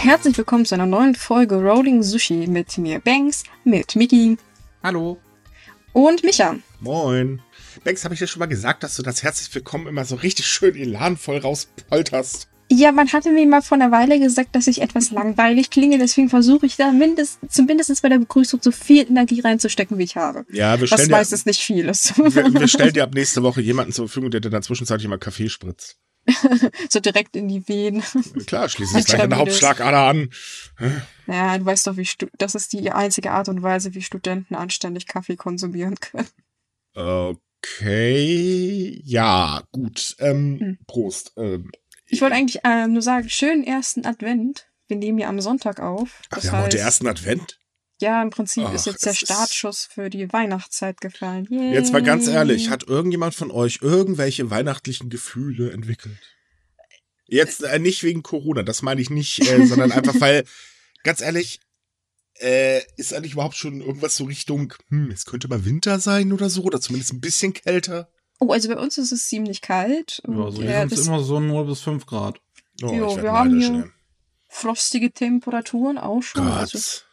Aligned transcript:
Herzlich 0.00 0.38
willkommen 0.38 0.64
zu 0.64 0.76
einer 0.76 0.86
neuen 0.86 1.16
Folge 1.16 1.56
Rolling 1.56 2.04
Sushi 2.04 2.46
mit 2.46 2.78
mir 2.78 3.00
Banks, 3.00 3.42
mit 3.64 3.96
Miki 3.96 4.38
Hallo. 4.80 5.18
und 5.92 6.22
Micha. 6.22 6.54
Moin. 6.78 7.42
Bex, 7.82 8.04
habe 8.04 8.14
ich 8.14 8.20
dir 8.20 8.28
schon 8.28 8.38
mal 8.38 8.46
gesagt, 8.46 8.84
dass 8.84 8.94
du 8.94 9.02
das 9.02 9.24
herzlich 9.24 9.52
willkommen 9.52 9.88
immer 9.88 10.04
so 10.04 10.14
richtig 10.14 10.46
schön 10.46 10.76
elanvoll 10.76 11.38
rauspolterst? 11.38 12.46
Ja, 12.70 12.92
man 12.92 13.12
hatte 13.12 13.32
mir 13.32 13.44
mal 13.48 13.60
vor 13.60 13.74
einer 13.76 13.90
Weile 13.90 14.20
gesagt, 14.20 14.54
dass 14.54 14.68
ich 14.68 14.82
etwas 14.82 15.10
langweilig 15.10 15.70
klinge, 15.70 15.98
deswegen 15.98 16.28
versuche 16.28 16.66
ich 16.66 16.76
da 16.76 16.92
mindest, 16.92 17.40
zumindest 17.48 18.00
bei 18.00 18.08
der 18.08 18.18
Begrüßung 18.18 18.60
so 18.62 18.70
viel 18.70 19.04
Energie 19.08 19.40
reinzustecken, 19.40 19.98
wie 19.98 20.04
ich 20.04 20.14
habe. 20.16 20.46
Ja, 20.52 20.76
wir 20.76 20.82
Was 20.82 20.90
stellen, 20.90 21.08
dir, 21.08 21.16
meistens 21.16 21.44
nicht 21.44 21.60
viel 21.60 21.88
ist. 21.88 22.16
wir, 22.16 22.54
wir 22.54 22.68
stellen 22.68 22.92
dir 22.94 23.02
ab 23.02 23.14
nächste 23.14 23.42
Woche 23.42 23.62
jemanden 23.62 23.92
zur 23.92 24.06
Verfügung, 24.06 24.30
der 24.30 24.40
dir 24.40 24.50
dann 24.50 24.62
zwischenzeitlich 24.62 25.08
mal 25.08 25.18
Kaffee 25.18 25.48
spritzt. 25.48 25.98
so 26.88 27.00
direkt 27.00 27.36
in 27.36 27.48
die 27.48 27.66
Venen. 27.68 28.02
Klar, 28.46 28.68
schließlich 28.68 29.04
gleich 29.06 29.22
an 29.22 29.30
der 29.30 29.38
Hauptschlagader 29.38 29.98
an. 29.98 30.30
Ja, 31.26 31.58
du 31.58 31.64
weißt 31.64 31.86
doch, 31.86 31.96
wie 31.96 32.04
Stu 32.04 32.26
das 32.38 32.54
ist 32.54 32.72
die 32.72 32.90
einzige 32.90 33.32
Art 33.32 33.48
und 33.48 33.62
Weise, 33.62 33.94
wie 33.94 34.02
Studenten 34.02 34.54
anständig 34.54 35.06
Kaffee 35.06 35.36
konsumieren 35.36 35.96
können. 35.96 36.28
Okay, 36.94 39.00
ja, 39.04 39.62
gut. 39.72 40.16
Ähm, 40.18 40.58
Hm. 40.60 40.78
Prost. 40.86 41.32
Ähm, 41.36 41.70
Ich 42.06 42.20
wollte 42.20 42.36
eigentlich 42.36 42.64
äh, 42.64 42.86
nur 42.88 43.02
sagen, 43.02 43.28
schönen 43.28 43.64
ersten 43.64 44.06
Advent. 44.06 44.66
Wir 44.88 44.96
nehmen 44.96 45.18
ja 45.18 45.28
am 45.28 45.40
Sonntag 45.40 45.80
auf. 45.80 46.22
Ach, 46.30 46.42
wir 46.42 46.52
haben 46.52 46.64
heute 46.64 46.78
ersten 46.78 47.06
Advent. 47.06 47.57
Ja, 48.00 48.22
im 48.22 48.30
Prinzip 48.30 48.64
ist 48.72 48.82
Ach, 48.82 48.92
jetzt 48.92 49.04
der 49.04 49.12
es 49.12 49.22
ist- 49.22 49.26
Startschuss 49.30 49.84
für 49.84 50.10
die 50.10 50.32
Weihnachtszeit 50.32 51.00
gefallen. 51.00 51.46
Yay. 51.50 51.72
Jetzt 51.72 51.92
mal 51.92 52.02
ganz 52.02 52.26
ehrlich, 52.28 52.70
hat 52.70 52.84
irgendjemand 52.88 53.34
von 53.34 53.50
euch 53.50 53.80
irgendwelche 53.82 54.50
weihnachtlichen 54.50 55.10
Gefühle 55.10 55.70
entwickelt? 55.72 56.18
Jetzt 57.26 57.62
äh, 57.62 57.78
nicht 57.78 58.02
wegen 58.04 58.22
Corona, 58.22 58.62
das 58.62 58.82
meine 58.82 59.00
ich 59.00 59.10
nicht, 59.10 59.40
äh, 59.40 59.66
sondern 59.66 59.92
einfach, 59.92 60.14
weil, 60.20 60.44
ganz 61.04 61.20
ehrlich, 61.20 61.60
äh, 62.40 62.80
ist 62.96 63.12
eigentlich 63.12 63.32
überhaupt 63.32 63.56
schon 63.56 63.80
irgendwas 63.80 64.16
so 64.16 64.24
Richtung, 64.24 64.72
hm, 64.88 65.10
es 65.10 65.26
könnte 65.26 65.48
mal 65.48 65.64
Winter 65.64 65.98
sein 66.00 66.32
oder 66.32 66.48
so, 66.48 66.62
oder 66.62 66.80
zumindest 66.80 67.12
ein 67.12 67.20
bisschen 67.20 67.52
kälter. 67.52 68.08
Oh, 68.38 68.52
also 68.52 68.68
bei 68.68 68.76
uns 68.78 68.96
ist 68.98 69.10
es 69.12 69.26
ziemlich 69.26 69.60
kalt. 69.60 70.22
Ja, 70.26 70.32
Und, 70.32 70.52
so 70.52 70.62
ja, 70.62 70.68
hier 70.68 70.78
sind 70.88 70.92
das 70.92 71.06
immer 71.08 71.22
so 71.24 71.40
0 71.40 71.66
bis 71.66 71.80
5 71.80 72.06
Grad. 72.06 72.40
Oh, 72.82 72.92
Jo, 72.92 73.16
wir 73.20 73.32
haben 73.32 73.58
hier- 73.60 73.82
ey. 73.84 73.90
frostige 74.48 75.10
Temperaturen 75.12 75.98
auch 75.98 76.22
schon. 76.22 76.46
Also, 76.46 76.78
Gott. 76.78 77.07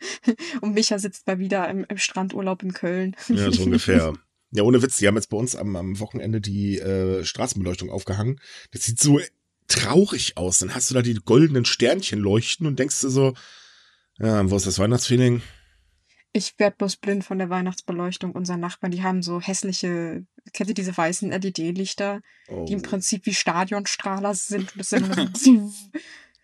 und 0.60 0.74
Micha 0.74 0.98
sitzt 0.98 1.26
mal 1.26 1.38
wieder 1.38 1.68
im, 1.68 1.84
im 1.88 1.98
Strandurlaub 1.98 2.62
in 2.62 2.72
Köln. 2.72 3.16
Ja, 3.28 3.50
so 3.52 3.62
ungefähr. 3.64 4.14
Ja, 4.50 4.62
ohne 4.62 4.80
Witz, 4.80 4.96
die 4.96 5.06
haben 5.06 5.16
jetzt 5.16 5.28
bei 5.28 5.36
uns 5.36 5.54
am, 5.54 5.76
am 5.76 6.00
Wochenende 6.00 6.40
die 6.40 6.78
äh, 6.78 7.22
Straßenbeleuchtung 7.22 7.90
aufgehangen. 7.90 8.40
Das 8.70 8.84
sieht 8.84 8.98
so 8.98 9.20
traurig 9.66 10.38
aus. 10.38 10.60
Dann 10.60 10.74
hast 10.74 10.88
du 10.88 10.94
da 10.94 11.02
die 11.02 11.12
goldenen 11.14 11.66
Sternchen 11.66 12.18
leuchten 12.18 12.66
und 12.66 12.78
denkst 12.78 12.98
du 13.02 13.10
so, 13.10 13.34
ja, 14.18 14.50
wo 14.50 14.56
ist 14.56 14.66
das 14.66 14.78
Weihnachtsfeeling? 14.78 15.42
Ich 16.32 16.58
werd 16.58 16.78
bloß 16.78 16.96
blind 16.96 17.24
von 17.24 17.38
der 17.38 17.50
Weihnachtsbeleuchtung. 17.50 18.32
Unsere 18.32 18.58
Nachbarn, 18.58 18.90
die 18.90 19.02
haben 19.02 19.22
so 19.22 19.40
hässliche, 19.40 20.24
kennt 20.52 20.70
ihr 20.70 20.74
diese 20.74 20.96
weißen 20.96 21.30
LED-Lichter, 21.30 22.20
Oh. 22.48 22.64
die 22.64 22.72
im 22.72 22.82
Prinzip 22.82 23.26
wie 23.26 23.34
Stadionstrahler 23.34 24.34
sind. 24.34 24.72
Und 24.74 24.80
das 24.80 24.90
du 24.90 24.96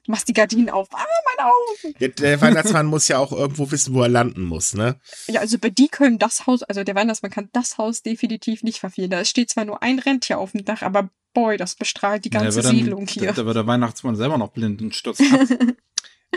machst 0.06 0.28
die 0.28 0.33
Gardinen 0.33 0.70
auf. 0.70 0.88
Ah, 0.92 1.05
meine 1.36 1.50
Augen! 1.50 1.94
Ja, 1.98 2.08
der 2.08 2.41
Weihnachtsmann 2.41 2.86
muss 2.86 3.08
ja 3.08 3.19
auch 3.19 3.33
irgendwo 3.33 3.70
wissen, 3.70 3.94
wo 3.94 4.02
er 4.02 4.08
landen 4.08 4.42
muss, 4.44 4.74
ne? 4.74 4.97
Ja, 5.27 5.41
also 5.41 5.58
bei 5.58 5.70
die 5.70 5.88
können 5.88 6.19
das 6.19 6.47
Haus, 6.47 6.62
also 6.62 6.84
der 6.84 6.94
Weihnachtsmann 6.94 7.30
kann 7.33 7.48
das 7.52 7.78
Haus 7.78 8.02
definitiv 8.02 8.62
nicht 8.62 8.78
verfehlen. 8.80 9.10
Da 9.10 9.25
steht 9.25 9.50
zwar 9.50 9.64
nur 9.64 9.82
ein 9.82 9.98
Rentier 9.98 10.38
auf 10.38 10.52
dem 10.52 10.64
Dach, 10.64 10.82
aber 10.82 11.10
boy, 11.32 11.56
das 11.56 11.75
bestrahlt 11.75 12.25
die 12.25 12.30
Ja, 12.32 12.41
ganze 12.41 12.56
wird 12.56 12.66
dann- 12.66 12.77
Siedlung 12.77 13.06
hier. 13.06 13.27
Da, 13.28 13.32
da 13.32 13.47
wird 13.47 13.56
der 13.56 13.66
Weihnachtsmann 13.66 14.16
selber 14.16 14.38
noch 14.38 14.52
blind 14.52 14.80
und 14.82 14.94
stürzt 14.94 15.20
ab. 15.32 15.41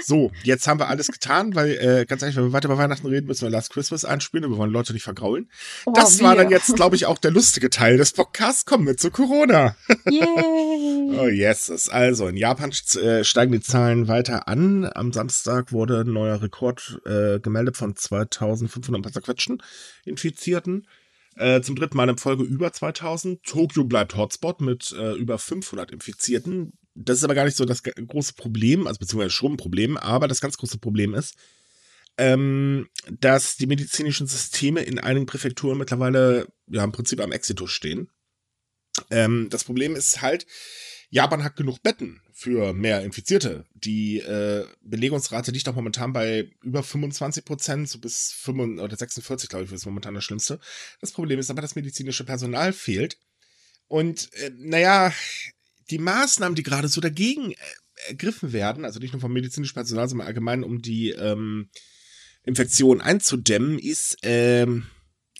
So, 0.03 0.31
jetzt 0.44 0.68
haben 0.68 0.80
wir 0.80 0.88
alles 0.88 1.08
getan, 1.08 1.56
weil, 1.56 1.72
äh, 1.72 2.06
ganz 2.06 2.22
ehrlich, 2.22 2.35
wenn 2.38 2.46
wir 2.46 2.53
weiter 2.53 2.68
über 2.68 2.78
Weihnachten 2.78 3.08
reden, 3.08 3.28
müssen 3.28 3.44
wir 3.44 3.50
Last 3.50 3.72
Christmas 3.72 4.06
einspielen 4.06 4.46
und 4.46 4.52
wir 4.52 4.58
wollen 4.58 4.72
Leute 4.72 4.94
nicht 4.94 5.03
vergraulen. 5.03 5.50
Oh, 5.85 5.94
Das 5.96 6.22
war 6.22 6.35
wir. 6.35 6.44
dann 6.44 6.52
jetzt, 6.52 6.75
glaube 6.75 6.96
ich, 6.96 7.06
auch 7.06 7.18
der 7.18 7.31
lustige 7.31 7.69
Teil 7.69 7.97
des 7.97 8.13
Podcasts. 8.13 8.66
Kommen 8.66 8.85
wir 8.88 8.97
zu 8.97 9.12
Corona. 9.12 9.75
Yay! 10.09 10.85
Oh, 11.18 11.28
yes. 11.28 11.90
Also, 11.90 12.28
in 12.28 12.38
Japan 12.38 12.72
äh, 13.02 13.24
steigen 13.24 13.52
die 13.52 13.62
Zahlen 13.62 14.08
weiter 14.08 14.47
an. 14.47 14.90
Am 14.94 15.13
Samstag 15.13 15.72
wurde 15.72 16.02
ein 16.02 16.12
neuer 16.12 16.41
Rekord 16.41 17.00
äh, 17.06 17.40
gemeldet 17.40 17.78
von 17.78 17.96
2500 17.96 19.02
paar 19.02 19.12
zerquetschten 19.12 19.64
Infizierten. 20.06 20.85
Äh, 21.38 21.62
zum 21.62 21.75
dritten 21.75 21.97
Mal 21.97 22.09
in 22.09 22.18
Folge 22.18 22.44
über 22.44 22.72
2000. 22.74 23.44
Tokio 23.44 23.84
bleibt 23.84 24.16
Hotspot 24.16 24.62
mit 24.62 24.91
äh, 24.91 25.14
über 25.14 25.38
500 25.38 25.91
Infizierten. 25.91 26.74
Das 27.00 27.19
ist 27.19 27.24
aber 27.24 27.35
gar 27.35 27.46
nicht 27.46 27.58
so 27.58 27.66
das 27.66 27.84
große 27.84 28.34
Problem, 28.34 28.88
also 28.88 29.00
beziehungsweise 29.00 29.30
schon 29.30 29.53
ein 29.53 29.58
Problem, 29.58 29.97
aber 29.97 30.28
das 30.28 30.41
ganz 30.41 30.58
große 30.58 30.80
Problem 30.80 31.13
ist, 31.13 31.35
ähm, 32.18 32.90
dass 33.09 33.58
die 33.58 33.68
medizinischen 33.68 34.25
Systeme 34.25 34.81
in 34.81 35.00
einigen 35.00 35.28
Präfekturen 35.28 35.78
mittlerweile 35.78 36.47
ja 36.68 36.84
im 36.84 36.91
Prinzip 36.91 37.19
am 37.22 37.31
Exitus 37.31 37.72
stehen. 37.72 38.09
Ähm, 39.12 39.47
das 39.52 39.63
Problem 39.63 39.96
ist 39.96 40.24
halt, 40.24 40.47
Japan 41.09 41.44
hat 41.44 41.56
genug 41.56 41.84
Betten 41.84 42.22
für 42.34 42.74
mehr 42.74 43.03
Infizierte. 43.03 43.66
Die 43.75 44.19
äh, 44.19 44.66
Belegungsrate 44.81 45.52
liegt 45.52 45.69
auch 45.69 45.75
momentan 45.75 46.14
bei 46.14 46.52
über 46.64 46.84
25 46.84 47.46
Prozent, 47.46 47.90
so 47.90 48.00
bis 48.00 48.34
45 48.34 48.84
oder 48.84 48.97
46, 48.97 49.50
glaube 49.50 49.66
ich, 49.66 49.72
ist 49.72 49.85
momentan 49.85 50.16
das 50.16 50.24
Schlimmste. 50.24 50.59
Das 51.00 51.12
Problem 51.12 51.40
ist 51.40 51.50
aber, 51.52 51.62
dass 51.62 51.75
medizinische 51.75 52.25
Personal 52.25 52.74
fehlt. 52.74 53.18
Und 53.88 54.34
äh, 54.34 54.52
naja, 54.58 55.14
die 55.89 55.99
Maßnahmen, 55.99 56.55
die 56.55 56.63
gerade 56.63 56.87
so 56.87 57.01
dagegen 57.01 57.51
äh, 57.51 57.55
ergriffen 58.07 58.53
werden, 58.53 58.85
also 58.85 58.99
nicht 58.99 59.13
nur 59.13 59.21
vom 59.21 59.33
medizinischen 59.33 59.73
Personal, 59.73 60.07
sondern 60.07 60.27
allgemein, 60.27 60.63
um 60.63 60.81
die 60.81 61.09
ähm, 61.09 61.69
Infektion 62.43 63.01
einzudämmen, 63.01 63.79
ist, 63.79 64.17
ähm, 64.23 64.87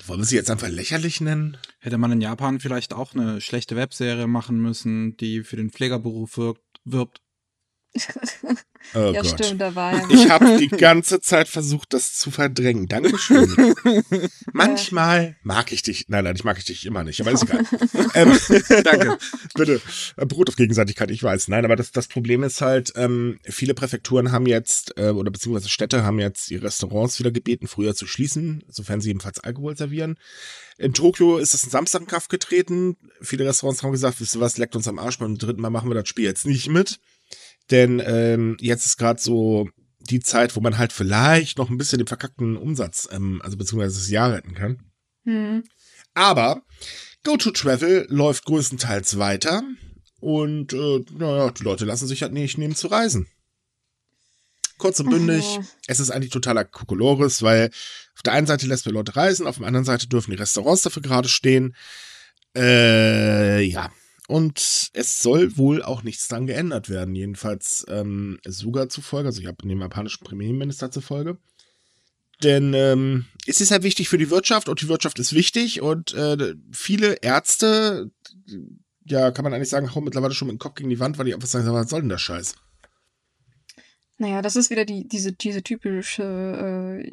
wollen 0.06 0.20
wir 0.20 0.26
sie 0.26 0.36
jetzt 0.36 0.52
einfach 0.52 0.70
lächerlich 0.70 1.22
nennen? 1.22 1.58
Hätte 1.80 1.98
man 1.98 2.12
in 2.12 2.22
Japan 2.22 2.60
vielleicht 2.60 2.94
auch 2.94 3.14
eine 3.14 3.42
schlechte 3.42 3.76
Webserie 3.76 4.28
machen 4.28 4.60
müssen, 4.60 5.18
die 5.18 5.44
für 5.44 5.56
den 5.56 5.72
Pflegerberuf 5.72 6.38
wirkt, 6.38 6.62
wirbt. 6.86 7.22
Oh 8.94 9.12
ja, 9.12 9.22
Gott. 9.22 9.28
stimmt, 9.28 9.62
da 9.62 9.76
war 9.76 9.94
ja. 9.94 10.08
Ich 10.10 10.30
habe 10.30 10.58
die 10.58 10.68
ganze 10.78 11.20
Zeit 11.20 11.48
versucht, 11.48 11.94
das 11.94 12.14
zu 12.14 12.32
verdrängen. 12.32 12.88
Dankeschön. 12.88 13.76
Manchmal 14.54 15.36
mag 15.44 15.72
ich 15.72 15.82
dich. 15.82 16.06
Nein, 16.08 16.24
nein, 16.24 16.36
ich 16.36 16.44
mag 16.44 16.58
ich 16.58 16.66
dich 16.66 16.86
immer 16.86 17.04
nicht, 17.04 17.20
aber 17.20 17.32
ist 17.32 17.44
egal. 17.44 17.66
ähm, 18.14 18.38
danke. 18.84 19.18
Bitte. 19.54 19.82
Äh, 20.16 20.26
Beruht 20.26 20.50
auf 20.50 20.56
Gegenseitigkeit, 20.56 21.12
ich 21.12 21.22
weiß. 21.22 21.50
Nein, 21.50 21.66
aber 21.66 21.76
das, 21.76 21.92
das 21.92 22.08
Problem 22.08 22.44
ist 22.44 22.62
halt, 22.62 22.94
ähm, 22.96 23.40
viele 23.44 23.74
Präfekturen 23.74 24.32
haben 24.32 24.46
jetzt, 24.46 24.98
äh, 24.98 25.10
oder 25.10 25.32
beziehungsweise 25.32 25.70
Städte 25.70 26.04
haben 26.04 26.20
jetzt 26.20 26.50
die 26.50 26.56
Restaurants 26.56 27.20
wieder 27.20 27.32
gebeten, 27.32 27.68
früher 27.68 27.94
zu 27.94 28.08
schließen, 28.08 28.64
sofern 28.70 29.02
sie 29.02 29.10
ebenfalls 29.10 29.40
Alkohol 29.40 29.76
servieren. 29.76 30.18
In 30.78 30.94
Tokio 30.94 31.38
ist 31.38 31.54
es 31.54 31.66
ein 31.66 31.72
Samstag 31.72 32.02
in 32.02 32.08
Kraft 32.08 32.30
getreten. 32.30 32.98
Viele 33.22 33.46
Restaurants 33.46 33.84
haben 33.84 33.92
gesagt, 33.92 34.22
wisst 34.22 34.36
ihr 34.36 34.42
was, 34.42 34.58
leckt 34.58 34.76
uns 34.76 34.88
am 34.88 35.00
Arsch, 35.00 35.18
beim 35.18 35.38
dritten 35.38 35.62
Mal 35.62 35.72
machen 35.72 35.90
wir 35.90 35.96
das 35.96 36.08
Spiel 36.08 36.26
jetzt 36.26 36.46
nicht 36.46 36.70
mit. 36.70 37.00
Denn 37.72 38.02
ähm, 38.06 38.58
jetzt 38.60 38.86
ist 38.86 38.98
gerade 38.98 39.22
so 39.22 39.70
die 40.00 40.22
Zeit, 40.22 40.56
wo 40.56 40.62
man 40.62 40.78
halt 40.78 40.94
vielleicht 40.94 41.58
noch 41.58 41.70
ein 41.70 41.78
bisschen 41.78 41.98
den 41.98 42.08
verkackten 42.08 42.56
Umsatz, 42.56 43.08
ähm, 43.12 43.42
also 43.44 43.58
beziehungsweise 43.58 44.00
das 44.00 44.10
Jahr 44.10 44.34
retten 44.34 44.54
kann. 44.54 44.80
Hm. 45.26 45.64
Aber 46.14 46.62
Go-To-Travel 47.24 48.08
läuft 48.10 48.46
größtenteils 48.46 49.18
weiter 49.18 49.64
und 50.20 50.74
äh, 50.74 51.04
naja, 51.18 51.52
die 51.52 51.64
Leute 51.64 51.86
lassen 51.86 52.08
sich 52.08 52.22
halt 52.22 52.34
nicht 52.34 52.58
nehmen 52.58 52.76
zu 52.76 52.88
reisen. 52.88 53.28
Kurz 54.78 55.00
und 55.00 55.10
bündig, 55.10 55.44
Oh. 55.44 55.64
es 55.88 56.00
ist 56.00 56.12
eigentlich 56.12 56.32
totaler 56.32 56.64
Kokolores, 56.64 57.42
weil 57.42 57.72
auf 58.16 58.22
der 58.24 58.34
einen 58.34 58.48
Seite 58.48 58.68
lässt 58.68 58.86
man 58.86 58.94
Leute 58.94 59.16
reisen, 59.16 59.48
auf 59.48 59.58
der 59.58 59.68
anderen 59.68 59.86
Seite 59.86 60.08
dürfen 60.08 60.32
die 60.32 60.38
Restaurants 60.38 60.84
dafür 60.84 61.02
gerade 61.02 61.28
stehen. 61.30 61.76
Äh, 62.56 63.62
ja. 63.64 63.92
Und 64.28 64.90
es 64.92 65.20
soll 65.20 65.58
wohl 65.58 65.82
auch 65.82 66.04
nichts 66.04 66.28
dran 66.28 66.48
geändert 66.48 66.90
werden, 66.90 67.16
jedenfalls 67.16 67.86
ähm, 67.88 68.40
Suga 68.46 68.90
zufolge, 68.90 69.28
also 69.28 69.40
ich 69.40 69.48
habe 69.48 69.66
dem 69.66 69.80
japanischen 69.80 70.26
Premierminister 70.26 70.92
zufolge. 70.92 71.38
Denn 72.44 72.74
ähm, 72.74 73.26
es 73.48 73.62
ist 73.62 73.72
halt 73.72 73.84
wichtig 73.84 74.10
für 74.10 74.18
die 74.18 74.30
Wirtschaft 74.30 74.68
und 74.70 74.82
die 74.82 74.90
Wirtschaft 74.90 75.18
ist 75.18 75.34
wichtig 75.34 75.82
und 75.82 76.14
äh, 76.14 76.56
viele 76.72 77.14
Ärzte, 77.22 78.12
ja, 79.06 79.32
kann 79.32 79.44
man 79.44 79.54
eigentlich 79.54 79.70
sagen, 79.70 79.96
hauen 79.96 80.04
mittlerweile 80.04 80.34
schon 80.34 80.50
mit 80.50 80.56
dem 80.56 80.60
Kopf 80.60 80.76
gegen 80.76 80.90
die 80.90 81.00
Wand, 81.00 81.18
weil 81.18 81.26
die 81.26 81.34
einfach 81.34 81.48
sagen, 81.48 81.66
was 81.72 81.90
soll 81.90 82.02
denn 82.02 82.10
der 82.10 82.18
Scheiß? 82.18 82.56
Naja, 84.18 84.42
das 84.42 84.56
ist 84.56 84.70
wieder 84.70 84.84
die, 84.84 85.08
diese, 85.08 85.32
diese 85.32 85.64
typische, 85.64 87.02
äh, 87.04 87.12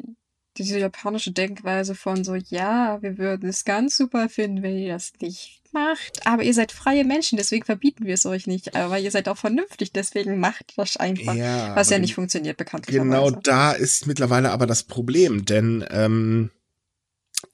diese 0.57 0.79
japanische 0.79 1.31
Denkweise 1.31 1.95
von 1.95 2.23
so, 2.23 2.35
ja, 2.35 3.01
wir 3.01 3.17
würden 3.17 3.49
es 3.49 3.65
ganz 3.65 3.97
super 3.97 4.29
finden, 4.29 4.63
wenn 4.63 4.77
ihr 4.77 4.93
das 4.93 5.13
nicht 5.21 5.61
macht, 5.71 6.25
aber 6.25 6.43
ihr 6.43 6.53
seid 6.53 6.71
freie 6.71 7.03
Menschen, 7.03 7.37
deswegen 7.37 7.65
verbieten 7.65 8.05
wir 8.05 8.13
es 8.13 8.25
euch 8.25 8.47
nicht, 8.47 8.75
aber 8.75 8.97
ihr 8.97 9.11
seid 9.11 9.27
auch 9.27 9.37
vernünftig, 9.37 9.91
deswegen 9.91 10.39
macht 10.39 10.73
das 10.77 10.97
einfach. 10.97 11.35
Ja, 11.35 11.75
was 11.75 11.89
ja 11.89 11.99
nicht 11.99 12.15
funktioniert, 12.15 12.57
bekanntlich. 12.57 12.95
Genau 12.95 13.29
da 13.29 13.73
ist 13.73 14.07
mittlerweile 14.07 14.51
aber 14.51 14.65
das 14.65 14.83
Problem, 14.83 15.45
denn 15.45 15.85
ähm, 15.91 16.49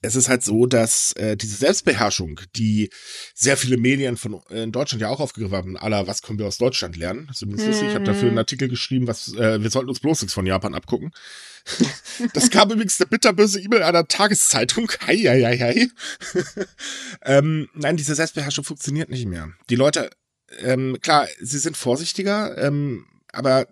es 0.02 0.16
ist 0.16 0.30
halt 0.30 0.44
so, 0.44 0.66
dass 0.66 1.14
äh, 1.14 1.38
diese 1.38 1.56
Selbstbeherrschung, 1.58 2.42
die 2.56 2.90
sehr 3.36 3.56
viele 3.56 3.78
Medien 3.78 4.18
von 4.18 4.42
äh, 4.50 4.64
in 4.64 4.72
Deutschland 4.72 5.02
ja 5.02 5.10
auch 5.10 5.20
aufgegriffen 5.20 5.56
haben, 5.56 5.78
aller, 5.78 6.08
was 6.08 6.24
können 6.24 6.40
wir 6.40 6.48
aus 6.48 6.58
Deutschland 6.58 6.98
lernen? 6.98 7.30
Zumindest 7.34 7.82
mhm. 7.82 7.88
ich 7.88 7.94
habe 7.94 8.06
dafür 8.06 8.30
einen 8.30 8.38
Artikel 8.38 8.68
geschrieben, 8.68 9.08
was 9.08 9.34
äh, 9.36 9.62
wir 9.62 9.70
sollten 9.70 9.90
uns 9.90 10.00
bloß 10.00 10.22
nichts 10.22 10.34
von 10.34 10.46
Japan 10.46 10.74
abgucken. 10.74 11.12
das 12.34 12.50
kam 12.50 12.72
übrigens 12.72 13.00
eine 13.00 13.10
bitterböse 13.10 13.62
E-Mail 13.62 13.84
einer 13.84 14.08
Tageszeitung. 14.08 14.92
Hei, 15.06 15.18
hei, 15.18 15.42
hei, 15.44 15.58
hei. 15.60 15.88
ähm, 17.24 17.70
nein, 17.76 17.98
diese 17.98 18.16
Selbstbeherrschung 18.16 18.64
funktioniert 18.64 19.10
nicht 19.10 19.28
mehr. 19.28 19.52
Die 19.70 19.76
Leute, 19.76 20.10
ähm, 20.60 20.98
klar, 21.02 21.28
sie 21.40 21.60
sind 21.60 21.78
vorsichtiger, 21.78 22.58
ähm, 22.58 23.06
aber 23.32 23.68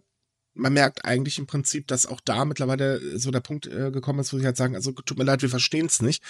man 0.59 0.73
merkt 0.73 1.05
eigentlich 1.05 1.39
im 1.39 1.47
Prinzip, 1.47 1.87
dass 1.87 2.05
auch 2.05 2.21
da 2.21 2.45
mittlerweile 2.45 3.17
so 3.17 3.31
der 3.31 3.39
Punkt 3.39 3.67
äh, 3.67 3.91
gekommen 3.91 4.19
ist, 4.19 4.33
wo 4.33 4.37
sie 4.37 4.45
halt 4.45 4.57
sagen, 4.57 4.75
also 4.75 4.91
tut 4.91 5.17
mir 5.17 5.23
leid, 5.23 5.41
wir 5.41 5.49
verstehen 5.49 5.87
es 5.87 6.01
nicht. 6.01 6.23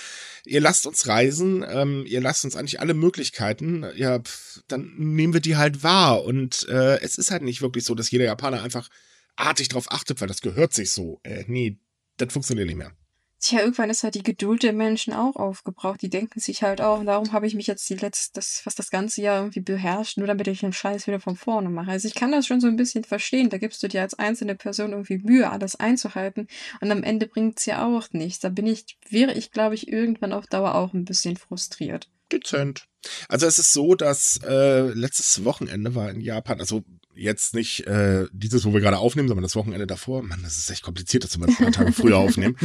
Ihr 0.45 0.61
lasst 0.61 0.85
uns 0.85 1.07
reisen, 1.07 1.65
ähm, 1.67 2.05
ihr 2.05 2.21
lasst 2.21 2.45
uns 2.45 2.55
eigentlich 2.55 2.79
alle 2.79 2.93
Möglichkeiten, 2.93 3.85
ja, 3.95 4.19
pf, 4.19 4.61
dann 4.67 4.93
nehmen 4.97 5.33
wir 5.33 5.41
die 5.41 5.57
halt 5.57 5.83
wahr. 5.83 6.23
Und 6.23 6.67
äh, 6.69 6.99
es 7.01 7.17
ist 7.17 7.31
halt 7.31 7.41
nicht 7.41 7.61
wirklich 7.61 7.83
so, 7.83 7.95
dass 7.95 8.11
jeder 8.11 8.25
Japaner 8.25 8.63
einfach 8.63 8.89
artig 9.35 9.69
drauf 9.69 9.91
achtet, 9.91 10.21
weil 10.21 10.27
das 10.27 10.41
gehört 10.41 10.73
sich 10.73 10.91
so. 10.91 11.19
Äh, 11.23 11.45
nee, 11.47 11.79
das 12.17 12.33
funktioniert 12.33 12.67
nicht 12.67 12.77
mehr. 12.77 12.93
Tja, 13.41 13.61
irgendwann 13.61 13.89
ist 13.89 14.03
halt 14.03 14.15
die 14.15 14.23
Geduld 14.23 14.63
der 14.63 14.73
Menschen 14.73 15.13
auch 15.13 15.37
aufgebraucht. 15.37 16.01
Die 16.01 16.09
denken 16.09 16.41
sich 16.41 16.61
halt 16.61 16.81
auch, 16.81 17.03
darum 17.05 17.31
habe 17.31 17.47
ich 17.47 17.55
mich 17.55 17.67
jetzt 17.67 17.89
die 17.89 17.95
letzte, 17.95 18.33
das, 18.33 18.59
fast 18.63 18.79
das 18.79 18.89
ganze 18.89 19.21
Jahr 19.21 19.39
irgendwie 19.39 19.61
beherrscht, 19.61 20.17
nur 20.17 20.27
damit 20.27 20.47
ich 20.47 20.59
den 20.59 20.73
Scheiß 20.73 21.07
wieder 21.07 21.21
von 21.21 21.37
vorne 21.37 21.69
mache. 21.69 21.91
Also 21.91 22.07
ich 22.07 22.15
kann 22.15 22.33
das 22.33 22.47
schon 22.47 22.59
so 22.59 22.67
ein 22.67 22.75
bisschen 22.75 23.05
verstehen. 23.05 23.49
Da 23.49 23.57
gibst 23.57 23.81
du 23.81 23.87
dir 23.87 24.01
als 24.01 24.13
einzelne 24.13 24.55
Person 24.55 24.91
irgendwie 24.91 25.19
Mühe, 25.19 25.49
alles 25.49 25.77
einzuhalten. 25.77 26.47
Und 26.81 26.91
am 26.91 27.03
Ende 27.03 27.27
bringt 27.27 27.59
es 27.59 27.65
ja 27.65 27.85
auch 27.85 28.11
nichts. 28.11 28.39
Da 28.39 28.49
bin 28.49 28.67
ich, 28.67 28.97
wäre 29.09 29.33
ich, 29.33 29.51
glaube 29.51 29.75
ich, 29.75 29.87
irgendwann 29.87 30.33
auf 30.33 30.45
Dauer 30.47 30.75
auch 30.75 30.93
ein 30.93 31.05
bisschen 31.05 31.37
frustriert. 31.37 32.09
Dezent. 32.31 32.85
Also 33.27 33.47
es 33.47 33.57
ist 33.57 33.73
so, 33.73 33.95
dass 33.95 34.39
äh, 34.43 34.81
letztes 34.89 35.45
Wochenende 35.45 35.95
war 35.95 36.09
in 36.11 36.21
Japan, 36.21 36.59
also 36.59 36.83
jetzt 37.19 37.53
nicht 37.53 37.85
äh, 37.85 38.25
dieses, 38.31 38.65
wo 38.65 38.73
wir 38.73 38.79
gerade 38.79 38.97
aufnehmen, 38.97 39.27
sondern 39.27 39.43
das 39.43 39.55
Wochenende 39.55 39.85
davor. 39.85 40.23
Mann, 40.23 40.41
das 40.43 40.57
ist 40.57 40.69
echt 40.69 40.83
kompliziert, 40.83 41.23
dass 41.23 41.37
wir 41.37 41.47
ein 41.47 41.55
paar 41.55 41.71
Tage 41.71 41.91
früher 41.91 42.17
aufnehmen. 42.17 42.55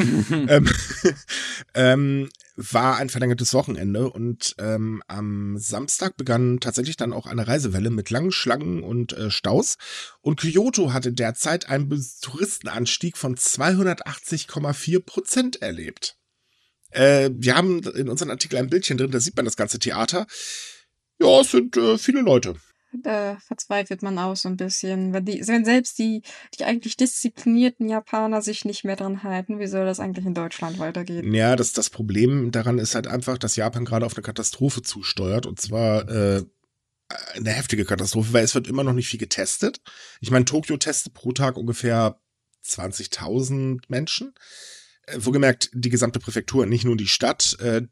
ähm, 0.48 0.70
ähm, 1.74 2.28
war 2.56 2.96
ein 2.96 3.10
verlängertes 3.10 3.52
Wochenende 3.52 4.08
und 4.08 4.54
ähm, 4.58 5.02
am 5.08 5.58
Samstag 5.58 6.16
begann 6.16 6.60
tatsächlich 6.60 6.96
dann 6.96 7.12
auch 7.12 7.26
eine 7.26 7.46
Reisewelle 7.46 7.90
mit 7.90 8.10
langen 8.10 8.30
Schlangen 8.30 8.82
und 8.82 9.12
äh, 9.12 9.30
Staus. 9.30 9.76
Und 10.20 10.40
Kyoto 10.40 10.92
hatte 10.92 11.12
derzeit 11.12 11.68
einen 11.68 11.90
Touristenanstieg 12.20 13.16
von 13.16 13.36
280,4 13.36 15.04
Prozent 15.04 15.62
erlebt. 15.62 16.16
Äh, 16.90 17.30
wir 17.34 17.56
haben 17.56 17.82
in 17.82 18.08
unserem 18.08 18.30
Artikel 18.30 18.56
ein 18.56 18.70
Bildchen 18.70 18.98
drin, 18.98 19.10
da 19.10 19.18
sieht 19.18 19.36
man 19.36 19.44
das 19.44 19.56
ganze 19.56 19.80
Theater. 19.80 20.26
Ja, 21.18 21.40
es 21.40 21.50
sind 21.50 21.76
äh, 21.76 21.98
viele 21.98 22.20
Leute 22.20 22.54
da 23.02 23.38
verzweifelt 23.46 24.02
man 24.02 24.18
auch 24.18 24.36
so 24.36 24.48
ein 24.48 24.56
bisschen. 24.56 25.12
Wenn, 25.12 25.24
die, 25.24 25.46
wenn 25.46 25.64
selbst 25.64 25.98
die, 25.98 26.22
die 26.58 26.64
eigentlich 26.64 26.96
disziplinierten 26.96 27.88
Japaner 27.88 28.42
sich 28.42 28.64
nicht 28.64 28.84
mehr 28.84 28.96
dran 28.96 29.22
halten, 29.22 29.58
wie 29.58 29.66
soll 29.66 29.84
das 29.84 30.00
eigentlich 30.00 30.26
in 30.26 30.34
Deutschland 30.34 30.78
weitergehen? 30.78 31.32
Ja, 31.32 31.56
das, 31.56 31.72
das 31.72 31.90
Problem 31.90 32.50
daran 32.50 32.78
ist 32.78 32.94
halt 32.94 33.06
einfach, 33.06 33.38
dass 33.38 33.56
Japan 33.56 33.84
gerade 33.84 34.06
auf 34.06 34.14
eine 34.14 34.22
Katastrophe 34.22 34.82
zusteuert 34.82 35.46
und 35.46 35.60
zwar 35.60 36.08
äh, 36.08 36.44
eine 37.34 37.50
heftige 37.50 37.84
Katastrophe, 37.84 38.32
weil 38.32 38.44
es 38.44 38.54
wird 38.54 38.66
immer 38.66 38.84
noch 38.84 38.92
nicht 38.92 39.08
viel 39.08 39.20
getestet. 39.20 39.80
Ich 40.20 40.30
meine, 40.30 40.44
Tokio 40.44 40.76
testet 40.76 41.14
pro 41.14 41.32
Tag 41.32 41.56
ungefähr 41.56 42.18
20.000 42.64 43.82
Menschen. 43.88 44.34
Äh, 45.06 45.18
wohlgemerkt, 45.18 45.70
die 45.74 45.90
gesamte 45.90 46.18
Präfektur, 46.18 46.66
nicht 46.66 46.84
nur 46.84 46.96
die 46.96 47.08
Stadt. 47.08 47.56
Äh, 47.60 47.82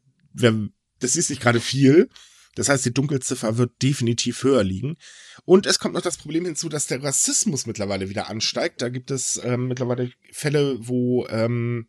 das 0.99 1.15
ist 1.15 1.29
nicht 1.29 1.41
gerade 1.41 1.59
viel. 1.59 2.09
Das 2.55 2.69
heißt, 2.69 2.85
die 2.85 2.93
Dunkelziffer 2.93 3.57
wird 3.57 3.81
definitiv 3.81 4.43
höher 4.43 4.63
liegen. 4.63 4.97
Und 5.45 5.65
es 5.65 5.79
kommt 5.79 5.95
noch 5.95 6.01
das 6.01 6.17
Problem 6.17 6.45
hinzu, 6.45 6.69
dass 6.69 6.87
der 6.87 7.03
Rassismus 7.03 7.65
mittlerweile 7.65 8.09
wieder 8.09 8.29
ansteigt. 8.29 8.81
Da 8.81 8.89
gibt 8.89 9.11
es 9.11 9.41
ähm, 9.43 9.67
mittlerweile 9.67 10.11
Fälle, 10.31 10.77
wo 10.79 11.25
ähm, 11.27 11.87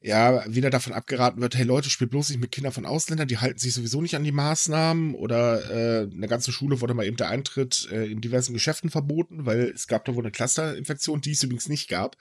ja 0.00 0.44
wieder 0.52 0.70
davon 0.70 0.92
abgeraten 0.92 1.40
wird, 1.40 1.54
hey 1.54 1.64
Leute, 1.64 1.88
spielt 1.88 2.10
bloß 2.10 2.30
nicht 2.30 2.40
mit 2.40 2.50
Kindern 2.50 2.72
von 2.72 2.86
Ausländern, 2.86 3.28
die 3.28 3.38
halten 3.38 3.58
sich 3.58 3.72
sowieso 3.72 4.02
nicht 4.02 4.16
an 4.16 4.24
die 4.24 4.32
Maßnahmen 4.32 5.14
oder 5.14 5.70
äh, 5.70 6.10
eine 6.10 6.28
ganze 6.28 6.50
Schule 6.50 6.80
wurde 6.80 6.94
mal 6.94 7.06
eben 7.06 7.16
der 7.16 7.28
Eintritt 7.28 7.88
äh, 7.92 8.06
in 8.06 8.20
diversen 8.20 8.52
Geschäften 8.52 8.90
verboten, 8.90 9.46
weil 9.46 9.72
es 9.74 9.86
gab 9.86 10.04
da 10.04 10.14
wohl 10.14 10.24
eine 10.24 10.32
Clusterinfektion, 10.32 11.20
die 11.20 11.32
es 11.32 11.42
übrigens 11.42 11.68
nicht 11.68 11.88
gab. 11.88 12.16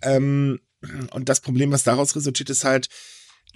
Ähm, 0.00 0.60
und 1.10 1.28
das 1.28 1.40
Problem, 1.40 1.72
was 1.72 1.84
daraus 1.84 2.14
resultiert, 2.14 2.50
ist 2.50 2.64
halt, 2.64 2.88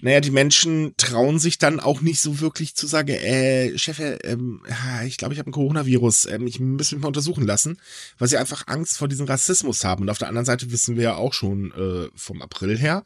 naja, 0.00 0.20
die 0.20 0.30
Menschen 0.30 0.94
trauen 0.96 1.38
sich 1.38 1.58
dann 1.58 1.80
auch 1.80 2.00
nicht 2.00 2.20
so 2.20 2.40
wirklich 2.40 2.74
zu 2.74 2.86
sagen, 2.86 3.08
äh, 3.14 3.76
Chef, 3.78 4.00
ähm, 4.00 4.62
ich 5.06 5.16
glaube, 5.16 5.32
ich 5.32 5.38
habe 5.38 5.50
ein 5.50 5.52
Coronavirus, 5.52 6.26
ähm, 6.26 6.46
ich 6.46 6.60
muss 6.60 6.92
mich 6.92 7.00
mal 7.00 7.08
untersuchen 7.08 7.46
lassen, 7.46 7.78
weil 8.18 8.28
sie 8.28 8.36
einfach 8.36 8.66
Angst 8.66 8.98
vor 8.98 9.08
diesem 9.08 9.26
Rassismus 9.26 9.84
haben. 9.84 10.02
Und 10.02 10.10
auf 10.10 10.18
der 10.18 10.28
anderen 10.28 10.44
Seite 10.44 10.70
wissen 10.70 10.96
wir 10.96 11.02
ja 11.04 11.14
auch 11.16 11.32
schon 11.32 11.72
äh, 11.72 12.08
vom 12.14 12.42
April 12.42 12.78
her, 12.78 13.04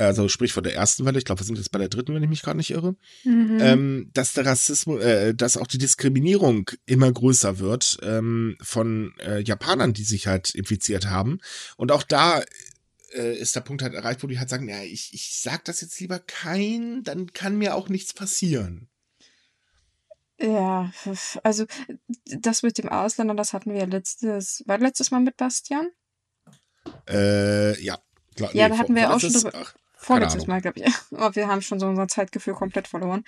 also 0.00 0.28
sprich 0.28 0.52
von 0.52 0.62
der 0.62 0.74
ersten 0.74 1.04
Welle, 1.04 1.18
ich 1.18 1.24
glaube, 1.24 1.40
wir 1.40 1.44
sind 1.44 1.58
jetzt 1.58 1.72
bei 1.72 1.78
der 1.78 1.88
dritten, 1.88 2.14
wenn 2.14 2.22
ich 2.22 2.28
mich 2.28 2.42
gerade 2.42 2.56
nicht 2.56 2.70
irre, 2.70 2.94
mhm. 3.24 3.58
ähm, 3.60 4.10
dass 4.14 4.32
der 4.32 4.46
Rassismus, 4.46 5.02
äh, 5.02 5.34
dass 5.34 5.56
auch 5.56 5.66
die 5.66 5.78
Diskriminierung 5.78 6.70
immer 6.86 7.10
größer 7.12 7.58
wird 7.58 7.98
ähm, 8.02 8.56
von 8.62 9.12
äh, 9.18 9.40
Japanern, 9.40 9.92
die 9.92 10.04
sich 10.04 10.26
halt 10.26 10.54
infiziert 10.54 11.10
haben. 11.10 11.40
Und 11.76 11.92
auch 11.92 12.04
da 12.04 12.42
äh, 13.12 13.36
ist 13.36 13.56
der 13.56 13.60
Punkt 13.60 13.82
halt 13.82 13.94
erreicht, 13.94 14.22
wo 14.22 14.26
die 14.26 14.38
halt 14.38 14.48
sagen, 14.48 14.68
ja, 14.68 14.82
ich, 14.82 15.12
ich 15.14 15.40
sag 15.40 15.64
das 15.64 15.80
jetzt 15.80 15.98
lieber 16.00 16.18
kein, 16.18 17.02
dann 17.02 17.32
kann 17.32 17.56
mir 17.56 17.74
auch 17.74 17.88
nichts 17.88 18.12
passieren. 18.12 18.88
Ja, 20.40 20.90
also 21.42 21.66
das 22.24 22.62
mit 22.62 22.78
dem 22.78 22.88
Ausländer, 22.88 23.34
das 23.34 23.52
hatten 23.52 23.74
wir 23.74 23.86
letztes, 23.86 24.62
war 24.66 24.78
letztes 24.78 25.10
Mal 25.10 25.20
mit 25.20 25.36
Bastian? 25.36 25.90
Äh, 27.08 27.80
ja. 27.82 27.98
Klar, 28.36 28.54
ja, 28.54 28.68
nee, 28.68 28.74
da 28.74 28.78
hatten 28.78 28.94
wir 28.94 29.12
auch 29.12 29.20
schon 29.20 29.32
drüber. 29.32 29.52
Ach, 29.54 29.74
Vorletztes 30.00 30.46
Mal, 30.46 30.62
glaube 30.62 30.80
ich. 30.80 30.86
Aber 31.12 31.36
wir 31.36 31.46
haben 31.46 31.60
schon 31.60 31.78
so 31.78 31.86
unser 31.86 32.08
Zeitgefühl 32.08 32.54
komplett 32.54 32.88
verloren. 32.88 33.22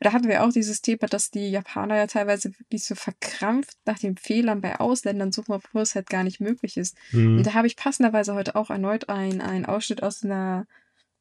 Da 0.00 0.12
hatten 0.12 0.28
wir 0.28 0.44
auch 0.44 0.52
dieses 0.52 0.82
Thema, 0.82 1.06
dass 1.08 1.30
die 1.30 1.50
Japaner 1.50 1.96
ja 1.96 2.06
teilweise 2.06 2.50
wirklich 2.58 2.84
so 2.84 2.94
verkrampft 2.94 3.78
nach 3.86 3.98
den 3.98 4.16
Fehlern 4.16 4.60
bei 4.60 4.78
Ausländern 4.78 5.32
suchen, 5.32 5.52
obwohl 5.52 5.82
es 5.82 5.94
halt 5.94 6.10
gar 6.10 6.22
nicht 6.22 6.40
möglich 6.40 6.76
ist. 6.76 6.96
Mhm. 7.12 7.38
Und 7.38 7.46
da 7.46 7.54
habe 7.54 7.66
ich 7.66 7.76
passenderweise 7.76 8.34
heute 8.34 8.54
auch 8.54 8.68
erneut 8.68 9.08
einen 9.08 9.64
Ausschnitt 9.64 10.02
aus 10.02 10.22
einer 10.22 10.66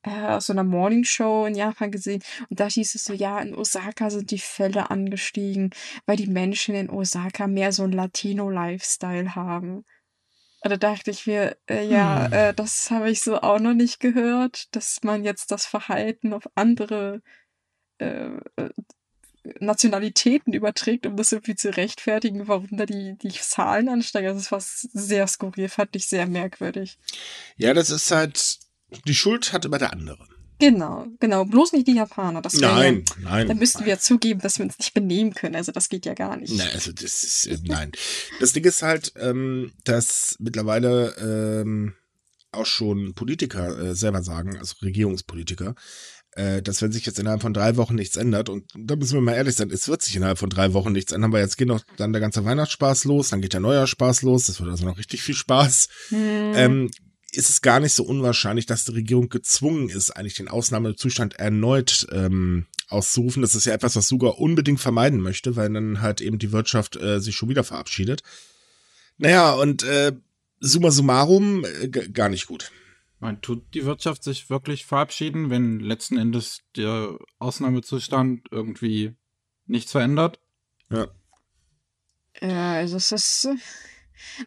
äh, 0.04 0.10
aus 0.10 0.48
so 0.48 0.54
einer 0.54 0.63
Morningshow 0.63 1.45
in 1.45 1.56
Japan 1.56 1.92
gesehen 1.92 2.24
und 2.50 2.60
da 2.60 2.68
hieß 2.68 2.95
es 2.95 3.04
so, 3.04 3.12
ja, 3.12 3.40
in 3.40 3.54
Osaka 3.54 4.10
sind 4.10 4.31
die 4.31 4.40
Fälle 4.40 4.90
angestiegen, 4.90 5.71
weil 6.06 6.16
die 6.16 6.28
Menschen 6.28 6.73
in 6.73 6.90
Osaka 6.90 7.47
mehr 7.47 7.73
so 7.73 7.83
einen 7.83 7.92
Latino-Lifestyle 7.92 9.35
haben. 9.35 9.83
Und 10.61 10.71
da 10.71 10.78
dachte 10.78 11.11
ich 11.11 11.25
mir, 11.25 11.57
äh, 11.69 11.85
ja, 11.85 12.25
hm. 12.25 12.33
äh, 12.33 12.54
das 12.54 12.92
habe 12.92 13.09
ich 13.09 13.21
so 13.21 13.42
auch 13.42 13.59
noch 13.59 13.73
nicht 13.73 13.99
gehört, 13.99 14.75
dass 14.75 15.04
man 15.04 15.23
jetzt 15.23 15.51
das 15.51 15.66
Verhalten 15.66 16.33
auf 16.33 16.49
andere 16.56 17.21
äh, 17.99 18.28
äh, 18.57 18.69
Nationalitäten 19.59 20.54
überträgt, 20.54 21.06
um 21.06 21.16
das 21.16 21.31
irgendwie 21.31 21.56
zu 21.56 21.75
rechtfertigen, 21.75 22.47
warum 22.47 22.68
da 22.71 22.85
die, 22.85 23.18
die 23.18 23.31
Zahlen 23.31 23.89
ansteigen. 23.89 24.28
Also 24.28 24.39
das 24.39 24.51
war 24.51 24.59
sehr 24.61 25.28
skurril, 25.28 25.69
fand 25.69 25.95
ich 25.95 26.07
sehr 26.07 26.28
merkwürdig. 26.28 26.99
Ja, 27.56 27.73
das 27.73 27.89
ist 27.89 28.11
halt, 28.11 28.59
die 29.07 29.16
Schuld 29.16 29.54
hat 29.54 29.66
immer 29.66 29.78
der 29.78 29.94
andere. 29.94 30.28
Genau, 30.59 31.07
genau. 31.19 31.45
Bloß 31.45 31.71
nicht 31.71 31.87
die 31.87 31.95
Japaner. 31.95 32.42
Das 32.42 32.54
nein, 32.56 33.06
ja, 33.07 33.30
nein. 33.30 33.47
Dann 33.47 33.57
müssten 33.57 33.85
wir 33.85 33.94
ja 33.94 33.99
zugeben, 33.99 34.42
dass 34.42 34.59
wir 34.59 34.66
uns 34.66 34.78
nicht 34.78 34.94
benehmen 34.94 35.33
können. 35.33 35.56
Also 35.56 35.71
das 35.71 35.87
geht 35.87 36.06
ja 36.06 36.13
gar 36.13 36.35
nicht. 36.35 36.54
Nein, 36.54 36.69
also 36.73 36.92
das 36.92 37.23
ist, 37.23 37.47
äh, 37.47 37.57
nein. 37.63 37.92
Das 38.39 38.51
Ding 38.51 38.66
ist 38.66 38.81
halt, 38.81 39.13
ähm, 39.16 39.71
dass 39.85 40.35
mittlerweile 40.39 41.16
ähm, 41.61 41.94
auch 42.51 42.66
schon 42.66 43.13
Politiker 43.13 43.80
äh, 43.80 43.95
selber 43.95 44.21
sagen, 44.21 44.57
also 44.57 44.75
Regierungspolitiker, 44.81 45.75
äh, 46.31 46.61
dass 46.61 46.81
wenn 46.81 46.92
sich 46.92 47.06
jetzt 47.06 47.19
innerhalb 47.19 47.42
von 47.42 47.54
drei 47.54 47.78
Wochen 47.78 47.95
nichts 47.95 48.18
ändert, 48.18 48.49
und 48.49 48.66
da 48.75 48.95
müssen 48.95 49.13
wir 49.13 49.21
mal 49.21 49.35
ehrlich 49.35 49.56
sein, 49.56 49.69
es 49.71 49.87
wird 49.87 50.01
sich 50.01 50.16
innerhalb 50.16 50.39
von 50.39 50.49
drei 50.49 50.73
Wochen 50.73 50.92
nichts 50.92 51.11
ändern, 51.11 51.31
weil 51.31 51.42
jetzt 51.42 51.57
geht 51.57 51.68
noch 51.68 51.81
dann 51.97 52.11
der 52.11 52.21
ganze 52.21 52.44
Weihnachtsspaß 52.44 53.06
los, 53.06 53.30
dann 53.30 53.42
geht 53.42 53.54
der 53.54 53.59
Neujahrsspaß 53.61 54.23
los, 54.23 54.45
das 54.45 54.59
wird 54.59 54.69
also 54.69 54.85
noch 54.85 54.97
richtig 54.97 55.21
viel 55.21 55.35
Spaß. 55.35 55.87
Hm. 56.09 56.51
Ähm, 56.56 56.92
ist 57.36 57.50
es 57.50 57.62
gar 57.62 57.80
nicht 57.80 57.94
so 57.94 58.04
unwahrscheinlich, 58.04 58.66
dass 58.66 58.86
die 58.86 58.94
Regierung 58.94 59.30
gezwungen 59.30 59.90
ist, 59.90 60.12
eigentlich 60.12 60.36
den 60.36 60.48
Ausnahmezustand 60.48 61.36
erneut 61.36 62.07
ähm, 62.12 62.66
auszurufen. 62.88 63.42
Das 63.42 63.56
ist 63.56 63.66
ja 63.66 63.74
etwas, 63.74 63.95
was 63.95 64.07
Suga 64.07 64.30
unbedingt 64.30 64.80
vermeiden 64.80 65.21
möchte, 65.21 65.56
weil 65.56 65.71
dann 65.71 66.02
halt 66.02 66.21
eben 66.21 66.40
die 66.40 66.52
Wirtschaft 66.52 66.95
äh, 66.95 67.19
sich 67.19 67.36
schon 67.36 67.50
wieder 67.50 67.64
verabschiedet. 67.64 68.24
Naja, 69.18 69.54
und 69.54 69.83
äh, 69.83 70.14
summa 70.59 70.92
summarum 70.92 71.66
äh, 71.66 71.88
gar 71.88 72.30
nicht 72.30 72.48
gut. 72.48 72.71
Man 73.19 73.42
tut 73.42 73.74
die 73.74 73.86
Wirtschaft 73.86 74.24
sich 74.24 74.50
wirklich 74.50 74.86
verabschieden, 74.86 75.50
wenn 75.50 75.81
letzten 75.81 76.18
Endes 76.18 76.62
der 76.78 77.18
Ausnahmezustand 77.38 78.48
irgendwie 78.50 79.14
nichts 79.66 79.92
verändert? 79.92 80.40
Ja. 80.90 81.07
Ja, 82.42 82.74
also 82.74 82.98
es 82.98 83.12
ist 83.12 83.50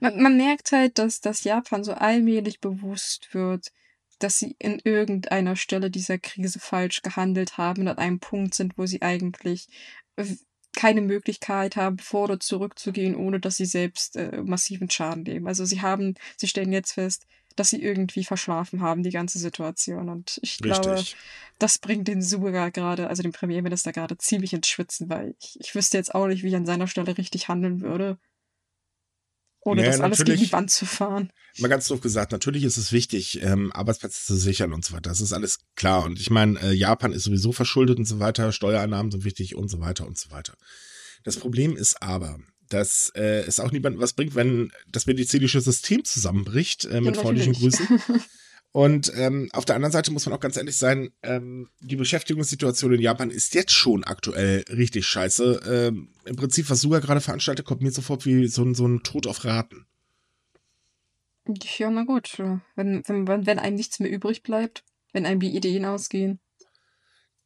man, 0.01 0.21
man 0.21 0.37
merkt 0.37 0.73
halt, 0.73 0.99
dass, 0.99 1.21
dass 1.21 1.45
Japan 1.45 1.85
so 1.85 1.93
allmählich 1.93 2.61
bewusst 2.61 3.35
wird, 3.35 3.73
dass 4.19 4.39
sie 4.39 4.57
in 4.59 4.81
irgendeiner 4.85 5.57
Stelle 5.57 5.91
dieser 5.91 6.19
Krise 6.19 6.61
falsch 6.61 7.03
gehandelt 7.03 7.59
haben 7.59 7.83
und 7.83 7.89
an 7.89 7.99
einem 7.99 8.21
Punkt 8.21 8.55
sind, 8.55 8.79
wo 8.79 8.87
sie 8.87 9.03
eigentlich 9.03 9.69
keine 10.75 11.03
Möglichkeit 11.03 11.77
haben, 11.77 11.99
vor 11.99 12.25
oder 12.25 12.41
zurückzugehen, 12.41 13.15
ohne 13.15 13.41
dass 13.41 13.57
sie 13.57 13.67
selbst 13.67 14.17
äh, 14.17 14.43
massiven 14.43 14.89
Schaden 14.89 15.25
nehmen. 15.25 15.47
Also 15.47 15.65
sie 15.65 15.83
haben, 15.83 16.15
sie 16.37 16.49
stellen 16.49 16.73
jetzt 16.73 16.93
fest, 16.93 17.27
dass 17.57 17.71
sie 17.71 17.83
irgendwie 17.83 18.25
verschlafen 18.25 18.81
haben, 18.81 19.03
die 19.03 19.11
ganze 19.11 19.39
Situation. 19.39 20.09
Und 20.09 20.39
ich 20.43 20.53
Richtig. 20.53 20.63
glaube, 20.63 21.05
das 21.59 21.79
bringt 21.79 22.09
den 22.09 22.23
Suga 22.23 22.71
gerade, 22.71 23.09
also 23.09 23.23
den 23.23 23.33
Premierminister 23.33 23.93
gerade 23.93 24.17
ziemlich 24.17 24.55
ins 24.55 24.69
Schwitzen, 24.69 25.11
weil 25.11 25.35
ich, 25.39 25.59
ich 25.61 25.75
wüsste 25.75 25.99
jetzt 25.99 26.15
auch 26.15 26.27
nicht, 26.27 26.43
wie 26.43 26.49
ich 26.49 26.57
an 26.57 26.67
seiner 26.67 26.87
Stelle 26.87 27.19
richtig 27.19 27.49
handeln 27.49 27.83
würde. 27.83 28.19
Ohne 29.65 29.83
naja, 29.83 29.93
das 29.93 30.01
alles 30.01 30.25
gegen 30.25 30.41
die 30.41 30.53
Wand 30.53 30.71
zu 30.71 30.87
fahren. 30.87 31.33
Mal 31.59 31.69
ganz 31.69 31.87
doof 31.87 32.01
gesagt, 32.01 32.33
natürlich 32.33 32.65
ist 32.65 32.77
es 32.77 32.91
wichtig, 32.91 33.43
ähm, 33.43 33.73
Arbeitsplätze 33.73 34.25
zu 34.27 34.37
sichern 34.37 34.73
und 34.73 34.85
so 34.85 34.93
weiter. 34.93 35.11
Das 35.11 35.21
ist 35.21 35.33
alles 35.33 35.61
klar. 35.77 36.05
Und 36.05 36.21
ich 36.21 36.31
meine, 36.31 36.61
äh, 36.61 36.73
Japan 36.73 37.13
ist 37.13 37.25
sowieso 37.25 37.53
verschuldet 37.53 37.99
und 37.99 38.05
so 38.07 38.19
weiter, 38.19 38.51
Steuereinnahmen 38.51 39.13
sind 39.13 39.25
wichtig 39.25 39.55
und 39.55 39.69
so 39.69 39.81
weiter 39.81 40.07
und 40.07 40.19
so 40.19 40.31
weiter. 40.33 40.55
Das 41.23 41.37
Problem 41.37 41.77
ist 41.77 42.03
aber, 42.03 42.41
dass 42.69 43.11
äh, 43.15 43.45
es 43.47 43.61
auch 43.61 43.71
niemand 43.71 43.99
was 43.99 44.15
bringt, 44.15 44.35
wenn 44.35 44.73
das 44.89 45.07
medizinische 45.07 45.61
System 45.61 46.05
zusammenbricht, 46.05 46.85
äh, 46.87 47.01
mit 47.01 47.17
ja, 47.17 47.23
freundlichen 47.23 47.53
Grüßen. 47.53 47.87
Und 48.73 49.13
ähm, 49.15 49.51
auf 49.53 49.67
der 49.67 49.77
anderen 49.77 49.93
Seite 49.93 50.11
muss 50.11 50.25
man 50.25 50.35
auch 50.35 50.41
ganz 50.41 50.57
ehrlich 50.57 50.79
sein, 50.79 51.13
ähm, 51.23 51.69
die 51.81 51.97
Beschäftigungssituation 51.97 52.95
in 52.95 53.03
Japan 53.03 53.31
ist 53.31 53.55
jetzt 53.55 53.73
schon 53.73 54.03
aktuell 54.03 54.65
richtig 54.71 55.07
scheiße. 55.07 55.61
Ähm, 55.67 56.09
Im 56.25 56.37
Prinzip, 56.37 56.71
was 56.71 56.81
Suga 56.81 57.01
gerade 57.01 57.21
veranstaltet, 57.21 57.67
kommt 57.67 57.83
mir 57.83 57.91
sofort 57.91 58.25
wie 58.25 58.47
so, 58.47 58.65
ein 58.65 58.75
so 58.75 58.87
ein 58.87 59.03
Tod 59.03 59.27
auf 59.27 59.45
Raten. 59.45 59.87
Ja, 61.77 61.91
na 61.91 62.05
gut. 62.05 62.39
Wenn, 62.75 63.03
wenn, 63.07 63.47
wenn 63.47 63.59
einem 63.59 63.77
nichts 63.77 64.01
mehr 64.01 64.11
übrig 64.11 64.43
bleibt, 64.43 64.85
wenn 65.13 65.27
einem 65.27 65.41
die 65.41 65.55
Ideen 65.55 65.85
ausgehen. 65.85 66.41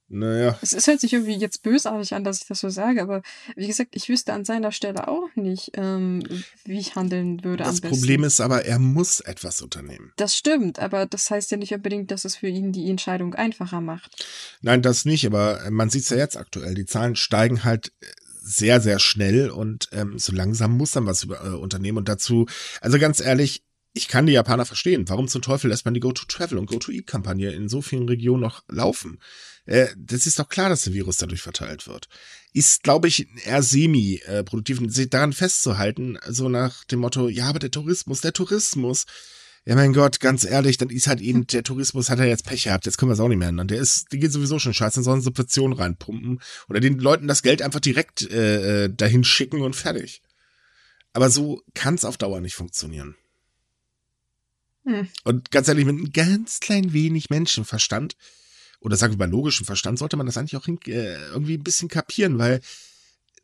Naja. 0.09 0.57
Es, 0.63 0.73
es 0.73 0.87
hört 0.87 1.01
sich 1.01 1.13
irgendwie 1.13 1.35
jetzt 1.35 1.63
bösartig 1.63 2.15
an, 2.15 2.23
dass 2.23 2.41
ich 2.41 2.47
das 2.47 2.61
so 2.61 2.69
sage, 2.69 3.03
aber 3.03 3.23
wie 3.57 3.67
gesagt, 3.67 3.97
ich 3.97 4.09
wüsste 4.09 4.33
an 4.33 4.45
seiner 4.45 4.71
Stelle 4.71 5.09
auch 5.09 5.29
nicht, 5.35 5.73
ähm, 5.75 6.23
wie 6.65 6.79
ich 6.79 6.95
handeln 6.95 7.43
würde. 7.43 7.65
Das 7.65 7.81
Problem 7.81 8.23
ist 8.23 8.41
aber, 8.41 8.65
er 8.65 8.79
muss 8.79 9.19
etwas 9.21 9.63
unternehmen. 9.63 10.13
Das 10.17 10.37
stimmt, 10.37 10.79
aber 10.79 11.07
das 11.07 11.31
heißt 11.31 11.51
ja 11.51 11.57
nicht 11.57 11.75
unbedingt, 11.75 12.13
dass 12.13 12.25
es 12.25 12.37
für 12.37 12.47
ihn 12.47 12.71
die 12.71 12.89
Entscheidung 12.89 13.35
einfacher 13.35 13.81
macht. 13.81 14.25
Nein, 14.61 14.81
das 14.81 15.05
nicht, 15.05 15.27
aber 15.27 15.69
man 15.71 15.91
sieht 15.91 16.05
es 16.05 16.11
ja 16.11 16.19
jetzt 16.19 16.37
aktuell. 16.37 16.75
Die 16.75 16.87
Zahlen 16.87 17.17
steigen 17.17 17.65
halt 17.65 17.93
sehr, 18.47 18.81
sehr 18.81 19.01
schnell 19.01 19.51
und 19.51 19.89
ähm, 19.91 20.21
so 20.21 20.33
langsam 20.33 20.77
muss 20.77 20.93
dann 20.93 21.07
was 21.07 21.25
über, 21.25 21.45
äh, 21.45 21.49
unternehmen. 21.49 21.99
Und 21.99 22.09
dazu, 22.09 22.47
also 22.81 22.99
ganz 23.01 23.21
ehrlich, 23.21 23.65
ich 23.93 24.07
kann 24.09 24.27
die 24.27 24.35
Japaner 24.35 24.67
verstehen. 24.67 25.09
Warum 25.09 25.27
zum 25.27 25.43
Teufel 25.43 25.71
lässt 25.71 25.85
man 25.85 25.95
die 25.95 26.01
Go-to-Travel 26.01 26.59
und 26.59 26.67
Go-to-Eat-Kampagne 26.67 27.51
in 27.51 27.69
so 27.69 27.83
vielen 27.83 28.09
Regionen 28.09 28.43
noch 28.43 28.63
laufen? 28.69 29.19
Äh, 29.67 29.89
das 29.97 30.27
ist 30.27 30.39
doch 30.39 30.49
klar, 30.49 30.69
dass 30.69 30.83
der 30.83 30.95
Virus 30.95 31.19
dadurch 31.19 31.43
verteilt 31.43 31.87
wird. 31.87 32.09
Ist, 32.53 32.83
glaube 32.83 33.09
ich, 33.09 33.29
eher 33.45 33.63
semi-produktiv, 33.63 34.81
sich 34.87 35.11
daran 35.11 35.33
festzuhalten, 35.33 36.19
so 36.29 36.49
nach 36.49 36.85
dem 36.85 37.01
Motto, 37.01 37.29
ja, 37.29 37.49
aber 37.49 37.59
der 37.59 37.71
Tourismus, 37.71 38.21
der 38.21 38.33
Tourismus. 38.33 39.05
Ja, 39.67 39.75
mein 39.75 39.93
Gott, 39.93 40.21
ganz 40.21 40.45
ehrlich, 40.45 40.79
dann 40.79 40.91
ist 40.91 41.09
halt 41.09 41.21
eben, 41.21 41.47
der 41.49 41.65
Tourismus 41.65 42.09
hat 42.09 42.21
er 42.21 42.27
jetzt 42.27 42.47
Pech 42.47 42.65
gehabt, 42.65 42.87
jetzt 42.87 42.97
können 42.97 43.11
wir 43.11 43.15
es 43.15 43.21
auch 43.21 43.29
nicht 43.29 43.39
mehr 43.39 43.49
ändern. 43.49 43.69
Der 43.69 43.81
ist, 43.81 44.13
die 44.13 44.21
geht 44.21 44.33
sowieso 44.33 44.59
schon 44.61 44.73
scheiße, 44.73 45.03
sollen 45.03 45.21
Subventionen 45.21 45.77
reinpumpen 45.77 46.41
oder 46.69 46.81
den 46.81 46.99
Leuten 46.99 47.27
das 47.27 47.43
Geld 47.43 47.61
einfach 47.61 47.81
direkt 47.81 48.23
äh, 48.31 48.85
äh 48.85 48.95
dahin 48.95 49.25
schicken 49.25 49.61
und 49.61 49.75
fertig. 49.75 50.23
Aber 51.13 51.31
so 51.31 51.63
kann 51.75 51.95
es 51.95 52.05
auf 52.05 52.17
Dauer 52.17 52.41
nicht 52.41 52.55
funktionieren. 52.55 53.17
Hm. 54.85 55.09
Und 55.25 55.51
ganz 55.51 55.67
ehrlich, 55.67 55.85
mit 55.85 55.97
einem 55.97 56.13
ganz 56.13 56.61
klein 56.61 56.93
wenig 56.93 57.31
Menschenverstand 57.31 58.17
oder 58.81 58.97
sagen 58.97 59.15
wir 59.15 59.19
mal 59.19 59.31
logischem 59.31 59.67
Verstand 59.67 59.99
sollte 59.99 60.17
man 60.17 60.27
das 60.27 60.37
eigentlich 60.37 60.57
auch 60.57 60.69
äh, 60.69 61.17
irgendwie 61.33 61.55
ein 61.55 61.65
bisschen 61.65 61.89
kapieren, 61.89 62.39
weil 62.39 62.61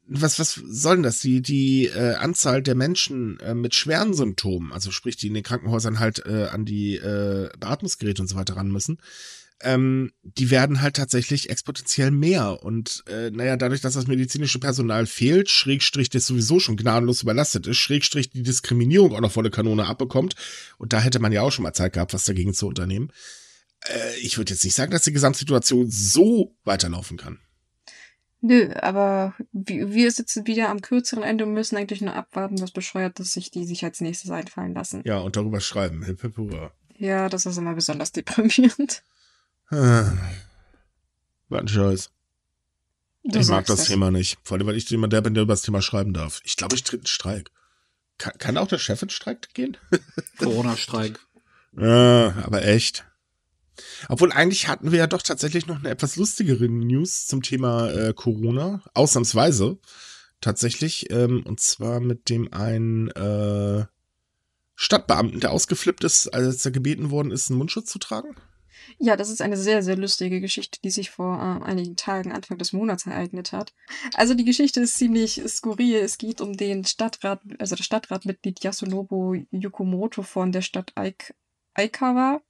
was, 0.07 0.39
was 0.39 0.55
soll 0.55 0.97
denn 0.97 1.03
das? 1.05 1.21
Die, 1.21 1.43
die 1.43 1.87
äh, 1.87 2.15
Anzahl 2.15 2.63
der 2.63 2.75
Menschen 2.75 3.39
äh, 3.41 3.55
mit 3.55 3.75
schweren 3.75 4.15
Symptomen, 4.15 4.73
also 4.73 4.91
sprich, 4.91 5.17
die 5.17 5.29
in 5.29 5.35
den 5.35 5.45
Krankenhäusern 5.45 6.01
halt 6.01 6.27
äh, 6.27 6.49
an 6.51 6.65
die 6.65 6.97
äh, 6.97 7.51
Beatmungsgeräte 7.59 8.23
und 8.23 8.29
so 8.29 8.37
weiter 8.37 8.57
ran 8.57 8.71
müssen, 8.71 8.99
ähm, 9.63 10.13
die 10.23 10.51
werden 10.51 10.83
halt 10.83 10.97
tatsächlich 10.97 11.51
exponentiell 11.51 12.11
mehr. 12.11 12.63
Und 12.63 13.05
äh, 13.07 13.31
naja, 13.31 13.57
dadurch, 13.57 13.81
dass 13.81 13.95
das 13.95 14.09
medizinische 14.09 14.59
Personal 14.59 15.07
fehlt, 15.07 15.51
Schrägstrich, 15.51 16.11
das 16.11 16.27
sowieso 16.27 16.59
schon 16.59 16.77
gnadenlos 16.77 17.23
überlastet 17.23 17.67
ist, 17.67 17.79
Schrägstrich 17.79 18.31
die 18.31 18.43
Diskriminierung 18.43 19.15
auch 19.15 19.21
noch 19.21 19.33
volle 19.33 19.51
Kanone 19.51 19.87
abbekommt. 19.87 20.35
Und 20.79 20.93
da 20.93 21.01
hätte 21.01 21.21
man 21.21 21.33
ja 21.33 21.43
auch 21.43 21.53
schon 21.53 21.63
mal 21.63 21.73
Zeit 21.73 21.93
gehabt, 21.93 22.13
was 22.13 22.25
dagegen 22.25 22.55
zu 22.55 22.67
unternehmen. 22.67 23.11
Äh, 23.89 24.17
ich 24.21 24.39
würde 24.39 24.53
jetzt 24.53 24.65
nicht 24.65 24.75
sagen, 24.75 24.93
dass 24.93 25.03
die 25.03 25.13
Gesamtsituation 25.13 25.91
so 25.91 26.55
weiterlaufen 26.65 27.17
kann. 27.17 27.39
Nö, 28.45 28.73
aber 28.75 29.35
wir 29.53 30.11
sitzen 30.11 30.49
wieder 30.49 30.69
am 30.69 30.81
kürzeren 30.81 31.23
Ende 31.23 31.45
und 31.45 31.55
müssen 31.55 31.77
eigentlich 31.77 32.01
nur 32.01 32.15
abwarten, 32.15 32.61
was 32.61 32.73
bescheuert, 32.73 33.21
dass 33.21 33.33
sich 33.33 33.53
die 33.53 33.65
sich 33.65 33.85
als 33.85 34.01
nächstes 34.01 34.33
einfallen 34.33 34.75
lassen. 34.75 35.03
Ja, 35.05 35.19
und 35.19 35.37
darüber 35.37 35.61
schreiben. 35.61 36.03
Hip, 36.05 36.23
hip, 36.23 36.37
hurra. 36.37 36.73
Ja, 36.97 37.29
das 37.29 37.47
ist 37.47 37.57
immer 37.57 37.75
besonders 37.75 38.11
deprimierend. 38.11 39.05
Ah. 39.71 40.13
Was 41.49 41.61
ein 41.61 41.69
Scheiß. 41.69 42.11
Du 43.25 43.39
ich 43.39 43.47
mag 43.47 43.65
das, 43.67 43.79
das, 43.79 43.87
Thema 43.87 44.11
nicht. 44.11 44.39
Vor 44.43 44.57
allem, 44.57 44.67
weil 44.67 44.77
ich 44.77 44.91
jemand 44.91 45.13
der 45.13 45.21
bin, 45.21 45.35
der 45.35 45.45
über 45.45 45.53
das 45.53 45.63
Thema 45.63 45.81
schreiben 45.81 46.13
darf. 46.13 46.41
Ich 46.45 46.57
glaube, 46.57 46.75
ich 46.75 46.83
tritt 46.83 47.01
einen 47.01 47.07
Streik. 47.07 47.51
Kann, 48.19 48.37
kann 48.39 48.57
auch 48.57 48.67
der 48.67 48.79
Chef 48.79 49.01
in 49.03 49.11
Streik 49.11 49.55
gehen? 49.55 49.77
Corona-Streik. 50.39 51.21
ja, 51.79 52.35
aber 52.45 52.65
echt. 52.65 53.07
Obwohl 54.09 54.33
eigentlich 54.33 54.69
hatten 54.69 54.93
wir 54.93 54.99
ja 54.99 55.07
doch 55.07 55.23
tatsächlich 55.23 55.67
noch 55.67 55.79
eine 55.79 55.91
etwas 55.91 56.17
lustigere 56.17 56.69
News 56.69 57.27
zum 57.27 57.43
Thema 57.43 57.91
äh, 57.91 58.13
Corona. 58.15 58.83
Ausnahmsweise. 58.95 59.79
Tatsächlich. 60.41 61.11
Ähm, 61.11 61.45
und 61.47 61.61
zwar 61.61 62.01
mit 62.01 62.29
dem 62.29 62.53
einen 62.53 63.09
äh, 63.11 63.85
Stadtbeamten, 64.75 65.41
der 65.41 65.53
ausgeflippt 65.53 66.05
ist, 66.05 66.29
als 66.29 66.65
er 66.65 66.73
gebeten 66.73 67.11
worden 67.11 67.31
ist, 67.31 67.51
einen 67.51 67.59
Mundschutz 67.59 67.91
zu 67.91 67.99
tragen. 67.99 68.35
Ja, 68.99 69.17
das 69.17 69.31
ist 69.31 69.41
eine 69.41 69.57
sehr, 69.57 69.83
sehr 69.83 69.97
lustige 69.97 70.41
Geschichte, 70.41 70.81
die 70.83 70.91
sich 70.91 71.11
vor 71.11 71.37
äh, 71.37 71.65
einigen 71.65 71.97
Tagen, 71.97 72.33
Anfang 72.33 72.59
des 72.59 72.73
Monats 72.73 73.07
ereignet 73.07 73.53
hat. 73.53 73.73
Also 74.15 74.35
die 74.35 74.45
Geschichte 74.45 74.81
ist 74.81 74.97
ziemlich 74.97 75.41
skurril. 75.47 75.97
Es 75.97 76.19
geht 76.19 76.41
um 76.41 76.57
den 76.57 76.85
Stadtrat, 76.85 77.41
also 77.59 77.77
das 77.77 77.87
Stadtratmitglied 77.87 78.63
Yasunobu 78.65 79.45
Yukumoto 79.51 80.23
von 80.23 80.53
der 80.53 80.63
Stadt 80.63 80.93
Aik 80.97 81.35
Aikawa 81.75 82.43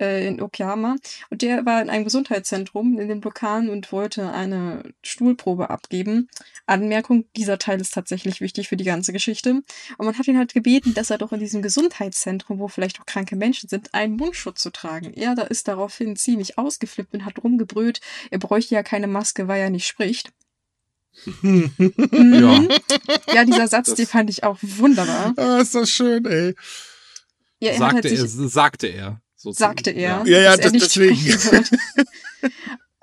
äh, 0.00 0.26
in 0.26 0.40
Okayama. 0.40 0.96
Und 1.30 1.42
der 1.42 1.64
war 1.66 1.80
in 1.80 1.90
einem 1.90 2.04
Gesundheitszentrum 2.04 2.98
in 2.98 3.08
den 3.08 3.22
Vulkan 3.22 3.68
und 3.68 3.92
wollte 3.92 4.32
eine 4.32 4.82
Stuhlprobe 5.02 5.70
abgeben. 5.70 6.28
Anmerkung, 6.66 7.26
dieser 7.36 7.58
Teil 7.58 7.80
ist 7.80 7.94
tatsächlich 7.94 8.40
wichtig 8.40 8.68
für 8.68 8.76
die 8.76 8.84
ganze 8.84 9.12
Geschichte. 9.12 9.62
Und 9.98 10.06
man 10.06 10.18
hat 10.18 10.28
ihn 10.28 10.38
halt 10.38 10.54
gebeten, 10.54 10.94
dass 10.94 11.10
er 11.10 11.18
doch 11.18 11.32
in 11.32 11.40
diesem 11.40 11.62
Gesundheitszentrum, 11.62 12.58
wo 12.58 12.68
vielleicht 12.68 13.00
auch 13.00 13.06
kranke 13.06 13.36
Menschen 13.36 13.68
sind, 13.68 13.94
einen 13.94 14.16
Mundschutz 14.16 14.60
zu 14.62 14.70
tragen. 14.70 15.12
Er 15.14 15.34
da 15.34 15.42
ist 15.42 15.68
daraufhin 15.68 16.16
ziemlich 16.16 16.58
ausgeflippt 16.58 17.14
und 17.14 17.24
hat 17.24 17.42
rumgebrüllt, 17.42 18.00
er 18.30 18.38
bräuchte 18.38 18.74
ja 18.74 18.82
keine 18.82 19.06
Maske, 19.06 19.48
weil 19.48 19.60
er 19.60 19.70
nicht 19.70 19.86
spricht. 19.86 20.32
Mhm. 21.42 21.70
ja. 21.78 22.66
ja, 23.32 23.44
dieser 23.44 23.68
Satz, 23.68 23.86
das 23.86 23.94
den 23.94 24.06
fand 24.06 24.30
ich 24.30 24.42
auch 24.42 24.58
wunderbar. 24.62 25.32
Ah, 25.36 25.58
ist 25.58 25.74
das 25.74 25.88
schön, 25.88 26.24
ey. 26.24 26.54
Ja, 27.60 27.74
sagte, 27.74 27.94
halt 27.94 28.18
er, 28.18 28.26
sagte 28.26 28.86
er. 28.88 29.22
Sozusagen. 29.44 29.76
Sagte 29.76 29.90
er. 29.90 30.22
Ja, 30.24 30.40
ja, 30.40 30.56
das, 30.56 30.72
deswegen. 30.72 31.18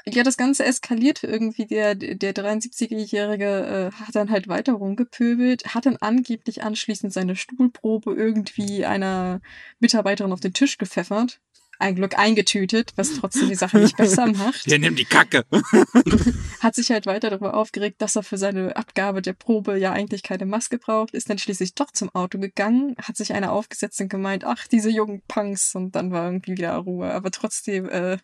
ja, 0.06 0.24
das 0.24 0.38
Ganze 0.38 0.66
eskaliert 0.66 1.24
irgendwie. 1.24 1.68
Der, 1.68 1.94
der 1.94 2.34
73-Jährige 2.34 3.92
äh, 3.94 3.96
hat 3.96 4.16
dann 4.16 4.32
halt 4.32 4.48
weiter 4.48 4.74
rumgepöbelt, 4.74 5.76
hat 5.76 5.86
dann 5.86 5.98
angeblich 5.98 6.64
anschließend 6.64 7.14
seine 7.14 7.36
Stuhlprobe 7.36 8.16
irgendwie 8.16 8.86
einer 8.86 9.40
Mitarbeiterin 9.80 10.34
auf 10.34 10.40
den 10.40 10.54
Tisch 10.54 10.80
gepfeffert 10.80 11.40
ein 11.82 11.96
Glück 11.96 12.18
eingetütet, 12.18 12.94
was 12.96 13.16
trotzdem 13.16 13.50
die 13.50 13.56
Sache 13.56 13.80
nicht 13.80 13.98
besser 13.98 14.28
macht. 14.34 14.70
Der 14.70 14.80
nimmt 14.80 15.00
die 15.00 15.06
Kacke. 15.06 15.44
Hat 16.60 16.76
sich 16.76 16.92
halt 16.92 17.06
weiter 17.06 17.30
darüber 17.30 17.56
aufgeregt, 17.56 18.02
dass 18.02 18.16
er 18.16 18.24
für 18.24 18.38
seine 18.38 18.76
Abgabe 18.76 19.22
der 19.22 19.34
Probe 19.34 19.78
ja 19.78 19.92
eigentlich 19.92 20.24
keine 20.24 20.46
Maske 20.46 20.78
braucht, 20.78 21.14
ist 21.14 21.30
dann 21.30 21.38
schließlich 21.38 21.76
doch 21.76 21.92
zum 21.92 22.14
Auto 22.14 22.40
gegangen, 22.40 22.96
hat 23.02 23.18
sich 23.18 23.34
einer 23.34 23.52
aufgesetzt 23.52 24.00
und 24.02 24.10
gemeint, 24.10 24.44
ach, 24.44 24.68
diese 24.68 24.90
jungen 24.90 25.22
Punks 25.28 25.76
und 25.76 25.96
dann 25.96 26.12
war 26.12 26.26
irgendwie 26.26 26.54
wieder 26.54 26.76
Ruhe. 26.76 27.12
Aber 27.12 27.32
trotzdem, 27.32 27.90
äh, 27.90 28.18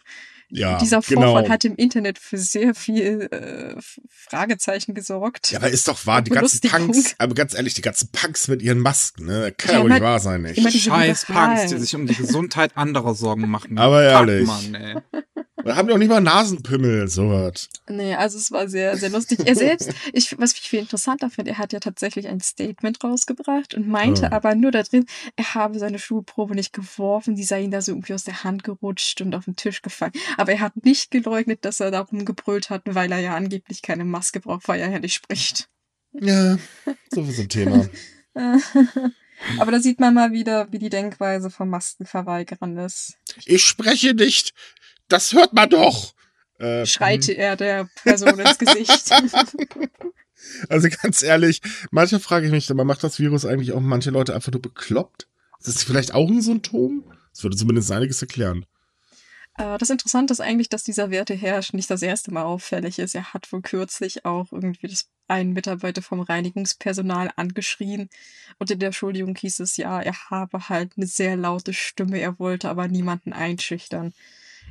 ja, 0.50 0.77
dieser 0.77 1.01
Vorfall 1.01 1.44
genau. 1.44 1.54
hat 1.54 1.66
im 1.66 1.75
Internet 1.75 2.20
für 2.20 2.38
sehr 2.38 2.74
viel 2.74 3.27
äh, 3.32 3.75
Fragezeichen 4.10 4.94
gesorgt. 4.94 5.51
Ja, 5.51 5.60
aber 5.60 5.70
ist 5.70 5.88
doch 5.88 6.06
wahr, 6.06 6.22
die 6.22 6.32
ganzen 6.32 6.62
Punks, 6.62 7.16
aber 7.18 7.34
ganz 7.36 7.54
ehrlich, 7.54 7.74
die 7.74 7.82
ganzen 7.82 8.10
Punks 8.12 8.48
mit 8.48 8.62
ihren 8.62 8.80
Masken, 8.80 9.25
ne? 9.25 9.54
Kann 9.58 9.75
ja, 9.75 9.82
ja 9.82 9.88
nicht 9.88 10.01
wahr 10.01 10.20
sein, 10.20 10.44
nicht. 10.44 10.62
Scheiß 10.82 11.25
Punks, 11.25 11.68
die 11.68 11.77
sich 11.77 11.96
um 11.96 12.08
die 12.08 12.16
Gesundheit 12.16 12.77
anderer 12.77 13.13
Sorgen 13.13 13.50
machen. 13.50 13.77
Aber 13.77 14.04
ehrlich. 14.04 14.48
Mann, 14.48 14.75
ey. 14.75 14.96
Wir 15.68 15.76
haben 15.76 15.90
doch 15.90 15.98
nicht 15.98 16.08
mal 16.08 16.22
Nasenpimmel, 16.22 17.10
so 17.10 17.30
was. 17.30 17.68
Nee, 17.90 18.16
also 18.16 18.38
es 18.38 18.54
war 18.54 18.70
sehr, 18.70 18.96
sehr 18.96 19.10
lustig. 19.10 19.46
Er 19.46 19.54
selbst, 19.58 19.92
ich, 20.14 20.40
was 20.40 20.54
ich 20.54 20.62
viel 20.62 20.80
interessanter 20.80 21.30
finde, 21.30 21.52
er 21.52 21.58
hat 21.58 21.74
ja 21.74 21.82
tatsächlich 21.82 22.30
ein 22.30 22.40
Statement 22.40 23.04
rausgebracht 23.04 23.74
und 23.74 23.86
meinte 23.86 24.30
Oh. 24.32 24.34
aber 24.34 24.56
nur 24.56 24.72
da 24.72 24.82
drin, 24.84 25.06
er 25.36 25.56
habe 25.56 25.78
seine 25.78 26.00
Schulprobe 26.00 26.56
nicht 26.56 26.72
geworfen, 26.72 27.36
die 27.36 27.44
sei 27.44 27.64
ihm 27.64 27.72
da 27.72 27.82
so 27.82 27.92
irgendwie 27.92 28.14
aus 28.14 28.24
der 28.24 28.46
Hand 28.46 28.64
gerutscht 28.64 29.20
und 29.20 29.36
auf 29.36 29.44
den 29.44 29.58
Tisch 29.58 29.82
gefallen. 29.82 30.14
Aber 30.38 30.54
er 30.54 30.62
hat 30.62 30.86
nicht 30.86 31.12
geleugnet, 31.12 31.66
dass 31.66 31.82
er 31.82 31.92
darum 31.92 32.24
gebrüllt 32.24 32.70
hat, 32.70 32.84
weil 32.86 33.12
er 33.12 33.20
ja 33.20 33.36
angeblich 33.36 33.82
keine 33.82 34.06
Maske 34.06 34.40
braucht, 34.40 34.70
weil 34.70 34.80
er 34.80 34.90
ja 34.90 35.00
nicht 35.00 35.16
spricht. 35.16 35.68
Ja, 36.14 36.58
so 37.14 37.24
viel 37.26 37.36
zum 37.36 37.50
Thema. 37.50 37.90
aber 39.60 39.72
da 39.72 39.80
sieht 39.82 40.00
man 40.00 40.14
mal 40.14 40.32
wieder, 40.32 40.72
wie 40.72 40.80
die 40.80 40.90
Denkweise 40.90 41.50
von 41.50 41.70
Maskenverweigerern 41.70 42.78
ist. 42.78 43.18
Ich 43.46 43.66
spreche 43.66 44.14
nicht. 44.14 44.54
Das 45.08 45.34
hört 45.34 45.54
man 45.54 45.70
doch. 45.70 46.14
Äh, 46.60 46.86
Schreite 46.86 47.34
er 47.34 47.56
der 47.56 47.90
Person 48.04 48.40
ins 48.40 48.58
Gesicht. 48.58 49.12
Also 50.70 50.88
ganz 51.02 51.24
ehrlich, 51.24 51.62
manchmal 51.92 52.22
frage 52.22 52.46
ich 52.46 52.52
mich, 52.52 52.70
aber 52.70 52.86
macht 52.86 53.04
das 53.04 53.20
Virus 53.20 53.46
eigentlich 53.46 53.74
auch 53.74 53.82
manche 53.82 54.12
Leute 54.12 54.36
einfach 54.36 54.52
nur 54.52 54.62
bekloppt? 54.62 55.28
Ist 55.60 55.68
das 55.68 55.84
vielleicht 55.84 56.14
auch 56.14 56.30
ein 56.30 56.42
Symptom? 56.42 57.04
Das 57.34 57.44
würde 57.44 57.58
zumindest 57.58 57.92
einiges 57.92 58.22
erklären. 58.22 58.66
Äh, 59.58 59.78
Das 59.78 59.90
Interessante 59.90 60.32
ist 60.34 60.40
eigentlich, 60.40 60.70
dass 60.70 60.84
dieser 60.84 61.10
Werteherrsch 61.10 61.74
nicht 61.74 61.90
das 61.90 62.02
erste 62.02 62.32
Mal 62.32 62.44
auffällig 62.44 63.00
ist. 63.00 63.16
Er 63.16 63.34
hat 63.34 63.52
wohl 63.52 63.62
kürzlich 63.62 64.26
auch 64.26 64.52
irgendwie 64.52 64.88
das 64.88 65.10
einen 65.28 65.54
Mitarbeiter 65.54 66.02
vom 66.02 66.22
Reinigungspersonal 66.22 67.32
angeschrien. 67.36 68.10
Und 68.60 68.72
in 68.72 68.80
der 68.80 68.88
Entschuldigung 68.88 69.36
hieß 69.36 69.60
es 69.60 69.76
ja, 69.76 70.02
er 70.02 70.30
habe 70.30 70.70
halt 70.70 70.94
eine 70.96 71.08
sehr 71.08 71.36
laute 71.36 71.74
Stimme, 71.74 72.20
er 72.20 72.40
wollte 72.40 72.70
aber 72.70 72.88
niemanden 72.88 73.34
einschüchtern. 73.34 74.14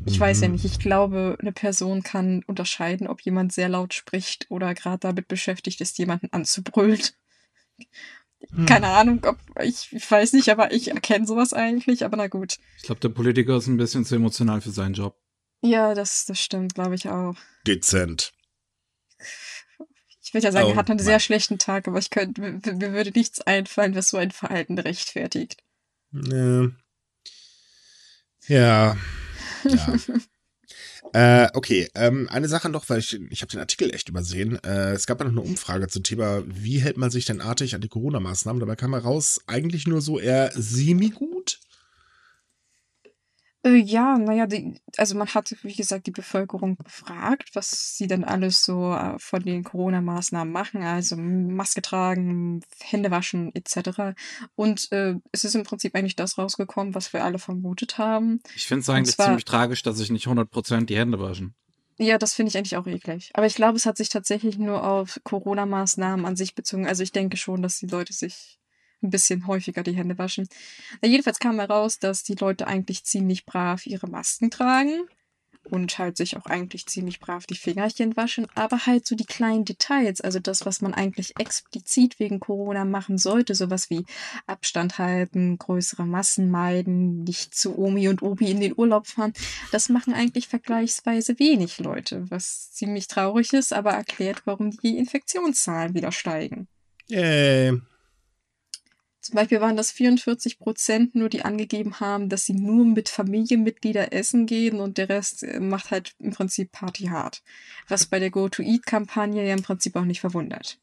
Ich 0.05 0.21
weiß 0.21 0.43
ja 0.43 0.49
Mhm. 0.49 0.53
nicht, 0.55 0.65
ich 0.65 0.79
glaube, 0.79 1.37
eine 1.41 1.53
Person 1.53 2.03
kann 2.03 2.45
unterscheiden, 2.47 3.09
ob 3.09 3.21
jemand 3.23 3.53
sehr 3.53 3.69
laut 3.69 3.95
spricht 3.95 4.47
oder 4.51 4.75
gerade 4.75 4.99
damit 4.99 5.27
beschäftigt 5.29 5.81
ist, 5.81 5.99
jemanden 5.99 6.33
anzubrüllen. 6.33 7.01
Hm. 8.55 8.67
Keine 8.67 8.89
Ahnung, 8.89 9.25
ob 9.25 9.39
ich, 9.63 9.93
ich 9.93 10.09
weiß 10.09 10.33
nicht, 10.35 10.51
aber 10.51 10.73
ich 10.73 10.89
erkenne 10.89 11.27
sowas 11.27 11.53
eigentlich, 11.53 12.05
aber 12.05 12.17
na 12.17 12.29
gut. 12.29 12.59
Ich 12.77 12.83
glaube, 12.85 13.01
der 13.01 13.09
Politiker 13.09 13.57
ist 13.57 13.67
ein 13.67 13.77
bisschen 13.79 14.05
zu 14.05 14.15
emotional 14.15 14.61
für 14.61 14.71
seinen 14.71 14.95
Job. 14.95 15.19
Ja, 15.63 15.95
das, 15.95 16.27
das 16.27 16.39
stimmt, 16.41 16.75
glaube 16.75 16.95
ich 16.95 17.09
auch. 17.09 17.35
Dezent. 17.67 18.33
Ich 20.23 20.35
würde 20.35 20.45
ja 20.47 20.53
sagen, 20.53 20.67
Oh, 20.67 20.71
er 20.73 20.77
hat 20.77 20.91
einen 20.91 20.99
sehr 20.99 21.21
schlechten 21.21 21.59
Tag, 21.59 21.89
aber 21.89 21.99
ich 21.99 22.11
könnte, 22.11 22.41
mir, 22.41 22.53
mir 22.75 22.93
würde 22.93 23.11
nichts 23.11 23.41
einfallen, 23.41 23.95
was 23.95 24.11
so 24.11 24.17
ein 24.19 24.31
Verhalten 24.31 24.79
rechtfertigt. 24.79 25.63
Äh, 26.15 26.69
ja. 28.49 28.97
Ja. 29.69 29.97
äh, 31.45 31.49
okay, 31.55 31.89
ähm, 31.95 32.29
eine 32.31 32.49
Sache 32.49 32.69
noch, 32.69 32.89
weil 32.89 32.99
ich, 32.99 33.15
ich 33.31 33.43
habe 33.43 33.51
den 33.51 33.61
Artikel 33.61 33.95
echt 33.95 34.09
übersehen. 34.09 34.63
Äh, 34.65 34.93
es 34.93 35.07
gab 35.07 35.21
ja 35.21 35.25
noch 35.25 35.33
eine 35.33 35.49
Umfrage 35.49 35.89
zum 35.89 36.03
Thema, 36.03 36.43
wie 36.47 36.79
hält 36.79 36.97
man 36.97 37.11
sich 37.11 37.25
denn 37.25 37.41
artig 37.41 37.75
an 37.75 37.81
die 37.81 37.89
Corona-Maßnahmen? 37.89 38.61
Dabei 38.61 38.77
kam 38.77 38.95
heraus, 38.95 39.41
eigentlich 39.47 39.87
nur 39.87 40.01
so 40.01 40.19
eher 40.19 40.51
semi-gut. 40.55 41.61
Äh, 43.67 43.77
ja, 43.77 44.17
naja, 44.17 44.47
also 44.97 45.17
man 45.17 45.27
hat, 45.29 45.55
wie 45.63 45.75
gesagt, 45.75 46.07
die 46.07 46.13
Bevölkerung 46.13 46.77
befragt, 46.77 47.51
was 47.55 47.97
sie 47.97 48.07
denn 48.07 48.23
alles 48.25 48.65
so 48.65 48.93
äh, 48.95 49.19
von 49.19 49.43
den 49.43 49.65
Corona-Maßnahmen 49.65 50.53
machen, 50.53 50.83
also 50.83 51.17
Maske 51.17 51.83
tragen, 51.83 52.63
Hände 52.81 53.11
waschen 53.11 53.53
etc. 53.55 54.15
Und 54.55 54.91
äh, 54.93 55.15
es 55.33 55.45
ist 55.45 55.55
im 55.57 55.65
Prinzip 55.65 55.95
eigentlich 55.95 56.17
das 56.17 56.39
rausgekommen, 56.39 56.95
was 56.95 57.13
wir 57.13 57.25
alle 57.25 57.39
vermutet 57.39 57.99
haben. 57.99 58.41
Ich 58.55 58.67
finde 58.67 58.83
es 58.83 58.89
eigentlich 58.89 59.17
zwar- 59.17 59.27
ziemlich 59.27 59.45
tragisch, 59.45 59.83
dass 59.83 59.97
sich 59.97 60.11
nicht 60.11 60.27
100% 60.27 60.85
die 60.87 60.97
Hände 60.97 61.19
waschen. 61.19 61.55
Ja, 61.99 62.19
das 62.19 62.35
finde 62.35 62.51
ich 62.51 62.59
eigentlich 62.59 62.77
auch 62.77 62.87
eklig. 62.87 63.31
Aber 63.35 63.47
ich 63.47 63.55
glaube, 63.55 63.77
es 63.77 63.87
hat 63.87 63.97
sich 63.97 64.11
tatsächlich 64.11 64.59
nur 64.59 64.85
auf 64.87 65.19
Corona-Maßnahmen 65.25 66.27
an 66.27 66.37
sich 66.37 66.55
bezogen. 66.55 66.87
Also 66.87 67.03
ich 67.03 67.11
denke 67.11 67.37
schon, 67.39 67.63
dass 67.63 67.79
die 67.79 67.87
Leute 67.87 68.13
sich 68.13 68.59
ein 69.07 69.11
bisschen 69.11 69.47
häufiger 69.47 69.83
die 69.83 69.97
Hände 69.97 70.19
waschen. 70.19 70.49
Na, 71.01 71.09
jedenfalls 71.09 71.39
kam 71.39 71.59
heraus, 71.59 71.99
dass 71.99 72.23
die 72.23 72.35
Leute 72.35 72.67
eigentlich 72.67 73.05
ziemlich 73.05 73.47
brav 73.47 73.87
ihre 73.87 74.09
Masken 74.09 74.51
tragen 74.51 75.09
und 75.71 75.99
halt 75.99 76.17
sich 76.17 76.37
auch 76.37 76.47
eigentlich 76.47 76.87
ziemlich 76.87 77.21
brav 77.21 77.47
die 77.47 77.57
Fingerchen 77.57 78.17
waschen, 78.17 78.47
aber 78.55 78.87
halt 78.87 79.07
so 79.07 79.15
die 79.15 79.25
kleinen 79.25 79.65
Details, 79.65 80.21
also 80.21 80.39
das, 80.39 80.65
was 80.67 80.81
man 80.81 80.95
eigentlich 80.95 81.39
explizit 81.39 82.19
wegen 82.19 82.41
Corona 82.41 82.85
machen 82.85 83.19
sollte, 83.19 83.55
sowas 83.55 83.91
wie 83.91 84.05
Abstand 84.47 84.99
halten, 84.99 85.59
größere 85.59 86.05
Massen 86.05 86.51
meiden, 86.51 87.25
nicht 87.25 87.55
zu 87.55 87.79
Omi 87.79 88.09
und 88.09 88.23
Obi 88.23 88.51
in 88.51 88.61
den 88.61 88.75
Urlaub 88.77 89.07
fahren, 89.07 89.33
das 89.73 89.89
machen 89.89 90.15
eigentlich 90.15 90.49
vergleichsweise 90.49 91.39
wenig 91.39 91.79
Leute, 91.79 92.31
was 92.31 92.73
ziemlich 92.73 93.09
traurig 93.09 93.53
ist, 93.53 93.73
aber 93.73 93.93
erklärt, 93.93 94.43
warum 94.45 94.71
die 94.71 94.97
Infektionszahlen 94.97 95.95
wieder 95.95 96.13
steigen. 96.13 96.69
Yay. 97.09 97.81
Zum 99.27 99.35
Beispiel 99.35 99.61
waren 99.61 99.77
das 99.77 99.91
44 99.91 100.61
Prozent 100.61 101.17
nur, 101.17 101.29
die 101.29 101.43
angegeben 101.45 101.99
haben, 101.99 102.29
dass 102.29 102.47
sie 102.47 102.53
nur 102.53 102.85
mit 102.85 103.09
Familienmitgliedern 103.09 104.13
essen 104.13 104.47
gehen 104.47 104.79
und 104.79 104.99
der 104.99 105.09
Rest 105.09 105.43
äh, 105.43 105.59
macht 105.59 105.91
halt 105.91 106.15
im 106.21 106.31
Prinzip 106.31 106.71
Party 106.71 107.07
hard. 107.07 107.43
Was 107.89 108.07
bei 108.07 108.21
der 108.21 108.31
Go-to-Eat-Kampagne 108.31 109.45
ja 109.45 109.53
im 109.53 109.63
Prinzip 109.63 109.97
auch 109.97 110.05
nicht 110.05 110.21
verwundert. 110.21 110.79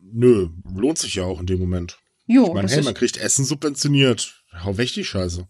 Nö, 0.00 0.48
lohnt 0.74 0.98
sich 0.98 1.14
ja 1.14 1.22
auch 1.22 1.38
in 1.38 1.46
dem 1.46 1.60
Moment. 1.60 2.00
Jo, 2.26 2.48
ich 2.48 2.54
meine, 2.54 2.68
hey, 2.68 2.82
man 2.82 2.94
kriegt 2.94 3.18
Essen 3.18 3.44
subventioniert. 3.44 4.42
Hau 4.64 4.76
weg 4.76 4.92
die 4.92 5.04
Scheiße. 5.04 5.46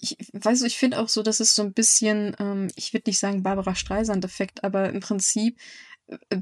ich 0.00 0.16
weiß 0.32 0.62
nicht, 0.62 0.72
ich 0.72 0.78
finde 0.78 0.98
auch 0.98 1.08
so, 1.08 1.22
dass 1.22 1.38
es 1.38 1.54
so 1.54 1.62
ein 1.62 1.74
bisschen, 1.74 2.34
ähm, 2.40 2.72
ich 2.74 2.92
würde 2.92 3.08
nicht 3.08 3.20
sagen 3.20 3.44
Barbara 3.44 3.76
Streisand-Effekt, 3.76 4.64
aber 4.64 4.90
im 4.90 4.98
Prinzip 4.98 5.60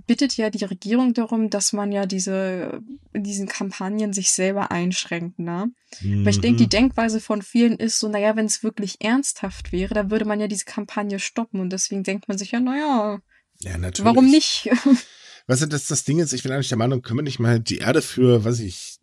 bittet 0.07 0.37
ja 0.37 0.51
die 0.51 0.65
Regierung 0.65 1.15
darum, 1.15 1.49
dass 1.51 1.73
man 1.73 1.93
ja 1.93 2.05
diese, 2.07 2.83
in 3.13 3.23
diesen 3.23 3.47
Kampagnen 3.47 4.13
sich 4.13 4.31
selber 4.33 4.71
einschränkt, 4.73 5.39
ne? 5.39 5.73
Aber 6.01 6.31
ich 6.31 6.41
denke, 6.41 6.57
die 6.57 6.65
Mhm. 6.65 6.71
Denkweise 6.71 7.21
von 7.21 7.43
vielen 7.43 7.77
ist 7.77 7.99
so, 7.99 8.09
naja, 8.09 8.35
wenn 8.35 8.47
es 8.47 8.63
wirklich 8.65 9.01
ernsthaft 9.01 9.71
wäre, 9.73 9.95
dann 9.95 10.11
würde 10.11 10.25
man 10.25 10.41
ja 10.41 10.49
diese 10.49 10.65
Kampagne 10.65 11.19
stoppen 11.21 11.61
und 11.61 11.71
deswegen 11.71 12.03
denkt 12.03 12.29
man 12.29 12.39
sich 12.39 12.51
ja, 12.51 12.61
naja, 12.61 13.21
ja, 13.61 13.79
natürlich. 13.79 14.05
warum 14.07 14.27
nicht? 14.27 14.69
Weißt 15.47 15.63
du, 15.63 15.67
das, 15.67 15.87
das 15.87 16.05
Ding 16.05 16.19
ist, 16.19 16.33
ich 16.33 16.43
bin 16.43 16.53
eigentlich 16.53 16.69
der 16.69 16.79
Meinung, 16.79 17.03
können 17.03 17.19
wir 17.19 17.25
nicht 17.25 17.39
mal 17.41 17.61
die 17.61 17.79
Erde 17.79 18.01
für, 18.03 18.45
weiß 18.45 18.61
ich, 18.61 18.99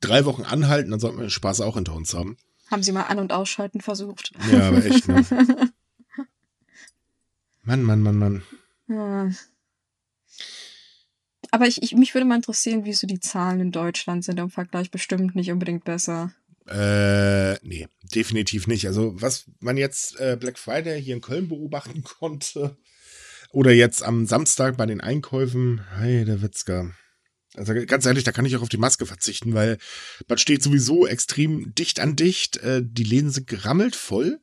drei 0.00 0.24
Wochen 0.24 0.42
anhalten, 0.42 0.90
dann 0.90 1.00
sollten 1.00 1.18
wir 1.18 1.24
den 1.26 1.30
Spaß 1.30 1.60
auch 1.60 1.74
hinter 1.76 1.94
uns 1.94 2.14
haben. 2.14 2.36
Haben 2.70 2.82
sie 2.82 2.92
mal 2.92 3.02
an- 3.02 3.18
und 3.18 3.32
ausschalten 3.32 3.80
versucht. 3.80 4.32
Ja, 4.50 4.68
aber 4.68 4.84
echt, 4.84 5.08
ne? 5.08 5.24
Mann, 7.62 7.82
Mann, 7.82 8.00
Mann, 8.00 8.16
Mann. 8.16 8.42
Ja. 8.88 9.30
Aber 11.54 11.68
ich, 11.68 11.84
ich, 11.84 11.94
mich 11.94 12.14
würde 12.14 12.26
mal 12.26 12.34
interessieren, 12.34 12.84
wie 12.84 12.92
so 12.92 13.06
die 13.06 13.20
Zahlen 13.20 13.60
in 13.60 13.70
Deutschland 13.70 14.24
sind 14.24 14.40
im 14.40 14.50
Vergleich 14.50 14.90
bestimmt 14.90 15.36
nicht 15.36 15.52
unbedingt 15.52 15.84
besser. 15.84 16.32
Äh, 16.66 17.64
nee, 17.64 17.86
definitiv 18.02 18.66
nicht. 18.66 18.88
Also, 18.88 19.12
was 19.22 19.48
man 19.60 19.76
jetzt 19.76 20.18
äh, 20.18 20.36
Black 20.36 20.58
Friday 20.58 21.00
hier 21.00 21.14
in 21.14 21.20
Köln 21.20 21.48
beobachten 21.48 22.02
konnte, 22.18 22.76
oder 23.52 23.70
jetzt 23.70 24.02
am 24.02 24.26
Samstag 24.26 24.76
bei 24.76 24.84
den 24.84 25.00
Einkäufen, 25.00 25.80
hey, 25.96 26.24
der 26.24 26.42
Witzka. 26.42 26.90
Also 27.54 27.72
ganz 27.86 28.04
ehrlich, 28.04 28.24
da 28.24 28.32
kann 28.32 28.46
ich 28.46 28.56
auch 28.56 28.62
auf 28.62 28.68
die 28.68 28.76
Maske 28.76 29.06
verzichten, 29.06 29.54
weil 29.54 29.78
man 30.26 30.38
steht 30.38 30.60
sowieso 30.60 31.06
extrem 31.06 31.72
dicht 31.72 32.00
an 32.00 32.16
dicht. 32.16 32.56
Äh, 32.56 32.82
die 32.84 33.04
Läden 33.04 33.30
sind 33.30 33.46
gerammelt 33.46 33.94
voll. 33.94 34.40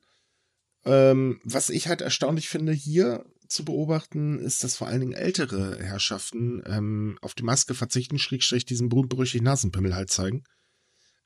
Ähm, 0.85 1.41
was 1.43 1.69
ich 1.69 1.89
halt 1.89 1.99
erstaunlich 1.99 2.47
finde 2.47 2.71
hier 2.71 3.25
zu 3.51 3.65
beobachten, 3.65 4.39
ist, 4.39 4.63
dass 4.63 4.75
vor 4.75 4.87
allen 4.87 5.01
Dingen 5.01 5.13
ältere 5.13 5.77
Herrschaften 5.79 6.63
ähm, 6.65 7.17
auf 7.21 7.33
die 7.33 7.43
Maske 7.43 7.73
verzichten, 7.73 8.19
schrägstrich 8.19 8.65
diesen 8.65 8.89
berühmt-berüchtigten 8.89 9.45
Nasenpimmel 9.45 9.95
halt 9.95 10.09
zeigen. 10.09 10.43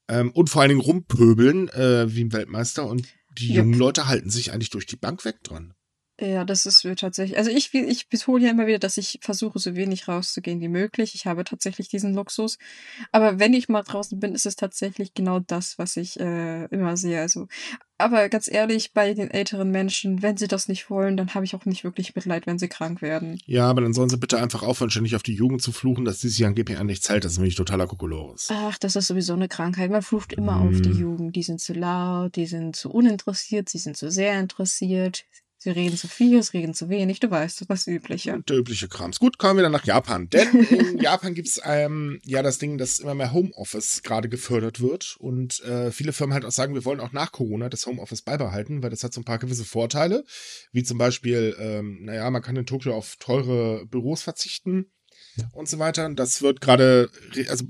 Ähm, 0.07 0.31
und 0.31 0.49
vor 0.49 0.61
allen 0.61 0.69
Dingen 0.69 0.81
rumpöbeln, 0.81 1.69
äh, 1.69 2.13
wie 2.13 2.23
ein 2.23 2.33
Weltmeister. 2.33 2.85
Und 2.87 3.07
die 3.37 3.49
Yep. 3.49 3.57
jungen 3.57 3.73
Leute 3.73 4.07
halten 4.07 4.29
sich 4.29 4.51
eigentlich 4.51 4.69
durch 4.69 4.85
die 4.85 4.97
Bank 4.97 5.25
weg 5.25 5.43
dran. 5.43 5.73
Ja, 6.17 6.45
das 6.45 6.65
ist 6.65 6.87
tatsächlich. 6.97 7.37
Also 7.37 7.51
ich, 7.51 7.73
ich 7.73 8.07
betone 8.07 8.45
ja 8.45 8.51
immer 8.51 8.67
wieder, 8.67 8.79
dass 8.79 8.95
ich 8.95 9.19
versuche, 9.21 9.59
so 9.59 9.75
wenig 9.75 10.07
rauszugehen 10.07 10.61
wie 10.61 10.69
möglich. 10.69 11.13
Ich 11.13 11.25
habe 11.25 11.43
tatsächlich 11.43 11.89
diesen 11.89 12.13
Luxus. 12.13 12.57
Aber 13.11 13.37
wenn 13.37 13.53
ich 13.53 13.67
mal 13.67 13.83
draußen 13.83 14.17
bin, 14.17 14.33
ist 14.33 14.45
es 14.45 14.55
tatsächlich 14.55 15.13
genau 15.13 15.39
das, 15.39 15.77
was 15.77 15.97
ich 15.97 16.17
äh, 16.17 16.65
immer 16.67 16.95
sehe. 16.95 17.19
Also, 17.19 17.47
aber 17.97 18.27
ganz 18.29 18.49
ehrlich, 18.51 18.93
bei 18.93 19.13
den 19.13 19.31
älteren 19.31 19.71
Menschen, 19.71 20.21
wenn 20.21 20.37
sie 20.37 20.47
das 20.47 20.67
nicht 20.67 20.89
wollen, 20.89 21.15
dann 21.17 21.33
habe 21.33 21.45
ich 21.45 21.55
auch 21.55 21.65
nicht 21.65 21.83
wirklich 21.83 22.15
Mitleid, 22.15 22.45
wenn 22.47 22.59
sie 22.59 22.67
krank 22.67 23.01
werden. 23.01 23.39
Ja, 23.45 23.69
aber 23.69 23.81
dann 23.81 23.93
sollen 23.93 24.09
sie 24.09 24.17
bitte 24.17 24.37
einfach 24.41 24.63
aufhören, 24.63 24.89
ständig 24.89 25.15
auf 25.15 25.23
die 25.23 25.33
Jugend 25.33 25.61
zu 25.61 25.71
fluchen, 25.71 26.05
dass 26.05 26.19
die 26.19 26.29
sich 26.29 26.45
angeblich 26.45 26.77
an 26.77 26.87
nichts 26.87 27.09
hält. 27.09 27.23
Das 27.23 27.33
ist 27.33 27.37
nämlich 27.37 27.55
totaler 27.55 27.87
Kokolores. 27.87 28.49
Ach, 28.51 28.77
das 28.77 28.95
ist 28.95 29.07
sowieso 29.07 29.33
eine 29.33 29.47
Krankheit. 29.47 29.91
Man 29.91 30.01
flucht 30.01 30.33
immer 30.33 30.59
auf 30.61 30.81
die 30.81 30.89
Hm. 30.91 30.99
Jugend. 30.99 31.35
Die 31.35 31.43
sind 31.43 31.61
zu 31.61 31.73
laut, 31.73 32.35
die 32.35 32.45
sind 32.47 32.75
zu 32.75 32.91
uninteressiert, 32.91 33.69
sie 33.69 33.77
sind 33.79 33.95
zu 33.97 34.11
sehr 34.11 34.39
interessiert. 34.39 35.25
Sie 35.65 35.71
reden 35.71 35.97
zu 35.97 36.07
viel, 36.07 36.43
sie 36.43 36.59
reden 36.59 36.75
zu 36.75 36.89
wenig, 36.89 37.19
du 37.19 37.31
weißt, 37.31 37.65
das 37.67 37.87
Übliche. 37.87 38.39
Der 38.47 38.57
übliche 38.57 38.87
Krams. 38.87 39.17
Gut, 39.17 39.39
kommen 39.39 39.57
wir 39.57 39.63
dann 39.63 39.71
nach 39.71 39.83
Japan. 39.83 40.29
Denn 40.29 40.63
in 40.63 40.97
Japan 41.01 41.33
gibt 41.33 41.47
es 41.47 41.59
ähm, 41.65 42.21
ja 42.23 42.43
das 42.43 42.59
Ding, 42.59 42.77
dass 42.77 42.99
immer 42.99 43.15
mehr 43.15 43.33
Homeoffice 43.33 44.03
gerade 44.03 44.29
gefördert 44.29 44.79
wird 44.79 45.15
und 45.17 45.63
äh, 45.63 45.89
viele 45.89 46.13
Firmen 46.13 46.35
halt 46.35 46.45
auch 46.45 46.51
sagen, 46.51 46.75
wir 46.75 46.85
wollen 46.85 46.99
auch 46.99 47.13
nach 47.13 47.31
Corona 47.31 47.67
das 47.67 47.87
Homeoffice 47.87 48.21
beibehalten, 48.21 48.83
weil 48.83 48.91
das 48.91 49.03
hat 49.03 49.11
so 49.11 49.21
ein 49.21 49.25
paar 49.25 49.39
gewisse 49.39 49.65
Vorteile, 49.65 50.23
wie 50.71 50.83
zum 50.83 50.99
Beispiel, 50.99 51.55
ähm, 51.57 51.97
naja, 52.03 52.29
man 52.29 52.43
kann 52.43 52.55
in 52.57 52.67
Tokio 52.67 52.95
auf 52.95 53.15
teure 53.15 53.87
Büros 53.87 54.21
verzichten 54.21 54.91
und 55.53 55.67
so 55.67 55.79
weiter. 55.79 56.05
Und 56.05 56.19
das 56.19 56.43
wird 56.43 56.61
gerade, 56.61 57.09
also 57.49 57.65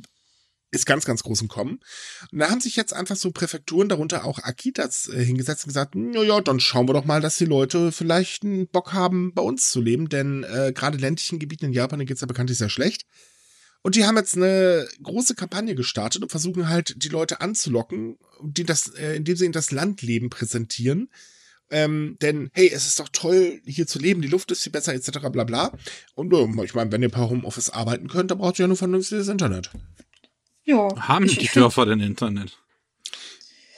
ist 0.75 0.85
ganz, 0.85 1.05
ganz 1.05 1.23
groß 1.23 1.41
im 1.41 1.47
Kommen. 1.47 1.79
Und 2.31 2.39
da 2.39 2.49
haben 2.49 2.61
sich 2.61 2.75
jetzt 2.75 2.93
einfach 2.93 3.15
so 3.15 3.31
Präfekturen, 3.31 3.89
darunter 3.89 4.25
auch 4.25 4.39
Akitas, 4.39 5.07
äh, 5.07 5.23
hingesetzt 5.23 5.65
und 5.65 5.69
gesagt, 5.69 5.95
naja, 5.95 6.41
dann 6.41 6.59
schauen 6.59 6.87
wir 6.87 6.93
doch 6.93 7.05
mal, 7.05 7.21
dass 7.21 7.37
die 7.37 7.45
Leute 7.45 7.91
vielleicht 7.91 8.43
einen 8.43 8.67
Bock 8.67 8.93
haben, 8.93 9.33
bei 9.33 9.41
uns 9.41 9.71
zu 9.71 9.81
leben, 9.81 10.09
denn 10.09 10.43
äh, 10.43 10.71
gerade 10.73 10.97
ländlichen 10.97 11.39
Gebieten 11.39 11.65
in 11.65 11.73
Japan 11.73 12.05
geht 12.05 12.15
es 12.15 12.21
ja 12.21 12.27
bekanntlich 12.27 12.57
sehr 12.57 12.69
schlecht. 12.69 13.05
Und 13.85 13.95
die 13.95 14.05
haben 14.05 14.17
jetzt 14.17 14.35
eine 14.35 14.87
große 15.03 15.35
Kampagne 15.35 15.75
gestartet 15.75 16.23
und 16.23 16.29
versuchen 16.29 16.69
halt, 16.69 17.03
die 17.03 17.09
Leute 17.09 17.39
anzulocken, 17.41 18.17
die 18.41 18.63
das, 18.63 18.87
äh, 18.95 19.15
indem 19.15 19.35
sie 19.35 19.45
ihnen 19.45 19.53
das 19.53 19.69
Landleben 19.69 20.31
präsentieren. 20.31 21.09
Ähm, 21.69 22.17
denn, 22.21 22.49
hey, 22.53 22.71
es 22.73 22.85
ist 22.85 22.99
doch 22.99 23.09
toll, 23.11 23.61
hier 23.65 23.85
zu 23.85 23.99
leben, 23.99 24.23
die 24.23 24.27
Luft 24.27 24.51
ist 24.51 24.63
viel 24.63 24.71
besser, 24.71 24.93
etc. 24.93 25.29
bla 25.31 25.43
bla. 25.43 25.71
Und 26.15 26.33
äh, 26.33 26.63
ich 26.63 26.73
meine, 26.73 26.91
wenn 26.91 27.03
ihr 27.03 27.09
per 27.09 27.29
Homeoffice 27.29 27.69
arbeiten 27.69 28.07
könnt, 28.07 28.31
dann 28.31 28.37
braucht 28.37 28.57
ihr 28.57 28.63
ja 28.63 28.67
nur 28.67 28.77
vernünftiges 28.77 29.27
Internet. 29.27 29.71
Ja. 30.65 30.89
Haben 31.07 31.25
ich- 31.25 31.37
die 31.37 31.47
Dörfer 31.47 31.85
denn 31.85 31.99
Internet? 32.01 32.57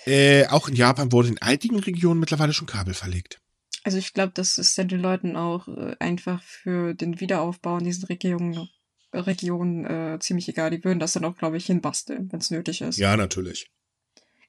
Äh, 0.05 0.47
auch 0.47 0.69
in 0.69 0.75
Japan 0.75 1.11
wurde 1.11 1.27
in 1.27 1.37
einigen 1.41 1.79
Regionen 1.79 2.19
mittlerweile 2.19 2.53
schon 2.53 2.67
Kabel 2.67 2.93
verlegt. 2.93 3.39
Also 3.83 3.97
ich 3.97 4.13
glaube, 4.13 4.31
das 4.33 4.57
ist 4.57 4.77
dann 4.77 4.87
den 4.87 5.01
Leuten 5.01 5.35
auch 5.35 5.67
äh, 5.67 5.95
einfach 5.99 6.41
für 6.41 6.93
den 6.93 7.19
Wiederaufbau 7.19 7.77
in 7.77 7.83
diesen 7.83 8.05
Regionen, 8.05 8.69
Regionen 9.13 9.85
äh, 9.85 10.17
ziemlich 10.19 10.47
egal. 10.49 10.71
Die 10.71 10.83
würden 10.83 10.99
das 10.99 11.13
dann 11.13 11.25
auch, 11.25 11.37
glaube 11.37 11.57
ich, 11.57 11.65
hinbasteln, 11.65 12.31
wenn 12.31 12.39
es 12.39 12.51
nötig 12.51 12.81
ist. 12.81 12.97
Ja, 12.97 13.17
natürlich. 13.17 13.69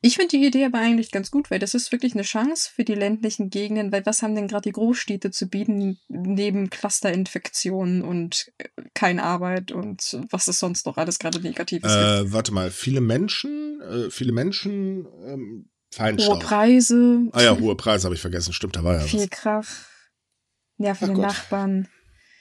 Ich 0.01 0.15
finde 0.15 0.37
die 0.37 0.47
Idee 0.47 0.65
aber 0.65 0.79
eigentlich 0.79 1.11
ganz 1.11 1.31
gut, 1.31 1.51
weil 1.51 1.59
das 1.59 1.75
ist 1.75 1.91
wirklich 1.91 2.15
eine 2.15 2.23
Chance 2.23 2.71
für 2.73 2.85
die 2.85 2.95
ländlichen 2.95 3.51
Gegenden, 3.51 3.91
weil 3.91 4.07
was 4.07 4.23
haben 4.23 4.37
denn 4.37 4.47
gerade 4.47 4.63
die 4.63 4.73
Großstädte 4.73 5.33
zu 5.33 5.49
bieten, 5.49 5.99
neben 6.09 6.71
Clusterinfektionen 6.71 8.03
und 8.03 8.53
äh, 8.59 8.69
keine 8.95 9.25
Arbeit 9.25 9.73
und 9.73 10.19
was 10.31 10.47
es 10.47 10.61
sonst 10.61 10.87
noch 10.87 10.99
alles 10.99 11.19
gerade 11.19 11.41
Negatives 11.41 11.93
gibt. 11.93 12.05
Äh, 12.05 12.33
warte 12.33 12.53
mal, 12.53 12.71
viele 12.71 13.01
Menschen, 13.01 13.81
äh, 13.81 14.11
viele 14.11 14.33
Menschen, 14.33 15.07
ähm, 15.27 15.69
Hohe 15.95 15.97
Feinstaub. 15.97 16.43
Preise, 16.43 17.29
Ah 17.33 17.43
ja, 17.43 17.59
hohe 17.59 17.75
Preise 17.75 18.05
habe 18.05 18.15
ich 18.15 18.21
vergessen. 18.21 18.53
Stimmt, 18.53 18.77
da 18.77 18.85
war 18.85 18.95
ja 18.95 19.01
viel 19.01 19.21
was. 19.21 19.31
Krach, 19.31 19.67
Ach 19.69 20.79
nervige 20.79 21.13
Gott. 21.15 21.23
Nachbarn. 21.23 21.89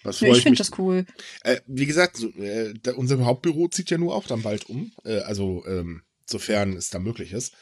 Was 0.04 0.22
Nee, 0.22 0.32
ich 0.32 0.44
finde 0.44 0.58
das 0.58 0.78
cool. 0.78 1.06
Äh, 1.42 1.60
wie 1.66 1.86
gesagt, 1.86 2.18
so, 2.18 2.30
äh, 2.30 2.74
unser 2.96 3.24
Hauptbüro 3.26 3.68
zieht 3.68 3.90
ja 3.90 3.98
nur 3.98 4.16
auch 4.16 4.28
dann 4.28 4.44
bald 4.44 4.70
um. 4.70 4.92
Äh, 5.04 5.20
also, 5.20 5.66
ähm, 5.66 6.04
sofern 6.30 6.74
es 6.74 6.90
da 6.90 7.00
möglich 7.00 7.34
ist. 7.34 7.54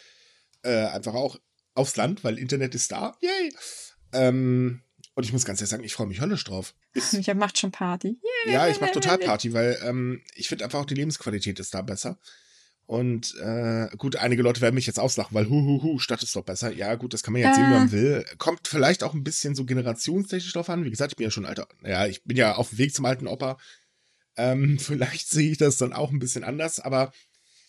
Äh, 0.63 0.85
einfach 0.87 1.13
auch 1.13 1.39
aufs 1.73 1.95
Land, 1.95 2.23
weil 2.23 2.39
Internet 2.39 2.75
ist 2.75 2.91
da. 2.91 3.15
Yay! 3.21 3.53
Ähm, 4.13 4.81
und 5.13 5.23
ich 5.23 5.31
muss 5.31 5.45
ganz 5.45 5.59
ehrlich 5.59 5.69
sagen, 5.69 5.83
ich 5.83 5.93
freue 5.93 6.07
mich 6.07 6.21
höllisch 6.21 6.43
drauf. 6.43 6.73
Ist, 6.93 7.13
Micha 7.13 7.33
macht 7.33 7.57
schon 7.57 7.71
Party. 7.71 8.19
ja, 8.47 8.67
ich 8.67 8.81
mache 8.81 8.91
total 8.91 9.17
Party, 9.17 9.53
weil 9.53 9.79
ähm, 9.83 10.21
ich 10.35 10.49
finde 10.49 10.65
einfach 10.65 10.79
auch 10.79 10.85
die 10.85 10.95
Lebensqualität 10.95 11.59
ist 11.59 11.73
da 11.73 11.81
besser. 11.81 12.19
Und 12.87 13.35
äh, 13.39 13.87
gut, 13.97 14.17
einige 14.17 14.43
Leute 14.43 14.61
werden 14.61 14.75
mich 14.75 14.85
jetzt 14.85 14.99
auslachen, 14.99 15.33
weil 15.33 15.49
hu 15.49 15.61
hu 15.61 15.81
hu, 15.81 15.99
Stadt 15.99 16.21
ist 16.21 16.35
doch 16.35 16.43
besser. 16.43 16.71
Ja, 16.71 16.93
gut, 16.95 17.13
das 17.13 17.23
kann 17.23 17.33
man 17.33 17.41
jetzt 17.41 17.55
sehen, 17.55 17.67
wie 17.67 17.73
man 17.73 17.91
will. 17.91 18.25
Kommt 18.37 18.67
vielleicht 18.67 19.03
auch 19.03 19.13
ein 19.13 19.23
bisschen 19.23 19.55
so 19.55 19.65
generationstechnisch 19.65 20.53
drauf 20.53 20.69
an. 20.69 20.83
Wie 20.83 20.91
gesagt, 20.91 21.13
ich 21.13 21.15
bin 21.15 21.23
ja 21.23 21.31
schon 21.31 21.45
alter, 21.45 21.67
ja, 21.83 22.05
ich 22.05 22.23
bin 22.23 22.37
ja 22.37 22.55
auf 22.55 22.69
dem 22.69 22.77
Weg 22.77 22.93
zum 22.93 23.05
alten 23.05 23.27
Opa. 23.27 23.57
Ähm, 24.37 24.77
vielleicht 24.79 25.29
sehe 25.29 25.51
ich 25.51 25.57
das 25.57 25.77
dann 25.77 25.93
auch 25.93 26.11
ein 26.11 26.19
bisschen 26.19 26.43
anders, 26.43 26.79
aber 26.79 27.11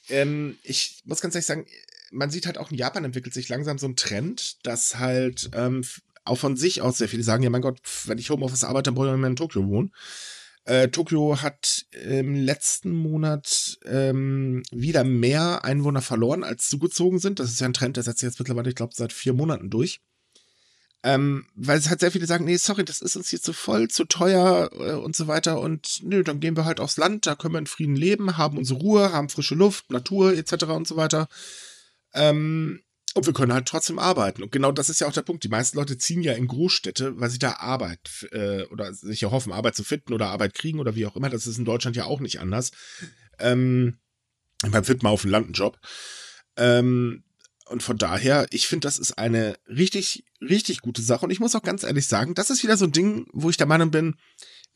ähm, 0.09 0.57
ich 0.63 1.03
muss 1.05 1.21
ganz 1.21 1.35
ehrlich 1.35 1.47
sagen, 1.47 1.67
man 2.11 2.31
sieht 2.31 2.47
halt 2.47 2.59
auch 2.59 2.71
in 2.71 2.77
Japan 2.77 3.05
entwickelt 3.05 3.35
sich 3.35 3.49
langsam 3.49 3.79
so 3.79 3.87
ein 3.87 3.97
Trend, 3.97 4.65
dass 4.65 4.99
halt 4.99 5.51
ähm, 5.55 5.85
auch 6.25 6.39
von 6.39 6.57
sich 6.57 6.83
aus 6.83 6.99
sehr 6.99 7.09
viele 7.09 7.23
sagen, 7.23 7.43
ja 7.43 7.51
mein 7.51 7.63
Gott, 7.63 7.81
wenn 8.05 8.19
ich 8.19 8.31
Homeoffice 8.31 8.65
arbeite, 8.65 8.85
dann 8.85 8.95
brauche 8.95 9.09
ich 9.09 9.17
nicht 9.17 9.27
in 9.27 9.37
Tokio 9.37 9.67
wohnen. 9.69 9.93
Äh, 10.65 10.89
Tokio 10.89 11.41
hat 11.43 11.87
im 11.93 12.35
letzten 12.35 12.91
Monat 12.91 13.79
ähm, 13.85 14.65
wieder 14.73 15.05
mehr 15.05 15.65
Einwohner 15.65 16.03
verloren, 16.03 16.43
als 16.43 16.69
zugezogen 16.69 17.21
sind. 17.21 17.39
Das 17.39 17.51
ist 17.51 17.61
ja 17.61 17.69
ein 17.69 17.73
Trend, 17.73 17.97
der 17.97 18.03
setzt 18.03 18.19
sich 18.19 18.27
jetzt 18.27 18.41
mittlerweile, 18.41 18.69
ich 18.69 18.75
glaube, 18.75 18.93
seit 18.95 19.13
vier 19.13 19.33
Monaten 19.33 19.71
durch. 19.71 20.01
Ähm, 21.07 21.47
weil 21.55 21.79
es 21.79 21.89
halt 21.89 22.01
sehr 22.01 22.11
viele 22.11 22.27
sagen, 22.27 22.47
nee, 22.47 22.57
sorry, 22.57 22.85
das 22.85 23.01
ist 23.01 23.15
uns 23.15 23.29
hier 23.29 23.41
zu 23.41 23.53
voll, 23.53 23.87
zu 23.87 24.07
teuer 24.07 24.69
äh, 24.73 24.95
und 24.95 25.15
so 25.15 25.29
weiter. 25.29 25.61
Und 25.61 26.01
nö, 26.03 26.25
dann 26.25 26.41
gehen 26.41 26.57
wir 26.57 26.65
halt 26.65 26.81
aufs 26.81 26.97
Land, 26.97 27.27
da 27.27 27.37
können 27.37 27.55
wir 27.55 27.61
in 27.61 27.69
Frieden 27.69 27.95
leben, 27.95 28.37
haben 28.37 28.59
unsere 28.59 28.81
Ruhe, 28.81 29.13
haben 29.13 29.29
frische 29.29 29.55
Luft, 29.55 29.93
Natur 29.93 30.33
etc. 30.33 30.65
und 30.65 30.89
so 30.89 30.97
weiter. 30.97 31.29
Ähm, 32.13 32.81
und 33.15 33.25
wir 33.25 33.35
können 33.35 33.53
halt 33.53 33.69
trotzdem 33.69 34.01
arbeiten. 34.01 34.43
Und 34.43 34.51
genau 34.51 34.73
das 34.73 34.89
ist 34.89 35.01
ja 35.01 35.07
auch 35.07 35.13
der 35.13 35.23
Punkt. 35.23 35.45
Die 35.45 35.49
meisten 35.49 35.79
Leute 35.79 35.97
ziehen 35.97 36.23
ja 36.23 36.33
in 36.33 36.49
Großstädte, 36.49 37.21
weil 37.21 37.31
sie 37.31 37.39
da 37.39 37.53
Arbeit 37.53 38.27
äh, 38.33 38.65
oder 38.65 38.93
sich 38.93 39.23
erhoffen, 39.23 39.53
Arbeit 39.53 39.77
zu 39.77 39.85
finden 39.85 40.13
oder 40.13 40.27
Arbeit 40.31 40.55
kriegen 40.55 40.81
oder 40.81 40.97
wie 40.97 41.07
auch 41.07 41.15
immer. 41.15 41.31
Das 41.31 41.47
ist 41.47 41.57
in 41.57 41.65
Deutschland 41.65 41.95
ja 41.95 42.07
auch 42.07 42.19
nicht 42.19 42.41
anders. 42.41 42.73
Ähm, 43.39 43.99
man 44.69 44.83
findet 44.83 45.05
mal 45.05 45.11
auf 45.11 45.23
dem 45.23 45.31
Land 45.31 45.47
einen 45.47 45.55
Job. 45.55 45.79
Ähm, 46.57 47.23
und 47.69 47.83
von 47.83 47.99
daher, 47.99 48.47
ich 48.51 48.69
finde, 48.69 48.87
das 48.87 48.99
ist 48.99 49.19
eine 49.19 49.59
richtig, 49.67 50.25
richtig 50.41 50.81
gute 50.81 51.03
Sache. 51.03 51.25
Und 51.25 51.31
ich 51.31 51.41
muss 51.41 51.55
auch 51.55 51.63
ganz 51.63 51.83
ehrlich 51.83 52.07
sagen, 52.07 52.35
das 52.35 52.51
ist 52.51 52.63
wieder 52.63 52.77
so 52.77 52.85
ein 52.85 52.93
Ding, 52.93 53.27
wo 53.33 53.51
ich 53.51 53.57
der 53.57 53.67
Meinung 53.67 53.91
bin, 53.91 54.17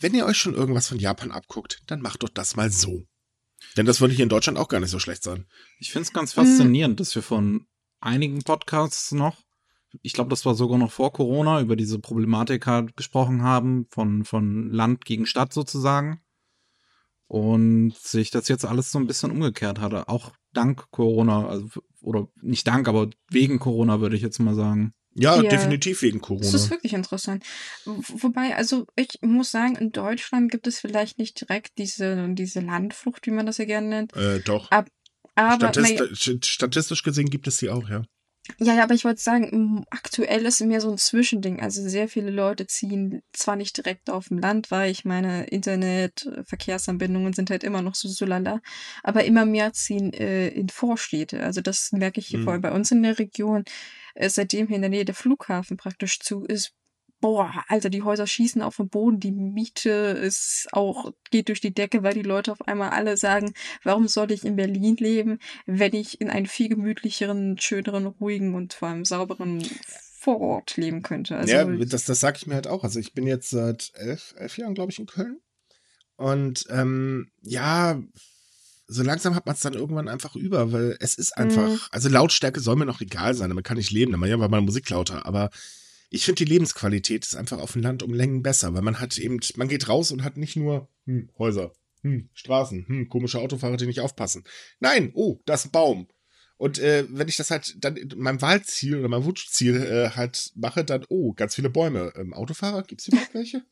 wenn 0.00 0.14
ihr 0.14 0.26
euch 0.26 0.38
schon 0.38 0.55
irgendwas 0.55 0.88
von 0.88 0.98
Japan 0.98 1.31
abguckt, 1.31 1.83
dann 1.87 2.00
macht 2.00 2.22
doch 2.22 2.29
das 2.29 2.57
mal 2.57 2.70
so. 2.70 3.07
Denn 3.76 3.87
das 3.87 4.00
würde 4.00 4.14
hier 4.14 4.24
in 4.24 4.29
Deutschland 4.29 4.59
auch 4.59 4.68
gar 4.68 4.81
nicht 4.81 4.90
so 4.90 4.98
schlecht 4.98 5.22
sein. 5.22 5.46
Ich 5.79 5.92
finde 5.92 6.07
es 6.07 6.12
ganz 6.12 6.33
faszinierend, 6.33 6.98
dass 6.98 7.14
wir 7.14 7.22
von 7.22 7.66
einigen 8.00 8.42
Podcasts 8.42 9.12
noch, 9.12 9.37
ich 10.03 10.12
glaube, 10.12 10.31
das 10.31 10.44
war 10.46 10.55
sogar 10.55 10.79
noch 10.79 10.90
vor 10.90 11.12
Corona, 11.12 11.61
über 11.61 11.76
diese 11.76 11.98
Problematik 11.98 12.66
halt 12.66 12.96
gesprochen 12.96 13.42
haben, 13.42 13.87
von, 13.90 14.24
von 14.24 14.70
Land 14.70 15.05
gegen 15.05 15.26
Stadt 15.26 15.53
sozusagen. 15.53 16.20
Und 17.26 17.94
sich 17.96 18.31
das 18.31 18.48
jetzt 18.48 18.64
alles 18.64 18.90
so 18.90 18.98
ein 18.98 19.07
bisschen 19.07 19.31
umgekehrt 19.31 19.79
hatte. 19.79 20.09
Auch 20.09 20.33
dank 20.53 20.91
Corona, 20.91 21.47
also, 21.49 21.69
oder 22.03 22.29
nicht 22.41 22.67
dank, 22.67 22.89
aber 22.89 23.11
wegen 23.31 23.59
Corona, 23.59 24.01
würde 24.01 24.17
ich 24.17 24.23
jetzt 24.23 24.39
mal 24.39 24.55
sagen. 24.55 24.93
Ja, 25.15 25.43
Ja. 25.43 25.51
definitiv 25.51 26.03
wegen 26.03 26.21
Corona. 26.21 26.45
Das 26.45 26.55
ist 26.55 26.71
wirklich 26.71 26.93
interessant. 26.93 27.45
Wobei, 27.85 28.55
also 28.57 28.87
ich 28.97 29.19
muss 29.23 29.51
sagen, 29.51 29.75
in 29.77 29.91
Deutschland 29.91 30.51
gibt 30.53 30.67
es 30.69 30.79
vielleicht 30.79 31.19
nicht 31.19 31.41
direkt 31.41 31.79
diese, 31.79 32.29
diese 32.35 32.61
Landflucht, 32.61 33.27
wie 33.27 33.33
man 33.33 33.45
das 33.47 33.59
ja 33.59 33.65
gerne 33.65 33.89
nennt. 33.89 34.15
Äh, 34.17 34.41
doch. 34.41 34.71
Aber, 34.71 34.87
Statist 35.57 36.01
st- 36.15 36.45
Statistisch 36.47 37.03
gesehen 37.03 37.29
gibt 37.31 37.47
es 37.49 37.57
die 37.57 37.71
auch, 37.71 37.89
ja. 37.89 38.03
Ja, 38.59 38.75
ja, 38.75 38.83
aber 38.85 38.95
ich 38.95 39.05
wollte 39.05 39.21
sagen, 39.21 39.85
aktuell 39.91 40.45
ist 40.47 40.61
mehr 40.61 40.81
so 40.81 40.91
ein 40.91 40.99
Zwischending. 40.99 41.61
Also 41.61 41.87
sehr 41.89 42.09
viele 42.09 42.31
Leute 42.31 42.67
ziehen 42.67 43.23
zwar 43.33 43.57
nicht 43.57 43.77
direkt 43.77 44.11
auf 44.11 44.29
dem 44.29 44.39
Land, 44.39 44.71
weil 44.71 44.91
ich 44.91 45.05
meine, 45.05 45.45
Internet, 45.47 46.27
äh, 46.27 46.45
Verkehrsanbindungen 46.45 47.33
sind 47.33 47.51
halt 47.51 47.65
immer 47.65 47.83
noch 47.83 47.95
so 47.95 48.09
so 48.09 48.25
lala, 48.27 48.61
aber 49.03 49.25
immer 49.25 49.45
mehr 49.47 49.73
ziehen 49.73 50.13
äh, 50.13 50.49
in 50.49 50.69
Vorstädte. 50.69 51.43
Also 51.43 51.61
das 51.61 51.93
merke 51.93 52.21
ich 52.21 52.29
hier 52.29 52.41
Mhm. 52.41 52.45
vor 52.45 52.53
allem 52.53 52.63
bei 52.63 52.73
uns 52.73 52.91
in 52.91 53.03
der 53.03 53.19
Region, 53.19 53.65
äh, 54.15 54.29
seitdem 54.31 54.67
hier 54.69 54.77
in 54.77 54.83
der 54.83 54.91
Nähe 54.91 55.05
der 55.05 55.15
Flughafen 55.15 55.77
praktisch 55.77 56.21
zu 56.21 56.45
ist. 56.45 56.73
Boah, 57.20 57.64
Alter, 57.68 57.90
die 57.90 58.02
Häuser 58.02 58.26
schießen 58.26 58.62
auf 58.62 58.76
den 58.76 58.88
Boden, 58.88 59.20
die 59.20 59.33
Miete 59.33 59.90
ist 59.90 60.68
auch, 60.72 61.12
geht 61.30 61.48
durch 61.48 61.61
die 61.61 61.74
Decke, 61.74 62.02
weil 62.02 62.14
die 62.14 62.22
Leute 62.22 62.52
auf 62.52 62.66
einmal 62.66 62.90
alle 62.90 63.16
sagen, 63.16 63.52
warum 63.85 64.09
soll 64.09 64.33
ich 64.33 64.44
in 64.44 64.56
Berlin 64.56 64.96
leben, 64.96 65.38
wenn 65.66 65.94
ich 65.94 66.20
in 66.20 66.30
einem 66.30 66.46
viel 66.46 66.68
gemütlicheren, 66.68 67.59
schöneren, 67.59 68.06
ruhigen 68.06 68.54
und 68.54 68.72
vor 68.72 68.88
allem 68.88 69.04
sauberen 69.04 69.62
Vorort 70.18 70.76
leben 70.76 71.02
könnte. 71.02 71.37
Also, 71.37 71.52
ja, 71.52 71.64
das, 71.64 72.04
das 72.04 72.20
sage 72.20 72.38
ich 72.38 72.46
mir 72.46 72.54
halt 72.54 72.66
auch. 72.66 72.85
Also 72.85 72.98
ich 73.00 73.14
bin 73.14 73.26
jetzt 73.26 73.50
seit 73.50 73.92
elf, 73.94 74.35
elf 74.37 74.59
Jahren, 74.59 74.74
glaube 74.74 74.92
ich, 74.92 74.98
in 74.98 75.06
Köln. 75.06 75.40
Und 76.16 76.66
ähm, 76.68 77.30
ja, 77.40 77.98
so 78.87 79.02
langsam 79.02 79.35
hat 79.35 79.46
man 79.46 79.54
es 79.54 79.62
dann 79.62 79.72
irgendwann 79.72 80.09
einfach 80.09 80.37
über, 80.37 80.72
weil 80.72 80.96
es 81.00 81.14
ist 81.14 81.37
einfach, 81.37 81.68
Mhm. 81.68 81.80
also 81.90 82.09
Lautstärke 82.09 82.61
soll 82.61 82.76
mir 82.76 82.87
noch 82.87 83.00
egal 83.00 83.35
sein, 83.35 83.48
damit 83.48 83.64
kann 83.64 83.78
ich 83.78 83.90
leben, 83.90 84.12
dann 84.12 84.22
ja, 84.24 84.38
weil 84.38 84.48
meine 84.48 84.64
Musik 84.64 84.90
lauter, 84.90 85.24
aber 85.24 85.50
ich 86.11 86.25
finde 86.25 86.44
die 86.44 86.53
Lebensqualität 86.53 87.25
ist 87.25 87.37
einfach 87.37 87.59
auf 87.59 87.73
dem 87.73 87.83
Land 87.83 88.03
um 88.03 88.12
Längen 88.12 88.42
besser, 88.42 88.75
weil 88.75 88.83
man 88.83 89.01
hat 89.01 89.16
eben, 89.16 89.40
man 89.57 89.68
geht 89.68 89.88
raus 89.88 90.11
und 90.11 90.25
hat 90.25 90.37
nicht 90.37 90.57
nur 90.57 90.88
hm, 91.07 91.31
Häuser, 91.38 91.73
hm, 92.03 92.29
Straßen, 92.35 92.87
hm, 92.87 93.09
komische 93.09 93.38
Autofahrer, 93.38 93.77
die 93.77 93.87
nicht 93.87 94.01
aufpassen. 94.01 94.44
Nein, 94.81 95.12
oh, 95.14 95.40
da 95.46 95.55
ist 95.55 95.66
ein 95.66 95.70
Baum. 95.70 96.09
Und 96.57 96.79
äh, 96.79 97.07
wenn 97.09 97.29
ich 97.29 97.37
das 97.37 97.51
halt 97.51 97.77
dann 97.83 97.96
in 97.96 98.18
meinem 98.18 98.42
Wahlziel 98.42 98.99
oder 98.99 99.09
meinem 99.09 99.25
Wunschziel 99.25 99.77
äh, 99.77 100.11
halt 100.11 100.53
mache, 100.57 100.85
dann, 100.85 101.07
oh, 101.09 101.33
ganz 101.33 101.55
viele 101.55 101.70
Bäume. 101.70 102.12
Ähm, 102.16 102.35
Autofahrer, 102.35 102.83
gibt 102.83 103.01
es 103.01 103.09
überhaupt 103.09 103.33
welche? 103.33 103.64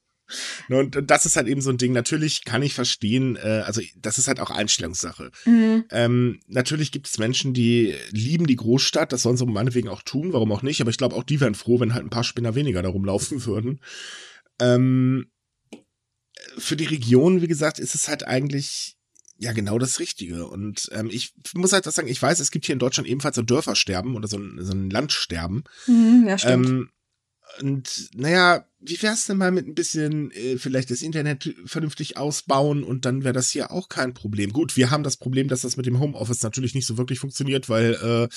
Und 0.68 1.10
das 1.10 1.26
ist 1.26 1.36
halt 1.36 1.48
eben 1.48 1.60
so 1.60 1.70
ein 1.70 1.78
Ding. 1.78 1.92
Natürlich 1.92 2.44
kann 2.44 2.62
ich 2.62 2.74
verstehen, 2.74 3.36
äh, 3.36 3.62
also 3.64 3.80
das 3.96 4.18
ist 4.18 4.28
halt 4.28 4.40
auch 4.40 4.50
Einstellungssache. 4.50 5.30
Mhm. 5.44 5.84
Ähm, 5.90 6.40
natürlich 6.46 6.92
gibt 6.92 7.08
es 7.08 7.18
Menschen, 7.18 7.54
die 7.54 7.94
lieben 8.10 8.46
die 8.46 8.56
Großstadt, 8.56 9.12
das 9.12 9.22
sollen 9.22 9.36
sie 9.36 9.46
meinetwegen 9.46 9.88
auch 9.88 10.02
tun, 10.02 10.32
warum 10.32 10.52
auch 10.52 10.62
nicht, 10.62 10.80
aber 10.80 10.90
ich 10.90 10.98
glaube 10.98 11.16
auch 11.16 11.24
die 11.24 11.40
wären 11.40 11.54
froh, 11.54 11.80
wenn 11.80 11.94
halt 11.94 12.04
ein 12.04 12.10
paar 12.10 12.24
Spinner 12.24 12.54
weniger 12.54 12.82
darum 12.82 13.04
laufen 13.04 13.44
würden. 13.46 13.80
Ähm, 14.60 15.30
für 16.56 16.76
die 16.76 16.86
Region, 16.86 17.42
wie 17.42 17.48
gesagt, 17.48 17.78
ist 17.78 17.94
es 17.94 18.08
halt 18.08 18.26
eigentlich 18.26 18.96
ja 19.38 19.52
genau 19.52 19.78
das 19.78 20.00
Richtige. 20.00 20.46
Und 20.46 20.88
ähm, 20.92 21.08
ich 21.10 21.32
muss 21.54 21.72
halt 21.72 21.86
was 21.86 21.94
sagen, 21.94 22.08
ich 22.08 22.20
weiß, 22.20 22.40
es 22.40 22.50
gibt 22.50 22.66
hier 22.66 22.72
in 22.72 22.80
Deutschland 22.80 23.08
ebenfalls 23.08 23.36
so 23.36 23.42
Dörfersterben 23.42 24.16
oder 24.16 24.28
so 24.28 24.36
ein, 24.36 24.58
so 24.60 24.72
ein 24.72 24.90
Landsterben. 24.90 25.64
Mhm, 25.86 26.24
ja, 26.26 26.38
stimmt. 26.38 26.66
Ähm, 26.66 26.90
und 27.60 28.10
naja, 28.14 28.64
wie 28.80 29.00
wär's 29.02 29.26
denn 29.26 29.38
mal 29.38 29.50
mit 29.50 29.66
ein 29.66 29.74
bisschen 29.74 30.30
äh, 30.32 30.58
vielleicht 30.58 30.90
das 30.90 31.02
Internet 31.02 31.54
vernünftig 31.64 32.16
ausbauen 32.16 32.84
und 32.84 33.04
dann 33.04 33.24
wäre 33.24 33.34
das 33.34 33.50
hier 33.50 33.72
auch 33.72 33.88
kein 33.88 34.14
Problem. 34.14 34.52
Gut, 34.52 34.76
wir 34.76 34.90
haben 34.90 35.02
das 35.02 35.16
Problem, 35.16 35.48
dass 35.48 35.62
das 35.62 35.76
mit 35.76 35.86
dem 35.86 35.98
Homeoffice 35.98 36.42
natürlich 36.42 36.74
nicht 36.74 36.86
so 36.86 36.98
wirklich 36.98 37.18
funktioniert, 37.18 37.68
weil 37.68 37.94
äh, 37.94 38.28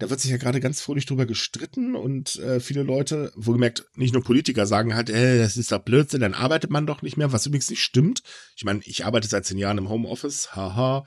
da 0.00 0.08
wird 0.08 0.20
sich 0.20 0.30
ja 0.30 0.38
gerade 0.38 0.60
ganz 0.60 0.80
fröhlich 0.80 1.06
drüber 1.06 1.26
gestritten 1.26 1.94
und 1.94 2.36
äh, 2.36 2.58
viele 2.60 2.82
Leute, 2.82 3.32
wohlgemerkt, 3.36 3.84
nicht 3.96 4.14
nur 4.14 4.24
Politiker 4.24 4.66
sagen 4.66 4.94
halt, 4.94 5.10
äh, 5.10 5.38
das 5.38 5.56
ist 5.56 5.72
doch 5.72 5.80
Blödsinn, 5.80 6.20
dann 6.20 6.34
arbeitet 6.34 6.70
man 6.70 6.86
doch 6.86 7.02
nicht 7.02 7.16
mehr, 7.16 7.32
was 7.32 7.46
übrigens 7.46 7.70
nicht 7.70 7.82
stimmt. 7.82 8.22
Ich 8.56 8.64
meine, 8.64 8.80
ich 8.84 9.04
arbeite 9.04 9.28
seit 9.28 9.44
zehn 9.44 9.58
Jahren 9.58 9.78
im 9.78 9.88
Homeoffice, 9.88 10.56
haha, 10.56 11.04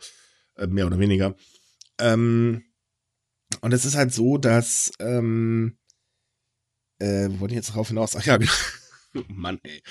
äh, 0.58 0.68
mehr 0.68 0.86
oder 0.86 1.00
weniger. 1.00 1.36
Ähm, 2.00 2.64
und 3.62 3.74
es 3.74 3.86
ist 3.86 3.96
halt 3.96 4.14
so, 4.14 4.38
dass, 4.38 4.92
ähm, 5.00 5.78
äh, 7.04 7.30
wo 7.30 7.42
wollte 7.42 7.54
ich 7.54 7.58
jetzt 7.58 7.74
drauf 7.74 7.90
hinaus? 7.90 8.16
Ach 8.16 8.24
ja, 8.24 8.38
genau. 8.38 8.52
Mann, 9.28 9.60
ey. 9.64 9.84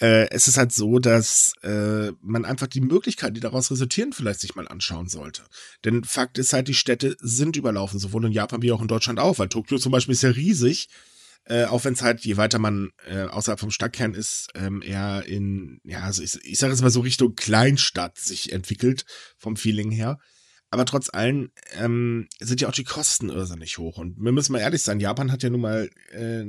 Äh, 0.00 0.30
es 0.30 0.48
ist 0.48 0.56
halt 0.56 0.72
so, 0.72 0.98
dass 0.98 1.52
äh, 1.62 2.12
man 2.22 2.44
einfach 2.44 2.66
die 2.66 2.80
Möglichkeiten, 2.80 3.34
die 3.34 3.40
daraus 3.40 3.70
resultieren, 3.70 4.12
vielleicht 4.12 4.40
sich 4.40 4.54
mal 4.54 4.68
anschauen 4.68 5.08
sollte. 5.08 5.42
Denn 5.84 6.04
Fakt 6.04 6.38
ist 6.38 6.52
halt, 6.52 6.68
die 6.68 6.74
Städte 6.74 7.16
sind 7.20 7.56
überlaufen, 7.56 7.98
sowohl 7.98 8.24
in 8.24 8.32
Japan 8.32 8.62
wie 8.62 8.72
auch 8.72 8.80
in 8.80 8.88
Deutschland 8.88 9.20
auch, 9.20 9.38
weil 9.38 9.48
Tokio 9.48 9.78
zum 9.78 9.92
Beispiel 9.92 10.14
ist 10.14 10.22
ja 10.22 10.30
riesig. 10.30 10.88
Äh, 11.44 11.64
auch 11.64 11.84
wenn 11.84 11.94
es 11.94 12.02
halt, 12.02 12.24
je 12.24 12.36
weiter 12.36 12.60
man 12.60 12.92
äh, 13.04 13.22
außerhalb 13.24 13.58
vom 13.58 13.72
Stadtkern 13.72 14.14
ist, 14.14 14.48
ähm, 14.54 14.80
eher 14.80 15.24
in, 15.26 15.80
ja, 15.82 16.02
also 16.02 16.22
ich, 16.22 16.36
ich 16.44 16.58
sage 16.58 16.72
jetzt 16.72 16.82
mal 16.82 16.90
so 16.90 17.00
Richtung 17.00 17.34
Kleinstadt 17.34 18.16
sich 18.16 18.52
entwickelt, 18.52 19.04
vom 19.38 19.56
Feeling 19.56 19.90
her. 19.90 20.18
Aber 20.72 20.86
trotz 20.86 21.10
allem 21.12 21.50
ähm, 21.78 22.28
sind 22.40 22.62
ja 22.62 22.68
auch 22.68 22.72
die 22.72 22.82
Kosten 22.82 23.28
irrsinnig 23.28 23.76
hoch. 23.76 23.98
Und 23.98 24.16
wir 24.18 24.32
müssen 24.32 24.52
mal 24.52 24.58
ehrlich 24.58 24.82
sein, 24.82 25.00
Japan 25.00 25.30
hat 25.30 25.42
ja 25.42 25.50
nun 25.50 25.60
mal 25.60 25.90
äh, 26.12 26.44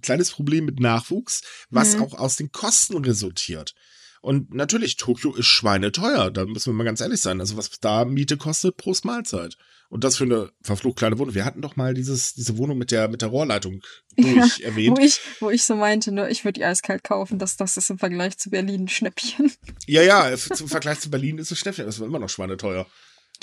kleines 0.00 0.30
Problem 0.30 0.64
mit 0.64 0.78
Nachwuchs, 0.78 1.42
was 1.70 1.96
mhm. 1.96 2.02
auch 2.02 2.14
aus 2.14 2.36
den 2.36 2.52
Kosten 2.52 2.96
resultiert. 3.04 3.74
Und 4.20 4.54
natürlich, 4.54 4.96
Tokio 4.96 5.34
ist 5.34 5.46
schweineteuer, 5.46 6.30
da 6.30 6.46
müssen 6.46 6.72
wir 6.72 6.74
mal 6.74 6.84
ganz 6.84 7.00
ehrlich 7.00 7.20
sein. 7.20 7.40
Also 7.40 7.56
was 7.56 7.68
da 7.80 8.04
Miete 8.04 8.36
kostet 8.36 8.76
pro 8.76 8.94
Malzeit. 9.02 9.56
Und 9.88 10.04
das 10.04 10.16
für 10.16 10.24
eine 10.24 10.50
verflucht 10.62 10.98
kleine 10.98 11.18
Wohnung. 11.18 11.34
Wir 11.34 11.44
hatten 11.44 11.60
doch 11.60 11.74
mal 11.74 11.94
dieses, 11.94 12.32
diese 12.34 12.56
Wohnung 12.56 12.78
mit 12.78 12.92
der, 12.92 13.08
mit 13.08 13.22
der 13.22 13.28
Rohrleitung 13.28 13.82
durch 14.16 14.58
ja, 14.58 14.66
erwähnt. 14.66 14.96
Wo 14.96 15.02
ich, 15.02 15.20
wo 15.40 15.50
ich 15.50 15.64
so 15.64 15.74
meinte, 15.74 16.12
ne, 16.12 16.30
ich 16.30 16.44
würde 16.44 16.60
die 16.60 16.64
eiskalt 16.64 17.02
kaufen, 17.02 17.40
dass 17.40 17.56
das 17.56 17.76
ist 17.76 17.90
im 17.90 17.98
Vergleich 17.98 18.38
zu 18.38 18.50
Berlin 18.50 18.84
ein 18.84 18.88
Schnäppchen. 18.88 19.52
Ja, 19.86 20.02
ja, 20.02 20.36
zum 20.54 20.68
Vergleich 20.68 21.00
zu 21.00 21.10
Berlin 21.10 21.38
ist 21.38 21.50
es 21.50 21.58
Schnäppchen. 21.58 21.86
Das 21.86 21.98
war 21.98 22.06
immer 22.06 22.20
noch 22.20 22.30
schweineteuer. 22.30 22.86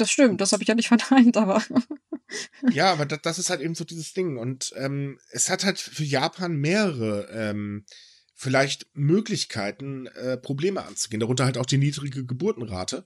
Das 0.01 0.09
stimmt, 0.09 0.41
das 0.41 0.51
habe 0.51 0.63
ich 0.63 0.67
ja 0.67 0.73
nicht 0.73 0.87
verneint, 0.93 1.37
aber. 1.37 1.63
ja, 2.71 2.91
aber 2.91 3.05
das, 3.05 3.21
das, 3.21 3.37
ist 3.37 3.51
halt 3.51 3.61
eben 3.61 3.75
so 3.75 3.83
dieses 3.83 4.13
Ding. 4.13 4.37
Und 4.37 4.73
ähm, 4.75 5.19
es 5.29 5.47
hat 5.51 5.63
halt 5.63 5.79
für 5.79 6.03
Japan 6.03 6.55
mehrere 6.55 7.29
ähm, 7.31 7.85
vielleicht 8.33 8.87
Möglichkeiten, 8.93 10.07
äh, 10.07 10.37
Probleme 10.37 10.83
anzugehen. 10.83 11.19
Darunter 11.19 11.45
halt 11.45 11.59
auch 11.59 11.67
die 11.67 11.77
niedrige 11.77 12.25
Geburtenrate. 12.25 13.05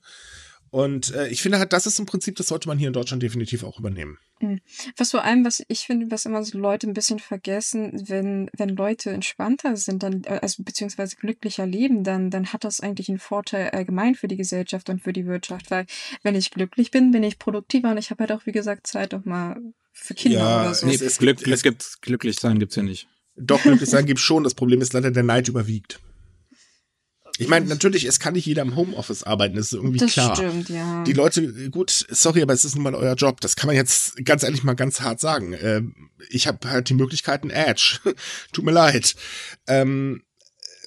Und 0.70 1.14
äh, 1.14 1.28
ich 1.28 1.42
finde 1.42 1.58
halt, 1.58 1.72
das 1.72 1.86
ist 1.86 1.98
im 1.98 2.06
Prinzip, 2.06 2.36
das 2.36 2.48
sollte 2.48 2.68
man 2.68 2.78
hier 2.78 2.88
in 2.88 2.92
Deutschland 2.92 3.22
definitiv 3.22 3.62
auch 3.62 3.78
übernehmen. 3.78 4.18
Mhm. 4.40 4.60
Was 4.96 5.12
vor 5.12 5.24
allem, 5.24 5.44
was 5.44 5.62
ich 5.68 5.86
finde, 5.86 6.10
was 6.10 6.26
immer 6.26 6.42
so 6.42 6.58
Leute 6.58 6.86
ein 6.86 6.92
bisschen 6.92 7.18
vergessen, 7.18 8.02
wenn, 8.08 8.50
wenn 8.56 8.70
Leute 8.70 9.10
entspannter 9.10 9.76
sind, 9.76 10.02
dann, 10.02 10.24
äh, 10.24 10.40
also 10.42 10.62
beziehungsweise 10.62 11.16
glücklicher 11.16 11.66
leben, 11.66 12.04
dann, 12.04 12.30
dann 12.30 12.52
hat 12.52 12.64
das 12.64 12.80
eigentlich 12.80 13.08
einen 13.08 13.18
Vorteil 13.18 13.70
allgemein 13.70 14.14
für 14.14 14.28
die 14.28 14.36
Gesellschaft 14.36 14.90
und 14.90 15.02
für 15.02 15.12
die 15.12 15.26
Wirtschaft. 15.26 15.70
Weil 15.70 15.86
wenn 16.22 16.34
ich 16.34 16.50
glücklich 16.50 16.90
bin, 16.90 17.12
bin 17.12 17.22
ich 17.22 17.38
produktiver 17.38 17.90
und 17.90 17.98
ich 17.98 18.10
habe 18.10 18.24
halt 18.24 18.32
auch, 18.32 18.46
wie 18.46 18.52
gesagt, 18.52 18.86
Zeit 18.86 19.14
auch 19.14 19.24
mal 19.24 19.56
für 19.92 20.14
Kinder 20.14 20.38
ja, 20.38 20.60
oder 20.62 20.74
so. 20.74 20.86
Nee, 20.86 20.94
es, 20.94 21.18
Glück, 21.18 21.46
es 21.46 21.62
gibt 21.62 22.02
glücklich 22.02 22.38
sein 22.38 22.58
gibt's 22.58 22.76
ja 22.76 22.82
nicht. 22.82 23.08
Doch, 23.36 23.62
glücklich 23.62 23.88
sein 23.90 24.06
gibt's 24.06 24.22
schon. 24.22 24.44
Das 24.44 24.54
Problem 24.54 24.80
ist 24.80 24.92
leider, 24.92 25.10
der 25.10 25.22
Neid 25.22 25.48
überwiegt. 25.48 26.00
Ich 27.38 27.48
meine, 27.48 27.66
natürlich, 27.66 28.04
es 28.04 28.18
kann 28.18 28.34
nicht 28.34 28.46
jeder 28.46 28.62
im 28.62 28.76
Homeoffice 28.76 29.22
arbeiten, 29.22 29.56
das 29.56 29.66
ist 29.66 29.72
irgendwie 29.72 29.98
das 29.98 30.12
klar. 30.12 30.36
Stimmt, 30.36 30.68
ja. 30.68 31.04
Die 31.04 31.12
Leute, 31.12 31.70
gut, 31.70 31.90
sorry, 31.90 32.42
aber 32.42 32.52
es 32.52 32.64
ist 32.64 32.74
nun 32.74 32.84
mal 32.84 32.94
euer 32.94 33.14
Job. 33.14 33.40
Das 33.40 33.56
kann 33.56 33.66
man 33.66 33.76
jetzt 33.76 34.24
ganz 34.24 34.42
ehrlich 34.42 34.64
mal 34.64 34.74
ganz 34.74 35.00
hart 35.00 35.20
sagen. 35.20 35.54
Ähm, 35.60 36.10
ich 36.30 36.46
habe 36.46 36.68
halt 36.70 36.88
die 36.88 36.94
Möglichkeiten 36.94 37.50
Edge. 37.50 37.98
Tut 38.52 38.64
mir 38.64 38.72
leid. 38.72 39.14
Ähm, 39.66 40.22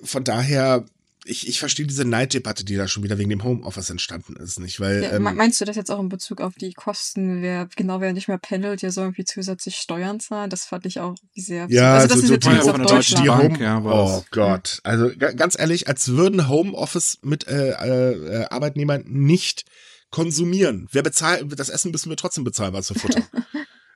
von 0.04 0.24
daher, 0.24 0.86
ich, 1.30 1.48
ich 1.48 1.60
verstehe 1.60 1.86
diese 1.86 2.06
Neiddebatte, 2.06 2.66
die 2.66 2.76
da 2.76 2.88
schon 2.88 3.04
wieder 3.04 3.18
wegen 3.18 3.30
dem 3.30 3.44
Homeoffice 3.44 3.90
entstanden 3.90 4.36
ist, 4.36 4.60
nicht? 4.60 4.80
Weil, 4.80 5.04
ja, 5.04 5.12
ähm, 5.14 5.24
meinst 5.24 5.62
du 5.62 5.66
das 5.66 5.76
jetzt 5.76 5.92
auch 5.92 6.00
in 6.00 6.10
Bezug 6.10 6.42
auf 6.42 6.56
die 6.56 6.74
Kosten? 6.74 7.42
Wer, 7.42 7.70
genau, 7.76 8.02
wer 8.02 8.14
nicht 8.14 8.28
mehr 8.28 8.38
pendelt, 8.38 8.82
der 8.82 8.92
soll 8.92 9.06
irgendwie 9.06 9.26
zusätzlich 9.26 9.76
Steuern 9.76 10.20
zahlen? 10.20 10.50
Das 10.50 10.66
fand 10.66 10.86
ich 10.86 11.00
auch 11.00 11.16
sehr. 11.36 11.68
Ja, 11.70 11.96
also 11.96 12.08
das 12.08 12.18
so, 12.18 12.22
ist 12.24 12.28
so 12.28 12.34
jetzt 12.34 12.46
übrigens 12.46 12.68
auf 12.68 12.78
Deutschland. 12.78 13.26
Die 13.26 13.30
Home, 13.30 13.60
ja, 13.60 13.82
oh 13.84 14.24
Gott. 14.32 14.80
Also 14.84 15.12
ganz 15.18 15.58
ehrlich, 15.58 15.88
als 15.88 16.10
würden 16.10 16.50
Homeoffice 16.50 17.20
mit 17.22 17.48
äh, 17.48 17.70
äh, 17.70 18.46
Arbeitnehmern 18.46 19.04
nicht 19.08 19.66
konsumieren. 20.10 20.88
Wer 20.92 21.04
bezahlt, 21.04 21.46
das 21.60 21.70
Essen 21.70 21.92
müssen 21.92 22.10
wir 22.10 22.18
trotzdem 22.18 22.44
bezahlen, 22.44 22.74
was 22.74 22.90
wir 22.90 23.00
futtern. 23.00 23.26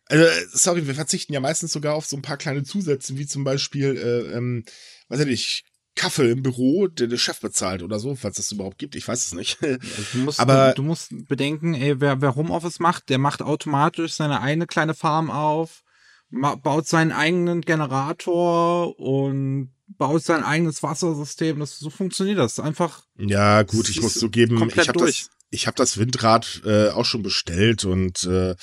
Also, 0.08 0.26
sorry, 0.52 0.86
wir 0.86 0.96
verzichten 0.96 1.32
ja 1.32 1.40
meistens 1.40 1.72
sogar 1.72 1.96
auf 1.96 2.06
so 2.06 2.18
ein 2.18 2.22
paar 2.22 2.36
kleine 2.36 2.64
Zusätze, 2.64 3.18
wie 3.18 3.26
zum 3.26 3.46
Beispiel, 3.46 3.96
äh, 3.96 4.36
ähm, 4.36 4.66
weiß 5.08 5.22
ich 5.22 5.28
nicht, 5.28 5.66
Kaffee 5.96 6.32
im 6.32 6.44
Büro, 6.44 6.88
der 6.88 7.08
der 7.08 7.18
Chef 7.18 7.40
bezahlt 7.40 7.84
oder 7.84 8.00
so, 8.00 8.16
falls 8.16 8.40
es 8.40 8.52
überhaupt 8.52 8.78
gibt. 8.78 8.96
Ich 8.96 9.08
weiß 9.08 9.26
es 9.28 9.34
nicht. 9.34 9.60
du 9.62 10.18
musst, 10.20 10.40
Aber 10.40 10.70
du, 10.70 10.82
du, 10.82 10.84
musst 10.84 11.28
bedenken, 11.28 11.74
ey, 11.74 12.00
wer, 12.02 12.22
wer 12.22 12.36
Homeoffice 12.36 12.80
macht, 12.80 13.10
der 13.10 13.20
macht 13.20 13.42
automatisch 13.42 14.14
seine 14.14 14.42
eigene 14.42 14.68
kleine 14.68 14.94
Farm 14.94 15.30
auf, 15.30 15.84
baut 16.32 16.88
seinen 16.88 17.12
eigenen 17.12 17.62
Generator 17.62 19.00
und 19.00 19.74
baut 19.88 20.24
sein 20.24 20.44
eigenes 20.44 20.82
Wassersystem. 20.82 21.60
Das, 21.60 21.78
so 21.78 21.90
funktioniert 21.90 22.40
das 22.40 22.60
einfach. 22.60 23.04
Ja, 23.18 23.64
gut, 23.64 23.90
ich 23.90 24.02
muss 24.02 24.16
zugeben, 24.16 24.68
ich 24.76 24.88
habe 24.88 25.00
das, 25.00 25.30
ich 25.50 25.68
hab 25.68 25.76
das 25.76 25.98
Windrad 25.98 26.62
äh, 26.66 26.90
auch 26.90 27.06
schon 27.06 27.22
bestellt 27.22 27.86
und 27.86 28.24
äh, 28.24 28.56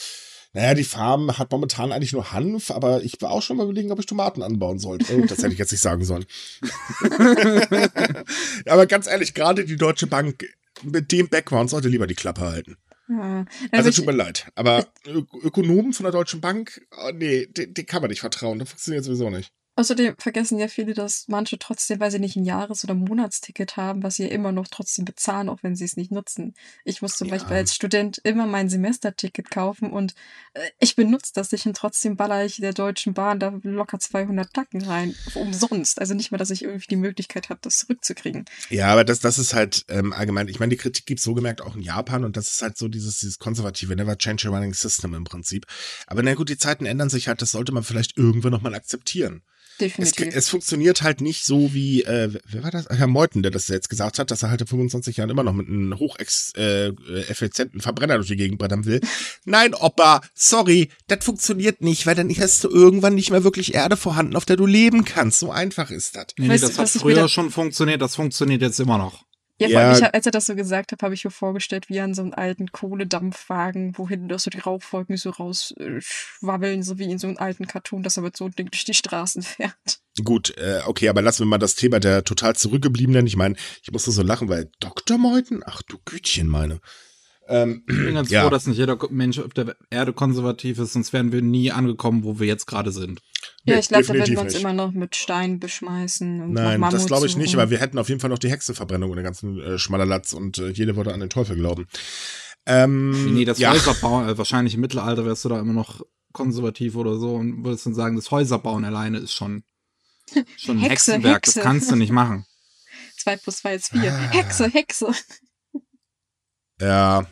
naja, 0.53 0.75
die 0.75 0.85
Farm 0.85 1.39
hat 1.39 1.53
momentan 1.53 1.93
eigentlich 1.93 2.13
nur 2.13 2.33
Hanf, 2.33 2.71
aber 2.71 3.03
ich 3.03 3.21
war 3.23 3.31
auch 3.31 3.43
schon 3.43 3.57
mal 3.57 3.65
überlegen, 3.65 3.93
ob 3.93 4.01
ich 4.01 4.07
Tomaten 4.07 4.43
anbauen 4.43 4.81
sollte. 4.81 5.17
Oh, 5.17 5.25
das 5.25 5.39
hätte 5.39 5.53
ich 5.53 5.59
jetzt 5.59 5.71
nicht 5.71 5.81
sagen 5.81 6.05
sollen. 6.05 6.25
aber 8.67 8.87
ganz 8.87 9.07
ehrlich, 9.07 9.35
gerade 9.35 9.65
die 9.65 9.77
Deutsche 9.77 10.09
Bank 10.09 10.45
mit 10.83 11.13
dem 11.13 11.29
Background 11.29 11.71
sollte 11.71 11.89
lieber 11.89 12.09
die 12.09 12.15
Klappe 12.15 12.41
halten. 12.43 12.77
Ja, 13.09 13.45
also 13.73 13.91
tut 13.91 14.07
mir 14.07 14.13
leid. 14.13 14.51
Aber 14.55 14.87
Ökonomen 15.43 15.93
von 15.93 16.05
der 16.05 16.13
Deutschen 16.13 16.41
Bank, 16.41 16.81
oh 16.97 17.11
nee, 17.13 17.47
den, 17.47 17.75
den 17.75 17.87
kann 17.87 18.03
man 18.03 18.11
nicht 18.11 18.21
vertrauen. 18.21 18.59
Das 18.59 18.71
funktioniert 18.71 19.05
sowieso 19.05 19.31
nicht. 19.31 19.53
Außerdem 19.81 20.17
vergessen 20.19 20.59
ja 20.59 20.69
viele, 20.69 20.93
dass 20.93 21.25
manche 21.29 21.59
trotzdem, 21.59 22.01
weil 22.01 22.11
sie 22.11 22.19
nicht 22.19 22.37
ein 22.37 22.45
Jahres- 22.45 22.85
oder 22.85 22.93
Monatsticket 22.93 23.79
haben, 23.79 24.03
was 24.03 24.17
sie 24.17 24.25
ja 24.25 24.29
immer 24.29 24.53
noch 24.53 24.69
trotzdem 24.69 25.07
bezahlen, 25.07 25.49
auch 25.49 25.63
wenn 25.63 25.75
sie 25.75 25.87
es 25.87 25.97
nicht 25.97 26.13
nutzen. 26.13 26.53
Ich 26.85 27.01
muss 27.01 27.17
zum 27.17 27.29
ja. 27.29 27.35
Beispiel 27.35 27.57
als 27.57 27.75
Student 27.75 28.21
immer 28.23 28.47
mein 28.47 28.69
Semesterticket 28.69 29.51
kaufen 29.51 29.91
und 29.91 30.15
äh, 30.53 30.69
ich 30.81 30.97
benutze 30.97 31.33
das 31.35 31.51
nicht 31.51 31.65
und 31.65 31.79
trotzdem 31.79 32.17
baller 32.17 32.45
ich 32.45 32.57
der 32.57 32.75
Deutschen 32.75 33.15
Bahn 33.15 33.41
da 33.41 33.59
locker 33.63 33.99
200 33.99 34.53
Tacken 34.53 34.85
rein, 34.85 35.15
umsonst. 35.35 35.99
Also 35.99 36.13
nicht 36.13 36.31
mal, 36.31 36.37
dass 36.37 36.51
ich 36.51 36.63
irgendwie 36.63 36.89
die 36.89 36.97
Möglichkeit 36.97 37.49
habe, 37.49 37.61
das 37.63 37.79
zurückzukriegen. 37.79 38.45
Ja, 38.69 38.89
aber 38.89 39.05
das, 39.05 39.21
das 39.21 39.39
ist 39.39 39.55
halt 39.55 39.87
ähm, 39.89 40.13
allgemein, 40.13 40.49
ich 40.49 40.61
meine, 40.61 40.71
die 40.73 40.77
Kritik 40.77 41.07
gibt 41.07 41.21
es 41.21 41.25
so 41.25 41.33
gemerkt 41.33 41.63
auch 41.63 41.75
in 41.75 41.81
Japan 41.81 42.27
und 42.27 42.37
das 42.37 42.53
ist 42.53 42.61
halt 42.61 42.77
so 42.77 42.89
dieses, 42.89 43.21
dieses 43.21 43.39
konservative, 43.39 43.97
never 43.97 44.19
change 44.19 44.47
a 44.47 44.51
running 44.51 44.75
system 44.75 45.15
im 45.15 45.25
Prinzip. 45.25 45.65
Aber 46.07 46.23
na 46.23 46.35
gut, 46.35 46.51
die 46.51 46.59
Zeiten 46.59 46.85
ändern 46.85 47.09
sich 47.09 47.29
halt, 47.29 47.41
das 47.41 47.53
sollte 47.53 47.73
man 47.73 47.83
vielleicht 47.83 48.19
irgendwann 48.19 48.53
nochmal 48.53 48.75
akzeptieren. 48.75 49.41
Definitiv. 49.81 50.29
Es, 50.29 50.35
es, 50.35 50.49
funktioniert 50.49 51.03
halt 51.03 51.21
nicht 51.21 51.45
so 51.45 51.73
wie, 51.73 52.03
äh, 52.03 52.33
wer 52.49 52.63
war 52.63 52.71
das? 52.71 52.87
Herr 52.89 53.07
Meuthen, 53.07 53.43
der 53.43 53.51
das 53.51 53.69
jetzt 53.69 53.89
gesagt 53.89 54.19
hat, 54.19 54.31
dass 54.31 54.43
er 54.43 54.51
halt 54.51 54.61
in 54.61 54.67
25 54.67 55.17
Jahren 55.17 55.31
immer 55.31 55.43
noch 55.43 55.55
mit 55.55 55.69
einem 55.69 55.99
hocheffizienten 55.99 57.81
äh, 57.81 57.83
Verbrenner 57.83 58.17
durch 58.17 58.29
die 58.29 58.37
Gegend 58.37 58.59
brettern 58.59 58.85
will. 58.85 59.01
Nein, 59.45 59.75
Opa, 59.75 60.21
sorry, 60.35 60.91
das 61.09 61.25
funktioniert 61.25 61.81
nicht, 61.81 62.07
weil 62.07 62.15
dann 62.15 62.31
hast 62.31 62.65
du 62.65 62.69
irgendwann 62.69 63.15
nicht 63.15 63.31
mehr 63.31 63.45
wirklich 63.45 63.75
Erde 63.75 63.97
vorhanden, 63.97 64.37
auf 64.37 64.45
der 64.45 64.57
du 64.57 64.67
leben 64.67 65.05
kannst. 65.05 65.39
So 65.41 65.51
einfach 65.51 65.91
ist 65.91 66.17
das. 66.17 66.27
Nee, 66.39 66.49
nee 66.49 66.59
das 66.59 66.79
hat 66.79 66.91
früher 66.91 67.29
schon 67.29 67.51
funktioniert, 67.51 68.03
das 68.03 68.15
funktioniert 68.17 68.63
jetzt 68.63 68.79
immer 68.81 68.99
noch. 68.99 69.25
Ja, 69.61 69.69
vor 69.69 69.81
allem, 69.81 69.99
ich, 69.99 70.15
als 70.15 70.25
er 70.25 70.33
das 70.33 70.47
so 70.47 70.55
gesagt 70.55 70.91
hat, 70.91 71.03
habe 71.03 71.13
ich 71.13 71.25
mir 71.25 71.31
vorgestellt, 71.31 71.91
wie 71.91 71.99
er 71.99 72.05
an 72.05 72.15
so 72.15 72.23
einem 72.23 72.33
alten 72.33 72.73
Kohledampfwagen, 72.73 73.99
wo 73.99 74.09
hinten 74.09 74.37
so 74.39 74.49
die 74.49 74.59
Rauchwolken 74.59 75.19
so 75.19 75.31
rausschwabbeln, 75.31 76.83
so 76.83 76.99
wie 76.99 77.11
in 77.11 77.19
so 77.19 77.27
einem 77.27 77.37
alten 77.37 77.67
Cartoon, 77.67 78.03
dass 78.03 78.17
er 78.17 78.23
mit 78.23 78.37
so 78.37 78.45
einem 78.45 78.55
Ding 78.55 78.71
durch 78.71 78.85
die 78.85 78.95
Straßen 78.95 79.43
fährt. 79.43 80.01
Gut, 80.25 80.57
äh, 80.57 80.81
okay, 80.87 81.11
aber 81.11 81.21
lassen 81.21 81.41
wir 81.41 81.47
mal 81.47 81.59
das 81.59 81.75
Thema 81.75 82.01
der 82.01 82.25
total 82.25 82.57
zurückgebliebenen. 82.57 83.27
Ich 83.27 83.37
meine, 83.37 83.55
ich 83.83 83.93
musste 83.93 84.11
so 84.11 84.23
lachen, 84.23 84.49
weil 84.49 84.71
Dr. 84.81 85.19
Meuthen, 85.19 85.63
ach 85.65 85.83
du 85.83 85.99
Gütchen, 86.07 86.47
meine. 86.47 86.81
Ähm, 87.47 87.83
ich 87.87 87.97
bin 87.97 88.15
ganz 88.15 88.31
ja. 88.31 88.43
froh, 88.43 88.51
dass 88.51 88.67
nicht 88.67 88.79
jeder 88.79 88.97
Mensch 89.11 89.39
auf 89.39 89.53
der 89.53 89.77
Erde 89.91 90.15
konservativ 90.15 90.79
ist, 90.79 90.95
sonst 90.95 91.13
wären 91.13 91.33
wir 91.33 91.43
nie 91.43 91.71
angekommen, 91.71 92.25
wo 92.25 92.41
wir 92.41 92.47
jetzt 92.47 92.67
gerade 92.67 92.93
sind. 92.93 93.21
Ja, 93.65 93.79
ich 93.79 93.89
glaube, 93.89 94.05
da 94.05 94.15
würden 94.15 94.31
wir 94.31 94.41
uns 94.41 94.55
nicht. 94.55 94.63
immer 94.63 94.73
noch 94.73 94.93
mit 94.93 95.17
Stein 95.17 95.61
beschmeißen. 95.61 96.53
Nein, 96.53 96.81
das 96.91 97.07
glaube 97.07 97.27
ich 97.27 97.37
nicht, 97.37 97.57
weil 97.57 97.71
wir 97.71 97.79
hätten 97.79 97.99
auf 97.99 98.09
jeden 98.09 98.21
Fall 98.21 98.31
noch 98.31 98.39
die 98.39 98.51
Hexenverbrennung 98.51 99.11
und 99.11 99.17
den 99.17 99.25
ganzen 99.25 99.61
äh, 99.61 99.79
Schmalerlatz 99.79 100.33
und 100.33 100.59
äh, 100.59 100.71
jede 100.71 100.97
würde 100.97 101.13
an 101.13 101.21
den 101.21 101.29
Teufel 101.29 101.57
glauben. 101.57 101.87
Ähm, 102.67 103.35
nee, 103.35 103.45
das 103.45 103.59
ja. 103.59 103.73
Häuserbauen, 103.73 104.29
äh, 104.29 104.39
wahrscheinlich 104.39 104.75
im 104.75 104.81
Mittelalter 104.81 105.27
wärst 105.27 105.45
du 105.45 105.51
da 105.51 105.61
immer 105.61 105.73
noch 105.73 106.01
konservativ 106.33 106.97
oder 106.97 107.17
so 107.19 107.35
und 107.35 107.65
würdest 107.65 107.87
dann 107.87 107.95
sagen, 107.95 108.17
das 108.17 108.31
Häuserbauen 108.31 108.85
alleine 108.85 109.19
ist 109.19 109.35
schon, 109.35 109.65
schon 110.57 110.79
ein 110.79 110.81
Hexe, 110.81 111.13
Hexenwerk, 111.13 111.47
Hexe. 111.47 111.55
das 111.55 111.63
kannst 111.63 111.91
du 111.91 111.97
nicht 111.97 112.13
machen. 112.13 112.47
2 113.19 113.37
plus 113.37 113.57
2 113.59 113.75
ist 113.75 113.89
4. 113.91 114.13
Ah. 114.13 114.31
Hexe, 114.31 114.69
Hexe. 114.71 115.13
Ja. 116.81 117.27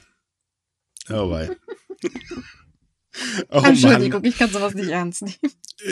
Oh 1.08 1.30
wei. 1.30 1.56
Oh, 3.50 3.62
Entschuldigung, 3.64 4.22
Mann. 4.22 4.24
ich 4.24 4.38
kann 4.38 4.50
sowas 4.50 4.74
nicht 4.74 4.88
ernst 4.88 5.22
nehmen. 5.22 5.37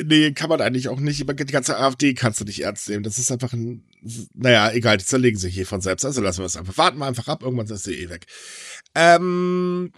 Nee, 0.04 0.32
kann 0.32 0.48
man 0.48 0.60
eigentlich 0.60 0.88
auch 0.88 0.98
nicht. 0.98 1.20
Die 1.20 1.52
ganze 1.52 1.78
AfD 1.78 2.14
kannst 2.14 2.40
du 2.40 2.44
nicht 2.44 2.62
ernst 2.62 2.88
nehmen. 2.88 3.04
Das 3.04 3.18
ist 3.18 3.30
einfach 3.30 3.52
ein, 3.52 3.84
naja, 4.34 4.72
egal, 4.72 4.96
die 4.96 5.04
zerlegen 5.04 5.38
sich 5.38 5.54
hier 5.54 5.66
von 5.66 5.80
selbst. 5.80 6.04
Also 6.04 6.20
lassen 6.20 6.40
wir 6.40 6.46
es 6.46 6.56
einfach. 6.56 6.76
Warten 6.76 6.98
wir 6.98 7.06
einfach 7.06 7.28
ab, 7.28 7.42
irgendwann 7.42 7.66
ist 7.66 7.84
sie 7.84 7.94
eh 7.94 8.08
weg. 8.08 8.26
Ähm, 8.94 9.92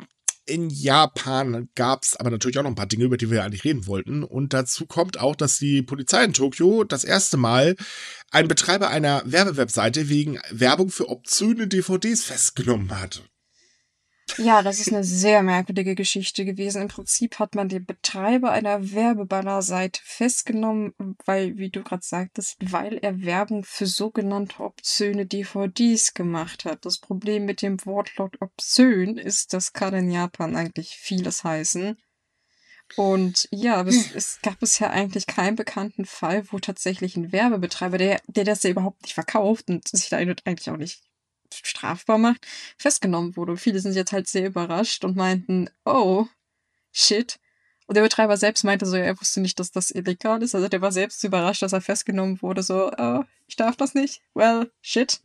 in 0.49 0.71
Japan 0.71 1.69
gab 1.75 2.03
es 2.05 2.17
aber 2.17 2.31
natürlich 2.31 2.59
auch 2.59 2.62
noch 2.62 2.71
ein 2.71 2.75
paar 2.75 2.87
Dinge, 2.87 3.05
über 3.05 3.19
die 3.19 3.31
wir 3.31 3.45
eigentlich 3.45 3.64
reden 3.64 3.87
wollten. 3.87 4.25
Und 4.25 4.55
dazu 4.55 4.87
kommt 4.87 5.21
auch, 5.21 5.37
dass 5.37 5.59
die 5.59 5.83
Polizei 5.83 6.25
in 6.25 6.33
Tokio 6.33 6.85
das 6.85 7.05
erste 7.05 7.37
Mal 7.37 7.77
einen 8.31 8.49
Betreiber 8.49 8.88
einer 8.88 9.23
Werbewebseite 9.27 10.09
wegen 10.09 10.38
Werbung 10.51 10.91
für 10.91 11.09
obszöne 11.09 11.69
DVDs 11.69 12.25
festgenommen 12.25 12.99
hat. 12.99 13.23
Ja, 14.37 14.62
das 14.62 14.79
ist 14.79 14.93
eine 14.93 15.05
sehr 15.05 15.43
merkwürdige 15.43 15.95
Geschichte 15.95 16.45
gewesen. 16.45 16.83
Im 16.83 16.88
Prinzip 16.88 17.38
hat 17.38 17.55
man 17.55 17.69
den 17.69 17.85
Betreiber 17.85 18.53
einer 18.53 18.93
Werbebannerseite 18.93 20.01
festgenommen, 20.05 20.95
weil, 21.25 21.57
wie 21.57 21.71
du 21.71 21.83
gerade 21.83 22.05
sagtest, 22.05 22.57
weil 22.61 22.99
er 22.99 23.23
Werbung 23.23 23.64
für 23.64 23.87
sogenannte 23.87 24.61
obszöne 24.61 25.27
DVDs 25.27 26.14
gemacht 26.14 26.64
hat. 26.64 26.85
Das 26.85 26.99
Problem 26.99 27.47
mit 27.47 27.62
dem 27.62 27.85
Wortlaut 27.85 28.37
obszön 28.41 29.17
ist, 29.17 29.55
das 29.55 29.73
kann 29.73 29.95
in 29.95 30.11
Japan 30.11 30.55
eigentlich 30.55 30.91
vieles 30.91 31.43
heißen. 31.43 31.97
Und 32.97 33.49
ja, 33.51 33.83
es, 33.83 34.14
es 34.14 34.41
gab 34.43 34.61
bisher 34.61 34.91
eigentlich 34.91 35.27
keinen 35.27 35.57
bekannten 35.57 36.07
Fall, 36.07 36.45
wo 36.51 36.59
tatsächlich 36.59 37.17
ein 37.17 37.33
Werbebetreiber, 37.33 37.99
der, 37.99 38.21
der 38.27 38.45
das 38.45 38.62
ja 38.62 38.71
überhaupt 38.71 39.03
nicht 39.03 39.14
verkauft 39.14 39.69
und 39.69 39.87
sich 39.87 40.09
da 40.09 40.17
eigentlich 40.17 40.71
auch 40.71 40.77
nicht 40.77 41.08
strafbar 41.66 42.18
macht, 42.18 42.47
festgenommen 42.77 43.37
wurde. 43.37 43.57
Viele 43.57 43.81
sind 43.81 43.94
jetzt 43.94 44.12
halt 44.12 44.29
sehr 44.29 44.47
überrascht 44.47 45.05
und 45.05 45.16
meinten, 45.16 45.71
oh, 45.85 46.27
shit. 46.92 47.38
Und 47.87 47.97
der 47.97 48.03
Betreiber 48.03 48.37
selbst 48.37 48.64
meinte 48.64 48.85
so, 48.85 48.97
er 48.97 49.18
wusste 49.18 49.40
nicht, 49.40 49.59
dass 49.59 49.71
das 49.73 49.90
illegal 49.90 50.42
ist. 50.42 50.55
Also 50.55 50.68
der 50.68 50.83
war 50.83 50.92
selbst 50.92 51.25
überrascht, 51.25 51.62
dass 51.62 51.73
er 51.73 51.81
festgenommen 51.81 52.42
wurde. 52.42 52.62
So, 52.62 52.92
oh, 52.97 53.25
ich 53.47 53.57
darf 53.57 53.77
das 53.77 53.94
nicht. 53.94 54.21
Well, 54.35 54.71
shit. 54.83 55.21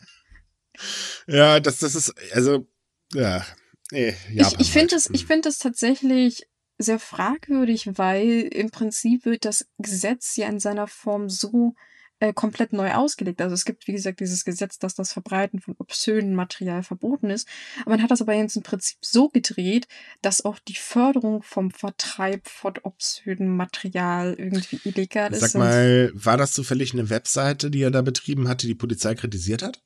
ja, 1.28 1.60
das, 1.62 1.80
das 1.80 1.96
ist, 1.96 2.14
also, 2.34 2.68
ja. 3.14 3.46
Nee, 3.92 4.16
Japan 4.34 4.54
ich 4.60 4.68
ich 4.68 4.72
finde 4.74 4.96
es 4.98 5.08
halt. 5.08 5.22
find 5.22 5.60
tatsächlich 5.60 6.46
sehr 6.78 7.00
fragwürdig, 7.00 7.98
weil 7.98 8.42
im 8.52 8.70
Prinzip 8.70 9.26
wird 9.26 9.46
das 9.46 9.66
Gesetz 9.78 10.36
ja 10.36 10.48
in 10.48 10.60
seiner 10.60 10.88
Form 10.88 11.30
so 11.30 11.74
äh, 12.20 12.34
komplett 12.34 12.74
neu 12.74 12.94
ausgelegt. 12.94 13.42
Also 13.42 13.54
es 13.54 13.66
gibt, 13.66 13.88
wie 13.88 13.94
gesagt, 13.94 14.20
dieses 14.20 14.44
Gesetz, 14.44 14.80
dass 14.80 14.96
das 14.96 15.14
Verbreiten 15.14 15.60
von 15.60 15.76
obszönen 15.78 16.36
Material 16.36 16.84
verboten 16.84 17.30
ist. 17.30 17.48
Aber 17.82 17.92
man 17.92 18.04
hat 18.04 18.12
das 18.12 18.22
aber 18.22 18.34
jetzt 18.34 18.56
im 18.56 18.64
Prinzip 18.64 18.98
so 19.02 19.30
gedreht, 19.30 19.88
dass 20.22 20.44
auch 20.44 20.60
die 20.60 20.76
Förderung 20.76 21.44
vom 21.44 21.72
Vertreib 21.72 22.48
von 22.48 22.74
obszönen 22.84 23.56
Material 23.56 24.36
irgendwie 24.38 24.80
illegal 24.84 25.32
ist. 25.34 25.40
Sag 25.40 25.56
mal, 25.56 26.12
war 26.14 26.38
das 26.38 26.54
zufällig 26.54 26.94
eine 26.94 27.10
Webseite, 27.10 27.70
die 27.70 27.82
er 27.82 27.92
da 27.92 28.02
betrieben 28.02 28.48
hatte, 28.48 28.68
die 28.68 28.74
die 28.74 28.80
Polizei 28.80 29.16
kritisiert 29.16 29.62
hat? 29.62 29.82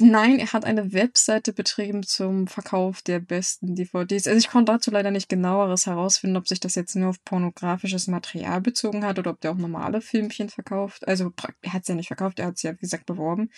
Nein, 0.00 0.38
er 0.38 0.52
hat 0.54 0.64
eine 0.64 0.94
Webseite 0.94 1.52
betrieben 1.52 2.02
zum 2.02 2.46
Verkauf 2.46 3.02
der 3.02 3.20
besten 3.20 3.74
DVDs. 3.74 4.26
Also 4.26 4.38
ich 4.38 4.48
konnte 4.48 4.72
dazu 4.72 4.90
leider 4.90 5.10
nicht 5.10 5.28
genaueres 5.28 5.84
herausfinden, 5.86 6.38
ob 6.38 6.48
sich 6.48 6.60
das 6.60 6.74
jetzt 6.76 6.96
nur 6.96 7.10
auf 7.10 7.22
pornografisches 7.24 8.06
Material 8.06 8.62
bezogen 8.62 9.04
hat 9.04 9.18
oder 9.18 9.32
ob 9.32 9.40
der 9.42 9.50
auch 9.50 9.56
normale 9.56 10.00
Filmchen 10.00 10.48
verkauft. 10.48 11.06
Also 11.06 11.32
er 11.60 11.72
hat 11.74 11.82
es 11.82 11.88
ja 11.88 11.94
nicht 11.94 12.06
verkauft, 12.06 12.38
er 12.38 12.46
hat 12.46 12.56
es 12.56 12.62
ja, 12.62 12.72
wie 12.72 12.78
gesagt, 12.78 13.04
beworben. 13.04 13.50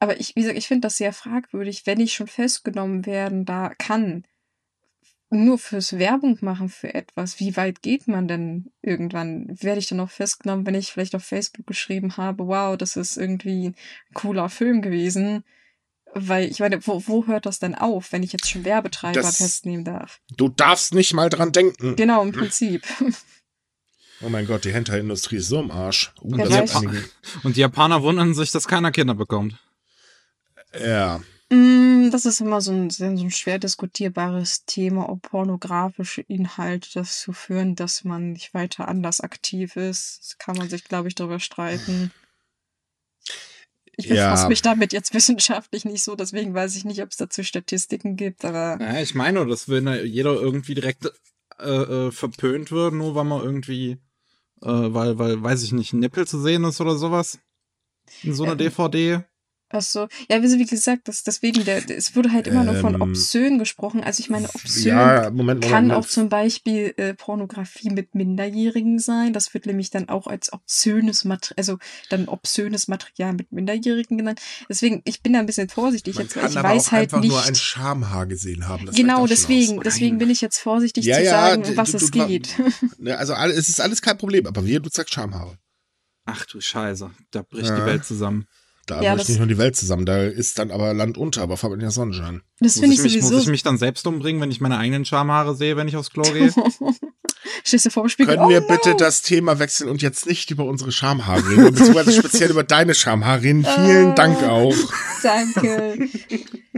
Aber 0.00 0.20
ich, 0.20 0.36
wie 0.36 0.40
gesagt, 0.40 0.58
ich 0.58 0.68
finde 0.68 0.82
das 0.82 0.98
sehr 0.98 1.14
fragwürdig, 1.14 1.86
wenn 1.86 2.00
ich 2.00 2.12
schon 2.12 2.26
festgenommen 2.26 3.06
werden 3.06 3.46
da 3.46 3.70
kann, 3.78 4.24
nur 5.30 5.58
fürs 5.58 5.98
Werbung 5.98 6.38
machen 6.40 6.68
für 6.68 6.94
etwas. 6.94 7.40
Wie 7.40 7.56
weit 7.56 7.82
geht 7.82 8.08
man 8.08 8.28
denn 8.28 8.70
irgendwann? 8.82 9.46
Werde 9.60 9.80
ich 9.80 9.86
dann 9.86 10.00
auch 10.00 10.10
festgenommen, 10.10 10.66
wenn 10.66 10.74
ich 10.74 10.92
vielleicht 10.92 11.14
auf 11.14 11.24
Facebook 11.24 11.66
geschrieben 11.66 12.16
habe, 12.16 12.46
wow, 12.46 12.76
das 12.76 12.96
ist 12.96 13.16
irgendwie 13.16 13.68
ein 13.68 13.76
cooler 14.14 14.48
Film 14.48 14.82
gewesen? 14.82 15.44
Weil 16.14 16.48
ich 16.48 16.60
meine, 16.60 16.86
wo, 16.86 17.02
wo 17.06 17.26
hört 17.26 17.46
das 17.46 17.58
denn 17.58 17.74
auf, 17.74 18.12
wenn 18.12 18.22
ich 18.22 18.32
jetzt 18.32 18.48
schon 18.48 18.64
Werbetreiber 18.64 19.20
das, 19.20 19.38
festnehmen 19.38 19.84
darf? 19.84 20.20
Du 20.36 20.48
darfst 20.48 20.94
nicht 20.94 21.12
mal 21.12 21.28
dran 21.28 21.50
denken. 21.50 21.96
Genau, 21.96 22.22
im 22.22 22.32
Prinzip. 22.32 22.86
Oh 24.20 24.28
mein 24.28 24.46
Gott, 24.46 24.64
die 24.64 24.72
Hentai-Industrie 24.72 25.36
ist 25.36 25.48
so 25.48 25.60
im 25.60 25.72
Arsch. 25.72 26.12
Uh, 26.22 26.34
und, 26.34 26.48
die 26.48 27.04
und 27.42 27.56
die 27.56 27.60
Japaner 27.60 28.02
wundern 28.02 28.32
sich, 28.32 28.52
dass 28.52 28.68
keiner 28.68 28.92
Kinder 28.92 29.14
bekommt. 29.14 29.58
Ja. 30.80 31.20
Mm, 31.54 32.10
das 32.10 32.24
ist 32.26 32.40
immer 32.40 32.60
so 32.60 32.72
ein, 32.72 32.90
so 32.90 33.04
ein 33.04 33.30
schwer 33.30 33.58
diskutierbares 33.58 34.64
Thema, 34.64 35.08
ob 35.08 35.22
pornografische 35.22 36.22
Inhalte 36.22 36.88
dazu 36.94 37.32
führen, 37.32 37.76
dass 37.76 38.02
man 38.02 38.32
nicht 38.32 38.54
weiter 38.54 38.88
anders 38.88 39.20
aktiv 39.20 39.76
ist. 39.76 40.18
Das 40.20 40.38
kann 40.38 40.56
man 40.56 40.68
sich, 40.68 40.84
glaube 40.84 41.08
ich, 41.08 41.14
darüber 41.14 41.38
streiten. 41.38 42.10
Ich 43.96 44.08
befasse 44.08 44.42
ja. 44.44 44.48
mich 44.48 44.62
damit 44.62 44.92
jetzt 44.92 45.14
wissenschaftlich 45.14 45.84
nicht 45.84 46.02
so, 46.02 46.16
deswegen 46.16 46.52
weiß 46.52 46.74
ich 46.74 46.84
nicht, 46.84 47.00
ob 47.00 47.10
es 47.10 47.16
dazu 47.16 47.44
Statistiken 47.44 48.16
gibt, 48.16 48.44
aber. 48.44 48.78
Ja, 48.80 49.00
ich 49.00 49.14
meine, 49.14 49.46
dass 49.46 49.68
wenn 49.68 49.86
jeder 50.04 50.32
irgendwie 50.32 50.74
direkt 50.74 51.12
äh, 51.60 51.68
äh, 51.68 52.10
verpönt 52.10 52.72
wird, 52.72 52.94
nur 52.94 53.14
weil 53.14 53.24
man 53.24 53.40
irgendwie, 53.40 53.98
äh, 54.62 54.68
weil, 54.68 55.18
weil, 55.18 55.40
weiß 55.40 55.62
ich 55.62 55.70
nicht, 55.70 55.92
ein 55.92 56.00
Nippel 56.00 56.26
zu 56.26 56.40
sehen 56.40 56.64
ist 56.64 56.80
oder 56.80 56.96
sowas. 56.96 57.38
In 58.24 58.34
so 58.34 58.42
einer 58.42 58.52
ähm, 58.52 58.58
DVD. 58.58 59.24
Ach 59.70 59.82
so. 59.82 60.08
Ja, 60.28 60.42
wie 60.42 60.66
gesagt, 60.66 61.08
das, 61.08 61.24
deswegen, 61.24 61.64
der, 61.64 61.88
es 61.90 62.14
wurde 62.14 62.32
halt 62.32 62.46
immer 62.46 62.60
ähm, 62.60 62.66
nur 62.66 62.76
von 62.76 62.94
ähm, 62.94 63.02
obszön 63.02 63.58
gesprochen. 63.58 64.04
Also 64.04 64.20
ich 64.20 64.30
meine, 64.30 64.48
obszön 64.54 64.84
ja, 64.84 65.30
Moment, 65.30 65.36
Moment, 65.36 65.64
kann 65.64 65.88
Moment. 65.88 66.04
auch 66.04 66.08
zum 66.08 66.28
Beispiel 66.28 66.94
äh, 66.96 67.14
Pornografie 67.14 67.90
mit 67.90 68.14
Minderjährigen 68.14 68.98
sein. 68.98 69.32
Das 69.32 69.52
wird 69.52 69.66
nämlich 69.66 69.90
dann 69.90 70.08
auch 70.08 70.26
als 70.26 70.52
obszönes 70.52 71.24
Material, 71.24 71.54
also 71.56 71.78
dann 72.10 72.28
obszönes 72.28 72.88
Material 72.88 73.32
mit 73.32 73.50
Minderjährigen 73.52 74.18
genannt. 74.18 74.40
Deswegen, 74.68 75.02
ich 75.04 75.22
bin 75.22 75.32
da 75.32 75.40
ein 75.40 75.46
bisschen 75.46 75.68
vorsichtig 75.68 76.14
Man 76.16 76.24
jetzt, 76.24 76.36
weil 76.36 76.50
ich 76.50 76.54
weiß 76.54 76.92
halt 76.92 77.12
nicht. 77.14 77.30
nur 77.30 77.42
ein 77.42 77.54
Schamhaar 77.54 78.26
gesehen 78.26 78.68
haben. 78.68 78.86
Das 78.86 78.94
genau, 78.94 79.26
deswegen, 79.26 79.80
deswegen 79.80 80.18
bin 80.18 80.30
ich 80.30 80.40
jetzt 80.40 80.58
vorsichtig 80.58 81.04
ja, 81.04 81.16
zu 81.16 81.24
ja, 81.24 81.30
sagen, 81.30 81.64
um 81.64 81.76
was 81.76 81.90
du, 81.90 81.96
es 81.96 82.10
du, 82.10 82.26
geht. 82.26 82.54
Ne, 82.98 83.16
also 83.16 83.34
es 83.34 83.68
ist 83.68 83.80
alles 83.80 84.02
kein 84.02 84.18
Problem, 84.18 84.46
aber 84.46 84.64
wie 84.64 84.78
du 84.78 84.88
sagst 84.90 85.14
Schamhaare. 85.14 85.58
Ach 86.26 86.46
du 86.46 86.60
Scheiße, 86.60 87.10
da 87.32 87.42
bricht 87.42 87.68
ja. 87.68 87.80
die 87.80 87.86
Welt 87.86 88.04
zusammen. 88.04 88.46
Da 88.86 89.02
ja, 89.02 89.14
bricht 89.14 89.28
nicht 89.28 89.38
nur 89.38 89.46
die 89.46 89.58
Welt 89.58 89.76
zusammen, 89.76 90.04
da 90.04 90.24
ist 90.24 90.58
dann 90.58 90.70
aber 90.70 90.92
Land 90.94 91.16
unter, 91.16 91.42
aber 91.42 91.56
Farbe 91.56 91.74
in 91.74 91.80
der 91.80 91.90
Sonnenschein. 91.90 92.42
Das 92.60 92.74
finde 92.74 92.94
ich, 92.94 93.04
ich 93.04 93.12
sowieso. 93.12 93.34
Muss 93.34 93.42
ich 93.44 93.50
mich 93.50 93.62
dann 93.62 93.78
selbst 93.78 94.06
umbringen, 94.06 94.40
wenn 94.40 94.50
ich 94.50 94.60
meine 94.60 94.78
eigenen 94.78 95.04
Schamhaare 95.04 95.54
sehe, 95.54 95.76
wenn 95.76 95.88
ich 95.88 95.96
aufs 95.96 96.10
Klo 96.10 96.22
gehe? 96.22 96.52
Stehst 97.62 97.86
du 97.86 97.90
vor 97.90 98.04
dem 98.04 98.08
Spiegel? 98.08 98.34
Können 98.34 98.46
oh, 98.46 98.50
wir 98.50 98.60
no. 98.60 98.66
bitte 98.68 98.94
das 98.96 99.22
Thema 99.22 99.58
wechseln 99.58 99.88
und 99.88 100.02
jetzt 100.02 100.26
nicht 100.26 100.50
über 100.50 100.64
unsere 100.64 100.92
Schamhaare 100.92 101.48
reden, 101.48 101.64
beziehungsweise 101.64 102.12
speziell 102.18 102.50
über 102.50 102.64
deine 102.64 102.94
Schamhaare 102.94 103.42
reden. 103.42 103.64
Vielen 103.64 104.12
uh, 104.12 104.14
Dank 104.14 104.42
auch. 104.42 104.74
Danke. 105.22 106.08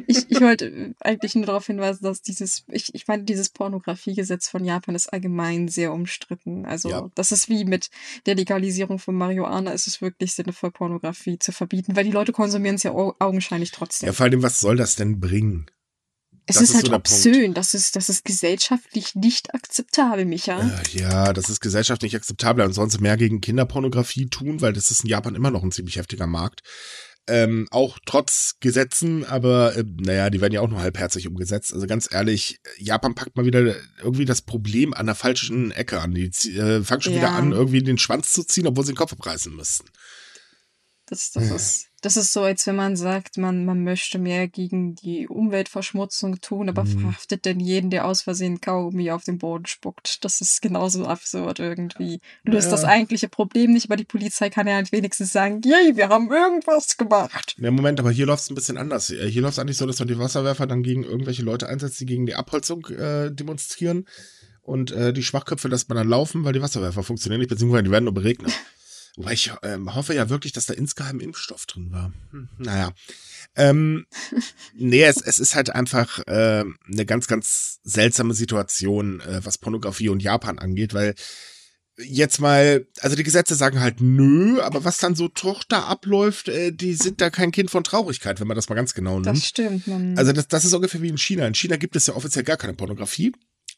Ich, 0.07 0.31
ich 0.31 0.41
wollte 0.41 0.95
eigentlich 1.01 1.35
nur 1.35 1.47
darauf 1.47 1.67
hinweisen, 1.67 2.05
dass 2.05 2.23
dieses, 2.23 2.65
ich, 2.69 2.95
ich 2.95 3.09
meine, 3.09 3.25
dieses 3.25 3.49
Pornografiegesetz 3.49 4.49
von 4.49 4.65
Japan 4.65 4.95
ist 4.95 5.13
allgemein 5.13 5.69
sehr 5.69 5.93
umstritten. 5.93 6.65
Also, 6.65 6.91
ja. 6.91 7.11
das 7.15 7.33
ist 7.33 7.49
wie 7.49 7.65
mit 7.65 7.91
der 8.27 8.37
Legalisierung 8.37 8.99
von 8.99 9.17
Marihuana, 9.17 9.73
ist 9.73 9.87
es 9.87 10.01
wirklich 10.01 10.35
sinnvoll, 10.35 10.71
Pornografie 10.71 11.39
zu 11.39 11.53
verbieten, 11.53 11.97
weil 11.97 12.05
die 12.05 12.13
Leute 12.13 12.33
konsumieren 12.33 12.77
es 12.77 12.83
ja 12.83 12.93
augenscheinlich 12.93 13.73
trotzdem. 13.73 14.07
Ja, 14.07 14.13
vor 14.13 14.27
allem, 14.27 14.43
was 14.43 14.61
soll 14.61 14.77
das 14.77 14.97
denn 14.97 15.19
bringen? 15.19 15.67
Es 16.49 16.57
das 16.57 16.63
ist, 16.63 16.69
ist 16.71 16.75
halt 16.77 16.87
so 16.87 16.93
obszön. 16.93 17.55
Das 17.55 17.75
ist, 17.75 17.97
das 17.97 18.09
ist 18.09 18.25
gesellschaftlich 18.25 19.17
nicht 19.17 19.53
akzeptabel, 19.53 20.25
Micha. 20.25 20.61
Äh, 20.61 20.99
ja, 20.99 21.33
das 21.33 21.49
ist 21.49 21.61
gesellschaftlich 21.61 22.15
akzeptabel. 22.15 22.65
Ansonsten 22.65 23.03
mehr 23.03 23.17
gegen 23.17 23.41
Kinderpornografie 23.41 24.29
tun, 24.29 24.61
weil 24.61 24.73
das 24.73 24.93
ist 24.93 25.03
in 25.03 25.11
Japan 25.11 25.35
immer 25.35 25.51
noch 25.51 25.65
ein 25.65 25.73
ziemlich 25.73 25.97
heftiger 25.97 26.29
Markt. 26.29 26.63
Ähm, 27.29 27.67
auch 27.73 27.99
trotz 28.07 28.55
Gesetzen, 28.61 29.25
aber 29.25 29.75
äh, 29.75 29.83
naja, 29.85 30.31
die 30.31 30.41
werden 30.41 30.53
ja 30.53 30.61
auch 30.61 30.69
nur 30.69 30.79
halbherzig 30.79 31.27
umgesetzt. 31.27 31.75
Also 31.75 31.89
ganz 31.89 32.09
ehrlich, 32.13 32.61
Japan 32.79 33.17
packt 33.17 33.37
mal 33.37 33.45
wieder 33.45 33.75
irgendwie 33.99 34.25
das 34.25 34.43
Problem 34.43 34.95
an 34.95 35.07
der 35.07 35.17
falschen 35.17 35.73
Ecke 35.73 36.01
an. 36.01 36.15
Die 36.15 36.27
äh, 36.27 36.85
fangen 36.85 37.03
schon 37.03 37.15
ja. 37.15 37.19
wieder 37.19 37.31
an, 37.31 37.51
irgendwie 37.51 37.83
den 37.83 37.99
Schwanz 37.99 38.33
zu 38.33 38.45
ziehen, 38.45 38.69
obwohl 38.69 38.85
sie 38.85 38.93
den 38.93 38.99
Kopf 38.99 39.13
abreißen 39.13 39.53
müssten. 39.53 39.89
Das, 41.07 41.33
das, 41.33 41.51
ist, 41.51 41.87
das 42.07 42.17
ist 42.17 42.33
so, 42.33 42.43
als 42.43 42.65
wenn 42.69 42.77
man 42.77 42.95
sagt, 42.95 43.37
man, 43.37 43.65
man 43.65 43.83
möchte 43.83 44.21
mehr 44.21 44.47
gegen 44.47 44.95
die 44.95 45.27
Umweltverschmutzung 45.27 46.41
tun, 46.41 46.69
aber 46.69 46.85
mhm. 46.85 47.01
verhaftet 47.01 47.45
denn 47.45 47.59
jeden, 47.59 47.91
der 47.91 48.07
aus 48.07 48.23
Versehen 48.23 48.61
Kaugummi 48.61 49.11
auf 49.11 49.25
den 49.25 49.39
Boden 49.39 49.67
spuckt. 49.67 50.25
Das 50.25 50.41
ist 50.41 50.63
genauso 50.63 51.05
absurd 51.05 51.59
irgendwie. 51.59 52.21
Löst 52.45 52.67
ja. 52.67 52.71
das 52.71 52.85
eigentliche 52.85 53.29
Problem 53.29 53.73
nicht, 53.73 53.87
aber 53.87 53.97
die 53.97 54.05
Polizei 54.05 54.51
kann 54.51 54.69
ja 54.69 54.75
halt 54.75 54.93
wenigstens 54.93 55.33
sagen, 55.33 55.63
yay, 55.65 55.97
wir 55.97 56.09
haben 56.09 56.31
irgendwas 56.31 56.97
gemacht. 56.97 57.57
Ja, 57.59 57.73
Moment, 57.73 57.99
aber 57.99 58.13
hier 58.13 58.27
läuft 58.27 58.45
es 58.45 58.51
ein 58.51 58.55
bisschen 58.55 58.79
anders. 58.79 59.09
Hier 59.09 59.43
läuft 59.43 59.55
es 59.55 59.59
eigentlich 59.59 59.77
so, 59.79 59.87
dass 59.87 59.99
man 59.99 60.07
die 60.07 60.17
Wasserwerfer 60.17 60.69
dann 60.69 60.85
gegen 60.85 61.03
irgendwelche 61.03 61.43
Leute 61.43 61.69
einsetzt, 61.69 61.99
die 61.99 62.07
gegen 62.07 62.27
die 62.27 62.37
Abholzung 62.37 62.87
äh, 62.87 63.33
demonstrieren. 63.33 64.07
Und 64.63 64.93
äh, 64.93 65.13
die 65.13 65.25
Schwachköpfe 65.25 65.67
lässt 65.67 65.89
man 65.89 65.99
dann 65.99 66.09
laufen, 66.09 66.45
weil 66.45 66.53
die 66.53 66.63
Wasserwerfer 66.63 67.03
funktionieren 67.03 67.41
nicht, 67.41 67.49
beziehungsweise 67.49 67.83
die 67.83 67.91
werden 67.91 68.05
nur 68.05 68.15
beregnet. 68.15 68.53
Wobei 69.17 69.33
ich 69.33 69.51
ähm, 69.63 69.95
hoffe 69.95 70.15
ja 70.15 70.29
wirklich, 70.29 70.53
dass 70.53 70.67
da 70.67 70.75
insgeheim 70.75 71.21
Impfstoff 71.21 71.65
drin 71.65 71.91
war. 71.91 72.13
Hm, 72.33 72.49
naja. 72.59 72.93
Ähm, 73.55 74.07
nee, 74.75 75.03
es, 75.05 75.23
es 75.23 75.39
ist 75.39 75.55
halt 75.55 75.71
einfach 75.71 76.19
äh, 76.27 76.65
eine 76.65 77.07
ganz, 77.07 77.27
ganz 77.27 77.81
seltsame 77.83 78.35
Situation, 78.35 79.21
äh, 79.21 79.41
was 79.43 79.57
Pornografie 79.59 80.11
und 80.11 80.23
Japan 80.23 80.59
angeht, 80.59 80.93
weil 80.93 81.15
jetzt 81.99 82.41
mal, 82.41 82.87
also 83.01 83.17
die 83.17 83.23
Gesetze 83.23 83.55
sagen 83.55 83.81
halt 83.81 84.01
nö, 84.01 84.61
aber 84.61 84.85
was 84.85 84.99
dann 84.99 85.15
so 85.15 85.29
Tochter 85.29 85.87
abläuft, 85.87 86.49
äh, 86.49 86.73
die 86.73 86.95
sind 86.95 87.21
da 87.23 87.31
kein 87.31 87.53
Kind 87.53 87.71
von 87.71 87.85
Traurigkeit, 87.85 88.39
wenn 88.39 88.47
man 88.47 88.57
das 88.57 88.69
mal 88.69 88.75
ganz 88.75 88.93
genau 88.93 89.15
nimmt. 89.15 89.27
Das 89.27 89.47
stimmt. 89.47 89.87
Man 89.87 90.19
also 90.19 90.33
das, 90.33 90.49
das 90.49 90.65
ist 90.65 90.75
ungefähr 90.75 91.01
wie 91.01 91.09
in 91.09 91.19
China. 91.19 91.47
In 91.47 91.55
China 91.55 91.77
gibt 91.77 91.97
es 91.97 92.07
ja 92.07 92.15
offiziell 92.15 92.45
gar 92.45 92.59
keine 92.59 92.75
Pornografie. 92.75 93.33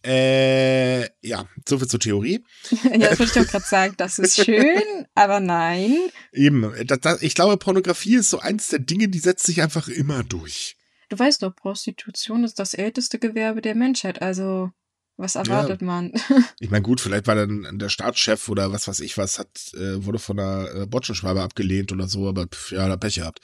Äh, 0.05 1.05
ja, 1.26 1.49
soviel 1.68 1.88
zur 1.88 2.01
Theorie. 2.01 2.44
ja, 2.84 2.99
das 2.99 3.18
würde 3.18 3.32
ich 3.34 3.40
auch 3.40 3.51
gerade 3.51 3.64
sagen, 3.64 3.94
das 3.96 4.18
ist 4.18 4.44
schön, 4.44 5.07
aber 5.14 5.40
nein. 5.40 5.96
Eben, 6.32 6.72
das, 6.86 7.01
das, 7.01 7.22
ich 7.22 7.34
glaube, 7.34 7.57
Pornografie 7.57 8.16
ist 8.16 8.30
so 8.30 8.38
eins 8.38 8.68
der 8.68 8.78
Dinge, 8.78 9.09
die 9.09 9.18
setzt 9.18 9.46
sich 9.46 9.61
einfach 9.61 9.88
immer 9.88 10.22
durch. 10.22 10.76
Du 11.09 11.18
weißt 11.18 11.42
doch, 11.42 11.55
Prostitution 11.55 12.44
ist 12.44 12.59
das 12.59 12.74
älteste 12.74 13.18
Gewerbe 13.18 13.61
der 13.61 13.74
Menschheit, 13.74 14.22
also 14.22 14.70
was 15.18 15.34
erwartet 15.34 15.80
ja. 15.80 15.86
man? 15.86 16.12
ich 16.60 16.70
meine, 16.70 16.82
gut, 16.82 17.00
vielleicht 17.00 17.26
war 17.26 17.34
dann 17.34 17.78
der 17.78 17.88
Staatschef 17.88 18.48
oder 18.48 18.72
was 18.72 18.86
weiß 18.86 19.00
ich 19.00 19.18
was, 19.18 19.38
hat, 19.38 19.74
äh, 19.74 20.04
wurde 20.04 20.20
von 20.20 20.36
der 20.36 20.70
äh, 20.74 20.86
Botschenschwalbe 20.86 21.42
abgelehnt 21.42 21.90
oder 21.92 22.06
so, 22.06 22.28
aber 22.28 22.46
pf, 22.46 22.70
ja, 22.70 22.88
da 22.88 22.96
Pech 22.96 23.16
gehabt. 23.16 23.40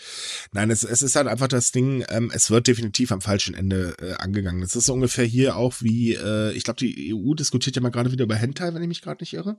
Nein, 0.53 0.71
es, 0.71 0.85
es 0.85 1.03
ist 1.03 1.17
halt 1.17 1.27
einfach 1.27 1.49
das 1.49 1.73
Ding, 1.73 2.05
ähm, 2.09 2.31
es 2.33 2.51
wird 2.51 2.69
definitiv 2.69 3.11
am 3.11 3.21
falschen 3.21 3.55
Ende 3.55 3.97
äh, 4.01 4.13
angegangen. 4.15 4.63
Es 4.63 4.77
ist 4.77 4.89
ungefähr 4.89 5.25
hier 5.25 5.57
auch 5.57 5.75
wie, 5.81 6.15
äh, 6.15 6.53
ich 6.53 6.63
glaube, 6.63 6.79
die 6.79 7.13
EU 7.13 7.35
diskutiert 7.35 7.75
ja 7.75 7.83
mal 7.83 7.91
gerade 7.91 8.13
wieder 8.13 8.25
über 8.25 8.37
Hentai, 8.37 8.73
wenn 8.73 8.83
ich 8.83 8.89
mich 8.89 9.03
gerade 9.03 9.23
nicht 9.23 9.35
irre. 9.35 9.59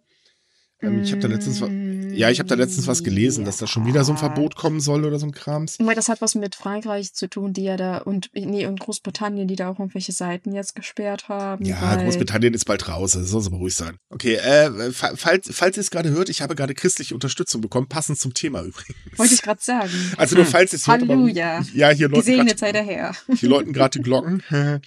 Ähm, 0.82 1.04
ich 1.04 1.12
habe 1.12 1.22
da 1.22 1.28
letztens 1.28 1.62
ja, 2.16 2.30
ich 2.30 2.40
habe 2.40 2.48
da 2.48 2.56
letztens 2.56 2.88
was 2.88 3.04
gelesen, 3.04 3.44
dass 3.44 3.58
da 3.58 3.68
schon 3.68 3.86
wieder 3.86 4.06
so 4.06 4.14
ein 4.14 4.18
Verbot 4.18 4.56
kommen 4.56 4.80
soll 4.80 5.04
oder 5.04 5.20
so 5.20 5.26
ein 5.26 5.34
Krams. 5.34 5.78
Weil 5.80 5.96
das 5.96 6.08
hat 6.08 6.22
was 6.22 6.34
mit 6.34 6.56
Frankreich 6.56 7.14
zu 7.14 7.28
tun, 7.28 7.52
die 7.52 7.64
ja 7.64 7.76
da 7.76 7.98
und 7.98 8.30
nee 8.34 8.66
und 8.66 8.80
Großbritannien, 8.80 9.48
die 9.48 9.58
da 9.58 9.70
auch 9.70 9.80
irgendwelche 9.80 10.14
Seiten 10.14 10.54
jetzt 10.54 10.76
gesperrt 10.76 11.28
haben. 11.28 11.66
Ja, 11.66 11.96
Großbritannien 11.96 12.54
ist 12.54 12.66
bald 12.66 12.88
raus, 12.88 13.12
das 13.12 13.30
soll 13.30 13.46
aber 13.46 13.58
ruhig 13.58 13.76
sein. 13.76 13.98
Okay, 14.10 14.36
äh, 14.36 14.92
falls 14.92 15.50
falls 15.52 15.78
ihr 15.78 15.82
es 15.82 15.92
gerade 15.92 16.10
hört, 16.10 16.30
ich 16.30 16.42
habe 16.42 16.56
gerade 16.56 16.74
christliche 16.74 17.14
Unterstützung 17.14 17.60
bekommen, 17.60 17.88
passend 17.88 18.18
zum 18.18 18.34
Thema 18.34 18.62
übrigens. 18.62 18.96
Wollte 19.18 19.34
ich 19.34 19.42
gerade 19.42 19.62
sagen. 19.62 19.92
Also 20.18 20.38
nur 20.38 20.46
falls 20.46 20.72
es 20.72 20.88
hört, 20.88 21.02
Halleluja. 21.02 21.58
Aber, 21.58 21.68
ja, 21.74 21.90
hier 21.90 22.08
läuten 22.08 22.26
Gesegnet 22.26 22.60
sei 22.60 22.72
der 22.72 22.84
Herr. 22.86 23.14
Hier 23.36 23.50
läuten 23.50 23.74
gerade 23.74 24.00
die 24.00 24.04
Glocken. 24.04 24.42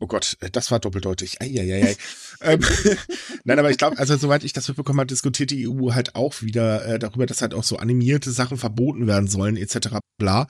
Oh 0.00 0.06
Gott, 0.06 0.36
äh, 0.40 0.50
das 0.50 0.70
war 0.70 0.78
doppeldeutig. 0.78 1.42
Eieiei. 1.42 1.96
Ähm, 2.40 2.60
Nein, 3.44 3.58
aber 3.58 3.70
ich 3.70 3.78
glaube, 3.78 3.98
also 3.98 4.16
soweit 4.16 4.44
ich 4.44 4.52
das 4.52 4.68
mitbekommen 4.68 5.00
habe, 5.00 5.08
diskutiert 5.08 5.50
die 5.50 5.68
EU 5.68 5.92
halt 5.92 6.14
auch 6.14 6.42
wieder 6.42 6.84
äh, 6.84 6.98
darüber, 6.98 7.26
dass 7.26 7.42
halt 7.42 7.54
auch 7.54 7.64
so 7.64 7.76
animierte 7.76 8.30
Sachen 8.30 8.56
verboten 8.56 9.06
werden 9.06 9.28
sollen, 9.28 9.56
etc. 9.56 9.98
bla. 10.18 10.46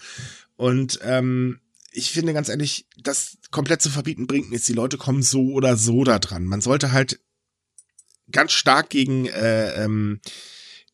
Und 0.56 0.98
ähm, 1.02 1.60
ich 1.92 2.10
finde 2.10 2.34
ganz 2.34 2.48
ehrlich, 2.48 2.86
das 2.96 3.38
komplett 3.50 3.82
zu 3.82 3.90
verbieten 3.90 4.26
bringt 4.26 4.50
nichts. 4.50 4.66
Die 4.66 4.72
Leute 4.72 4.98
kommen 4.98 5.22
so 5.22 5.52
oder 5.52 5.76
so 5.76 6.04
da 6.04 6.18
dran. 6.18 6.44
Man 6.44 6.60
sollte 6.60 6.92
halt 6.92 7.20
ganz 8.30 8.52
stark 8.52 8.90
gegen 8.90 9.26
äh, 9.26 9.84
ähm, 9.84 10.20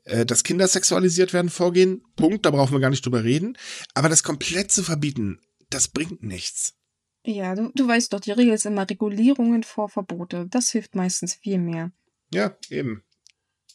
äh, 0.04 0.26
dass 0.26 0.44
Kinder 0.44 0.68
sexualisiert 0.68 1.32
werden 1.32 1.50
vorgehen. 1.50 2.02
Punkt, 2.16 2.46
da 2.46 2.50
brauchen 2.50 2.72
wir 2.72 2.80
gar 2.80 2.90
nicht 2.90 3.04
drüber 3.04 3.24
reden. 3.24 3.56
Aber 3.94 4.08
das 4.08 4.22
komplett 4.22 4.70
zu 4.70 4.82
verbieten, 4.82 5.40
das 5.70 5.88
bringt 5.88 6.22
nichts. 6.22 6.74
Ja, 7.24 7.54
du, 7.54 7.70
du 7.74 7.88
weißt 7.88 8.12
doch, 8.12 8.20
die 8.20 8.32
Regel 8.32 8.54
ist 8.54 8.66
immer 8.66 8.88
Regulierungen 8.88 9.62
vor 9.62 9.88
Verbote. 9.88 10.46
Das 10.48 10.70
hilft 10.70 10.94
meistens 10.94 11.34
viel 11.34 11.58
mehr. 11.58 11.90
Ja, 12.32 12.54
eben. 12.68 13.02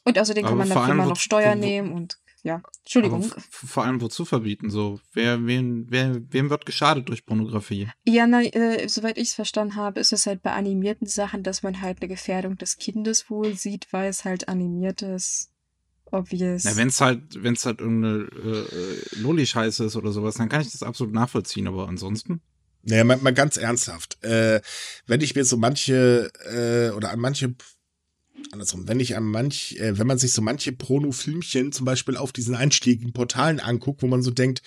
Und 0.06 0.18
außerdem 0.18 0.45
kann 0.45 0.58
man 0.58 0.70
dafür 0.70 0.93
immer 0.93 1.06
noch 1.08 1.20
Steuern 1.20 1.60
nehmen 1.60 1.91
und 1.91 2.20
ja. 2.43 2.62
Entschuldigung. 2.84 3.32
vor 3.50 3.84
allem 3.84 4.02
wozu 4.02 4.24
verbieten? 4.24 4.70
So, 4.70 5.00
wer, 5.14 5.45
wen, 5.45 5.88
wer, 5.89 6.22
wem 6.32 6.50
wird 6.50 6.66
geschadet 6.66 7.10
durch 7.10 7.26
Pornografie? 7.26 7.89
Ja, 8.06 8.28
na, 8.28 8.41
äh, 8.41 8.88
soweit 8.88 9.18
ich 9.18 9.30
es 9.30 9.34
verstanden 9.34 9.76
habe, 9.76 10.00
ist 10.00 10.14
es 10.14 10.26
halt 10.26 10.41
bei 10.41 10.54
animierten 10.54 11.08
Sachen, 11.08 11.43
dass 11.43 11.64
man 11.64 11.82
halt 11.82 12.02
eine 12.02 12.08
Gefährdung 12.08 12.58
des 12.58 12.78
Kindes 12.78 13.30
wohl 13.30 13.56
sieht, 13.56 13.91
weil 13.91 14.10
es 14.10 14.26
halt 14.26 14.47
animiert 14.47 15.02
ist. 15.02 15.52
Obvious. 16.12 16.64
Na, 16.64 16.76
wenn 16.76 16.88
es 16.88 17.02
halt, 17.02 17.43
wenn 17.43 17.54
es 17.54 17.66
halt 17.66 17.82
irgendeine 17.82 18.30
äh, 18.43 18.60
äh, 18.60 19.20
Lolli-Scheiße 19.20 19.86
ist 19.86 19.95
oder 19.95 20.12
sowas, 20.12 20.36
dann 20.36 20.50
kann 20.50 20.62
ich 20.62 20.72
das 20.72 20.82
absolut 20.82 21.14
nachvollziehen, 21.14 21.68
aber 21.68 21.88
ansonsten? 21.88 22.41
Naja, 22.84 23.04
mal, 23.04 23.18
mal 23.18 23.34
ganz 23.34 23.58
ernsthaft. 23.58 24.24
Äh, 24.24 24.62
wenn 25.06 25.22
ich 25.22 25.36
mir 25.36 25.46
so 25.46 25.58
manche 25.58 26.32
äh, 26.46 26.96
oder 26.96 27.12
an 27.12 27.20
manche 27.20 27.56
andersrum, 28.52 28.88
wenn 28.88 29.00
ich 29.00 29.16
an 29.16 29.26
manch, 29.26 29.78
äh, 29.80 29.98
wenn 29.98 30.08
man 30.08 30.18
sich 30.18 30.32
so 30.32 30.42
manche 30.42 30.72
Porno-Filmchen 30.72 31.72
zum 31.72 31.86
Beispiel 31.86 32.18
auf 32.18 32.32
diesen 32.32 32.56
einschlägigen 32.56 33.14
Portalen 33.14 33.60
anguckt, 33.60 34.02
wo 34.02 34.08
man 34.08 34.22
so 34.22 34.32
denkt, 34.32 34.62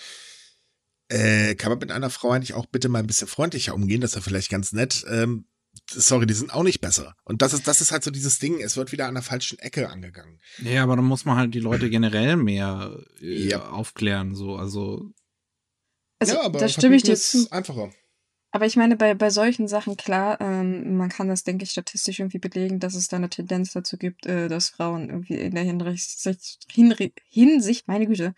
äh, 1.09 1.55
kann 1.55 1.71
man 1.71 1.79
mit 1.79 1.91
einer 1.91 2.09
Frau 2.09 2.31
eigentlich 2.31 2.53
auch 2.53 2.65
bitte 2.65 2.89
mal 2.89 2.99
ein 2.99 3.07
bisschen 3.07 3.27
freundlicher 3.27 3.73
umgehen, 3.73 4.01
das 4.01 4.11
ist 4.11 4.15
ja 4.15 4.21
vielleicht 4.21 4.49
ganz 4.49 4.73
nett. 4.73 5.05
Ähm, 5.09 5.45
sorry, 5.89 6.25
die 6.25 6.33
sind 6.33 6.53
auch 6.53 6.63
nicht 6.63 6.81
besser. 6.81 7.15
Und 7.23 7.41
das 7.41 7.53
ist, 7.53 7.67
das 7.67 7.81
ist 7.81 7.91
halt 7.91 8.03
so 8.03 8.11
dieses 8.11 8.39
Ding, 8.39 8.61
es 8.61 8.77
wird 8.77 8.91
wieder 8.91 9.07
an 9.07 9.15
der 9.15 9.23
falschen 9.23 9.59
Ecke 9.59 9.89
angegangen. 9.89 10.39
Ja, 10.59 10.83
aber 10.83 10.95
dann 10.95 11.05
muss 11.05 11.25
man 11.25 11.37
halt 11.37 11.53
die 11.53 11.59
Leute 11.59 11.89
generell 11.89 12.35
mehr 12.37 12.97
äh, 13.21 13.49
ja. 13.49 13.69
aufklären, 13.69 14.35
so, 14.35 14.55
also. 14.55 15.11
Also, 16.19 16.35
ja, 16.35 16.43
aber 16.43 16.59
da 16.59 16.69
stimme 16.69 16.95
ich 16.95 17.03
dir 17.03 17.17
zu. 17.17 17.51
Einfacher. 17.51 17.91
Aber 18.55 18.67
ich 18.67 18.75
meine, 18.75 18.95
bei, 18.95 19.15
bei 19.15 19.31
solchen 19.31 19.67
Sachen, 19.67 19.97
klar, 19.97 20.39
ähm, 20.39 20.95
man 20.95 21.09
kann 21.09 21.27
das, 21.27 21.43
denke 21.43 21.63
ich, 21.63 21.71
statistisch 21.71 22.19
irgendwie 22.19 22.37
belegen, 22.37 22.79
dass 22.79 22.93
es 22.93 23.07
da 23.07 23.17
eine 23.17 23.27
Tendenz 23.27 23.73
dazu 23.73 23.97
gibt, 23.97 24.27
äh, 24.27 24.47
dass 24.47 24.69
Frauen 24.69 25.09
irgendwie 25.09 25.37
in 25.37 25.55
der 25.55 25.63
Hinsicht, 25.63 27.17
Hinsicht 27.29 27.87
meine 27.87 28.05
Güte, 28.05 28.35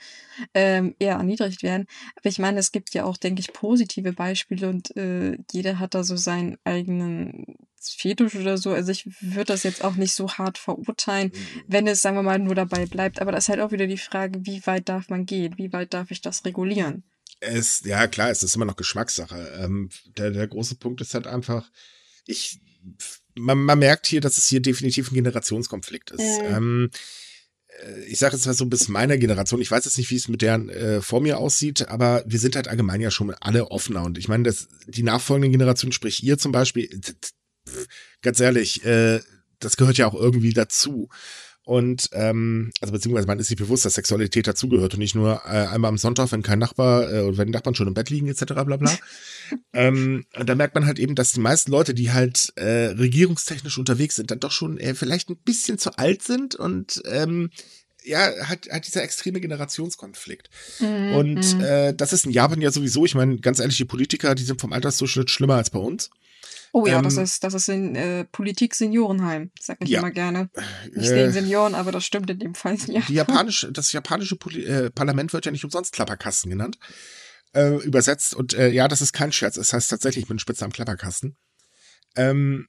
ähm, 0.53 0.95
eher 0.99 1.15
erniedrigt 1.15 1.63
werden. 1.63 1.85
Aber 2.15 2.29
ich 2.29 2.39
meine, 2.39 2.59
es 2.59 2.71
gibt 2.71 2.93
ja 2.93 3.03
auch, 3.03 3.17
denke 3.17 3.41
ich, 3.41 3.51
positive 3.51 4.13
Beispiele 4.13 4.69
und 4.69 4.95
äh, 4.95 5.37
jeder 5.51 5.79
hat 5.79 5.95
da 5.95 6.05
so 6.05 6.15
seinen 6.15 6.57
eigenen 6.63 7.57
Fetisch 7.81 8.35
oder 8.35 8.57
so. 8.57 8.71
Also 8.71 8.93
ich 8.93 9.05
würde 9.19 9.51
das 9.51 9.63
jetzt 9.63 9.83
auch 9.83 9.95
nicht 9.95 10.15
so 10.15 10.31
hart 10.31 10.57
verurteilen, 10.57 11.33
mhm. 11.33 11.63
wenn 11.67 11.87
es, 11.87 12.01
sagen 12.01 12.15
wir 12.15 12.23
mal, 12.23 12.39
nur 12.39 12.55
dabei 12.55 12.85
bleibt. 12.85 13.21
Aber 13.21 13.33
das 13.33 13.43
ist 13.43 13.49
halt 13.49 13.59
auch 13.59 13.73
wieder 13.73 13.85
die 13.85 13.97
Frage, 13.97 14.45
wie 14.45 14.65
weit 14.65 14.87
darf 14.87 15.09
man 15.09 15.25
gehen? 15.25 15.57
Wie 15.57 15.73
weit 15.73 15.93
darf 15.93 16.09
ich 16.09 16.21
das 16.21 16.45
regulieren? 16.45 17.03
Es, 17.39 17.81
ja, 17.83 18.07
klar, 18.07 18.31
es 18.31 18.43
ist 18.43 18.55
immer 18.55 18.65
noch 18.65 18.75
Geschmackssache. 18.75 19.59
Ähm, 19.59 19.89
der, 20.17 20.31
der 20.31 20.47
große 20.47 20.75
Punkt 20.75 21.01
ist 21.01 21.13
halt 21.13 21.27
einfach, 21.27 21.69
ich, 22.25 22.59
man, 23.35 23.59
man 23.59 23.79
merkt 23.79 24.07
hier, 24.07 24.21
dass 24.21 24.37
es 24.37 24.47
hier 24.47 24.61
definitiv 24.61 25.11
ein 25.11 25.15
Generationskonflikt 25.15 26.11
ist. 26.11 26.41
Mhm. 26.41 26.45
Ähm, 26.45 26.89
äh, 27.83 28.01
ich 28.05 28.19
sage 28.19 28.35
jetzt 28.35 28.45
mal 28.45 28.53
so 28.53 28.65
bis 28.65 28.87
meiner 28.87 29.17
Generation, 29.17 29.61
ich 29.61 29.71
weiß 29.71 29.85
jetzt 29.85 29.97
nicht, 29.97 30.09
wie 30.11 30.15
es 30.15 30.27
mit 30.27 30.41
der 30.41 30.55
äh, 30.55 31.01
vor 31.01 31.21
mir 31.21 31.37
aussieht, 31.37 31.87
aber 31.89 32.23
wir 32.25 32.39
sind 32.39 32.55
halt 32.55 32.67
allgemein 32.67 33.01
ja 33.01 33.11
schon 33.11 33.33
alle 33.35 33.71
offener. 33.71 34.03
Und 34.03 34.17
ich 34.17 34.27
meine, 34.27 34.43
dass 34.43 34.67
die 34.87 35.03
nachfolgende 35.03 35.51
Generation, 35.51 35.91
sprich 35.91 36.23
ihr 36.23 36.37
zum 36.37 36.51
Beispiel, 36.51 36.89
ganz 38.21 38.39
ehrlich, 38.39 38.83
äh, 38.85 39.19
das 39.59 39.77
gehört 39.77 39.97
ja 39.97 40.07
auch 40.07 40.15
irgendwie 40.15 40.53
dazu. 40.53 41.09
Und 41.65 42.09
ähm, 42.13 42.71
also 42.79 42.93
beziehungsweise 42.93 43.25
man 43.25 43.39
ist 43.39 43.47
sich 43.47 43.57
bewusst, 43.57 43.85
dass 43.85 43.95
Sexualität 43.95 44.45
dazugehört 44.45 44.93
und 44.93 44.99
nicht 44.99 45.15
nur 45.15 45.41
äh, 45.45 45.65
einmal 45.65 45.89
am 45.89 45.97
Sonntag, 45.97 46.31
wenn 46.31 46.43
kein 46.43 46.59
Nachbar 46.59 47.11
äh, 47.11 47.21
oder 47.21 47.37
wenn 47.37 47.49
Nachbarn 47.49 47.73
schon 47.73 47.87
im 47.87 47.95
Bett 47.95 48.11
liegen 48.11 48.27
etc. 48.27 48.45
bla 48.45 48.77
bla. 48.77 48.91
ähm, 49.73 50.25
und 50.37 50.47
da 50.47 50.53
merkt 50.53 50.75
man 50.75 50.85
halt 50.85 50.99
eben, 50.99 51.15
dass 51.15 51.31
die 51.31 51.39
meisten 51.39 51.71
Leute, 51.71 51.95
die 51.95 52.11
halt 52.11 52.53
äh, 52.55 52.93
regierungstechnisch 52.93 53.79
unterwegs 53.79 54.15
sind, 54.15 54.29
dann 54.29 54.39
doch 54.39 54.51
schon 54.51 54.77
äh, 54.77 54.93
vielleicht 54.93 55.29
ein 55.29 55.37
bisschen 55.37 55.79
zu 55.79 55.97
alt 55.97 56.21
sind 56.21 56.53
und 56.53 57.01
ähm, 57.05 57.49
ja, 58.03 58.31
hat, 58.47 58.69
hat 58.69 58.85
dieser 58.85 59.01
extreme 59.01 59.41
Generationskonflikt. 59.41 60.51
Mhm. 60.79 61.15
Und 61.15 61.55
mhm. 61.55 61.61
äh, 61.61 61.93
das 61.95 62.13
ist 62.13 62.27
in 62.27 62.31
Japan 62.31 62.61
ja 62.61 62.69
sowieso, 62.69 63.05
ich 63.05 63.15
meine, 63.15 63.37
ganz 63.37 63.59
ehrlich, 63.59 63.77
die 63.77 63.85
Politiker, 63.85 64.35
die 64.35 64.43
sind 64.43 64.61
vom 64.61 64.71
Altersdurchschnitt 64.71 65.31
schlimmer 65.31 65.55
als 65.55 65.71
bei 65.71 65.79
uns. 65.79 66.11
Oh 66.77 66.85
ja, 66.85 66.97
Ähm, 66.97 67.03
das 67.05 67.15
ist, 67.15 67.41
das 67.45 67.53
ist 67.53 67.69
in 67.69 67.95
äh, 67.95 68.25
Politik 68.25 68.75
Seniorenheim, 68.75 69.49
sag 69.57 69.77
ich 69.79 69.87
Ja. 69.87 69.99
immer 69.99 70.11
gerne. 70.11 70.49
Nicht 70.93 71.09
Äh, 71.09 71.15
den 71.15 71.31
Senioren, 71.31 71.73
aber 71.73 71.93
das 71.93 72.03
stimmt 72.05 72.29
in 72.29 72.37
dem 72.39 72.53
Fall. 72.53 72.75
Ja. 72.87 73.01
Japanische, 73.07 73.71
das 73.71 73.93
japanische 73.93 74.35
Poli 74.35 74.65
äh, 74.65 74.89
Parlament 74.91 75.31
wird 75.31 75.45
ja 75.45 75.53
nicht 75.53 75.63
umsonst 75.63 75.93
Klapperkasten 75.93 76.49
genannt. 76.51 76.77
Äh, 77.53 77.75
übersetzt. 77.77 78.35
Und 78.35 78.55
äh, 78.55 78.67
ja, 78.71 78.89
das 78.89 79.01
ist 79.01 79.13
kein 79.13 79.31
Scherz. 79.31 79.55
Es 79.55 79.71
heißt 79.71 79.89
tatsächlich 79.89 80.27
mit 80.27 80.41
Spitze 80.41 80.65
am 80.65 80.73
Klapperkasten. 80.73 81.37
Ähm, 82.17 82.67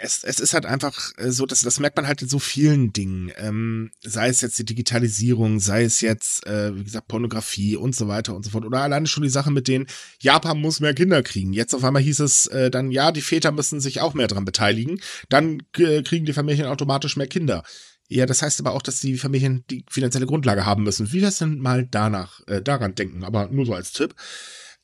es, 0.00 0.22
es 0.22 0.38
ist 0.38 0.52
halt 0.52 0.66
einfach 0.66 1.12
äh, 1.16 1.30
so, 1.30 1.46
dass 1.46 1.62
das 1.62 1.80
merkt 1.80 1.96
man 1.96 2.06
halt 2.06 2.20
in 2.20 2.28
so 2.28 2.38
vielen 2.38 2.92
Dingen. 2.92 3.32
Ähm, 3.36 3.90
sei 4.02 4.28
es 4.28 4.42
jetzt 4.42 4.58
die 4.58 4.64
Digitalisierung, 4.64 5.60
sei 5.60 5.84
es 5.84 6.00
jetzt, 6.02 6.46
äh, 6.46 6.76
wie 6.76 6.84
gesagt, 6.84 7.08
Pornografie 7.08 7.76
und 7.76 7.96
so 7.96 8.06
weiter 8.06 8.34
und 8.34 8.44
so 8.44 8.50
fort. 8.50 8.64
Oder 8.64 8.82
alleine 8.82 9.06
schon 9.06 9.22
die 9.22 9.30
Sache 9.30 9.50
mit 9.50 9.68
denen, 9.68 9.86
Japan 10.20 10.60
muss 10.60 10.80
mehr 10.80 10.94
Kinder 10.94 11.22
kriegen. 11.22 11.52
Jetzt 11.52 11.74
auf 11.74 11.84
einmal 11.84 12.02
hieß 12.02 12.20
es 12.20 12.46
äh, 12.48 12.70
dann, 12.70 12.90
ja, 12.90 13.12
die 13.12 13.22
Väter 13.22 13.50
müssen 13.52 13.80
sich 13.80 14.00
auch 14.00 14.12
mehr 14.12 14.28
dran 14.28 14.44
beteiligen. 14.44 15.00
Dann 15.30 15.62
äh, 15.78 16.02
kriegen 16.02 16.26
die 16.26 16.34
Familien 16.34 16.66
automatisch 16.66 17.16
mehr 17.16 17.28
Kinder. 17.28 17.62
Ja, 18.08 18.26
das 18.26 18.42
heißt 18.42 18.60
aber 18.60 18.72
auch, 18.72 18.82
dass 18.82 19.00
die 19.00 19.16
Familien 19.16 19.64
die 19.70 19.86
finanzielle 19.88 20.26
Grundlage 20.26 20.66
haben 20.66 20.82
müssen. 20.82 21.12
Wie 21.12 21.20
das 21.20 21.38
denn 21.38 21.58
mal 21.58 21.86
danach, 21.90 22.46
äh, 22.46 22.60
daran 22.60 22.94
denken, 22.94 23.24
aber 23.24 23.48
nur 23.48 23.64
so 23.64 23.72
als 23.72 23.92
Tipp. 23.92 24.14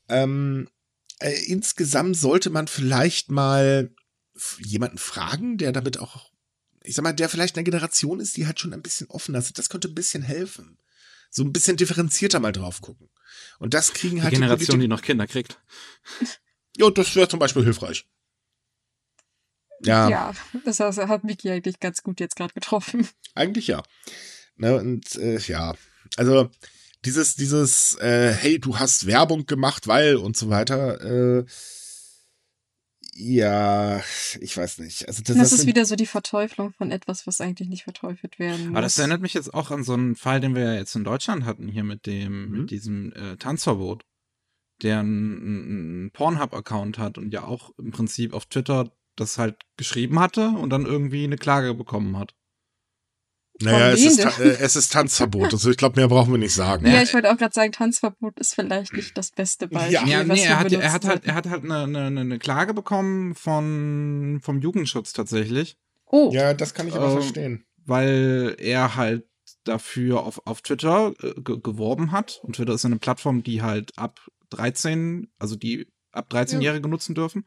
Ähm, 0.07 0.67
äh, 1.19 1.35
insgesamt 1.45 2.17
sollte 2.17 2.49
man 2.49 2.67
vielleicht 2.67 3.29
mal 3.29 3.91
jemanden 4.59 4.97
fragen, 4.97 5.57
der 5.57 5.71
damit 5.71 5.99
auch, 5.99 6.31
ich 6.83 6.95
sag 6.95 7.03
mal, 7.03 7.13
der 7.13 7.29
vielleicht 7.29 7.55
eine 7.57 7.63
Generation 7.63 8.19
ist, 8.19 8.37
die 8.37 8.47
halt 8.47 8.59
schon 8.59 8.73
ein 8.73 8.81
bisschen 8.81 9.07
offener 9.09 9.39
ist. 9.39 9.57
Das 9.57 9.69
könnte 9.69 9.87
ein 9.87 9.95
bisschen 9.95 10.23
helfen. 10.23 10.77
So 11.31 11.43
ein 11.43 11.53
bisschen 11.53 11.77
differenzierter 11.77 12.39
mal 12.39 12.51
drauf 12.51 12.81
gucken. 12.81 13.09
Und 13.59 13.73
das 13.73 13.93
kriegen 13.93 14.17
Die 14.17 14.23
halt 14.23 14.33
Generation, 14.33 14.79
die 14.79 14.87
Politik- 14.87 14.89
noch 14.89 15.01
Kinder 15.01 15.27
kriegt. 15.27 15.59
Ja, 16.77 16.89
das 16.89 17.15
wäre 17.15 17.27
zum 17.27 17.39
Beispiel 17.39 17.63
hilfreich. 17.63 18.05
Ja, 19.81 20.09
Ja, 20.09 20.33
das 20.65 20.79
hat 20.79 21.23
Miki 21.23 21.49
eigentlich 21.49 21.79
ganz 21.79 22.03
gut 22.03 22.19
jetzt 22.19 22.35
gerade 22.35 22.53
getroffen. 22.53 23.07
eigentlich 23.35 23.67
ja. 23.67 23.83
Ne, 24.55 24.75
und 24.75 25.15
äh, 25.15 25.37
ja, 25.39 25.73
also 26.17 26.49
dieses, 27.05 27.35
dieses, 27.35 27.95
äh, 27.99 28.33
hey, 28.33 28.59
du 28.59 28.77
hast 28.77 29.05
Werbung 29.05 29.45
gemacht, 29.45 29.87
weil 29.87 30.17
und 30.17 30.35
so 30.35 30.49
weiter, 30.49 30.99
äh, 31.39 31.45
ja, 33.21 34.01
ich 34.39 34.55
weiß 34.55 34.77
nicht. 34.79 35.07
Also 35.07 35.21
das, 35.23 35.35
Das, 35.35 35.51
ist 35.51 35.67
wieder 35.67 35.83
so 35.83 35.97
die 35.97 36.05
Verteuflung 36.05 36.71
von 36.71 36.89
etwas, 36.89 37.27
was 37.27 37.41
eigentlich 37.41 37.67
nicht 37.67 37.83
verteufelt 37.83 38.39
werden 38.39 38.67
muss. 38.67 38.69
Aber 38.69 38.81
das 38.81 38.97
erinnert 38.97 39.21
mich 39.21 39.33
jetzt 39.33 39.53
auch 39.53 39.71
an 39.71 39.83
so 39.83 39.93
einen 39.93 40.15
Fall, 40.15 40.39
den 40.39 40.55
wir 40.55 40.63
ja 40.63 40.73
jetzt 40.75 40.95
in 40.95 41.03
Deutschland 41.03 41.43
hatten, 41.43 41.67
hier 41.67 41.83
mit 41.83 42.05
dem, 42.05 42.45
Mhm. 42.45 42.57
mit 42.61 42.71
diesem 42.71 43.11
äh, 43.11 43.35
Tanzverbot, 43.35 44.05
der 44.81 44.99
einen, 44.99 45.37
einen 45.37 46.11
Pornhub-Account 46.11 46.97
hat 46.97 47.17
und 47.17 47.33
ja 47.33 47.43
auch 47.43 47.71
im 47.77 47.91
Prinzip 47.91 48.33
auf 48.33 48.45
Twitter 48.45 48.89
das 49.17 49.37
halt 49.37 49.57
geschrieben 49.75 50.17
hatte 50.19 50.51
und 50.51 50.69
dann 50.69 50.85
irgendwie 50.85 51.25
eine 51.25 51.35
Klage 51.35 51.73
bekommen 51.73 52.17
hat. 52.17 52.35
Naja, 53.61 53.91
es 53.91 54.05
ist, 54.05 54.19
äh, 54.39 54.57
es 54.59 54.75
ist 54.75 54.93
Tanzverbot. 54.93 55.51
Also 55.53 55.69
ich 55.69 55.77
glaube, 55.77 55.99
mehr 55.99 56.07
brauchen 56.07 56.31
wir 56.31 56.37
nicht 56.37 56.53
sagen. 56.53 56.85
Ja, 56.87 57.01
ich 57.01 57.13
wollte 57.13 57.31
auch 57.31 57.37
gerade 57.37 57.53
sagen, 57.53 57.71
Tanzverbot 57.71 58.39
ist 58.39 58.55
vielleicht 58.55 58.93
nicht 58.93 59.17
das 59.17 59.31
beste 59.31 59.67
Beispiel. 59.67 59.93
Ja, 59.93 60.05
Ja, 60.05 60.23
nee, 60.23 60.41
er 60.43 60.59
hat, 60.59 60.71
er 60.71 60.91
hat 60.93 61.05
halt, 61.05 61.25
er 61.25 61.35
hat 61.35 61.49
halt 61.49 61.63
eine, 61.65 61.83
eine, 61.83 62.21
eine 62.21 62.39
Klage 62.39 62.73
bekommen 62.73 63.35
von, 63.35 64.39
vom 64.41 64.59
Jugendschutz 64.61 65.13
tatsächlich, 65.13 65.77
Oh, 66.11 66.31
Ja, 66.33 66.53
das 66.53 66.73
kann 66.73 66.87
ich 66.87 66.95
aber 66.95 67.07
Ähm, 67.11 67.21
verstehen. 67.21 67.65
weil 67.85 68.55
er 68.57 68.95
halt 68.95 69.25
dafür 69.63 70.23
auf, 70.23 70.41
auf 70.47 70.61
Twitter 70.61 71.13
äh, 71.21 71.33
ge 71.41 71.59
geworben 71.61 72.11
hat. 72.11 72.39
Und 72.43 72.55
Twitter 72.55 72.73
ist 72.73 72.85
eine 72.85 72.97
Plattform, 72.97 73.43
die 73.43 73.61
halt 73.61 73.91
ab 73.97 74.19
13, 74.51 75.31
also 75.37 75.55
die 75.55 75.87
ab 76.11 76.31
13-Jährige 76.31 76.87
nutzen 76.87 77.13
dürfen, 77.13 77.45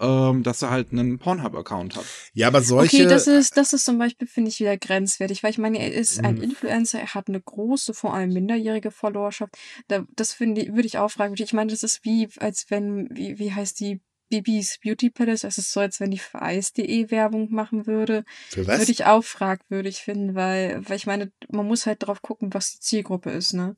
ähm, 0.00 0.42
dass 0.42 0.62
er 0.62 0.70
halt 0.70 0.92
einen 0.92 1.18
Pornhub-Account 1.18 1.96
hat. 1.96 2.04
Ja, 2.34 2.48
aber 2.48 2.60
solche. 2.62 2.96
okay, 2.98 3.06
das 3.06 3.26
ist, 3.26 3.56
das 3.56 3.72
ist 3.72 3.84
zum 3.84 3.98
Beispiel, 3.98 4.28
finde 4.28 4.50
ich, 4.50 4.60
wieder 4.60 4.76
grenzwertig, 4.76 5.42
weil 5.42 5.50
ich 5.50 5.58
meine, 5.58 5.78
er 5.78 5.92
ist 5.92 6.22
ein 6.22 6.36
Mhm. 6.36 6.42
Influencer, 6.42 7.00
er 7.00 7.14
hat 7.14 7.28
eine 7.28 7.40
große, 7.40 7.94
vor 7.94 8.14
allem 8.14 8.32
minderjährige 8.32 8.90
Followerschaft. 8.90 9.56
Da, 9.88 10.04
das 10.14 10.32
finde 10.32 10.62
ich, 10.62 10.68
würde 10.74 10.86
ich 10.86 10.98
auch 10.98 11.10
fragen. 11.10 11.34
Ich 11.38 11.52
meine, 11.52 11.70
das 11.70 11.82
ist 11.82 12.04
wie, 12.04 12.28
als 12.38 12.66
wenn, 12.68 13.08
wie, 13.10 13.38
wie 13.38 13.52
heißt 13.52 13.80
die 13.80 14.00
Bibis 14.28 14.78
Beauty 14.82 15.08
Palace? 15.10 15.44
Es 15.44 15.56
ist 15.56 15.72
so, 15.72 15.80
als 15.80 16.00
wenn 16.00 16.10
die 16.10 16.18
für 16.18 16.42
Eis.de 16.42 17.10
Werbung 17.10 17.48
machen 17.52 17.86
würde. 17.86 18.24
für 18.50 18.66
was? 18.66 18.80
Würde 18.80 18.92
ich 18.92 19.04
auch 19.04 19.22
fragwürdig 19.24 19.98
finden, 19.98 20.34
weil, 20.34 20.80
weil 20.88 20.96
ich 20.96 21.06
meine, 21.06 21.30
man 21.48 21.66
muss 21.66 21.86
halt 21.86 22.02
drauf 22.06 22.22
gucken, 22.22 22.52
was 22.52 22.72
die 22.72 22.80
Zielgruppe 22.80 23.30
ist, 23.30 23.52
ne? 23.54 23.76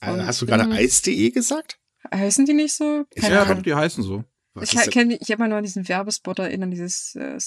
Und, 0.00 0.24
Hast 0.26 0.40
du 0.40 0.46
gerade 0.46 0.64
ähm, 0.64 0.72
Eis.de 0.72 1.30
gesagt? 1.30 1.78
Heißen 2.12 2.46
die 2.46 2.54
nicht 2.54 2.74
so? 2.74 3.04
Keine 3.14 3.34
ja, 3.34 3.44
doch, 3.44 3.60
die 3.60 3.74
heißen 3.74 4.02
so. 4.02 4.24
Was 4.54 4.72
Ich 4.72 4.90
kenne, 4.90 5.16
ich 5.20 5.30
habe 5.30 5.40
mal 5.42 5.48
nur 5.48 5.58
an 5.58 5.64
diesen 5.64 5.88
Werbespot 5.88 6.38
erinnern, 6.40 6.70
dieses 6.70 7.14
äh, 7.14 7.38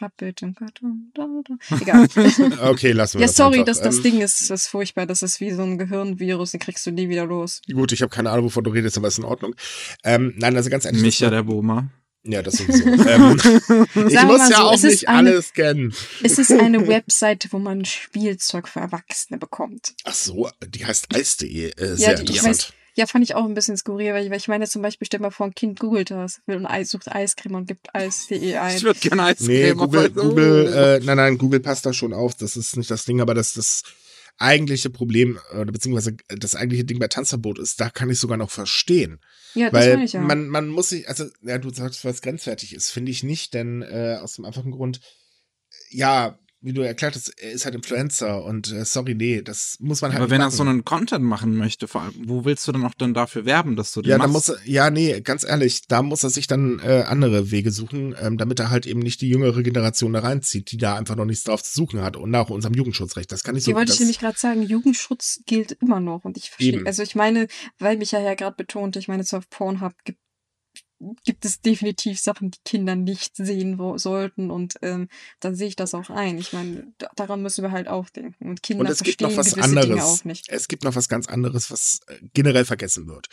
Rappbild 0.00 0.42
im 0.42 0.54
Karton. 0.54 1.10
Da, 1.14 1.26
da. 1.46 1.76
Egal. 1.80 2.06
Okay, 2.70 2.92
lassen 2.92 3.14
wir 3.18 3.22
ja, 3.22 3.26
das 3.26 3.36
sorry, 3.36 3.60
einfach. 3.60 3.66
das, 3.66 3.80
das 3.82 3.96
Ähm, 3.96 4.02
Ding 4.02 4.20
ist, 4.20 4.50
ist 4.50 4.66
furchtbar. 4.68 5.06
Das 5.06 5.22
ist 5.22 5.40
wie 5.40 5.50
so 5.52 5.62
ein 5.62 5.78
Gehirnvirus, 5.78 6.52
den 6.52 6.60
kriegst 6.60 6.84
du 6.86 6.90
nie 6.90 7.08
wieder 7.08 7.26
los. 7.26 7.60
Gut, 7.72 7.92
ich 7.92 8.02
habe 8.02 8.10
keine 8.10 8.30
Ahnung, 8.30 8.46
wovon 8.46 8.64
du 8.64 8.70
redest, 8.70 8.96
aber 8.98 9.08
ist 9.08 9.18
in 9.18 9.24
Ordnung. 9.24 9.54
Ähm, 10.04 10.34
nein, 10.36 10.56
also 10.56 10.70
ganz 10.70 10.84
ehrlich. 10.84 11.02
Micha, 11.02 11.30
der 11.30 11.42
Boomer. 11.44 11.90
Ja, 12.22 12.42
das 12.42 12.58
sowieso. 12.58 12.86
ähm, 12.86 13.36
ich 14.08 14.22
muss 14.24 14.50
ja 14.50 14.56
so, 14.56 14.62
auch 14.64 14.82
nicht 14.82 15.08
eine- 15.08 15.30
alles 15.30 15.54
kennen. 15.54 15.94
Es 16.22 16.38
ist 16.38 16.52
eine 16.52 16.86
Webseite, 16.86 17.48
wo 17.52 17.58
man 17.58 17.86
Spielzeug 17.86 18.68
für 18.68 18.80
Erwachsene 18.80 19.38
bekommt. 19.38 19.94
Ach 20.04 20.12
so, 20.14 20.50
die 20.66 20.84
heißt 20.84 21.14
Eis.de. 21.14 21.70
Äh, 21.70 21.72
Ja, 21.78 21.96
sehr 21.96 22.14
die, 22.16 22.32
ich 22.32 22.36
interessant. 22.42 22.46
weiß, 22.46 22.72
ja, 22.94 23.06
fand 23.06 23.24
ich 23.24 23.34
auch 23.34 23.44
ein 23.44 23.54
bisschen 23.54 23.76
skurril, 23.76 24.12
weil 24.12 24.24
ich, 24.24 24.30
weil 24.30 24.38
ich 24.38 24.48
meine 24.48 24.66
zum 24.68 24.82
Beispiel, 24.82 25.06
stell 25.06 25.20
mal 25.20 25.30
vor, 25.30 25.46
ein 25.46 25.54
Kind 25.54 25.78
googelt 25.80 26.10
das, 26.10 26.40
will 26.46 26.64
Eis, 26.66 26.90
sucht 26.90 27.10
Eiscreme 27.10 27.56
und 27.56 27.66
gibt 27.66 27.94
Eis.de 27.94 28.56
ein. 28.56 28.76
Ich 28.76 28.82
würde 28.82 29.00
gerne 29.00 29.22
Eiscreme 29.24 29.48
Nee, 29.48 29.70
auf 29.72 29.78
Google, 29.78 30.00
Eis- 30.06 30.14
Google, 30.14 30.66
äh, 30.72 31.04
nein, 31.04 31.16
nein, 31.16 31.38
Google 31.38 31.60
passt 31.60 31.86
da 31.86 31.92
schon 31.92 32.12
auf. 32.12 32.34
Das 32.34 32.56
ist 32.56 32.76
nicht 32.76 32.90
das 32.90 33.04
Ding, 33.04 33.20
aber 33.20 33.34
das, 33.34 33.52
das 33.54 33.82
eigentliche 34.38 34.88
Problem, 34.90 35.38
oder 35.52 35.70
beziehungsweise 35.70 36.16
das 36.28 36.54
eigentliche 36.56 36.84
Ding 36.84 36.98
bei 36.98 37.08
Tanzverbot 37.08 37.58
ist, 37.58 37.80
da 37.80 37.90
kann 37.90 38.08
ich 38.10 38.18
sogar 38.18 38.38
noch 38.38 38.50
verstehen. 38.50 39.20
ja, 39.54 39.70
das 39.70 39.74
Weil 39.80 39.90
meine 39.90 40.04
ich 40.04 40.12
ja. 40.14 40.20
man, 40.20 40.48
man 40.48 40.68
muss 40.68 40.88
sich, 40.88 41.08
also, 41.08 41.26
ja, 41.42 41.58
du 41.58 41.70
sagst, 41.70 42.04
was 42.04 42.22
grenzwertig 42.22 42.74
ist, 42.74 42.90
finde 42.90 43.12
ich 43.12 43.22
nicht, 43.22 43.52
denn 43.54 43.82
äh, 43.82 44.18
aus 44.20 44.34
dem 44.36 44.46
einfachen 44.46 44.70
Grund, 44.70 45.00
ja, 45.90 46.38
wie 46.62 46.72
du 46.74 46.82
erklärt 46.82 47.14
hast, 47.14 47.28
er 47.40 47.52
ist 47.52 47.64
halt 47.64 47.74
Influencer 47.74 48.44
und 48.44 48.70
äh, 48.72 48.84
sorry, 48.84 49.14
nee, 49.14 49.40
das 49.42 49.76
muss 49.80 50.02
man 50.02 50.12
halt 50.12 50.20
Aber 50.20 50.30
wenn 50.30 50.40
er 50.40 50.46
machen. 50.48 50.56
so 50.56 50.62
einen 50.62 50.84
Content 50.84 51.24
machen 51.24 51.56
möchte, 51.56 51.88
vor 51.88 52.02
allem, 52.02 52.14
wo 52.26 52.44
willst 52.44 52.68
du 52.68 52.72
dann 52.72 52.84
auch 52.84 52.94
dann 52.94 53.14
dafür 53.14 53.46
werben, 53.46 53.76
dass 53.76 53.92
du 53.92 54.02
den 54.02 54.10
Ja, 54.10 54.18
da 54.18 54.26
machst? 54.28 54.48
muss 54.48 54.48
er, 54.50 54.58
ja, 54.68 54.90
nee, 54.90 55.20
ganz 55.22 55.44
ehrlich, 55.44 55.82
da 55.88 56.02
muss 56.02 56.22
er 56.22 56.30
sich 56.30 56.46
dann 56.46 56.78
äh, 56.80 57.04
andere 57.06 57.50
Wege 57.50 57.70
suchen, 57.70 58.14
ähm, 58.20 58.36
damit 58.36 58.60
er 58.60 58.68
halt 58.70 58.84
eben 58.86 59.00
nicht 59.00 59.20
die 59.22 59.28
jüngere 59.28 59.62
Generation 59.62 60.12
da 60.12 60.20
reinzieht, 60.20 60.70
die 60.72 60.76
da 60.76 60.96
einfach 60.96 61.16
noch 61.16 61.24
nichts 61.24 61.44
drauf 61.44 61.62
zu 61.62 61.72
suchen 61.74 62.02
hat 62.02 62.16
und 62.16 62.30
nach 62.30 62.50
unserem 62.50 62.74
Jugendschutzrecht. 62.74 63.32
Das 63.32 63.42
kann 63.42 63.56
ich 63.56 63.64
so 63.64 63.70
Die 63.70 63.74
wollte 63.74 63.86
das, 63.88 63.94
ich 63.94 64.00
nämlich 64.00 64.18
gerade 64.18 64.38
sagen, 64.38 64.62
Jugendschutz 64.62 65.40
gilt 65.46 65.72
immer 65.72 66.00
noch. 66.00 66.24
Und 66.24 66.36
ich 66.36 66.50
verstehe, 66.50 66.84
also 66.84 67.02
ich 67.02 67.14
meine, 67.14 67.46
weil 67.78 67.96
Micha 67.96 68.20
ja 68.20 68.34
gerade 68.34 68.56
betonte, 68.56 68.98
ich 68.98 69.08
meine, 69.08 69.24
so 69.24 69.38
auf 69.38 69.48
Pornhub 69.48 69.92
gibt, 70.04 70.18
gibt 71.24 71.44
es 71.44 71.60
definitiv 71.60 72.18
Sachen, 72.20 72.50
die 72.50 72.58
Kinder 72.64 72.94
nicht 72.94 73.36
sehen 73.36 73.78
wo, 73.78 73.96
sollten. 73.98 74.50
Und 74.50 74.74
ähm, 74.82 75.08
dann 75.40 75.54
sehe 75.54 75.68
ich 75.68 75.76
das 75.76 75.94
auch 75.94 76.10
ein. 76.10 76.38
Ich 76.38 76.52
meine, 76.52 76.92
da, 76.98 77.08
daran 77.16 77.42
müssen 77.42 77.62
wir 77.62 77.70
halt 77.70 77.88
auch 77.88 78.08
denken. 78.10 78.50
Und 78.50 78.62
Kinder 78.62 78.84
Und 78.84 78.90
es 78.90 79.02
gibt 79.02 79.20
verstehen 79.20 79.36
noch 79.36 79.36
was 79.36 79.54
gewisse 79.54 79.68
Dinge 79.68 79.80
anderes. 79.80 80.04
auch 80.04 80.24
nicht. 80.24 80.48
Es 80.48 80.68
gibt 80.68 80.84
noch 80.84 80.94
was 80.94 81.08
ganz 81.08 81.26
anderes, 81.28 81.70
was 81.70 82.00
äh, 82.06 82.18
generell 82.34 82.64
vergessen 82.64 83.06
wird. 83.06 83.28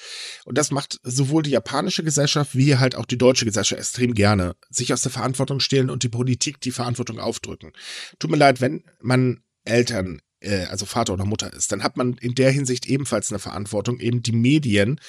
Und 0.46 0.58
das 0.58 0.72
macht 0.72 1.00
sowohl 1.04 1.44
die 1.44 1.52
japanische 1.52 2.04
Gesellschaft 2.04 2.56
wie 2.56 2.78
halt 2.78 2.96
auch 2.96 3.06
die 3.06 3.18
deutsche 3.18 3.46
Gesellschaft 3.46 3.80
extrem 3.80 4.14
gerne. 4.14 4.56
Sich 4.70 4.94
aus 4.94 5.02
der 5.02 5.12
Verantwortung 5.12 5.60
stehlen 5.60 5.90
und 5.90 6.04
die 6.04 6.10
Politik 6.10 6.62
die 6.62 6.72
Verantwortung 6.72 7.20
aufdrücken. 7.20 7.74
Tut 8.20 8.32
mir 8.32 8.38
leid, 8.38 8.62
wenn 8.62 8.84
man 9.02 9.42
Eltern, 9.66 10.22
äh, 10.40 10.66
also 10.66 10.86
Vater 10.86 11.14
oder 11.14 11.26
Mutter 11.26 11.52
ist, 11.54 11.72
dann 11.72 11.84
hat 11.84 11.98
man 11.98 12.14
in 12.18 12.36
der 12.36 12.52
Hinsicht 12.52 12.86
ebenfalls 12.88 13.32
eine 13.32 13.40
Verantwortung, 13.40 14.00
eben 14.00 14.22
die 14.22 14.32
Medien, 14.34 15.00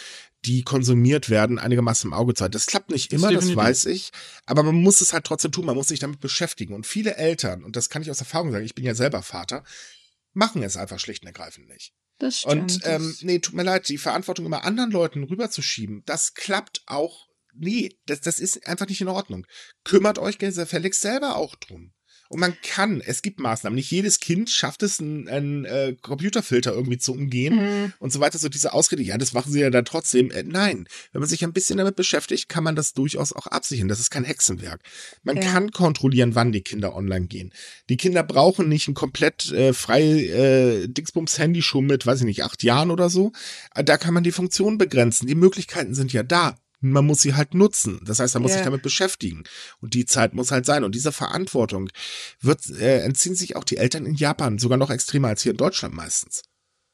die 0.45 0.63
konsumiert 0.63 1.31
werden, 1.31 1.59
einigermaßen 1.59 2.09
im 2.09 2.15
Auge 2.15 2.35
zu 2.35 2.43
halten. 2.43 2.53
Das 2.53 2.67
klappt 2.67 2.91
nicht 2.91 3.13
Das 3.13 3.19
immer, 3.19 3.33
das 3.33 3.41
definitiv. 3.45 3.57
weiß 3.57 3.85
ich, 3.87 4.11
aber 4.47 4.63
man 4.63 4.77
muss 4.77 5.01
es 5.01 5.13
halt 5.13 5.25
trotzdem 5.25 5.51
tun, 5.53 5.67
man 5.67 5.75
muss 5.75 5.89
sich 5.89 5.99
damit 6.01 6.21
beschäftigen. 6.21 6.75
Und 6.75 6.87
viele 6.87 7.17
Eltern, 7.17 7.65
und 7.65 7.75
das 7.77 7.89
kann 7.91 8.03
ich 8.03 8.11
aus 8.11 8.21
Erfahrung 8.21 8.53
sagen, 8.53 8.65
ich 8.65 8.75
bin 8.75 8.85
ja 8.85 8.95
selber 8.95 9.23
Vater, 9.23 9.65
machen 10.33 10.63
es 10.63 10.77
einfach 10.77 11.01
schlicht 11.01 11.23
und 11.23 11.29
ergreifend 11.29 11.69
nicht. 11.69 11.93
Das 12.19 12.41
stimmt. 12.41 12.55
Und 12.75 12.81
ähm, 12.85 13.09
das- 13.09 13.23
nee, 13.23 13.39
tut 13.41 13.55
mir 13.55 13.65
leid, 13.65 13.89
die 13.89 13.99
Verantwortung 13.99 14.47
immer 14.47 14.65
anderen 14.65 14.91
Leuten 14.91 15.25
rüberzuschieben, 15.25 16.03
das 16.07 16.35
klappt 16.35 16.83
auch. 16.87 17.27
Nee, 17.55 17.99
das, 18.07 18.21
das 18.21 18.39
ist 18.39 18.65
einfach 18.69 18.87
nicht 18.89 19.01
in 19.01 19.09
Ordnung. 19.09 19.45
Kümmert 19.83 20.19
euch 20.21 20.39
gefälligst 20.39 21.01
selber 21.01 21.35
auch 21.37 21.57
drum. 21.57 21.93
Und 22.29 22.41
man 22.41 22.55
kann, 22.63 23.01
es 23.01 23.23
gibt 23.23 23.41
Maßnahmen. 23.41 23.75
Nicht 23.75 23.91
jedes 23.91 24.21
Kind 24.21 24.51
schafft 24.51 24.83
es, 24.83 25.01
einen, 25.01 25.29
einen 25.29 25.65
äh, 25.65 25.97
Computerfilter 26.01 26.73
irgendwie 26.75 26.99
zu 26.99 27.13
umgehen 27.13 27.55
Mhm. 27.57 27.93
und 28.01 28.13
so 28.13 28.21
weiter. 28.21 28.39
So 28.39 28.49
diese 28.51 28.75
Ausrede, 28.75 29.03
ja, 29.03 29.17
das 29.17 29.33
machen 29.33 29.51
sie 29.51 29.61
ja 29.61 29.71
dann 29.71 29.87
trotzdem. 29.87 30.31
Äh, 30.31 30.43
nein, 30.43 30.87
wenn 31.13 31.21
man 31.21 31.29
sich 31.29 31.43
ein 31.43 31.53
bisschen 31.55 31.79
damit 31.79 31.97
beschäftigt, 31.97 32.49
kann 32.51 32.65
man 32.65 32.77
das 32.77 32.93
durchaus 32.93 33.33
auch 33.33 33.47
absichern. 33.47 33.89
Das 33.89 33.99
ist 34.01 34.11
kein 34.11 34.25
Hexenwerk. 34.25 34.83
Man 35.23 35.37
Ja. 35.37 35.43
kann 35.51 35.71
kontrollieren, 35.73 36.35
wann 36.35 36.53
die 36.53 36.61
Kinder 36.63 36.95
online 36.95 37.27
gehen. 37.29 37.53
Die 37.89 37.97
Kinder 37.97 38.23
brauchen 38.23 38.69
nicht 38.69 38.89
ein 38.89 38.95
komplett 38.95 39.51
äh, 39.53 39.73
frei 39.73 40.03
äh, 40.03 40.87
Dingsbums-Handy 40.89 41.63
schon 41.63 41.87
mit, 41.87 42.05
weiß 42.07 42.21
ich 42.21 42.27
nicht, 42.27 42.45
acht 42.45 42.63
Jahren 42.63 42.91
oder 42.91 43.09
so. 43.09 43.33
Äh, 43.75 43.85
Da 43.85 43.97
kann 43.97 44.13
man 44.13 44.23
die 44.23 44.33
Funktion 44.33 44.77
begrenzen. 44.77 45.27
Die 45.27 45.35
Möglichkeiten 45.35 45.95
sind 45.95 46.13
ja 46.13 46.23
da. 46.23 46.59
Man 46.81 47.05
muss 47.07 47.23
sie 47.23 47.35
halt 47.35 47.55
nutzen. 47.55 48.01
Das 48.05 48.21
heißt, 48.21 48.35
man 48.35 48.43
muss 48.43 48.53
Ja. 48.53 48.59
sich 48.59 48.65
damit 48.65 48.83
beschäftigen. 48.83 49.43
Und 49.81 49.95
die 49.95 50.05
Zeit 50.07 50.35
muss 50.35 50.51
halt 50.53 50.65
sein. 50.67 50.85
Und 50.85 50.95
diese 50.95 51.11
Verantwortung 51.13 51.91
wird, 52.41 52.69
äh, 52.71 53.01
entziehen 53.01 53.35
sich 53.35 53.57
auch 53.57 53.65
die 53.65 53.79
Eltern 53.79 54.07
in 54.07 54.15
Japan 54.15 54.59
sogar 54.59 54.79
noch 54.79 54.91
extremer 54.91 55.29
als 55.29 55.43
hier 55.43 55.53
in 55.53 55.59
Deutschland 55.59 55.95
meistens. 55.95 56.43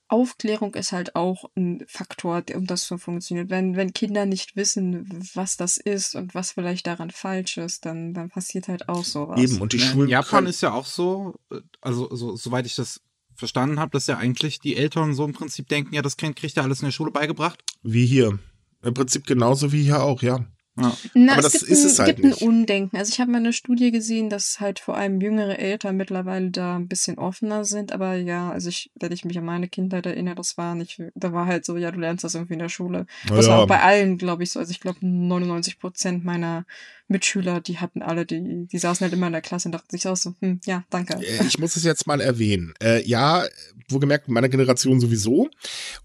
Aufklärung 0.09 0.74
ist 0.74 0.93
halt 0.93 1.16
auch 1.16 1.51
ein 1.57 1.82
Faktor, 1.89 2.43
der- 2.43 2.59
um 2.59 2.66
das 2.66 2.85
zu 2.85 2.99
funktionieren. 2.99 3.49
Wenn, 3.51 3.74
wenn 3.74 3.93
Kinder 3.95 4.26
nicht 4.26 4.55
wissen, 4.55 5.09
was 5.35 5.57
das 5.57 5.78
ist 5.78 6.14
und 6.14 6.35
was 6.35 6.53
vielleicht 6.53 6.87
daran 6.87 7.11
falsch 7.11 7.57
ist, 7.57 7.85
dann, 7.87 8.12
dann 8.12 8.28
passiert 8.28 8.68
halt 8.68 8.89
auch 8.89 9.05
sowas. 9.05 9.41
Eben. 9.41 9.61
Und 9.61 9.72
die 9.72 9.78
Ja, 9.78 9.87
Schulen 9.87 10.07
in 10.09 10.11
Japan 10.12 10.47
ist 10.47 10.61
ja 10.61 10.72
auch 10.72 10.87
so, 10.87 11.35
äh, 11.51 11.61
also 11.80 12.14
so, 12.14 12.37
soweit 12.37 12.66
ich 12.66 12.74
das 12.74 13.01
verstanden 13.35 13.80
habe, 13.80 13.91
dass 13.93 14.07
ja 14.07 14.16
eigentlich 14.18 14.61
die 14.61 14.76
Eltern 14.76 15.14
so 15.14 15.24
im 15.24 15.32
Prinzip 15.32 15.68
denken, 15.68 15.95
ja, 15.95 16.03
das 16.03 16.16
Kind 16.16 16.37
kriegt 16.37 16.55
ja 16.57 16.62
alles 16.62 16.80
in 16.80 16.87
der 16.87 16.93
Schule 16.93 17.11
beigebracht. 17.11 17.61
wie 17.82 18.07
hier. 18.07 18.39
Im 18.85 18.95
Prinzip 18.95 19.26
genauso 19.26 19.72
wie 19.72 19.82
hier 19.82 20.03
auch, 20.03 20.22
ja. 20.22 20.45
Ja. 20.76 20.93
Na, 21.14 21.35
Aber 21.35 21.47
es 21.47 21.53
das 21.53 21.62
ist 21.62 21.85
ein, 21.85 21.87
es 21.87 21.99
halt 22.01 22.16
gibt 22.16 22.24
nicht. 22.24 22.43
ein 22.43 22.49
Undenken. 22.49 22.97
Also 22.97 23.12
ich 23.12 23.20
habe 23.20 23.30
mal 23.30 23.39
eine 23.39 23.53
Studie 23.53 23.93
gesehen, 23.93 24.28
dass 24.28 24.59
halt 24.59 24.80
vor 24.80 24.97
allem 24.97 25.20
jüngere 25.20 25.57
Eltern 25.57 25.97
mittlerweile 25.97 26.51
da 26.51 26.74
ein 26.74 26.89
bisschen 26.89 27.16
offener 27.16 27.64
sind. 27.64 27.93
Aber 27.93 28.16
ja, 28.16 28.51
also 28.51 28.70
ich, 28.70 28.91
wenn 28.99 29.12
ich 29.12 29.24
mich 29.24 29.39
an 29.39 29.45
meine 29.45 29.68
Kindheit 29.68 30.05
erinnere, 30.05 30.35
das 30.35 30.57
war 30.59 30.74
nicht, 30.74 31.01
da 31.14 31.32
war 31.32 31.47
halt 31.47 31.64
so, 31.64 31.76
ja, 31.76 31.93
du 31.93 32.01
lernst 32.01 32.24
das 32.24 32.35
irgendwie 32.35 32.55
in 32.55 32.59
der 32.59 32.68
Schule. 32.70 33.07
Das 33.28 33.47
war 33.47 33.59
Ja. 33.59 33.62
auch 33.62 33.68
bei 33.68 33.82
allen, 33.82 34.18
glaube 34.18 34.43
ich, 34.43 34.51
so. 34.51 34.59
Also 34.59 34.72
ich 34.72 34.80
glaube, 34.80 34.99
99 35.01 35.78
Prozent 35.78 36.24
meiner 36.24 36.66
Mitschüler, 37.07 37.61
die 37.61 37.78
hatten 37.78 38.03
alle, 38.03 38.26
die, 38.26 38.66
die 38.66 38.78
saßen 38.78 39.05
halt 39.05 39.12
immer 39.14 39.28
in 39.28 39.32
der 39.32 39.43
Klasse 39.43 39.68
und 39.68 39.72
dachten 39.72 39.91
sich 39.93 40.09
auch 40.09 40.16
so, 40.16 40.35
hm, 40.41 40.59
ja, 40.64 40.82
danke. 40.91 41.14
Äh, 41.24 41.47
Ich 41.47 41.57
muss 41.61 41.76
es 41.76 41.85
jetzt 41.85 42.09
mal 42.09 42.20
erwähnen. 42.20 42.74
Äh, 42.82 43.01
ja, 43.07 43.45
wo 43.91 44.01
gemerkt, 44.01 44.26
meiner 44.28 44.49
Generation 44.49 44.99
sowieso. 44.99 45.51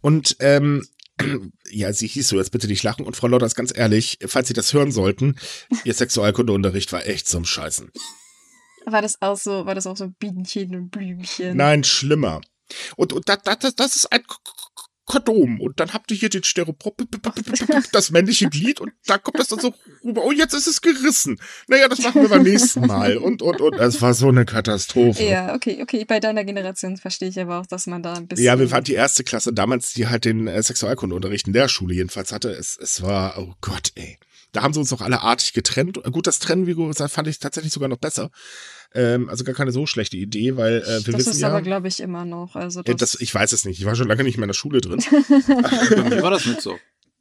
Und 0.01 0.35
ähm, 0.41 0.85
ja, 1.69 1.93
sie 1.93 2.07
hieß 2.07 2.27
so, 2.27 2.37
jetzt 2.37 2.51
bitte 2.51 2.67
nicht 2.67 2.83
lachen. 2.83 3.05
Und 3.05 3.15
Frau 3.15 3.27
Lotters, 3.27 3.55
ganz 3.55 3.75
ehrlich, 3.75 4.17
falls 4.25 4.47
Sie 4.47 4.53
das 4.53 4.73
hören 4.73 4.91
sollten, 4.91 5.35
Ihr 5.83 5.93
Sexualkundeunterricht 5.93 6.91
war 6.91 7.05
echt 7.05 7.27
zum 7.27 7.45
Scheißen. 7.45 7.91
War 8.85 9.01
das 9.01 9.21
auch 9.21 9.37
so, 9.37 9.65
war 9.65 9.75
das 9.75 9.87
auch 9.87 9.97
so 9.97 10.09
Bienchen 10.19 10.75
und 10.75 10.89
Blümchen? 10.89 11.55
Nein, 11.57 11.83
schlimmer. 11.83 12.41
Und, 12.95 13.13
und 13.13 13.27
das, 13.27 13.39
das, 13.43 13.75
das 13.75 13.95
ist 13.95 14.11
ein 14.11 14.21
Kondom. 15.09 15.59
Und 15.59 15.79
dann 15.79 15.91
habt 15.91 16.11
ihr 16.11 16.17
hier 16.17 16.29
den 16.29 16.43
Stereoprop, 16.43 17.01
das 17.91 18.11
männliche 18.11 18.47
Glied 18.47 18.79
und 18.79 18.91
da 19.07 19.17
kommt 19.17 19.39
das 19.39 19.47
dann 19.47 19.59
so 19.59 19.73
rüber. 20.05 20.23
Oh, 20.23 20.31
jetzt 20.31 20.53
ist 20.53 20.67
es 20.67 20.81
gerissen. 20.81 21.41
Naja, 21.67 21.87
das 21.87 21.99
machen 22.03 22.21
wir 22.21 22.29
beim 22.29 22.43
nächsten 22.43 22.85
Mal. 22.85 23.17
Und, 23.17 23.41
und, 23.41 23.59
und. 23.59 23.73
Es 23.79 24.03
war 24.03 24.13
so 24.13 24.27
eine 24.27 24.45
Katastrophe. 24.45 25.23
Ja, 25.23 25.55
okay, 25.55 25.79
okay. 25.81 26.05
Bei 26.05 26.19
deiner 26.19 26.43
Generation 26.43 26.97
verstehe 26.97 27.29
ich 27.29 27.39
aber 27.39 27.59
auch, 27.59 27.65
dass 27.65 27.87
man 27.87 28.03
da 28.03 28.13
ein 28.13 28.27
bisschen. 28.27 28.45
Ja, 28.45 28.59
wir 28.59 28.69
waren 28.69 28.83
die 28.83 28.93
erste 28.93 29.23
Klasse 29.23 29.51
damals, 29.51 29.93
die 29.93 30.07
halt 30.07 30.25
den 30.25 30.47
äh, 30.47 30.61
Sexualkundeunterricht 30.61 31.47
in 31.47 31.53
der 31.53 31.69
Schule 31.69 31.95
jedenfalls 31.95 32.31
hatte. 32.31 32.51
Es, 32.51 32.77
es 32.77 33.01
war, 33.01 33.39
oh 33.39 33.55
Gott, 33.61 33.91
ey. 33.95 34.19
Da 34.51 34.61
haben 34.61 34.73
sie 34.73 34.79
uns 34.79 34.93
auch 34.93 35.01
alle 35.01 35.21
artig 35.21 35.53
getrennt. 35.53 36.01
Gut, 36.11 36.27
das 36.27 36.37
Trennen, 36.37 36.67
wie 36.67 36.75
gesagt, 36.75 37.13
fand 37.13 37.27
ich 37.27 37.39
tatsächlich 37.39 37.73
sogar 37.73 37.89
noch 37.89 37.97
besser. 37.97 38.29
Ähm, 38.93 39.29
also 39.29 39.43
gar 39.43 39.53
keine 39.53 39.71
so 39.71 39.85
schlechte 39.85 40.17
Idee, 40.17 40.57
weil 40.57 40.77
äh, 40.81 41.05
wir 41.05 41.13
das 41.13 41.21
wissen 41.21 41.31
ist 41.33 41.41
ja, 41.41 41.49
aber, 41.49 41.61
glaube 41.61 41.87
ich, 41.87 41.99
immer 41.99 42.25
noch. 42.25 42.55
Also 42.55 42.79
äh, 42.81 42.95
das, 42.95 43.11
das, 43.11 43.21
ich 43.21 43.33
weiß 43.33 43.51
es 43.53 43.65
nicht. 43.65 43.79
Ich 43.79 43.85
war 43.85 43.95
schon 43.95 44.07
lange 44.07 44.23
nicht 44.23 44.37
mehr 44.37 44.45
in 44.45 44.49
der 44.49 44.55
Schule 44.55 44.81
drin. 44.81 44.99
Mir 46.09 46.21
war 46.23 46.31
das 46.31 46.45
nicht 46.45 46.61
so. 46.61 46.77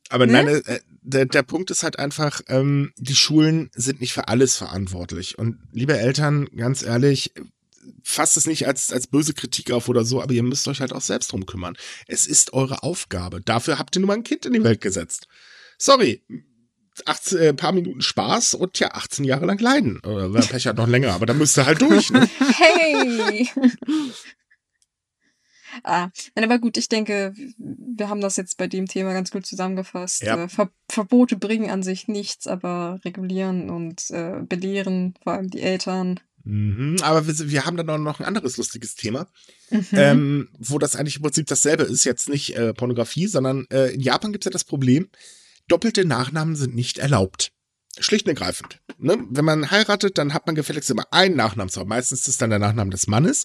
Aber 0.08 0.26
Ne? 0.26 0.32
nein, 0.32 0.48
äh, 0.48 0.80
der, 1.02 1.26
der 1.26 1.42
Punkt 1.42 1.70
ist 1.70 1.82
halt 1.82 1.98
einfach, 1.98 2.40
ähm, 2.48 2.92
die 2.96 3.14
Schulen 3.14 3.70
sind 3.74 4.00
nicht 4.00 4.12
für 4.14 4.28
alles 4.28 4.56
verantwortlich. 4.56 5.38
Und 5.38 5.58
liebe 5.72 5.98
Eltern, 5.98 6.48
ganz 6.56 6.82
ehrlich, 6.82 7.32
fasst 8.02 8.36
es 8.38 8.46
nicht 8.46 8.66
als, 8.66 8.92
als 8.92 9.06
böse 9.06 9.34
Kritik 9.34 9.70
auf 9.70 9.88
oder 9.88 10.04
so, 10.04 10.22
aber 10.22 10.32
ihr 10.32 10.42
müsst 10.42 10.66
euch 10.68 10.80
halt 10.80 10.92
auch 10.92 11.02
selbst 11.02 11.32
drum 11.32 11.44
kümmern. 11.46 11.76
Es 12.06 12.26
ist 12.26 12.54
eure 12.54 12.82
Aufgabe. 12.82 13.40
Dafür 13.42 13.78
habt 13.78 13.96
ihr 13.96 14.00
nun 14.00 14.08
mal 14.08 14.14
ein 14.14 14.24
Kind 14.24 14.46
in 14.46 14.54
die 14.54 14.64
Welt 14.64 14.80
gesetzt. 14.80 15.28
Sorry. 15.76 16.22
18, 17.06 17.38
äh, 17.38 17.54
paar 17.54 17.72
Minuten 17.72 18.00
Spaß 18.00 18.54
und 18.54 18.78
ja, 18.78 18.92
18 18.92 19.24
Jahre 19.24 19.46
lang 19.46 19.58
leiden. 19.58 20.00
Oder 20.00 20.32
wer 20.32 20.42
Pech 20.42 20.66
hat 20.66 20.76
noch 20.76 20.88
länger, 20.88 21.12
aber 21.12 21.26
da 21.26 21.34
müsst 21.34 21.58
ihr 21.58 21.66
halt 21.66 21.80
durch. 21.80 22.10
Ne? 22.10 22.28
hey! 22.56 23.48
ah, 25.84 26.08
nein, 26.34 26.44
aber 26.44 26.58
gut, 26.58 26.76
ich 26.76 26.88
denke, 26.88 27.34
wir 27.58 28.08
haben 28.08 28.20
das 28.20 28.36
jetzt 28.36 28.56
bei 28.56 28.66
dem 28.66 28.86
Thema 28.86 29.12
ganz 29.12 29.30
gut 29.30 29.46
zusammengefasst. 29.46 30.22
Ja. 30.22 30.44
Äh, 30.44 30.48
Ver 30.48 30.70
Verbote 30.90 31.36
bringen 31.36 31.70
an 31.70 31.82
sich 31.82 32.08
nichts, 32.08 32.46
aber 32.46 33.00
regulieren 33.04 33.70
und 33.70 34.10
äh, 34.10 34.40
belehren, 34.40 35.14
vor 35.22 35.34
allem 35.34 35.50
die 35.50 35.60
Eltern. 35.60 36.20
Mhm, 36.44 36.96
aber 37.02 37.26
wir, 37.26 37.50
wir 37.50 37.66
haben 37.66 37.76
dann 37.76 37.90
auch 37.90 37.98
noch 37.98 38.20
ein 38.20 38.26
anderes 38.26 38.56
lustiges 38.56 38.94
Thema. 38.94 39.28
Mhm. 39.70 39.86
ähm, 39.92 40.48
wo 40.58 40.78
das 40.78 40.96
eigentlich 40.96 41.16
im 41.16 41.22
Prinzip 41.22 41.46
dasselbe 41.46 41.82
ist, 41.82 42.04
jetzt 42.04 42.28
nicht 42.30 42.56
äh, 42.56 42.72
Pornografie, 42.72 43.26
sondern 43.26 43.66
äh, 43.70 43.88
in 43.92 44.00
Japan 44.00 44.32
gibt 44.32 44.44
es 44.44 44.46
ja 44.46 44.50
das 44.50 44.64
Problem, 44.64 45.08
doppelte 45.68 46.04
Nachnamen 46.04 46.56
sind 46.56 46.74
nicht 46.74 46.98
erlaubt. 46.98 47.52
Schlicht 48.00 48.26
und 48.26 48.30
ergreifend. 48.30 48.80
Ne? 48.98 49.18
Wenn 49.30 49.44
man 49.44 49.70
heiratet, 49.70 50.18
dann 50.18 50.34
hat 50.34 50.46
man 50.46 50.54
gefälligst 50.54 50.90
immer 50.90 51.06
einen 51.12 51.36
Nachnamen 51.36 51.74
haben. 51.74 51.88
Meistens 51.88 52.20
ist 52.20 52.28
es 52.28 52.36
dann 52.36 52.50
der 52.50 52.58
Nachname 52.58 52.90
des 52.90 53.06
Mannes. 53.06 53.44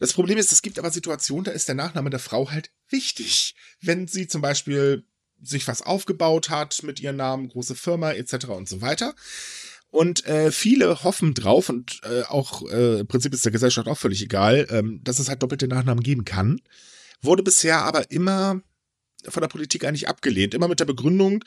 Das 0.00 0.12
Problem 0.12 0.38
ist, 0.38 0.52
es 0.52 0.62
gibt 0.62 0.78
aber 0.78 0.90
Situationen, 0.90 1.44
da 1.44 1.52
ist 1.52 1.68
der 1.68 1.74
Nachname 1.74 2.10
der 2.10 2.18
Frau 2.18 2.50
halt 2.50 2.70
wichtig. 2.88 3.54
Wenn 3.80 4.08
sie 4.08 4.26
zum 4.26 4.42
Beispiel 4.42 5.04
sich 5.40 5.66
was 5.68 5.82
aufgebaut 5.82 6.50
hat 6.50 6.82
mit 6.82 7.00
ihrem 7.00 7.16
Namen, 7.16 7.48
große 7.48 7.74
Firma 7.74 8.12
etc. 8.12 8.46
und 8.46 8.68
so 8.68 8.80
weiter. 8.80 9.14
Und 9.90 10.24
äh, 10.26 10.50
viele 10.50 11.04
hoffen 11.04 11.34
drauf 11.34 11.68
und 11.68 12.00
äh, 12.04 12.22
auch 12.22 12.62
äh, 12.70 13.00
im 13.00 13.06
Prinzip 13.06 13.34
ist 13.34 13.44
der 13.44 13.52
Gesellschaft 13.52 13.88
auch 13.88 13.98
völlig 13.98 14.22
egal, 14.22 14.66
ähm, 14.70 15.00
dass 15.04 15.18
es 15.18 15.28
halt 15.28 15.42
doppelte 15.42 15.68
Nachnamen 15.68 16.02
geben 16.02 16.24
kann. 16.24 16.60
Wurde 17.20 17.42
bisher 17.42 17.82
aber 17.82 18.10
immer 18.10 18.62
von 19.28 19.40
der 19.40 19.48
Politik 19.48 19.84
eigentlich 19.84 20.08
abgelehnt. 20.08 20.54
Immer 20.54 20.68
mit 20.68 20.80
der 20.80 20.84
Begründung, 20.84 21.44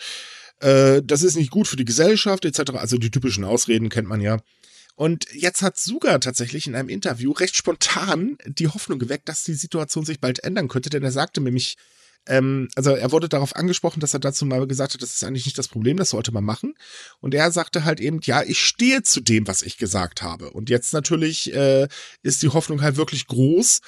äh, 0.60 1.02
das 1.04 1.24
ist 1.24 1.36
nicht 1.36 1.52
gut 1.52 1.68
für 1.68 1.78
die 1.78 1.86
Gesellschaft 1.86 2.46
etc. 2.46 2.72
Also 2.76 2.98
die 2.98 3.12
typischen 3.12 3.44
Ausreden 3.44 3.90
kennt 3.90 4.08
man 4.08 4.22
ja. 4.22 4.40
Und 4.96 5.26
jetzt 5.34 5.62
hat 5.62 5.78
Suga 5.78 6.20
tatsächlich 6.20 6.68
in 6.68 6.76
einem 6.76 6.90
Interview 6.90 7.32
recht 7.32 7.56
spontan 7.58 8.38
die 8.46 8.70
Hoffnung 8.70 8.98
geweckt, 8.98 9.28
dass 9.28 9.44
die 9.44 9.54
Situation 9.54 10.06
sich 10.06 10.22
bald 10.22 10.44
ändern 10.44 10.70
könnte, 10.70 10.90
denn 10.90 11.04
er 11.04 11.12
sagte 11.12 11.42
nämlich, 11.42 11.76
ähm, 12.28 12.70
also 12.76 12.92
er 12.92 13.12
wurde 13.12 13.30
darauf 13.30 13.56
angesprochen, 13.56 14.00
dass 14.00 14.14
er 14.14 14.20
dazu 14.20 14.46
mal 14.46 14.66
gesagt 14.68 14.94
hat, 14.94 15.02
das 15.02 15.14
ist 15.14 15.24
eigentlich 15.24 15.46
nicht 15.46 15.58
das 15.58 15.68
Problem, 15.68 15.98
das 15.98 16.10
sollte 16.10 16.32
man 16.32 16.44
machen. 16.44 16.76
Und 17.20 17.34
er 17.34 17.52
sagte 17.52 17.84
halt 17.84 18.00
eben, 18.00 18.20
ja, 18.24 18.42
ich 18.44 18.60
stehe 18.60 19.04
zu 19.04 19.22
dem, 19.22 19.48
was 19.48 19.62
ich 19.62 19.78
gesagt 19.78 20.22
habe. 20.22 20.50
Und 20.52 20.70
jetzt 20.70 20.94
natürlich 20.94 21.54
äh, 21.54 21.88
ist 22.24 22.42
die 22.42 22.50
Hoffnung 22.50 22.82
halt 22.82 22.96
wirklich 22.96 23.28
groß, 23.28 23.82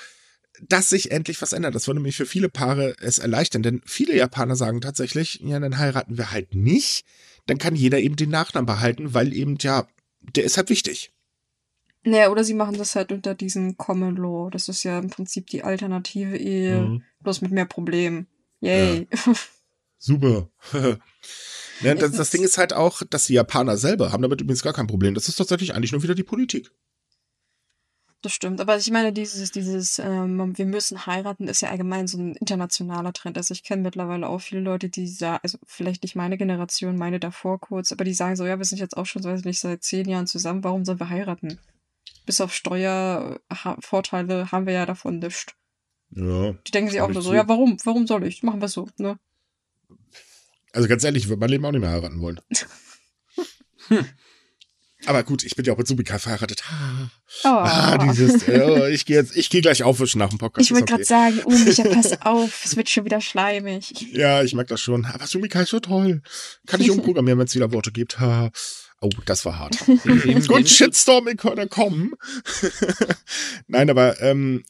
dass 0.61 0.89
sich 0.89 1.11
endlich 1.11 1.41
was 1.41 1.53
ändert. 1.53 1.75
Das 1.75 1.87
würde 1.87 1.99
nämlich 1.99 2.15
für 2.17 2.25
viele 2.25 2.49
Paare 2.49 2.95
es 2.99 3.19
erleichtern, 3.19 3.63
denn 3.63 3.81
viele 3.85 4.15
Japaner 4.15 4.55
sagen 4.55 4.81
tatsächlich, 4.81 5.39
ja, 5.43 5.59
dann 5.59 5.77
heiraten 5.77 6.17
wir 6.17 6.31
halt 6.31 6.55
nicht. 6.55 7.05
Dann 7.45 7.57
kann 7.57 7.75
jeder 7.75 7.99
eben 7.99 8.15
den 8.15 8.29
Nachnamen 8.29 8.65
behalten, 8.65 9.13
weil 9.13 9.33
eben, 9.33 9.57
ja, 9.59 9.87
der 10.35 10.43
ist 10.43 10.57
halt 10.57 10.69
wichtig. 10.69 11.11
Naja, 12.03 12.29
oder 12.29 12.43
sie 12.43 12.53
machen 12.53 12.77
das 12.77 12.95
halt 12.95 13.11
unter 13.11 13.35
diesem 13.35 13.77
Common 13.77 14.15
Law. 14.15 14.49
Das 14.49 14.69
ist 14.69 14.83
ja 14.83 14.99
im 14.99 15.09
Prinzip 15.09 15.47
die 15.47 15.63
alternative 15.63 16.37
Ehe, 16.37 16.81
Mhm. 16.81 17.03
bloß 17.21 17.41
mit 17.41 17.51
mehr 17.51 17.65
Problemen. 17.65 18.27
Yay. 18.61 19.07
Super. 19.97 20.49
ne, 21.81 21.95
das, 21.95 22.11
das 22.11 22.29
Ding 22.29 22.43
ist 22.43 22.57
halt 22.57 22.73
auch, 22.73 23.01
dass 23.09 23.25
die 23.27 23.33
Japaner 23.33 23.77
selber 23.77 24.11
haben 24.11 24.21
damit 24.21 24.41
übrigens 24.41 24.61
gar 24.63 24.73
kein 24.73 24.87
Problem. 24.87 25.13
Das 25.15 25.27
ist 25.27 25.35
tatsächlich 25.35 25.73
eigentlich 25.73 25.91
nur 25.91 26.03
wieder 26.03 26.15
die 26.15 26.23
Politik. 26.23 26.71
Das 28.23 28.33
stimmt, 28.33 28.59
aber 28.59 28.75
ich 28.77 28.89
meine, 28.89 29.13
dieses, 29.13 29.51
dieses, 29.51 29.99
ähm, 29.99 30.57
wir 30.57 30.65
müssen 30.65 31.05
heiraten, 31.05 31.47
ist 31.47 31.61
ja 31.61 31.69
allgemein 31.69 32.07
so 32.07 32.17
ein 32.17 32.35
internationaler 32.35 33.13
Trend. 33.13 33.37
Also 33.37 33.53
ich 33.53 33.63
kenne 33.63 33.83
mittlerweile 33.83 34.27
auch 34.27 34.39
viele 34.39 34.61
Leute, 34.61 34.89
die 34.89 35.07
sagen, 35.07 35.39
also 35.43 35.59
vielleicht 35.67 36.01
nicht 36.01 36.15
meine 36.15 36.35
Generation, 36.37 36.97
meine 36.97 37.19
davor 37.19 37.59
kurz, 37.59 37.91
aber 37.91 38.03
die 38.03 38.15
sagen 38.15 38.35
so, 38.35 38.45
ja, 38.47 38.57
wir 38.57 38.65
sind 38.65 38.79
jetzt 38.79 38.97
auch 38.97 39.05
schon, 39.05 39.23
weiß 39.23 39.43
nicht, 39.45 39.59
seit 39.59 39.83
zehn 39.83 40.09
Jahren 40.09 40.25
zusammen, 40.25 40.63
warum 40.63 40.83
sollen 40.83 40.99
wir 40.99 41.09
heiraten? 41.09 41.59
Bis 42.25 42.41
auf 42.41 42.55
Steuervorteile 42.55 44.51
haben 44.51 44.65
wir 44.65 44.73
ja 44.73 44.87
davon 44.87 45.19
nichts. 45.19 45.53
Ja. 46.09 46.53
Die 46.53 46.71
denken 46.71 46.89
sich 46.89 47.01
auch 47.01 47.09
nur 47.09 47.21
so, 47.21 47.29
zu. 47.29 47.35
ja, 47.35 47.47
warum, 47.47 47.77
warum 47.83 48.07
soll 48.07 48.25
ich? 48.25 48.41
Machen 48.41 48.61
wir 48.61 48.67
so, 48.67 48.89
ne? 48.97 49.19
Also 50.73 50.87
ganz 50.87 51.03
ehrlich, 51.03 51.23
ich 51.23 51.29
würde 51.29 51.39
mein 51.39 51.49
Leben 51.49 51.65
auch 51.65 51.71
nicht 51.71 51.81
mehr 51.81 51.91
heiraten 51.91 52.19
wollen. 52.19 52.39
Aber 55.05 55.23
gut, 55.23 55.43
ich 55.43 55.55
bin 55.55 55.63
ja 55.63 55.73
auch 55.73 55.77
mit 55.77 55.87
Subika 55.87 56.17
verheiratet. 56.17 56.63
Ah, 56.69 57.09
Oh. 57.43 57.47
ah 57.49 57.97
dieses, 57.97 58.47
äh, 58.47 58.89
ich 58.89 59.05
gehe 59.05 59.17
jetzt, 59.17 59.35
ich 59.35 59.49
gehe 59.49 59.61
gleich 59.61 59.83
aufwischen 59.83 60.19
nach 60.19 60.29
dem 60.29 60.39
Podcast. 60.39 60.65
ich 60.65 60.73
wollte 60.75 60.99
ist 60.99 61.07
gerade 61.09 61.31
okay. 61.31 61.41
sagen, 61.41 61.41
oh, 61.45 61.57
Micha, 61.65 61.83
pass 61.83 62.21
auf, 62.21 62.61
es 62.65 62.75
wird 62.75 62.89
schon 62.89 63.05
wieder 63.05 63.21
schleimig. 63.21 63.93
Ja, 64.11 64.41
ich 64.41 64.53
merke 64.53 64.69
das 64.69 64.81
schon. 64.81 65.05
Aber 65.05 65.27
Sumika 65.27 65.61
ist 65.61 65.69
so 65.69 65.79
toll. 65.79 66.21
Kann 66.65 66.81
ich 66.81 66.89
umprogrammieren, 66.91 67.37
wenn 67.39 67.45
es 67.47 67.55
wieder 67.55 67.71
Worte 67.71 67.91
gibt. 67.91 68.19
Ha. 68.19 68.49
Oh, 68.99 69.09
das 69.25 69.45
war 69.45 69.59
hart. 69.59 69.77
Gut, 70.47 70.67
Shitstorm 70.67 71.25
könnte 71.37 71.67
kommen. 71.67 72.13
Nein, 73.67 73.91
aber 73.91 74.19
ähm, 74.23 74.63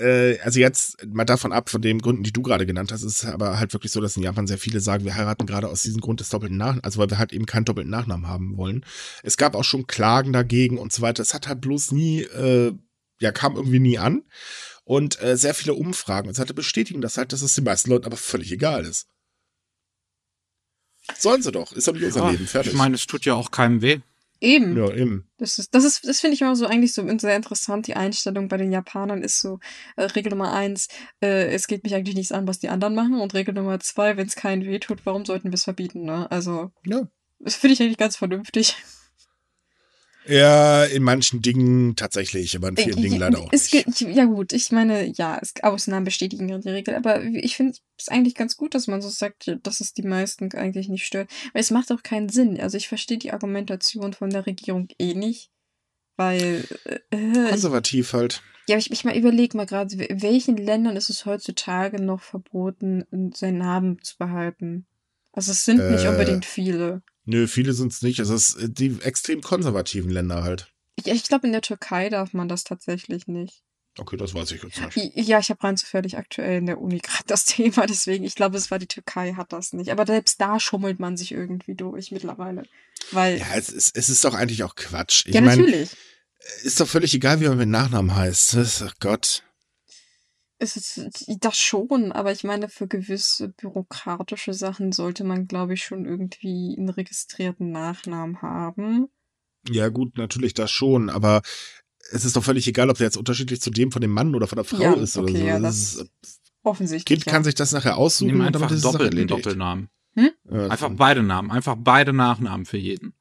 äh, 0.00 0.38
also 0.38 0.58
jetzt 0.58 1.04
mal 1.06 1.26
davon 1.26 1.52
ab, 1.52 1.68
von 1.68 1.82
den 1.82 2.00
Gründen, 2.00 2.22
die 2.22 2.32
du 2.32 2.40
gerade 2.40 2.64
genannt 2.64 2.92
hast, 2.92 3.02
ist 3.02 3.22
es 3.22 3.28
aber 3.28 3.58
halt 3.58 3.74
wirklich 3.74 3.92
so, 3.92 4.00
dass 4.00 4.16
in 4.16 4.22
Japan 4.22 4.46
sehr 4.46 4.56
viele 4.56 4.80
sagen, 4.80 5.04
wir 5.04 5.14
heiraten 5.14 5.46
gerade 5.46 5.68
aus 5.68 5.82
diesem 5.82 6.00
Grund 6.00 6.20
des 6.20 6.30
doppelten 6.30 6.56
Nachnamens, 6.56 6.84
also 6.84 6.98
weil 6.98 7.10
wir 7.10 7.18
halt 7.18 7.34
eben 7.34 7.44
keinen 7.44 7.66
doppelten 7.66 7.90
Nachnamen 7.90 8.26
haben 8.26 8.56
wollen. 8.56 8.86
Es 9.22 9.36
gab 9.36 9.54
auch 9.54 9.64
schon 9.64 9.86
Klagen 9.86 10.32
dagegen 10.32 10.78
und 10.78 10.90
so 10.90 11.02
weiter. 11.02 11.22
Es 11.22 11.34
hat 11.34 11.46
halt 11.46 11.60
bloß 11.60 11.92
nie, 11.92 12.22
äh, 12.22 12.72
ja, 13.20 13.32
kam 13.32 13.56
irgendwie 13.56 13.80
nie 13.80 13.98
an. 13.98 14.22
Und 14.84 15.20
äh, 15.22 15.36
sehr 15.36 15.54
viele 15.54 15.74
Umfragen. 15.74 16.28
Es 16.28 16.38
hatte 16.38 16.52
bestätigen 16.54 17.00
das 17.00 17.16
halt, 17.16 17.32
dass 17.32 17.42
es 17.42 17.54
den 17.54 17.64
meisten 17.64 17.90
Leuten 17.90 18.06
aber 18.06 18.18
völlig 18.18 18.52
egal 18.52 18.84
ist. 18.84 19.08
Sollen 21.18 21.42
sie 21.42 21.52
doch. 21.52 21.72
Ist 21.72 21.86
doch 21.88 21.92
nicht 21.92 22.04
unser 22.04 22.20
Ja, 22.24 22.30
Leben. 22.30 22.46
Fertig. 22.46 22.72
ich 22.72 22.78
meine, 22.78 22.94
es 22.94 23.06
tut 23.06 23.24
ja 23.24 23.34
auch 23.34 23.50
keinem 23.50 23.82
weh. 23.82 24.00
Eben. 24.40 24.76
ja, 24.76 24.90
eben. 24.92 25.26
Das 25.38 25.58
ist, 25.58 25.74
das 25.74 25.84
ist, 25.84 26.06
das 26.06 26.20
finde 26.20 26.34
ich 26.34 26.42
immer 26.42 26.54
so 26.56 26.66
eigentlich 26.66 26.92
so 26.92 27.06
sehr 27.18 27.36
interessant. 27.36 27.86
Die 27.86 27.94
Einstellung 27.94 28.48
bei 28.48 28.56
den 28.58 28.72
Japanern 28.72 29.22
ist 29.22 29.40
so, 29.40 29.58
äh, 29.96 30.02
Regel 30.02 30.30
Nummer 30.30 30.52
eins, 30.52 30.88
äh, 31.22 31.46
es 31.54 31.66
geht 31.66 31.82
mich 31.84 31.94
eigentlich 31.94 32.14
nichts 32.16 32.32
an, 32.32 32.46
was 32.46 32.58
die 32.58 32.68
anderen 32.68 32.94
machen. 32.94 33.20
Und 33.20 33.32
Regel 33.32 33.54
Nummer 33.54 33.80
zwei, 33.80 34.16
wenn 34.16 34.26
es 34.26 34.34
keinen 34.36 34.64
weh 34.66 34.78
tut, 34.80 35.06
warum 35.06 35.24
sollten 35.24 35.48
wir 35.50 35.54
es 35.54 35.64
verbieten, 35.64 36.04
ne? 36.04 36.30
Also, 36.30 36.72
Ja. 36.84 37.08
das 37.38 37.54
finde 37.54 37.74
ich 37.74 37.82
eigentlich 37.82 37.96
ganz 37.96 38.16
vernünftig. 38.16 38.76
Ja, 40.26 40.84
in 40.84 41.02
manchen 41.02 41.42
Dingen 41.42 41.96
tatsächlich, 41.96 42.56
aber 42.56 42.68
in 42.68 42.76
vielen 42.76 42.98
Äh, 42.98 43.02
Dingen 43.02 43.18
leider 43.18 43.40
auch 43.40 43.52
es 43.52 43.70
nicht. 43.72 43.86
geht- 43.98 44.14
Ja 44.16 44.24
gut, 44.24 44.52
ich 44.52 44.72
meine, 44.72 45.04
ja, 45.06 45.38
es, 45.40 45.52
Ausnahmen 45.62 46.04
bestätigen 46.04 46.48
die 46.48 46.68
Regel, 46.70 46.94
aber 46.94 47.22
ich 47.22 47.56
finde 47.56 47.76
es 47.98 48.08
eigentlich 48.08 48.34
ganz 48.34 48.56
gut, 48.56 48.74
dass 48.74 48.86
man 48.86 49.02
so 49.02 49.08
sagt, 49.10 49.54
dass 49.62 49.80
es 49.80 49.92
die 49.92 50.02
meisten 50.02 50.50
eigentlich 50.52 50.88
nicht 50.88 51.04
stört. 51.04 51.30
Weil 51.52 51.60
es 51.60 51.70
macht 51.70 51.92
auch 51.92 52.02
keinen 52.02 52.30
Sinn. 52.30 52.58
Also 52.60 52.76
ich 52.78 52.88
verstehe 52.88 53.18
die 53.18 53.32
Argumentation 53.32 54.12
von 54.14 54.30
der 54.30 54.46
Regierung 54.46 54.88
eh 54.98 55.14
nicht, 55.14 55.50
weil 56.16 56.64
äh, 56.84 56.98
ich, 57.44 57.50
Konservativ 57.50 58.12
halt. 58.14 58.42
ja, 58.66 58.78
ich, 58.78 58.90
ich 58.90 59.04
mal 59.04 59.16
überlege 59.16 59.56
mal 59.56 59.66
gerade, 59.66 59.94
in 60.02 60.22
welchen 60.22 60.56
Ländern 60.56 60.96
ist 60.96 61.10
es 61.10 61.26
heutzutage 61.26 62.02
noch 62.02 62.22
verboten, 62.22 63.04
seinen 63.34 63.58
Namen 63.58 64.00
zu 64.02 64.16
behalten? 64.16 64.86
Also 65.32 65.52
es 65.52 65.64
sind 65.64 65.90
nicht 65.90 66.06
Äh, 66.06 66.08
unbedingt 66.08 66.44
viele. 66.46 67.02
Nö, 67.24 67.46
viele 67.46 67.72
sind's 67.72 68.02
nicht. 68.02 68.18
Es 68.18 68.28
ist 68.28 68.56
äh, 68.56 68.68
die 68.68 68.98
extrem 69.02 69.40
konservativen 69.40 70.10
Länder 70.10 70.42
halt. 70.42 70.72
Ich, 70.96 71.06
ich 71.06 71.24
glaube, 71.24 71.46
in 71.46 71.52
der 71.52 71.62
Türkei 71.62 72.08
darf 72.08 72.32
man 72.32 72.48
das 72.48 72.64
tatsächlich 72.64 73.26
nicht. 73.26 73.62
Okay, 73.96 74.16
das 74.16 74.34
weiß 74.34 74.50
ich 74.50 74.62
jetzt 74.62 74.96
nicht. 74.96 75.28
Ja, 75.28 75.38
ich 75.38 75.50
habe 75.50 75.62
rein 75.62 75.76
zufällig 75.76 76.18
aktuell 76.18 76.58
in 76.58 76.66
der 76.66 76.80
Uni 76.80 76.98
gerade 77.02 77.24
das 77.26 77.44
Thema, 77.44 77.86
deswegen, 77.86 78.24
ich 78.24 78.34
glaube, 78.34 78.56
es 78.56 78.70
war 78.70 78.78
die 78.78 78.88
Türkei, 78.88 79.34
hat 79.34 79.52
das 79.52 79.72
nicht. 79.72 79.90
Aber 79.90 80.04
selbst 80.04 80.40
da 80.40 80.58
schummelt 80.58 80.98
man 80.98 81.16
sich 81.16 81.32
irgendwie 81.32 81.74
durch 81.74 82.10
mittlerweile. 82.10 82.64
Weil, 83.12 83.38
ja, 83.38 83.46
Ja, 83.46 83.54
es 83.54 83.68
ist, 83.68 83.96
es 83.96 84.08
ist 84.08 84.24
doch 84.24 84.34
eigentlich 84.34 84.64
auch 84.64 84.74
Quatsch. 84.74 85.26
Ich 85.26 85.34
meine, 85.34 85.62
natürlich. 85.62 85.90
ist 86.64 86.80
doch 86.80 86.88
völlig 86.88 87.14
egal, 87.14 87.40
wie 87.40 87.48
man 87.48 87.58
mit 87.58 87.68
Nachnamen 87.68 88.14
heißt. 88.14 88.56
Ach 88.82 88.94
Gott. 88.98 89.43
Es 90.58 90.76
ist 90.76 91.10
das 91.40 91.58
schon, 91.58 92.12
aber 92.12 92.32
ich 92.32 92.44
meine, 92.44 92.68
für 92.68 92.86
gewisse 92.86 93.48
bürokratische 93.48 94.54
Sachen 94.54 94.92
sollte 94.92 95.24
man, 95.24 95.46
glaube 95.48 95.74
ich, 95.74 95.84
schon 95.84 96.04
irgendwie 96.04 96.74
einen 96.78 96.88
registrierten 96.88 97.70
Nachnamen 97.70 98.40
haben. 98.40 99.08
Ja, 99.68 99.88
gut, 99.88 100.16
natürlich 100.16 100.54
das 100.54 100.70
schon, 100.70 101.10
aber 101.10 101.42
es 102.12 102.24
ist 102.24 102.36
doch 102.36 102.44
völlig 102.44 102.68
egal, 102.68 102.90
ob 102.90 102.98
der 102.98 103.06
jetzt 103.06 103.16
unterschiedlich 103.16 103.60
zu 103.60 103.70
dem 103.70 103.90
von 103.90 104.00
dem 104.00 104.12
Mann 104.12 104.34
oder 104.34 104.46
von 104.46 104.56
der 104.56 104.64
Frau 104.64 104.80
Ja, 104.82 104.92
ist 104.94 105.16
oder 105.16 105.28
okay, 105.30 105.40
so. 105.40 105.46
ja, 105.46 105.58
das 105.58 105.96
das 105.96 106.06
ist, 106.22 106.40
Offensichtlich. 106.62 107.04
Kind 107.04 107.26
ja. 107.26 107.32
kann 107.32 107.44
sich 107.44 107.54
das 107.54 107.72
nachher 107.72 107.96
aussuchen 107.98 108.28
Nimm 108.28 108.40
und 108.40 108.46
einfach 108.46 108.70
doppelt 108.70 109.12
einen 109.12 109.18
erledigt. 109.18 109.30
Doppelnamen. 109.46 109.88
Ja, 110.16 110.68
Einfach 110.68 110.90
beide 110.94 111.22
Namen. 111.22 111.50
Einfach 111.50 111.76
beide 111.78 112.12
Nachnamen 112.12 112.64
für 112.64 112.78
jeden. 112.78 113.14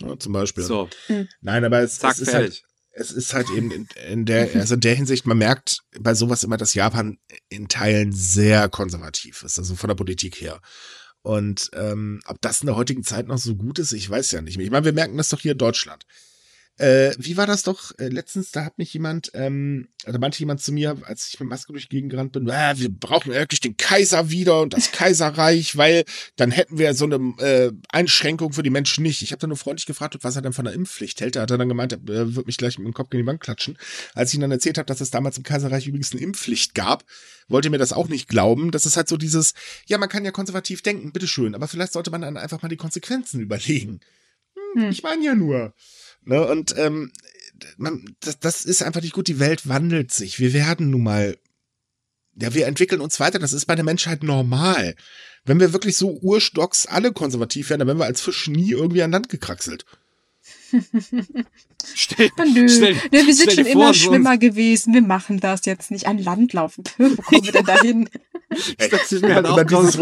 ja, 0.00 0.16
zum 0.18 0.32
Beispiel. 0.32 0.62
So, 0.62 0.88
Nein, 1.40 1.64
aber 1.64 1.80
es, 1.80 1.98
zack, 1.98 2.12
es 2.12 2.20
ist 2.20 2.34
halt, 2.34 2.54
fertig. 2.54 2.64
Es 2.94 3.10
ist 3.10 3.34
halt 3.34 3.50
eben 3.50 3.70
in, 3.70 3.88
in 4.08 4.24
der, 4.24 4.54
also 4.54 4.74
in 4.74 4.80
der 4.80 4.94
Hinsicht, 4.94 5.26
man 5.26 5.38
merkt 5.38 5.78
bei 5.98 6.14
sowas 6.14 6.44
immer, 6.44 6.56
dass 6.56 6.74
Japan 6.74 7.18
in 7.48 7.68
Teilen 7.68 8.12
sehr 8.12 8.68
konservativ 8.68 9.42
ist, 9.42 9.58
also 9.58 9.74
von 9.74 9.88
der 9.88 9.96
Politik 9.96 10.40
her. 10.40 10.60
Und 11.22 11.70
ähm, 11.72 12.20
ob 12.26 12.40
das 12.40 12.60
in 12.60 12.66
der 12.66 12.76
heutigen 12.76 13.02
Zeit 13.02 13.26
noch 13.26 13.38
so 13.38 13.56
gut 13.56 13.78
ist, 13.78 13.92
ich 13.92 14.08
weiß 14.08 14.30
ja 14.30 14.42
nicht 14.42 14.56
mehr. 14.56 14.66
Ich 14.66 14.70
meine, 14.70 14.84
wir 14.84 14.92
merken 14.92 15.16
das 15.16 15.30
doch 15.30 15.40
hier 15.40 15.52
in 15.52 15.58
Deutschland. 15.58 16.04
Äh, 16.76 17.12
wie 17.18 17.36
war 17.36 17.46
das 17.46 17.62
doch 17.62 17.96
äh, 17.98 18.08
letztens? 18.08 18.50
Da 18.50 18.64
hat 18.64 18.78
mich 18.78 18.92
jemand, 18.92 19.30
ähm, 19.34 19.88
da 20.04 20.18
meinte 20.18 20.40
jemand 20.40 20.60
zu 20.60 20.72
mir, 20.72 20.96
als 21.04 21.28
ich 21.28 21.38
mit 21.38 21.48
Maske 21.48 21.72
durch 21.72 21.88
die 21.88 21.96
Gegend 21.96 22.10
gerannt 22.10 22.32
bin, 22.32 22.50
ah, 22.50 22.76
wir 22.76 22.88
brauchen 22.88 23.32
wirklich 23.32 23.60
den 23.60 23.76
Kaiser 23.76 24.30
wieder 24.30 24.60
und 24.60 24.72
das 24.72 24.90
Kaiserreich, 24.92 25.76
weil 25.76 26.04
dann 26.34 26.50
hätten 26.50 26.76
wir 26.76 26.92
so 26.94 27.04
eine 27.04 27.16
äh, 27.38 27.70
Einschränkung 27.90 28.52
für 28.52 28.64
die 28.64 28.70
Menschen 28.70 29.02
nicht. 29.04 29.22
Ich 29.22 29.30
habe 29.30 29.38
dann 29.38 29.50
nur 29.50 29.56
freundlich 29.56 29.86
gefragt, 29.86 30.16
was 30.22 30.34
er 30.34 30.42
dann 30.42 30.52
von 30.52 30.64
der 30.64 30.74
Impfpflicht 30.74 31.20
hält. 31.20 31.36
Da 31.36 31.42
hat 31.42 31.50
er 31.52 31.58
dann 31.58 31.68
gemeint, 31.68 31.92
er 31.92 32.34
wird 32.34 32.46
mich 32.46 32.56
gleich 32.56 32.76
mit 32.78 32.86
dem 32.88 32.94
Kopf 32.94 33.10
gegen 33.10 33.22
die 33.22 33.28
Wand 33.28 33.40
klatschen. 33.40 33.78
Als 34.14 34.30
ich 34.30 34.34
ihm 34.34 34.40
dann 34.40 34.50
erzählt 34.50 34.76
habe, 34.76 34.86
dass 34.86 35.00
es 35.00 35.12
damals 35.12 35.38
im 35.38 35.44
Kaiserreich 35.44 35.86
übrigens 35.86 36.10
eine 36.10 36.22
Impfpflicht 36.22 36.74
gab, 36.74 37.04
wollte 37.46 37.68
er 37.68 37.70
mir 37.70 37.78
das 37.78 37.92
auch 37.92 38.08
nicht 38.08 38.28
glauben. 38.28 38.72
Das 38.72 38.84
ist 38.84 38.96
halt 38.96 39.06
so 39.06 39.16
dieses, 39.16 39.54
ja, 39.86 39.96
man 39.98 40.08
kann 40.08 40.24
ja 40.24 40.32
konservativ 40.32 40.82
denken, 40.82 41.12
bitteschön, 41.12 41.54
aber 41.54 41.68
vielleicht 41.68 41.92
sollte 41.92 42.10
man 42.10 42.22
dann 42.22 42.36
einfach 42.36 42.62
mal 42.62 42.68
die 42.68 42.76
Konsequenzen 42.76 43.40
überlegen. 43.40 44.00
Hm, 44.54 44.64
Hm. 44.74 44.90
Ich 44.90 45.02
meine 45.02 45.24
ja 45.24 45.34
nur. 45.34 45.72
Ne? 46.24 46.46
Und 46.46 46.76
ähm, 46.78 47.12
man, 47.76 48.16
das, 48.20 48.38
das 48.38 48.64
ist 48.64 48.82
einfach 48.82 49.02
nicht 49.02 49.14
gut. 49.14 49.28
Die 49.28 49.38
Welt 49.38 49.68
wandelt 49.68 50.12
sich. 50.12 50.38
Wir 50.38 50.52
werden 50.52 50.90
nun 50.90 51.02
mal, 51.02 51.36
ja, 52.36 52.54
wir 52.54 52.66
entwickeln 52.66 53.00
uns 53.00 53.20
weiter. 53.20 53.38
Das 53.38 53.52
ist 53.52 53.66
bei 53.66 53.74
der 53.74 53.84
Menschheit 53.84 54.22
normal. 54.22 54.94
Wenn 55.44 55.60
wir 55.60 55.72
wirklich 55.72 55.96
so 55.96 56.18
urstocks 56.22 56.86
alle 56.86 57.12
konservativ 57.12 57.68
wären, 57.68 57.80
dann 57.80 57.88
wären 57.88 57.98
wir 57.98 58.06
als 58.06 58.22
Fisch 58.22 58.48
nie 58.48 58.70
irgendwie 58.70 59.02
an 59.02 59.12
Land 59.12 59.28
gekraxelt. 59.28 59.84
Stell, 61.94 62.30
Nö, 62.54 62.68
stell, 62.68 62.94
Nö, 62.94 63.26
wir 63.26 63.34
sind 63.34 63.52
schon 63.52 63.66
immer 63.66 63.88
so- 63.88 64.00
schlimmer 64.08 64.38
gewesen. 64.38 64.94
Wir 64.94 65.02
machen 65.02 65.40
das 65.40 65.64
jetzt 65.66 65.90
nicht 65.90 66.06
an 66.06 66.18
Land 66.18 66.52
laufen. 66.52 66.84
Wo 66.98 67.22
kommen 67.22 67.44
wir 67.44 67.52
denn 67.52 67.64
dahin? 67.66 68.10
Ey, 68.78 68.88
Das 68.88 69.10
ist 69.10 69.22
mir 69.22 69.34
halt 69.34 69.46
auch 69.46 69.62
dieses, 69.64 69.98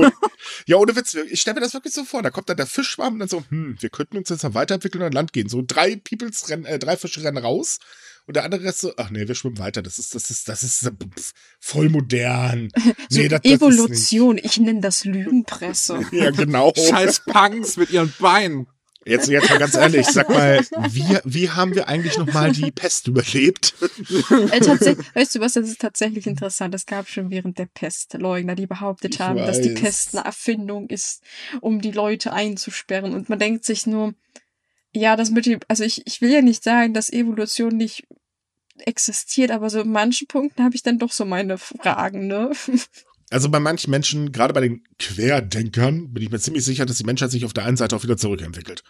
ja, 0.66 0.76
ohne 0.76 0.94
Witz, 0.94 1.14
ich 1.14 1.40
stelle 1.40 1.54
mir 1.54 1.60
das 1.62 1.74
wirklich 1.74 1.94
so 1.94 2.04
vor. 2.04 2.22
Da 2.22 2.30
kommt 2.30 2.48
dann 2.48 2.56
der 2.56 2.66
Fischschwarm 2.66 3.14
und 3.14 3.18
dann 3.20 3.28
so, 3.28 3.42
hm, 3.48 3.76
wir 3.80 3.88
könnten 3.88 4.18
uns 4.18 4.28
jetzt 4.28 4.42
mal 4.42 4.54
weiterentwickeln 4.54 5.00
und 5.02 5.06
an 5.06 5.12
Land 5.12 5.32
gehen. 5.32 5.48
So 5.48 5.62
drei 5.66 5.96
Peoples 5.96 6.48
rennen, 6.50 6.64
äh, 6.66 6.78
drei 6.78 6.96
Fische 6.96 7.22
rennen 7.24 7.38
raus 7.38 7.78
und 8.26 8.36
der 8.36 8.44
andere 8.44 8.62
Rest 8.64 8.80
so, 8.80 8.92
ach 8.98 9.10
nee, 9.10 9.26
wir 9.26 9.34
schwimmen 9.34 9.58
weiter. 9.58 9.82
Das 9.82 9.98
ist, 9.98 10.14
das 10.14 10.28
ist, 10.30 10.48
das 10.48 10.62
ist 10.62 10.82
äh, 10.86 10.90
pf, 10.90 11.32
voll 11.60 11.88
modern. 11.88 12.68
So 13.08 13.20
Nee, 13.20 13.28
das, 13.28 13.40
das 13.40 13.50
ist 13.52 13.56
Evolution. 13.56 14.38
Ich 14.42 14.58
nenne 14.58 14.80
das 14.80 15.04
Lügenpresse. 15.04 16.00
Ja, 16.12 16.30
genau. 16.30 16.72
Scheiß 16.76 17.22
Punks 17.24 17.76
mit 17.76 17.90
ihren 17.90 18.12
Beinen. 18.18 18.66
Jetzt, 19.04 19.28
jetzt 19.28 19.50
mal 19.50 19.58
ganz 19.58 19.74
ehrlich, 19.74 20.06
sag 20.06 20.28
mal, 20.28 20.60
wie, 20.90 21.18
wie 21.24 21.50
haben 21.50 21.74
wir 21.74 21.88
eigentlich 21.88 22.16
noch 22.18 22.32
mal 22.32 22.52
die 22.52 22.70
Pest 22.70 23.08
überlebt? 23.08 23.74
Äh, 23.80 24.60
weißt 25.14 25.34
du 25.34 25.40
was, 25.40 25.54
das 25.54 25.68
ist 25.68 25.80
tatsächlich 25.80 26.26
interessant. 26.26 26.74
Es 26.74 26.86
gab 26.86 27.08
schon 27.08 27.30
während 27.30 27.58
der 27.58 27.66
Pest 27.66 28.14
Leugner, 28.14 28.54
die 28.54 28.66
behauptet 28.66 29.18
haben, 29.18 29.38
dass 29.38 29.60
die. 29.60 29.70
Pest 29.70 30.14
eine 30.14 30.24
Erfindung 30.24 30.88
ist, 30.88 31.22
um 31.60 31.80
die 31.80 31.90
Leute 31.90 32.32
einzusperren. 32.32 33.14
Und 33.14 33.28
man 33.28 33.38
denkt 33.38 33.64
sich 33.64 33.86
nur, 33.86 34.14
ja, 34.92 35.16
das 35.16 35.30
mit 35.30 35.46
dem, 35.46 35.60
also 35.68 35.84
ich, 35.84 36.06
ich 36.06 36.20
will 36.20 36.30
ja 36.30 36.42
nicht 36.42 36.62
sagen, 36.62 36.94
dass 36.94 37.10
Evolution 37.10 37.76
nicht 37.76 38.06
existiert, 38.78 39.50
aber 39.50 39.70
so 39.70 39.80
in 39.80 39.92
manchen 39.92 40.28
Punkten 40.28 40.62
habe 40.62 40.74
ich 40.74 40.82
dann 40.82 40.98
doch 40.98 41.12
so 41.12 41.24
meine 41.24 41.58
Fragen, 41.58 42.26
ne? 42.26 42.50
Also 43.32 43.48
bei 43.48 43.60
manchen 43.60 43.90
Menschen, 43.90 44.30
gerade 44.30 44.52
bei 44.52 44.60
den 44.60 44.84
Querdenkern, 44.98 46.12
bin 46.12 46.22
ich 46.22 46.30
mir 46.30 46.38
ziemlich 46.38 46.64
sicher, 46.64 46.84
dass 46.84 46.98
die 46.98 47.04
Menschheit 47.04 47.30
sich 47.30 47.44
auf 47.44 47.52
der 47.52 47.64
einen 47.64 47.76
Seite 47.76 47.96
auch 47.96 48.02
wieder 48.02 48.16
zurückentwickelt. 48.16 48.82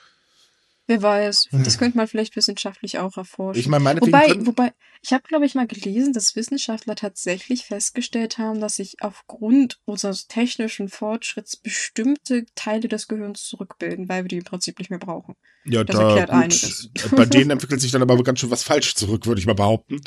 Wer 0.88 1.00
weiß, 1.00 1.48
das 1.52 1.78
könnte 1.78 1.96
man 1.96 2.08
vielleicht 2.08 2.34
wissenschaftlich 2.34 2.98
auch 2.98 3.16
erforschen. 3.16 3.60
Ich 3.60 3.68
meine, 3.68 3.84
meinetwegen 3.84 4.12
Wobei, 4.12 4.46
wobei, 4.46 4.72
ich 5.04 5.12
habe, 5.12 5.24
glaube 5.26 5.44
ich, 5.46 5.54
mal 5.56 5.66
gelesen, 5.66 6.12
dass 6.12 6.36
Wissenschaftler 6.36 6.94
tatsächlich 6.94 7.64
festgestellt 7.64 8.38
haben, 8.38 8.60
dass 8.60 8.76
sich 8.76 8.96
aufgrund 9.00 9.80
unseres 9.84 10.28
technischen 10.28 10.88
Fortschritts 10.88 11.56
bestimmte 11.56 12.46
Teile 12.54 12.86
des 12.88 13.08
Gehirns 13.08 13.42
zurückbilden, 13.44 14.08
weil 14.08 14.24
wir 14.24 14.28
die 14.28 14.36
im 14.38 14.44
Prinzip 14.44 14.78
nicht 14.78 14.90
mehr 14.90 15.00
brauchen. 15.00 15.34
Ja, 15.64 15.84
Das 15.84 15.96
da 15.96 16.08
erklärt 16.08 16.30
gut. 16.30 16.38
einiges. 16.42 16.90
Bei 17.16 17.24
denen 17.24 17.50
entwickelt 17.50 17.80
sich 17.80 17.90
dann 17.92 18.02
aber 18.02 18.20
ganz 18.24 18.40
schön 18.40 18.50
was 18.50 18.62
falsch 18.64 18.94
zurück, 18.94 19.26
würde 19.26 19.40
ich 19.40 19.46
mal 19.46 19.54
behaupten. 19.54 20.00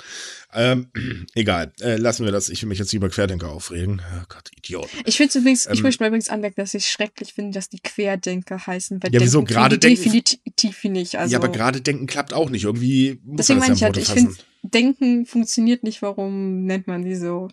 Ähm, 0.54 0.90
egal, 1.34 1.72
äh, 1.82 1.96
lassen 1.98 2.26
wir 2.26 2.32
das. 2.32 2.50
Ich 2.50 2.62
will 2.62 2.70
mich 2.70 2.80
jetzt 2.80 2.88
nicht 2.88 2.98
über 2.98 3.10
Querdenker 3.10 3.50
aufregen. 3.50 4.02
Oh 4.02 4.24
Gott, 4.30 4.50
Idioten. 4.58 4.90
Ich 5.06 5.18
finde 5.18 5.38
übrigens, 5.40 5.66
ich 5.66 5.78
Ähm. 5.78 5.84
möchte 5.84 6.04
mal 6.04 6.08
übrigens 6.08 6.30
anmerken, 6.30 6.60
dass 6.62 6.74
ich 6.74 6.84
es 6.84 6.90
schrecklich 6.90 7.34
finde, 7.34 7.52
dass 7.54 7.70
die 7.70 7.80
Querdenker 7.80 8.66
heißen. 8.66 9.00
Ja, 9.12 9.22
wieso? 9.22 9.44
Gerade 9.44 9.78
denken- 9.78 10.02
definitiv 10.04 10.84
nicht. 10.86 11.18
Also, 11.18 11.32
ja, 11.34 11.38
aber 11.40 11.50
gerade 11.50 11.82
denken 11.82 12.06
klappt 12.08 12.34
auch 12.34 12.50
nicht. 12.50 12.64
Irgendwie 12.66 13.20
muss 13.24 13.38
deswegen 13.38 13.60
man 13.60 13.70
meine 13.70 13.74
das 13.74 13.78
ich 13.78 13.82
ja 13.82 13.88
in 13.88 13.94
halt, 13.94 14.04
ich 14.04 14.10
finde, 14.14 14.36
denken 14.70 15.26
funktioniert 15.26 15.84
nicht. 15.84 16.02
Warum 16.02 16.64
nennt 16.66 16.88
man 16.88 17.04
die 17.04 17.16
so? 17.16 17.50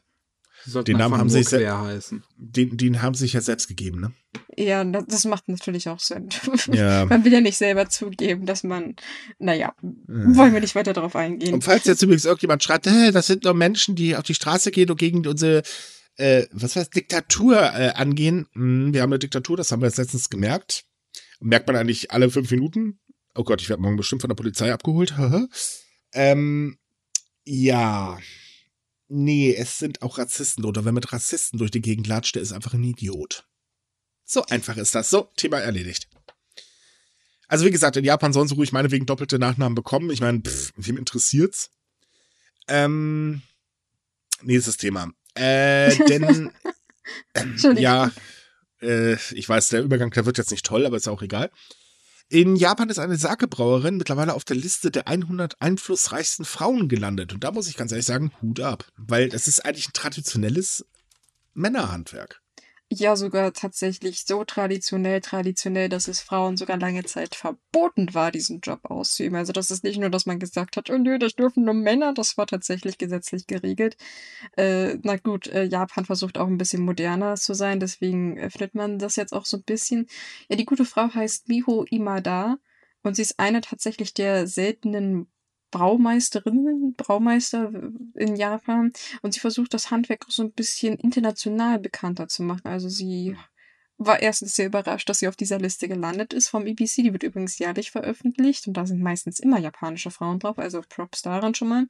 Sollte 0.64 0.92
Den 0.92 0.98
Namen 0.98 1.18
haben 1.18 1.28
sie 1.28 1.42
quer 1.42 1.80
heißen. 1.80 2.22
Den, 2.36 2.76
den 2.76 3.02
haben 3.02 3.14
sie 3.14 3.24
sich 3.24 3.32
ja 3.32 3.40
selbst 3.40 3.66
gegeben, 3.66 4.00
ne? 4.00 4.12
Ja, 4.56 4.84
das 4.84 5.06
das 5.06 5.24
macht 5.24 5.48
natürlich 5.48 5.88
auch 5.88 5.98
Sinn. 5.98 6.28
Ja. 6.72 7.04
Man 7.06 7.24
will 7.24 7.32
ja 7.32 7.40
nicht 7.40 7.56
selber 7.56 7.88
zugeben, 7.88 8.46
dass 8.46 8.62
man, 8.62 8.94
naja, 9.38 9.74
wollen 9.80 10.52
wir 10.52 10.60
nicht 10.60 10.74
weiter 10.74 10.92
darauf 10.92 11.16
eingehen. 11.16 11.54
Und 11.54 11.64
falls 11.64 11.84
jetzt 11.84 12.02
übrigens 12.02 12.24
irgendjemand 12.24 12.62
schreibt, 12.62 12.86
äh, 12.86 13.10
das 13.10 13.26
sind 13.26 13.44
nur 13.44 13.54
Menschen, 13.54 13.96
die 13.96 14.14
auf 14.14 14.22
die 14.22 14.34
Straße 14.34 14.70
gehen 14.70 14.90
und 14.90 14.98
gegen 14.98 15.26
unsere, 15.26 15.62
äh, 16.16 16.44
was 16.52 16.76
weiß, 16.76 16.90
Diktatur 16.90 17.56
äh, 17.56 17.92
angehen. 17.94 18.46
Hm, 18.52 18.94
wir 18.94 19.02
haben 19.02 19.10
eine 19.10 19.18
Diktatur, 19.18 19.56
das 19.56 19.72
haben 19.72 19.82
wir 19.82 19.88
jetzt 19.88 19.98
letztens 19.98 20.30
gemerkt. 20.30 20.84
Merkt 21.40 21.66
man 21.66 21.76
eigentlich 21.76 22.12
alle 22.12 22.30
fünf 22.30 22.50
Minuten. 22.50 23.00
Oh 23.34 23.42
Gott, 23.42 23.60
ich 23.62 23.68
werde 23.68 23.82
morgen 23.82 23.96
bestimmt 23.96 24.22
von 24.22 24.28
der 24.28 24.36
Polizei 24.36 24.72
abgeholt. 24.72 25.16
haha. 25.16 25.48
ähm, 26.12 26.76
ja. 27.44 28.18
Nee, 29.08 29.54
es 29.54 29.78
sind 29.78 30.02
auch 30.02 30.18
Rassisten. 30.18 30.64
Oder 30.64 30.84
wer 30.84 30.92
mit 30.92 31.12
Rassisten 31.12 31.58
durch 31.58 31.70
die 31.70 31.82
Gegend 31.82 32.06
latscht, 32.06 32.34
der 32.34 32.42
ist 32.42 32.52
einfach 32.52 32.74
ein 32.74 32.84
Idiot. 32.84 33.46
So 34.24 34.44
einfach 34.46 34.76
ist 34.76 34.94
das. 34.94 35.10
So, 35.10 35.28
Thema 35.36 35.58
erledigt. 35.60 36.08
Also 37.48 37.66
wie 37.66 37.70
gesagt, 37.70 37.96
in 37.96 38.04
Japan 38.04 38.32
sollen 38.32 38.48
sie 38.48 38.54
ruhig 38.54 38.72
meinetwegen 38.72 39.04
doppelte 39.04 39.38
Nachnamen 39.38 39.74
bekommen. 39.74 40.10
Ich 40.10 40.20
meine, 40.20 40.40
pff, 40.40 40.72
wem 40.76 40.96
interessiert's? 40.96 41.70
Ähm, 42.68 43.42
nächstes 44.40 44.78
Thema. 44.78 45.12
Äh, 45.34 45.94
denn, 46.08 46.50
ähm, 47.34 47.76
ja, 47.76 48.10
Äh, 48.82 49.14
ich 49.32 49.48
weiß, 49.48 49.68
der 49.68 49.82
Übergang, 49.82 50.10
der 50.10 50.26
wird 50.26 50.38
jetzt 50.38 50.50
nicht 50.50 50.66
toll, 50.66 50.84
aber 50.84 50.96
ist 50.96 51.08
auch 51.08 51.22
egal. 51.22 51.50
In 52.32 52.56
Japan 52.56 52.88
ist 52.88 52.98
eine 52.98 53.18
Sake-Brauerin 53.18 53.98
mittlerweile 53.98 54.32
auf 54.32 54.44
der 54.46 54.56
Liste 54.56 54.90
der 54.90 55.06
100 55.06 55.60
einflussreichsten 55.60 56.46
Frauen 56.46 56.88
gelandet. 56.88 57.34
Und 57.34 57.44
da 57.44 57.52
muss 57.52 57.68
ich 57.68 57.76
ganz 57.76 57.92
ehrlich 57.92 58.06
sagen, 58.06 58.32
Hut 58.40 58.58
ab. 58.60 58.86
Weil 58.96 59.28
das 59.28 59.48
ist 59.48 59.66
eigentlich 59.66 59.90
ein 59.90 59.92
traditionelles 59.92 60.86
Männerhandwerk. 61.52 62.41
Ja, 62.94 63.16
sogar 63.16 63.54
tatsächlich 63.54 64.24
so 64.26 64.44
traditionell, 64.44 65.22
traditionell, 65.22 65.88
dass 65.88 66.08
es 66.08 66.20
Frauen 66.20 66.58
sogar 66.58 66.76
lange 66.76 67.04
Zeit 67.04 67.34
verboten 67.34 68.12
war, 68.12 68.30
diesen 68.30 68.60
Job 68.60 68.80
auszuüben. 68.84 69.36
Also 69.36 69.54
das 69.54 69.70
ist 69.70 69.82
nicht 69.82 69.98
nur, 69.98 70.10
dass 70.10 70.26
man 70.26 70.38
gesagt 70.38 70.76
hat, 70.76 70.90
oh 70.90 70.98
nö, 70.98 71.18
das 71.18 71.34
dürfen 71.34 71.64
nur 71.64 71.72
Männer, 71.72 72.12
das 72.12 72.36
war 72.36 72.46
tatsächlich 72.46 72.98
gesetzlich 72.98 73.46
geregelt. 73.46 73.96
Äh, 74.58 74.98
na 75.04 75.16
gut, 75.16 75.46
äh, 75.46 75.64
Japan 75.64 76.04
versucht 76.04 76.36
auch 76.36 76.48
ein 76.48 76.58
bisschen 76.58 76.82
moderner 76.84 77.36
zu 77.36 77.54
sein, 77.54 77.80
deswegen 77.80 78.38
öffnet 78.38 78.74
man 78.74 78.98
das 78.98 79.16
jetzt 79.16 79.32
auch 79.32 79.46
so 79.46 79.56
ein 79.56 79.64
bisschen. 79.64 80.06
Ja, 80.50 80.56
die 80.56 80.66
gute 80.66 80.84
Frau 80.84 81.08
heißt 81.14 81.48
Miho 81.48 81.84
Imada 81.88 82.58
und 83.02 83.16
sie 83.16 83.22
ist 83.22 83.38
eine 83.38 83.62
tatsächlich 83.62 84.12
der 84.12 84.46
seltenen 84.46 85.28
Braumeisterinnen, 85.72 86.94
Braumeister 86.96 87.72
in 88.14 88.36
Japan 88.36 88.92
und 89.22 89.34
sie 89.34 89.40
versucht 89.40 89.74
das 89.74 89.90
Handwerk 89.90 90.26
auch 90.26 90.30
so 90.30 90.44
ein 90.44 90.52
bisschen 90.52 90.96
international 90.96 91.80
bekannter 91.80 92.28
zu 92.28 92.44
machen. 92.44 92.68
Also 92.68 92.88
sie 92.88 93.36
war 93.98 94.20
erstens 94.20 94.54
sehr 94.54 94.66
überrascht, 94.66 95.08
dass 95.08 95.18
sie 95.18 95.28
auf 95.28 95.36
dieser 95.36 95.58
Liste 95.58 95.88
gelandet 95.88 96.32
ist 96.32 96.48
vom 96.48 96.66
EBC. 96.66 96.96
Die 96.96 97.12
wird 97.12 97.22
übrigens 97.22 97.58
jährlich 97.58 97.90
veröffentlicht 97.90 98.66
und 98.66 98.74
da 98.74 98.86
sind 98.86 99.00
meistens 99.00 99.40
immer 99.40 99.58
japanische 99.58 100.10
Frauen 100.10 100.38
drauf, 100.38 100.58
also 100.58 100.82
Props 100.88 101.22
daran 101.22 101.54
schon 101.54 101.68
mal. 101.68 101.86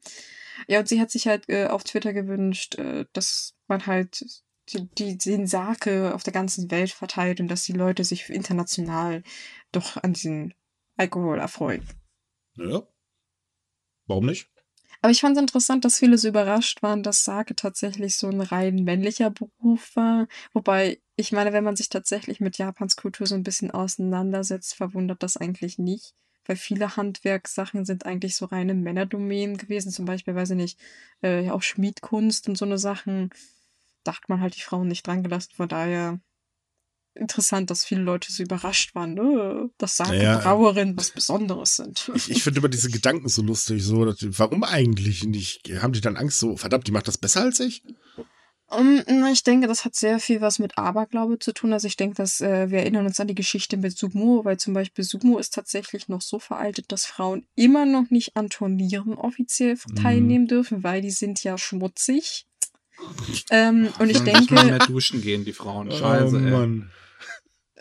Ja, 0.69 0.81
und 0.81 0.89
sie 0.89 1.01
hat 1.01 1.11
sich 1.11 1.27
halt 1.27 1.49
äh, 1.49 1.67
auf 1.67 1.85
Twitter 1.85 2.13
gewünscht, 2.13 2.77
äh, 2.77 3.07
dass 3.13 3.55
man 3.67 3.87
halt 3.87 4.25
die, 4.69 4.89
die, 4.95 5.19
den 5.19 5.47
Sake 5.47 6.15
auf 6.15 6.23
der 6.23 6.33
ganzen 6.33 6.71
Welt 6.71 6.91
verteilt 6.91 7.41
und 7.41 7.49
dass 7.49 7.65
die 7.65 7.73
Leute 7.73 8.05
sich 8.05 8.31
international 8.31 9.23
doch 9.73 9.97
an 9.97 10.13
diesen 10.13 10.55
Alkohol 10.97 11.39
erfreuen. 11.39 11.87
Ja. 12.57 12.83
Warum 14.13 14.27
nicht? 14.27 14.47
Aber 15.01 15.11
ich 15.11 15.23
fand 15.23 15.39
es 15.39 15.41
interessant, 15.43 15.87
dass 15.87 15.99
viele 15.99 16.19
so 16.19 16.29
überrascht 16.29 16.83
waren, 16.83 17.03
dass 17.03 17.25
Sake 17.25 17.57
tatsächlich 17.57 18.17
so 18.17 18.29
ein 18.29 18.43
rein 18.43 18.85
männlicher 18.85 19.31
Beruf 19.31 19.97
war. 19.97 20.29
Wobei, 20.53 21.01
ich 21.17 21.33
meine, 21.33 21.55
wenn 21.55 21.65
man 21.65 21.77
sich 21.77 21.89
tatsächlich 21.89 22.39
mit 22.39 22.59
Japans 22.59 22.97
Kultur 22.97 23.27
so 23.27 23.35
ein 23.35 23.43
bisschen 23.43 23.71
auseinandersetzt, 23.71 24.75
verwundert 24.75 25.23
das 25.23 25.39
eigentlich 25.39 25.79
nicht. 25.79 26.13
Weil 26.45 26.57
viele 26.57 26.95
Handwerkssachen 26.95 27.87
sind 27.87 28.05
eigentlich 28.05 28.37
so 28.37 28.45
reine 28.45 28.75
Männerdomänen 28.75 29.57
gewesen. 29.57 29.91
Zum 29.93 30.05
Beispiel, 30.05 30.35
weiß 30.35 30.51
ich 30.51 30.57
nicht, 30.57 30.79
äh, 31.23 31.49
auch 31.49 31.63
Schmiedkunst 31.63 32.47
und 32.49 32.59
so 32.59 32.67
eine 32.67 32.77
Sachen. 32.77 33.31
Dachte 34.05 34.27
man 34.29 34.43
halt 34.43 34.57
die 34.57 34.61
Frauen 34.61 34.89
nicht 34.89 35.07
dran 35.07 35.23
gelassen. 35.23 35.53
Von 35.55 35.69
daher 35.69 36.21
interessant, 37.15 37.71
dass 37.71 37.85
viele 37.85 38.03
Leute 38.03 38.33
so 38.33 38.43
überrascht 38.43 38.95
waren, 38.95 39.15
ne? 39.15 39.71
dass 39.79 39.97
Sake 39.97 40.17
naja, 40.17 40.39
Brauerinnen 40.39 40.97
was 40.97 41.11
Besonderes 41.11 41.77
sind. 41.77 42.11
Ich, 42.23 42.31
ich 42.31 42.43
finde 42.43 42.61
immer 42.61 42.69
diese 42.69 42.91
Gedanken 42.91 43.29
so 43.29 43.43
lustig, 43.43 43.83
so, 43.83 44.05
dass, 44.05 44.19
warum 44.39 44.65
eigentlich 44.65 45.25
nicht? 45.25 45.71
Haben 45.81 45.93
die 45.93 46.01
dann 46.01 46.17
Angst, 46.17 46.39
so, 46.39 46.57
verdammt, 46.57 46.87
die 46.87 46.93
macht 46.93 47.09
das 47.09 47.19
besser 47.19 47.43
als 47.43 47.61
ich? 47.61 47.83
Um, 48.69 49.03
ich 49.31 49.43
denke, 49.43 49.67
das 49.67 49.85
hat 49.85 49.95
sehr 49.95 50.19
viel 50.19 50.41
was 50.41 50.59
mit 50.59 50.79
Aberglaube 50.79 51.39
zu 51.39 51.53
tun. 51.53 51.75
Also 51.75 51.87
ich 51.87 51.97
denke, 51.97 52.17
dass 52.17 52.41
äh, 52.41 52.71
wir 52.71 52.79
erinnern 52.79 53.05
uns 53.05 53.21
an 53.21 53.29
die 53.29 53.35
Geschichte 53.35 53.77
mit 53.77 53.97
Sumo, 53.97 54.47
weil 54.47 54.57
zum 54.57 54.73
Beispiel 54.73 55.05
Sumo 55.05 55.39
ist 55.39 55.53
tatsächlich 55.53 56.09
noch 56.09 56.23
so 56.23 56.39
veraltet, 56.39 56.91
dass 56.91 57.05
Frauen 57.05 57.47
immer 57.55 57.85
noch 57.85 58.11
nicht 58.11 58.35
an 58.35 58.49
Turnieren 58.49 59.15
offiziell 59.15 59.75
mhm. 59.75 59.97
teilnehmen 59.97 60.47
dürfen, 60.47 60.83
weil 60.83 61.03
die 61.03 61.11
sind 61.11 61.45
ja 61.45 61.59
schmutzig. 61.59 62.47
Ähm, 63.51 63.89
und 63.99 64.11
ich 64.11 64.21
denke. 64.21 64.41
Nicht 64.41 64.51
mal 64.53 64.65
mehr 64.65 64.79
duschen 64.79 65.21
gehen, 65.21 65.45
die 65.45 65.53
Frauen. 65.53 65.91
Oh 65.91 65.97
Scheiße, 65.97 66.37
oh, 66.37 66.41
Mann. 66.41 66.91
Ey. 66.91 67.02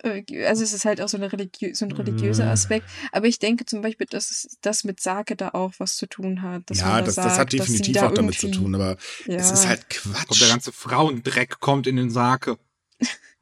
Äh, 0.04 0.46
also 0.46 0.64
es 0.64 0.74
ist 0.74 0.86
halt 0.86 1.02
auch 1.02 1.10
so, 1.10 1.18
eine 1.18 1.32
religiö 1.32 1.74
so 1.74 1.86
ein 1.86 1.92
religiöser 1.92 2.46
mhm. 2.46 2.52
Aspekt. 2.52 2.86
Aber 3.12 3.28
ich 3.28 3.40
denke 3.40 3.66
zum 3.66 3.82
Beispiel, 3.82 4.08
dass 4.08 4.58
das 4.62 4.84
mit 4.84 5.00
Sake 5.00 5.36
da 5.36 5.50
auch 5.50 5.74
was 5.78 5.96
zu 5.96 6.08
tun 6.08 6.42
hat. 6.42 6.64
ja, 6.72 7.02
das, 7.02 7.16
sagt, 7.16 7.28
das 7.28 7.38
hat 7.38 7.54
definitiv 7.54 7.96
da 7.96 8.08
auch 8.08 8.14
damit 8.14 8.40
zu 8.40 8.50
tun, 8.50 8.76
aber 8.76 8.98
ja. 9.26 9.36
es 9.36 9.52
ist 9.52 9.68
halt 9.68 9.90
Quatsch. 9.90 10.32
Und 10.32 10.42
der 10.42 10.50
ganze 10.50 10.72
Frauendreck 10.72 11.60
kommt 11.60 11.88
in 11.88 11.96
den 11.96 12.10
Sake. 12.10 12.58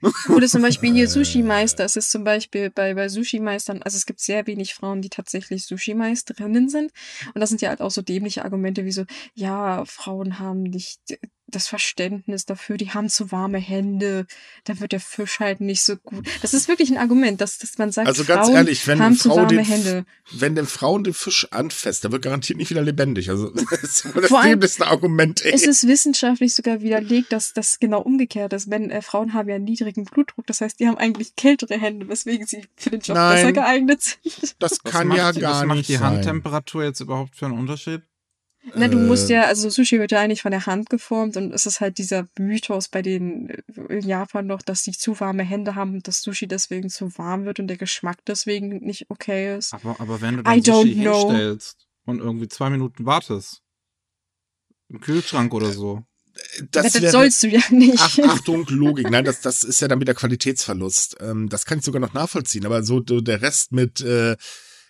Oder 0.29 0.47
zum 0.47 0.61
Beispiel 0.61 0.93
hier 0.93 1.09
Sushi-Meister. 1.09 1.83
Es 1.83 1.97
ist 1.97 2.11
zum 2.11 2.23
Beispiel 2.23 2.69
bei, 2.69 2.93
bei 2.93 3.09
Sushi-Meistern, 3.09 3.83
also 3.83 3.97
es 3.97 4.05
gibt 4.05 4.21
sehr 4.21 4.47
wenig 4.47 4.73
Frauen, 4.73 5.01
die 5.01 5.09
tatsächlich 5.09 5.65
Sushi-Meisterinnen 5.65 6.69
sind. 6.69 6.91
Und 7.33 7.41
das 7.41 7.49
sind 7.49 7.61
ja 7.61 7.69
halt 7.69 7.81
auch 7.81 7.91
so 7.91 8.01
dämliche 8.01 8.45
Argumente 8.45 8.85
wie 8.85 8.91
so, 8.91 9.05
ja, 9.33 9.83
Frauen 9.85 10.39
haben 10.39 10.63
nicht 10.63 11.01
das 11.49 11.67
Verständnis 11.67 12.45
dafür, 12.45 12.77
die 12.77 12.91
haben 12.91 13.09
zu 13.09 13.31
warme 13.31 13.57
Hände, 13.57 14.25
da 14.63 14.79
wird 14.79 14.91
der 14.91 14.99
Fisch 14.99 15.39
halt 15.39 15.61
nicht 15.61 15.81
so 15.81 15.97
gut. 15.97 16.27
Das 16.41 16.53
ist 16.53 16.67
wirklich 16.67 16.89
ein 16.89 16.97
Argument, 16.97 17.41
dass, 17.41 17.57
dass 17.57 17.77
man 17.77 17.91
sagt, 17.91 18.07
also 18.07 18.23
ganz 18.23 18.47
Frauen 18.47 18.55
ehrlich, 18.55 18.87
wenn 18.87 18.99
haben 18.99 19.15
Frau 19.15 19.29
zu 19.29 19.35
warme 19.37 19.47
den, 19.47 19.65
Hände. 19.65 20.05
Wenn 20.31 20.55
den 20.55 20.65
Frauen 20.65 21.03
den 21.03 21.13
Fisch 21.13 21.47
anfasst, 21.51 22.03
der 22.03 22.11
wird 22.11 22.23
garantiert 22.23 22.57
nicht 22.57 22.69
wieder 22.69 22.81
lebendig. 22.81 23.29
Also 23.29 23.49
das 23.71 23.83
ist 23.83 24.05
das 24.13 24.41
dämlichste 24.43 24.87
Argument. 24.87 25.43
Ey. 25.43 25.53
Es 25.53 25.65
ist 25.65 25.87
wissenschaftlich 25.87 26.53
sogar 26.53 26.81
widerlegt, 26.81 27.31
dass 27.31 27.53
das 27.53 27.79
genau 27.79 28.01
umgekehrt 28.01 28.53
ist. 28.53 28.69
Wenn 28.69 28.89
äh, 28.89 29.01
Frauen 29.01 29.33
haben 29.33 29.49
ja 29.49 29.59
niedrigen 29.59 30.05
Blutdruck, 30.05 30.47
das 30.47 30.61
heißt, 30.61 30.79
die 30.79 30.87
haben 30.87 30.97
eigentlich 30.97 31.35
kältere 31.35 31.79
Hände, 31.79 32.07
weswegen 32.07 32.45
sie 32.47 32.65
für 32.75 32.89
den 32.89 33.01
Job 33.01 33.15
Nein, 33.15 33.35
besser 33.35 33.53
geeignet 33.53 34.01
sind. 34.01 34.55
Das 34.59 34.83
kann 34.83 35.11
ja 35.11 35.31
gar 35.31 35.53
was 35.53 35.59
nicht 35.61 35.67
macht 35.67 35.89
die 35.89 35.99
Handtemperatur 35.99 36.83
jetzt 36.83 36.99
überhaupt 36.99 37.35
für 37.35 37.45
einen 37.45 37.57
Unterschied? 37.57 38.01
Na, 38.75 38.87
du 38.87 38.97
musst 38.97 39.29
äh. 39.29 39.35
ja, 39.35 39.43
also 39.43 39.69
Sushi 39.69 39.99
wird 39.99 40.11
ja 40.11 40.19
eigentlich 40.19 40.41
von 40.41 40.51
der 40.51 40.65
Hand 40.65 40.89
geformt 40.89 41.37
und 41.37 41.53
es 41.53 41.65
ist 41.65 41.79
halt 41.79 41.97
dieser 41.97 42.27
Mythos 42.37 42.89
bei 42.89 43.01
den 43.01 43.49
äh, 43.49 43.61
in 43.89 44.01
Japan 44.01 44.47
noch, 44.47 44.61
dass 44.61 44.83
sie 44.83 44.91
zu 44.91 45.19
warme 45.19 45.43
Hände 45.43 45.75
haben 45.75 45.95
und 45.95 46.07
das 46.07 46.21
Sushi 46.21 46.47
deswegen 46.47 46.89
zu 46.89 47.17
warm 47.17 47.45
wird 47.45 47.59
und 47.59 47.67
der 47.67 47.77
Geschmack 47.77 48.17
deswegen 48.27 48.79
nicht 48.79 49.09
okay 49.09 49.57
ist. 49.57 49.73
Aber, 49.73 49.99
aber 49.99 50.21
wenn 50.21 50.37
du 50.37 50.43
dann 50.43 50.57
I 50.57 50.61
Sushi 50.61 50.93
hinstellst 50.93 51.87
und 52.05 52.19
irgendwie 52.19 52.47
zwei 52.47 52.69
Minuten 52.69 53.05
wartest, 53.05 53.63
im 54.89 54.99
Kühlschrank 54.99 55.53
oder 55.53 55.71
so. 55.71 56.03
Das, 56.71 56.93
das 56.93 57.11
sollst 57.11 57.43
du 57.43 57.47
ja 57.47 57.61
nicht. 57.69 57.99
Ach, 57.99 58.17
Achtung, 58.29 58.65
Logik. 58.69 59.09
Nein, 59.09 59.25
das, 59.25 59.41
das 59.41 59.63
ist 59.63 59.81
ja 59.81 59.87
dann 59.87 59.99
wieder 59.99 60.13
Qualitätsverlust. 60.13 61.17
Ähm, 61.19 61.49
das 61.49 61.65
kann 61.65 61.79
ich 61.79 61.85
sogar 61.85 61.99
noch 61.99 62.13
nachvollziehen. 62.13 62.65
Aber 62.65 62.81
so 62.83 62.99
der 62.99 63.41
Rest 63.41 63.71
mit 63.71 64.01
äh, 64.01 64.35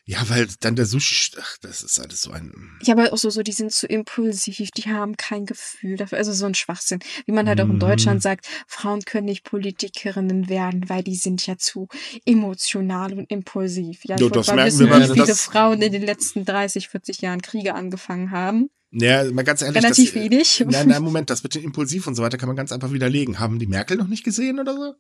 ja, 0.09 0.27
weil 0.27 0.47
dann 0.61 0.75
der 0.75 0.87
Sushi, 0.87 1.33
ach, 1.39 1.57
das 1.61 1.83
ist 1.83 1.99
alles 1.99 2.21
so 2.21 2.31
ein. 2.31 2.51
Ja, 2.81 2.95
aber 2.95 3.13
auch 3.13 3.17
so, 3.19 3.29
so, 3.29 3.43
die 3.43 3.51
sind 3.51 3.71
zu 3.71 3.85
impulsiv, 3.85 4.71
die 4.71 4.89
haben 4.89 5.17
kein 5.17 5.45
Gefühl 5.45 5.97
dafür. 5.97 6.17
Also 6.17 6.33
so 6.33 6.47
ein 6.47 6.55
Schwachsinn. 6.55 6.97
Wie 7.27 7.31
man 7.31 7.47
halt 7.47 7.61
auch 7.61 7.65
in 7.65 7.75
mhm. 7.75 7.79
Deutschland 7.79 8.23
sagt, 8.23 8.47
Frauen 8.65 9.05
können 9.05 9.25
nicht 9.25 9.43
Politikerinnen 9.43 10.49
werden, 10.49 10.89
weil 10.89 11.03
die 11.03 11.15
sind 11.15 11.45
ja 11.45 11.59
zu 11.59 11.89
emotional 12.25 13.13
und 13.13 13.29
impulsiv. 13.29 13.99
Ja, 14.05 14.15
jo, 14.15 14.29
das 14.29 14.47
mal 14.47 14.65
wissen, 14.65 14.89
wir, 14.89 14.99
wie 14.99 15.13
viele 15.13 15.35
Frauen 15.35 15.79
in 15.83 15.91
den 15.91 16.01
letzten 16.01 16.43
30, 16.43 16.89
40 16.89 17.21
Jahren 17.21 17.43
Kriege 17.43 17.75
angefangen 17.75 18.31
haben. 18.31 18.71
Ja, 18.89 19.23
mal 19.31 19.43
ganz 19.43 19.61
ehrlich. 19.61 19.83
Relativ 19.83 20.13
das, 20.13 20.23
wenig. 20.23 20.65
Nein, 20.67 20.87
nein, 20.87 21.03
Moment, 21.03 21.29
das 21.29 21.43
mit 21.43 21.53
den 21.53 21.63
Impulsiv 21.63 22.07
und 22.07 22.15
so 22.15 22.23
weiter 22.23 22.39
kann 22.39 22.49
man 22.49 22.55
ganz 22.55 22.71
einfach 22.71 22.91
widerlegen. 22.91 23.37
Haben 23.37 23.59
die 23.59 23.67
Merkel 23.67 23.95
noch 23.97 24.07
nicht 24.07 24.23
gesehen 24.23 24.59
oder 24.59 24.73
so? 24.73 24.95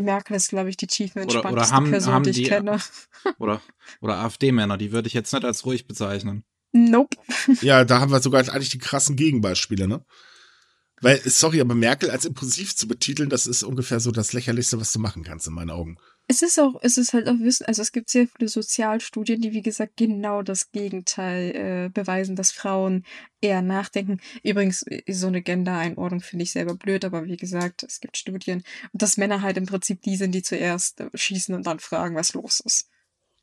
Merkel 0.00 0.36
ist, 0.36 0.50
glaube 0.50 0.70
ich, 0.70 0.76
die 0.76 0.86
chief 0.86 1.16
entspannteste 1.16 1.74
haben, 1.74 1.90
Person, 1.90 2.12
haben 2.12 2.24
die 2.24 2.42
ich 2.42 2.48
kenne. 2.48 2.78
Oder, 3.38 3.60
oder 4.00 4.16
AfD-Männer, 4.18 4.78
die 4.78 4.92
würde 4.92 5.08
ich 5.08 5.14
jetzt 5.14 5.32
nicht 5.32 5.44
als 5.44 5.66
ruhig 5.66 5.86
bezeichnen. 5.86 6.44
Nope. 6.72 7.16
Ja, 7.60 7.84
da 7.84 8.00
haben 8.00 8.12
wir 8.12 8.20
sogar 8.20 8.40
eigentlich 8.40 8.70
die 8.70 8.78
krassen 8.78 9.16
Gegenbeispiele, 9.16 9.88
ne? 9.88 10.04
Weil, 11.02 11.20
sorry, 11.24 11.60
aber 11.60 11.74
Merkel 11.74 12.10
als 12.10 12.26
impulsiv 12.26 12.76
zu 12.76 12.86
betiteln, 12.86 13.30
das 13.30 13.46
ist 13.46 13.62
ungefähr 13.62 14.00
so 14.00 14.10
das 14.10 14.32
Lächerlichste, 14.32 14.78
was 14.78 14.92
du 14.92 14.98
machen 14.98 15.24
kannst, 15.24 15.46
in 15.46 15.54
meinen 15.54 15.70
Augen. 15.70 15.96
Es 16.30 16.42
ist 16.42 16.60
auch, 16.60 16.78
es 16.82 16.96
ist 16.96 17.12
halt 17.12 17.28
auch 17.28 17.40
Wissen, 17.40 17.66
also 17.66 17.82
es 17.82 17.90
gibt 17.90 18.08
sehr 18.08 18.28
viele 18.28 18.48
Sozialstudien, 18.48 19.40
die 19.40 19.50
wie 19.50 19.62
gesagt 19.62 19.96
genau 19.96 20.42
das 20.42 20.70
Gegenteil 20.70 21.56
äh, 21.56 21.90
beweisen, 21.92 22.36
dass 22.36 22.52
Frauen 22.52 23.04
eher 23.40 23.62
nachdenken. 23.62 24.20
Übrigens, 24.44 24.84
so 25.08 25.26
eine 25.26 25.42
Gender-Einordnung 25.42 26.20
finde 26.20 26.44
ich 26.44 26.52
selber 26.52 26.76
blöd, 26.76 27.04
aber 27.04 27.24
wie 27.24 27.36
gesagt, 27.36 27.82
es 27.82 27.98
gibt 27.98 28.16
Studien. 28.16 28.62
Und 28.92 29.02
dass 29.02 29.16
Männer 29.16 29.42
halt 29.42 29.56
im 29.56 29.66
Prinzip 29.66 30.02
die 30.02 30.14
sind, 30.14 30.30
die 30.30 30.42
zuerst 30.42 31.00
äh, 31.00 31.10
schießen 31.12 31.52
und 31.52 31.66
dann 31.66 31.80
fragen, 31.80 32.14
was 32.14 32.32
los 32.34 32.60
ist. 32.60 32.88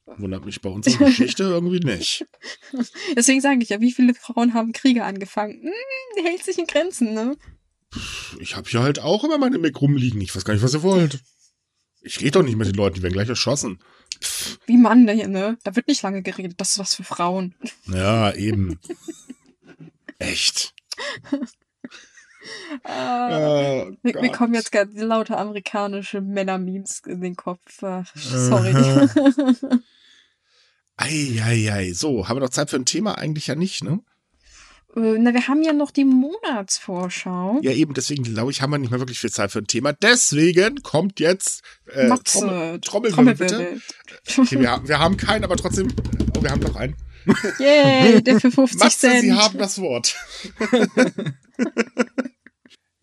Wundert 0.06 0.46
mich 0.46 0.62
bei 0.62 0.70
unserer 0.70 1.08
Geschichte 1.08 1.44
irgendwie 1.44 1.82
nicht. 1.82 2.26
Deswegen 3.18 3.42
sage 3.42 3.62
ich 3.64 3.68
ja, 3.68 3.82
wie 3.82 3.92
viele 3.92 4.14
Frauen 4.14 4.54
haben 4.54 4.72
Kriege 4.72 5.04
angefangen? 5.04 5.62
Hm, 5.62 6.24
hält 6.24 6.42
sich 6.42 6.58
in 6.58 6.68
Grenzen, 6.68 7.14
ne? 7.14 7.36
Ich 8.40 8.56
habe 8.56 8.70
hier 8.70 8.82
halt 8.82 9.00
auch 9.00 9.26
immer 9.26 9.38
meine 9.38 9.58
Mac 9.58 9.82
rumliegen. 9.82 10.22
Ich 10.22 10.34
weiß 10.34 10.46
gar 10.46 10.54
nicht, 10.54 10.64
was 10.64 10.74
ihr 10.74 10.84
wollt. 10.84 11.20
Ich 12.08 12.22
rede 12.22 12.32
doch 12.32 12.44
nicht 12.44 12.56
mit 12.56 12.68
den 12.68 12.76
Leuten, 12.76 12.96
die 12.96 13.04
werden 13.04 13.14
gleich 13.14 13.28
erschossen. 13.28 13.80
Pff. 14.24 14.60
Wie 14.66 14.78
Mann, 14.78 15.04
ne? 15.04 15.58
Da 15.64 15.76
wird 15.76 15.88
nicht 15.88 16.02
lange 16.02 16.22
geredet. 16.22 16.56
Das 16.58 16.72
ist 16.72 16.80
was 16.80 16.96
für 16.96 17.04
Frauen. 17.04 17.54
Ja, 17.88 18.34
eben. 18.34 18.80
Echt. 20.18 20.74
Uh, 21.32 21.38
oh, 22.86 23.92
wir, 24.04 24.32
kommen 24.32 24.54
jetzt 24.54 24.72
ganz 24.72 24.94
lauter 24.96 25.38
amerikanische 25.38 26.22
Männer-Memes 26.22 27.02
in 27.06 27.20
den 27.22 27.36
Kopf. 27.36 27.84
Ach, 27.84 28.10
sorry. 28.16 28.74
Eieiei. 30.96 31.92
So, 31.94 32.28
haben 32.28 32.38
wir 32.38 32.42
noch 32.42 32.50
Zeit 32.50 32.70
für 32.70 32.78
ein 32.78 32.86
Thema? 32.86 33.18
Eigentlich 33.18 33.48
ja 33.48 33.56
nicht, 33.56 33.84
ne? 33.84 34.00
Äh, 34.98 35.18
na, 35.20 35.34
wir 35.34 35.48
haben 35.48 35.62
ja 35.64 35.74
noch 35.74 35.92
die 35.92 36.06
Monatsvorschau. 36.06 37.60
Ja, 37.62 37.72
eben, 37.72 37.94
deswegen 37.94 38.24
glaube 38.24 38.52
ich, 38.52 38.62
haben 38.62 38.72
wir 38.72 38.78
nicht 38.80 38.90
mehr 38.90 39.00
wirklich 39.00 39.20
viel 39.20 39.32
Zeit 39.32 39.52
für 39.52 39.60
ein 39.60 39.68
Thema. 39.68 39.94
Deswegen 39.94 40.82
kommt 40.82 41.20
jetzt 41.20 41.62
äh, 41.94 42.08
Matze, 42.08 42.40
Trommel, 42.82 43.12
Trommelwirbel, 43.14 43.36
bitte. 43.36 43.82
Okay, 44.38 44.60
wir, 44.60 44.72
haben- 44.72 44.88
wir 44.88 45.00
haben 45.00 45.18
keinen, 45.18 45.44
aber 45.44 45.56
trotzdem, 45.56 45.88
oh, 46.38 46.42
wir 46.42 46.50
haben 46.52 46.62
doch 46.62 46.76
einen. 46.76 46.96
Yay, 47.60 48.22
der 48.24 48.40
für 48.40 48.52
50 48.52 48.80
Matze, 48.80 48.98
Cent. 49.00 49.22
Sie 49.22 49.34
haben 49.34 49.58
das 49.58 49.80
Wort. 49.80 50.16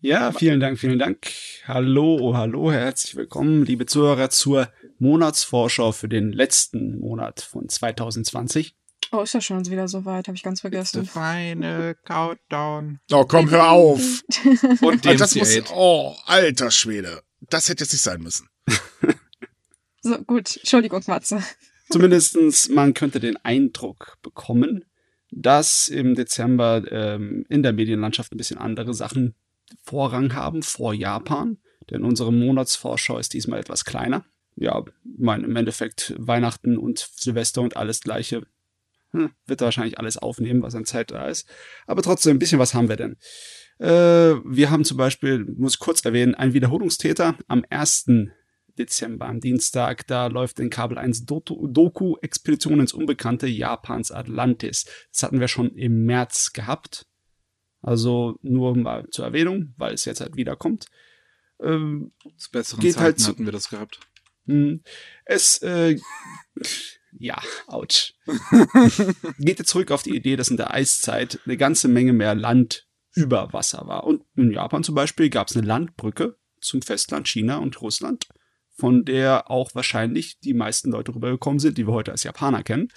Ja, 0.01 0.31
vielen 0.31 0.59
Dank, 0.59 0.77
vielen 0.77 0.99
Dank. 0.99 1.31
Hallo, 1.65 2.19
oh, 2.21 2.35
hallo, 2.37 2.71
herzlich 2.71 3.15
willkommen, 3.15 3.65
liebe 3.65 3.87
Zuhörer, 3.87 4.29
zur 4.29 4.69
Monatsvorschau 4.99 5.93
für 5.93 6.07
den 6.07 6.31
letzten 6.31 6.99
Monat 6.99 7.41
von 7.41 7.67
2020. 7.67 8.75
oh, 9.11 9.21
ist 9.21 9.33
ja 9.33 9.41
schon 9.41 9.65
wieder 9.65 9.87
so 9.87 10.05
weit, 10.05 10.27
habe 10.27 10.35
ich 10.35 10.43
ganz 10.43 10.59
The 10.59 10.69
vergessen. 10.69 11.05
final 11.05 11.95
countdown. 12.05 12.99
Oh, 13.11 13.25
komm, 13.25 13.49
hör 13.49 13.69
auf. 13.69 13.99
Und 14.81 15.05
Ah, 15.07 15.13
das 15.15 15.35
muss, 15.35 15.49
DMC8. 15.49 15.71
oh, 15.73 16.15
alter 16.25 16.71
Schwede. 16.71 17.21
Das 17.41 17.69
hätte 17.69 17.83
jetzt 17.83 17.93
nicht 17.93 18.01
sein 18.01 18.21
müssen. 18.21 18.47
So, 20.01 20.17
gut. 20.23 20.57
Entschuldigung, 20.57 21.01
Matze. 21.07 21.41
Zumindestens, 21.89 22.69
man 22.69 22.93
könnte 22.93 23.19
den 23.19 23.37
Eindruck 23.43 24.17
bekommen, 24.21 24.85
dass 25.31 25.87
im 25.87 26.15
Dezember 26.15 26.83
ähm, 26.91 27.45
in 27.49 27.63
der 27.63 27.73
Medienlandschaft 27.73 28.31
ein 28.33 28.37
bisschen 28.37 28.57
andere 28.57 28.93
Sachen 28.93 29.35
Vorrang 29.83 30.33
haben 30.33 30.63
vor 30.63 30.93
Japan. 30.93 31.57
Denn 31.89 32.03
unsere 32.03 32.31
Monatsvorschau 32.33 33.17
ist 33.19 33.33
diesmal 33.33 33.59
etwas 33.59 33.85
kleiner. 33.85 34.25
Ja, 34.55 34.83
ich 34.87 35.19
meine, 35.19 35.43
im 35.43 35.55
Endeffekt 35.55 36.13
Weihnachten 36.17 36.77
und 36.77 37.07
Silvester 37.15 37.61
und 37.61 37.75
alles 37.75 38.01
gleiche. 38.01 38.43
Hm, 39.15 39.31
wird 39.45 39.61
er 39.61 39.65
wahrscheinlich 39.65 39.97
alles 39.99 40.17
aufnehmen, 40.17 40.61
was 40.61 40.75
an 40.75 40.85
Zeit 40.85 41.11
da 41.11 41.27
ist. 41.27 41.47
Aber 41.87 42.01
trotzdem, 42.01 42.35
ein 42.35 42.39
bisschen 42.39 42.59
was 42.59 42.73
haben 42.73 42.89
wir 42.89 42.95
denn. 42.97 43.17
Äh, 43.79 43.87
wir 44.45 44.69
haben 44.71 44.83
zum 44.85 44.97
Beispiel, 44.97 45.45
muss 45.57 45.73
ich 45.75 45.79
kurz 45.79 46.03
erwähnen, 46.05 46.35
einen 46.35 46.53
Wiederholungstäter 46.53 47.37
am 47.47 47.63
1. 47.69 48.05
Dezember, 48.77 49.27
am 49.27 49.39
Dienstag, 49.39 50.05
da 50.07 50.27
läuft 50.27 50.59
in 50.59 50.69
Kabel 50.69 50.97
1 50.97 51.25
Doto- 51.25 51.65
Doku 51.67 52.17
Expedition 52.21 52.81
ins 52.81 52.91
Unbekannte 52.93 53.47
Japans 53.47 54.11
Atlantis. 54.11 54.85
Das 55.13 55.23
hatten 55.23 55.39
wir 55.39 55.47
schon 55.47 55.71
im 55.75 56.05
März 56.05 56.51
gehabt. 56.51 57.05
Also 57.81 58.37
nur 58.41 58.75
mal 58.75 59.07
zur 59.11 59.25
Erwähnung, 59.25 59.73
weil 59.77 59.93
es 59.93 60.03
jetzt 60.05 60.19
halt 60.19 60.35
wiederkommt. 60.35 60.87
Ähm, 61.61 62.11
Zu 62.35 62.51
besseren 62.51 62.81
Zeiten 62.81 62.99
halt 62.99 63.27
hatten 63.27 63.45
wir 63.45 63.53
das 63.53 63.69
gehabt. 63.69 63.99
hm, 64.45 64.81
es, 65.23 65.61
äh, 65.61 65.97
ja, 67.25 67.41
ouch. 67.67 68.13
Geht 69.39 69.59
jetzt 69.59 69.69
zurück 69.69 69.91
auf 69.91 70.03
die 70.03 70.15
Idee, 70.15 70.35
dass 70.35 70.49
in 70.49 70.57
der 70.57 70.73
Eiszeit 70.73 71.39
eine 71.45 71.57
ganze 71.57 71.87
Menge 71.87 72.13
mehr 72.13 72.35
Land 72.35 72.87
über 73.13 73.51
Wasser 73.51 73.87
war. 73.87 74.03
Und 74.03 74.23
in 74.35 74.51
Japan 74.51 74.83
zum 74.83 74.95
Beispiel 74.95 75.29
gab 75.29 75.49
es 75.49 75.57
eine 75.57 75.65
Landbrücke 75.65 76.37
zum 76.61 76.81
Festland 76.81 77.27
China 77.27 77.57
und 77.57 77.81
Russland, 77.81 78.27
von 78.71 79.05
der 79.05 79.49
auch 79.49 79.73
wahrscheinlich 79.73 80.39
die 80.39 80.53
meisten 80.53 80.91
Leute 80.91 81.15
rübergekommen 81.15 81.59
sind, 81.59 81.77
die 81.77 81.87
wir 81.87 81.93
heute 81.93 82.11
als 82.11 82.23
Japaner 82.23 82.63
kennen. 82.63 82.89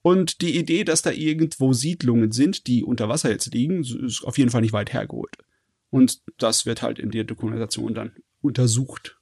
Und 0.00 0.40
die 0.40 0.56
Idee, 0.56 0.84
dass 0.84 1.02
da 1.02 1.10
irgendwo 1.10 1.72
Siedlungen 1.72 2.32
sind, 2.32 2.66
die 2.66 2.84
unter 2.84 3.08
Wasser 3.08 3.30
jetzt 3.30 3.52
liegen, 3.52 3.82
ist 3.82 4.24
auf 4.24 4.38
jeden 4.38 4.50
Fall 4.50 4.62
nicht 4.62 4.72
weit 4.72 4.92
hergeholt. 4.92 5.36
Und 5.90 6.20
das 6.38 6.64
wird 6.66 6.82
halt 6.82 6.98
in 6.98 7.10
der 7.10 7.24
Dokumentation 7.24 7.94
dann 7.94 8.14
untersucht. 8.40 9.18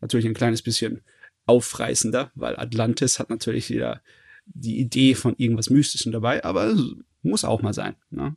Natürlich 0.00 0.26
ein 0.26 0.34
kleines 0.34 0.62
bisschen 0.62 1.02
aufreißender, 1.46 2.30
weil 2.34 2.56
Atlantis 2.56 3.18
hat 3.18 3.30
natürlich 3.30 3.70
wieder 3.70 4.02
die 4.46 4.78
Idee 4.78 5.14
von 5.14 5.34
irgendwas 5.36 5.70
Mystischem 5.70 6.12
dabei, 6.12 6.44
aber 6.44 6.66
es 6.66 6.80
muss 7.22 7.44
auch 7.44 7.62
mal 7.62 7.74
sein. 7.74 7.96
Ne? 8.10 8.36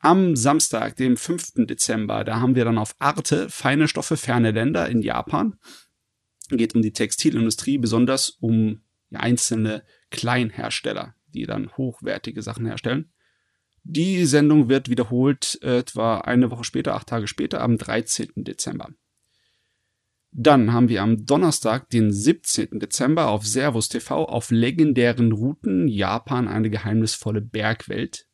Am 0.00 0.36
Samstag, 0.36 0.96
dem 0.96 1.16
5. 1.16 1.66
Dezember, 1.66 2.24
da 2.24 2.40
haben 2.40 2.54
wir 2.54 2.64
dann 2.64 2.78
auf 2.78 2.94
Arte 2.98 3.48
feine 3.50 3.88
Stoffe, 3.88 4.16
ferne 4.16 4.52
Länder 4.52 4.88
in 4.88 5.02
Japan. 5.02 5.56
Geht 6.50 6.74
um 6.74 6.82
die 6.82 6.92
Textilindustrie, 6.92 7.78
besonders 7.78 8.30
um 8.30 8.82
einzelne 9.12 9.82
Kleinhersteller, 10.10 11.14
die 11.34 11.46
dann 11.46 11.76
hochwertige 11.76 12.42
Sachen 12.42 12.66
herstellen. 12.66 13.12
Die 13.82 14.24
Sendung 14.26 14.68
wird 14.68 14.88
wiederholt 14.88 15.58
äh, 15.62 15.78
etwa 15.78 16.18
eine 16.18 16.50
Woche 16.50 16.64
später, 16.64 16.94
acht 16.94 17.08
Tage 17.08 17.26
später, 17.26 17.60
am 17.60 17.78
13. 17.78 18.30
Dezember. 18.36 18.90
Dann 20.40 20.72
haben 20.72 20.88
wir 20.88 21.02
am 21.02 21.26
Donnerstag, 21.26 21.90
den 21.90 22.12
17. 22.12 22.78
Dezember, 22.78 23.26
auf 23.26 23.44
Servus 23.44 23.88
TV 23.88 24.24
auf 24.24 24.52
legendären 24.52 25.32
Routen 25.32 25.88
Japan 25.88 26.46
eine 26.46 26.70
geheimnisvolle 26.70 27.40
Bergwelt. 27.40 28.28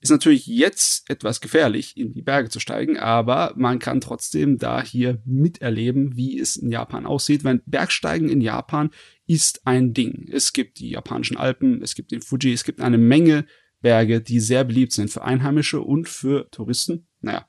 Ist 0.00 0.10
natürlich 0.10 0.48
jetzt 0.48 1.08
etwas 1.08 1.40
gefährlich, 1.40 1.96
in 1.96 2.12
die 2.12 2.22
Berge 2.22 2.48
zu 2.48 2.58
steigen, 2.58 2.98
aber 2.98 3.54
man 3.56 3.78
kann 3.78 4.00
trotzdem 4.00 4.58
da 4.58 4.82
hier 4.82 5.22
miterleben, 5.24 6.16
wie 6.16 6.40
es 6.40 6.56
in 6.56 6.72
Japan 6.72 7.06
aussieht. 7.06 7.44
Weil 7.44 7.62
Bergsteigen 7.64 8.28
in 8.28 8.40
Japan 8.40 8.90
ist 9.28 9.64
ein 9.68 9.94
Ding. 9.94 10.28
Es 10.32 10.52
gibt 10.52 10.80
die 10.80 10.90
japanischen 10.90 11.36
Alpen, 11.36 11.80
es 11.80 11.94
gibt 11.94 12.10
den 12.10 12.22
Fuji, 12.22 12.52
es 12.52 12.64
gibt 12.64 12.80
eine 12.80 12.98
Menge 12.98 13.46
Berge, 13.80 14.20
die 14.20 14.40
sehr 14.40 14.64
beliebt 14.64 14.90
sind 14.90 15.12
für 15.12 15.22
Einheimische 15.22 15.80
und 15.80 16.08
für 16.08 16.50
Touristen. 16.50 17.06
Naja, 17.20 17.46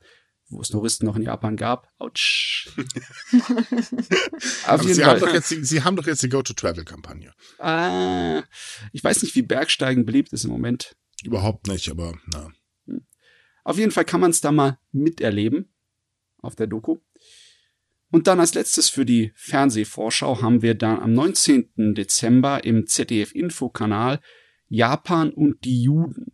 wo 0.52 0.60
es 0.60 0.68
Touristen 0.68 1.06
noch 1.06 1.16
in 1.16 1.22
Japan 1.22 1.56
gab. 1.56 1.88
Autsch. 1.98 2.70
Aber 4.66 4.82
Sie 4.84 5.04
haben, 5.04 5.20
doch 5.20 5.32
jetzt, 5.32 5.50
die- 5.50 5.64
Sie 5.64 5.82
haben 5.82 5.96
doch 5.96 6.06
jetzt 6.06 6.22
die 6.22 6.28
Go-to-Travel-Kampagne. 6.28 7.32
Ah, 7.58 8.42
ich 8.92 9.02
weiß 9.02 9.22
nicht, 9.22 9.34
wie 9.34 9.42
Bergsteigen 9.42 10.04
beliebt 10.04 10.32
ist 10.32 10.44
im 10.44 10.50
Moment. 10.50 10.96
Überhaupt 11.24 11.68
nicht, 11.68 11.88
aber 11.88 12.14
na. 12.32 12.50
Auf 13.64 13.78
jeden 13.78 13.92
Fall 13.92 14.04
kann 14.04 14.20
man 14.20 14.30
es 14.32 14.40
da 14.40 14.50
mal 14.50 14.78
miterleben 14.90 15.72
auf 16.38 16.56
der 16.56 16.66
Doku. 16.66 16.98
Und 18.10 18.26
dann 18.26 18.40
als 18.40 18.54
letztes 18.54 18.88
für 18.90 19.06
die 19.06 19.32
Fernsehvorschau 19.36 20.42
haben 20.42 20.60
wir 20.62 20.74
dann 20.74 20.98
am 21.00 21.12
19. 21.12 21.94
Dezember 21.94 22.64
im 22.64 22.86
ZDF-Info-Kanal 22.86 24.20
Japan 24.68 25.30
und 25.30 25.64
die 25.64 25.82
Juden. 25.82 26.32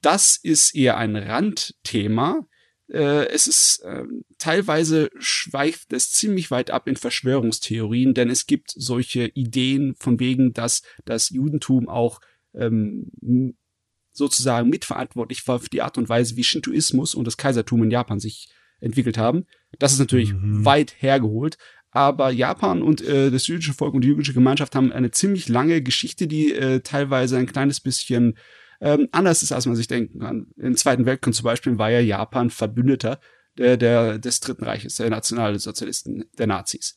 Das 0.00 0.36
ist 0.36 0.74
eher 0.74 0.96
ein 0.96 1.16
Randthema. 1.16 2.46
Äh, 2.92 3.26
es 3.28 3.46
ist 3.46 3.78
äh, 3.84 4.04
teilweise 4.38 5.10
schweift 5.18 5.92
es 5.92 6.12
ziemlich 6.12 6.50
weit 6.50 6.70
ab 6.70 6.86
in 6.88 6.96
Verschwörungstheorien, 6.96 8.12
denn 8.12 8.28
es 8.28 8.46
gibt 8.46 8.70
solche 8.70 9.28
Ideen 9.28 9.94
von 9.96 10.20
wegen, 10.20 10.52
dass 10.52 10.82
das 11.06 11.30
Judentum 11.30 11.88
auch 11.88 12.20
ähm, 12.54 13.10
sozusagen 14.12 14.68
mitverantwortlich 14.68 15.48
war 15.48 15.58
für 15.58 15.70
die 15.70 15.80
Art 15.80 15.96
und 15.96 16.10
Weise, 16.10 16.36
wie 16.36 16.44
Shintoismus 16.44 17.14
und 17.14 17.26
das 17.26 17.38
Kaisertum 17.38 17.82
in 17.82 17.90
Japan 17.90 18.20
sich 18.20 18.50
entwickelt 18.80 19.16
haben. 19.16 19.46
Das 19.78 19.94
ist 19.94 19.98
natürlich 19.98 20.34
Mhm. 20.34 20.64
weit 20.64 20.94
hergeholt. 20.98 21.56
Aber 21.94 22.30
Japan 22.30 22.82
und 22.82 23.02
äh, 23.02 23.30
das 23.30 23.46
jüdische 23.46 23.74
Volk 23.74 23.94
und 23.94 24.02
die 24.02 24.08
jüdische 24.08 24.32
Gemeinschaft 24.32 24.74
haben 24.74 24.92
eine 24.92 25.10
ziemlich 25.10 25.48
lange 25.48 25.82
Geschichte, 25.82 26.26
die 26.26 26.52
äh, 26.52 26.80
teilweise 26.80 27.36
ein 27.36 27.46
kleines 27.46 27.80
bisschen 27.80 28.38
ähm, 28.82 29.08
anders 29.12 29.42
ist, 29.42 29.52
als 29.52 29.66
man 29.66 29.76
sich 29.76 29.86
denken 29.86 30.18
kann. 30.18 30.48
Im 30.56 30.76
Zweiten 30.76 31.06
Weltkrieg 31.06 31.34
zum 31.34 31.44
Beispiel 31.44 31.78
war 31.78 31.90
ja 31.90 32.00
Japan 32.00 32.50
Verbündeter 32.50 33.20
der, 33.56 33.76
der, 33.76 34.18
des 34.18 34.40
Dritten 34.40 34.64
Reiches, 34.64 34.96
der 34.96 35.08
Nationalsozialisten, 35.08 36.24
der 36.36 36.48
Nazis. 36.48 36.96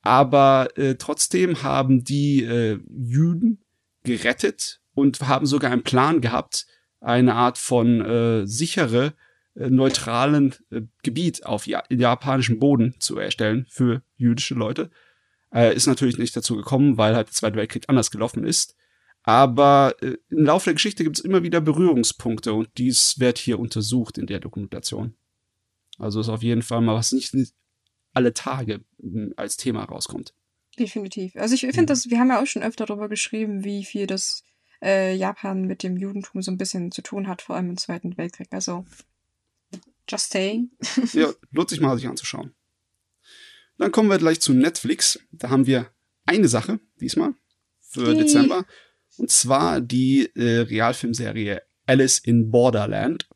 Aber 0.00 0.68
äh, 0.76 0.94
trotzdem 0.94 1.62
haben 1.62 2.04
die 2.04 2.42
äh, 2.42 2.80
Juden 2.88 3.64
gerettet 4.02 4.80
und 4.94 5.20
haben 5.20 5.44
sogar 5.46 5.70
einen 5.72 5.82
Plan 5.82 6.22
gehabt, 6.22 6.66
eine 7.00 7.34
Art 7.34 7.58
von 7.58 8.00
äh, 8.00 8.46
sichere, 8.46 9.12
äh, 9.56 9.68
neutralen 9.68 10.54
äh, 10.70 10.82
Gebiet 11.02 11.44
auf 11.44 11.66
ja 11.66 11.82
japanischem 11.90 12.58
Boden 12.58 12.94
zu 12.98 13.18
erstellen 13.18 13.66
für 13.68 14.02
jüdische 14.16 14.54
Leute. 14.54 14.90
Äh, 15.52 15.74
ist 15.74 15.86
natürlich 15.86 16.16
nicht 16.16 16.34
dazu 16.34 16.56
gekommen, 16.56 16.96
weil 16.96 17.14
halt 17.14 17.26
der 17.26 17.34
Zweite 17.34 17.56
Weltkrieg 17.56 17.84
anders 17.88 18.10
gelaufen 18.10 18.46
ist. 18.46 18.74
Aber 19.26 19.96
äh, 20.00 20.16
im 20.30 20.44
Laufe 20.44 20.66
der 20.66 20.74
Geschichte 20.74 21.02
gibt 21.02 21.18
es 21.18 21.24
immer 21.24 21.42
wieder 21.42 21.60
Berührungspunkte 21.60 22.54
und 22.54 22.70
dies 22.78 23.18
wird 23.18 23.38
hier 23.38 23.58
untersucht 23.58 24.18
in 24.18 24.28
der 24.28 24.38
Dokumentation. 24.38 25.16
Also 25.98 26.20
ist 26.20 26.28
auf 26.28 26.44
jeden 26.44 26.62
Fall 26.62 26.80
mal 26.80 26.94
was 26.94 27.10
nicht 27.10 27.34
alle 28.12 28.32
Tage 28.32 28.84
mh, 28.98 29.32
als 29.36 29.56
Thema 29.56 29.82
rauskommt. 29.82 30.32
Definitiv. 30.78 31.34
Also 31.34 31.54
ich 31.56 31.62
finde 31.62 31.86
das, 31.86 32.08
wir 32.08 32.20
haben 32.20 32.28
ja 32.28 32.40
auch 32.40 32.46
schon 32.46 32.62
öfter 32.62 32.86
darüber 32.86 33.08
geschrieben, 33.08 33.64
wie 33.64 33.84
viel 33.84 34.06
das 34.06 34.44
äh, 34.80 35.16
Japan 35.16 35.62
mit 35.62 35.82
dem 35.82 35.96
Judentum 35.96 36.40
so 36.40 36.52
ein 36.52 36.58
bisschen 36.58 36.92
zu 36.92 37.02
tun 37.02 37.26
hat, 37.26 37.42
vor 37.42 37.56
allem 37.56 37.70
im 37.70 37.78
Zweiten 37.78 38.16
Weltkrieg. 38.16 38.52
Also 38.52 38.84
just 40.08 40.30
saying. 40.30 40.70
Ja, 41.14 41.32
lohnt 41.50 41.70
sich 41.70 41.80
mal 41.80 41.96
sich 41.96 42.06
anzuschauen. 42.06 42.54
Dann 43.76 43.90
kommen 43.90 44.08
wir 44.08 44.18
gleich 44.18 44.40
zu 44.40 44.54
Netflix. 44.54 45.18
Da 45.32 45.50
haben 45.50 45.66
wir 45.66 45.90
eine 46.26 46.46
Sache 46.46 46.78
diesmal 47.00 47.34
für. 47.80 48.14
Dezember. 48.14 48.64
Und 49.16 49.30
zwar 49.30 49.80
die 49.80 50.30
äh, 50.34 50.60
Realfilmserie 50.60 51.62
Alice 51.86 52.18
in 52.18 52.50
Borderland. 52.50 53.28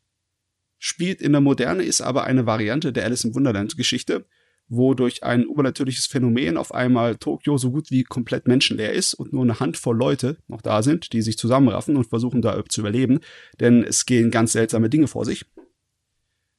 Spielt 0.77 1.21
in 1.21 1.31
der 1.31 1.41
Moderne, 1.41 1.83
ist 1.83 2.01
aber 2.01 2.23
eine 2.23 2.45
Variante 2.45 2.91
der 2.91 3.05
Alice 3.05 3.23
in 3.23 3.35
Wunderland 3.35 3.77
Geschichte, 3.77 4.25
wo 4.67 4.93
durch 4.93 5.23
ein 5.23 5.43
übernatürliches 5.43 6.07
Phänomen 6.07 6.57
auf 6.57 6.73
einmal 6.73 7.17
Tokio 7.17 7.57
so 7.57 7.71
gut 7.71 7.91
wie 7.91 8.03
komplett 8.03 8.47
menschenleer 8.47 8.93
ist 8.93 9.13
und 9.13 9.31
nur 9.33 9.43
eine 9.43 9.59
Handvoll 9.59 9.95
Leute 9.95 10.37
noch 10.47 10.61
da 10.61 10.81
sind, 10.81 11.13
die 11.13 11.21
sich 11.21 11.37
zusammenraffen 11.37 11.97
und 11.97 12.07
versuchen 12.07 12.41
da 12.41 12.63
zu 12.67 12.81
überleben, 12.81 13.19
denn 13.59 13.83
es 13.83 14.05
gehen 14.05 14.31
ganz 14.31 14.53
seltsame 14.53 14.89
Dinge 14.89 15.07
vor 15.07 15.25
sich. 15.25 15.45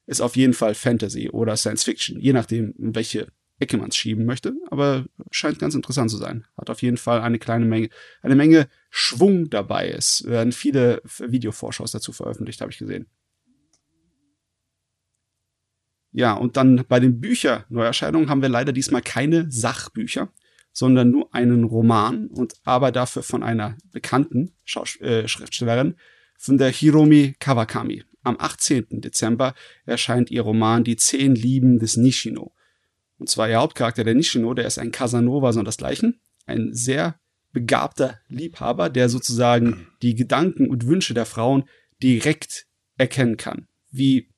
Ist 0.05 0.21
auf 0.21 0.35
jeden 0.35 0.53
Fall 0.53 0.75
Fantasy 0.75 1.29
oder 1.29 1.57
Science 1.57 1.83
Fiction, 1.83 2.19
je 2.19 2.33
nachdem, 2.33 2.73
welche 2.77 3.27
Ecke 3.59 3.77
man 3.77 3.89
es 3.89 3.95
schieben 3.95 4.25
möchte, 4.25 4.53
aber 4.69 5.05
scheint 5.31 5.59
ganz 5.59 5.75
interessant 5.75 6.09
zu 6.09 6.17
sein. 6.17 6.45
Hat 6.57 6.69
auf 6.69 6.81
jeden 6.81 6.97
Fall 6.97 7.21
eine 7.21 7.39
kleine 7.39 7.65
Menge, 7.65 7.89
eine 8.21 8.35
Menge 8.35 8.67
Schwung 8.89 9.49
dabei. 9.49 9.89
Es 9.89 10.25
werden 10.25 10.51
viele 10.51 11.01
Videovorschaus 11.19 11.91
dazu 11.91 12.11
veröffentlicht, 12.11 12.61
habe 12.61 12.71
ich 12.71 12.77
gesehen. 12.77 13.07
Ja, 16.11 16.33
und 16.33 16.57
dann 16.57 16.85
bei 16.87 16.99
den 16.99 17.19
Bücher-Neuerscheinungen 17.19 18.29
haben 18.29 18.41
wir 18.41 18.49
leider 18.49 18.71
diesmal 18.71 19.01
keine 19.01 19.49
Sachbücher, 19.49 20.31
sondern 20.71 21.09
nur 21.09 21.33
einen 21.33 21.63
Roman 21.63 22.27
und 22.27 22.53
aber 22.63 22.91
dafür 22.91 23.23
von 23.23 23.43
einer 23.43 23.77
bekannten 23.91 24.53
Schaus 24.63 24.99
äh, 25.01 25.27
Schriftstellerin, 25.27 25.95
von 26.37 26.57
der 26.57 26.69
Hiromi 26.69 27.35
Kawakami. 27.39 28.03
Am 28.23 28.37
18. 28.39 29.01
Dezember 29.01 29.53
erscheint 29.85 30.31
ihr 30.31 30.41
Roman 30.41 30.83
Die 30.83 30.95
zehn 30.95 31.35
Lieben 31.35 31.79
des 31.79 31.97
Nishino. 31.97 32.53
Und 33.17 33.29
zwar 33.29 33.49
ihr 33.49 33.57
Hauptcharakter, 33.59 34.03
der 34.03 34.15
Nishino, 34.15 34.53
der 34.53 34.65
ist 34.65 34.79
ein 34.79 34.91
Casanova 34.91 35.53
sondersgleichen, 35.53 36.19
ein 36.45 36.73
sehr 36.73 37.19
begabter 37.51 38.19
Liebhaber, 38.27 38.89
der 38.89 39.09
sozusagen 39.09 39.87
die 40.01 40.15
Gedanken 40.15 40.69
und 40.69 40.87
Wünsche 40.87 41.13
der 41.13 41.25
Frauen 41.25 41.65
direkt 42.01 42.65
erkennen 42.97 43.37
kann, 43.37 43.67
wie 43.91 44.29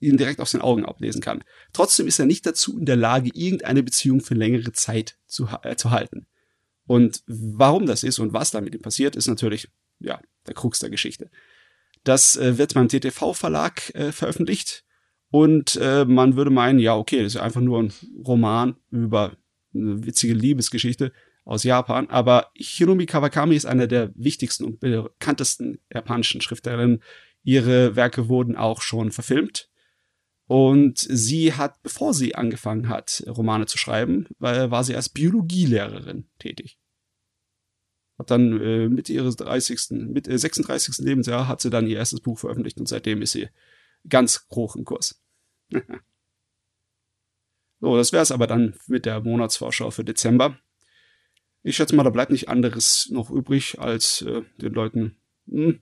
ihn 0.00 0.16
direkt 0.16 0.40
aus 0.40 0.52
den 0.52 0.62
Augen 0.62 0.86
ablesen 0.86 1.20
kann. 1.20 1.44
Trotzdem 1.72 2.06
ist 2.06 2.18
er 2.18 2.26
nicht 2.26 2.46
dazu 2.46 2.78
in 2.78 2.86
der 2.86 2.96
Lage, 2.96 3.30
irgendeine 3.34 3.82
Beziehung 3.82 4.20
für 4.20 4.34
längere 4.34 4.72
Zeit 4.72 5.18
zu, 5.26 5.48
äh, 5.62 5.76
zu 5.76 5.90
halten. 5.90 6.26
Und 6.86 7.22
warum 7.26 7.86
das 7.86 8.02
ist 8.02 8.18
und 8.18 8.32
was 8.32 8.50
da 8.50 8.60
mit 8.60 8.74
ihm 8.74 8.82
passiert, 8.82 9.14
ist 9.14 9.28
natürlich, 9.28 9.68
ja, 10.00 10.20
der 10.46 10.54
Krux 10.54 10.80
der 10.80 10.90
Geschichte. 10.90 11.30
Das 12.02 12.36
äh, 12.36 12.56
wird 12.56 12.74
beim 12.74 12.88
TTV-Verlag 12.88 13.94
äh, 13.94 14.10
veröffentlicht 14.12 14.84
und 15.30 15.76
äh, 15.76 16.04
man 16.04 16.36
würde 16.36 16.50
meinen, 16.50 16.78
ja, 16.78 16.96
okay, 16.96 17.22
das 17.22 17.34
ist 17.34 17.40
einfach 17.40 17.60
nur 17.60 17.82
ein 17.82 17.92
Roman 18.26 18.76
über 18.90 19.36
eine 19.72 20.04
witzige 20.04 20.34
Liebesgeschichte 20.34 21.12
aus 21.44 21.62
Japan. 21.62 22.08
Aber 22.10 22.50
Hiromi 22.54 23.06
Kawakami 23.06 23.54
ist 23.54 23.66
einer 23.66 23.86
der 23.86 24.10
wichtigsten 24.16 24.64
und 24.64 24.80
bekanntesten 24.80 25.78
japanischen 25.92 26.40
Schriftstellerinnen. 26.40 27.02
Ihre 27.44 27.96
Werke 27.96 28.28
wurden 28.28 28.56
auch 28.56 28.82
schon 28.82 29.12
verfilmt. 29.12 29.68
Und 30.46 30.98
sie 30.98 31.52
hat, 31.52 31.80
bevor 31.84 32.12
sie 32.12 32.34
angefangen 32.34 32.88
hat, 32.88 33.22
Romane 33.28 33.66
zu 33.66 33.78
schreiben, 33.78 34.26
war 34.40 34.82
sie 34.82 34.96
als 34.96 35.08
Biologielehrerin 35.08 36.28
tätig. 36.40 36.80
Hat 38.18 38.32
dann 38.32 38.60
äh, 38.60 38.88
Mitte 38.88 39.12
ihres 39.12 39.36
30., 39.36 40.08
mit 40.08 40.26
äh, 40.26 40.36
36. 40.36 40.98
Lebensjahr 40.98 41.46
hat 41.46 41.60
sie 41.60 41.70
dann 41.70 41.86
ihr 41.86 41.98
erstes 41.98 42.20
Buch 42.20 42.40
veröffentlicht 42.40 42.78
und 42.78 42.88
seitdem 42.88 43.22
ist 43.22 43.32
sie 43.32 43.48
ganz 44.08 44.46
hoch 44.50 44.76
im 44.76 44.84
Kurs. 44.84 45.22
so, 47.80 47.96
das 47.96 48.12
wäre 48.12 48.22
es 48.22 48.32
aber 48.32 48.46
dann 48.46 48.74
mit 48.86 49.06
der 49.06 49.20
Monatsvorschau 49.20 49.90
für 49.90 50.04
Dezember. 50.04 50.58
Ich 51.62 51.76
schätze 51.76 51.94
mal, 51.94 52.04
da 52.04 52.10
bleibt 52.10 52.32
nicht 52.32 52.48
anderes 52.48 53.08
noch 53.10 53.30
übrig, 53.30 53.78
als 53.78 54.22
äh, 54.22 54.42
den 54.56 54.72
Leuten. 54.72 55.16
Hm, 55.48 55.80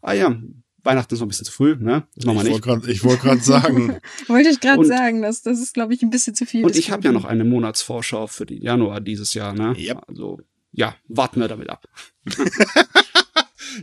ah 0.00 0.14
ja, 0.14 0.40
Weihnachten 0.84 1.14
ist 1.14 1.20
noch 1.20 1.26
ein 1.26 1.28
bisschen 1.28 1.46
zu 1.46 1.52
früh, 1.52 1.76
ne? 1.76 2.06
Das 2.14 2.26
machen 2.26 2.38
wir 2.38 2.44
nicht. 2.44 2.62
Grad, 2.62 2.86
ich 2.86 3.04
wollte 3.04 3.22
gerade 3.22 3.40
sagen. 3.40 3.98
wollte 4.28 4.50
ich 4.50 4.60
gerade 4.60 4.84
sagen, 4.84 5.22
das, 5.22 5.42
das 5.42 5.60
ist, 5.60 5.74
glaube 5.74 5.94
ich, 5.94 6.02
ein 6.02 6.10
bisschen 6.10 6.34
zu 6.34 6.46
viel. 6.46 6.64
Und 6.64 6.76
ich 6.76 6.90
habe 6.90 7.02
ja 7.04 7.12
noch 7.12 7.24
eine 7.24 7.44
Monatsvorschau 7.44 8.26
für 8.26 8.46
den 8.46 8.62
Januar 8.62 9.00
dieses 9.00 9.34
Jahr, 9.34 9.54
ne? 9.54 9.74
Yep. 9.76 10.02
Also, 10.08 10.40
ja, 10.72 10.94
warten 11.08 11.40
wir 11.40 11.48
damit 11.48 11.70
ab. 11.70 11.88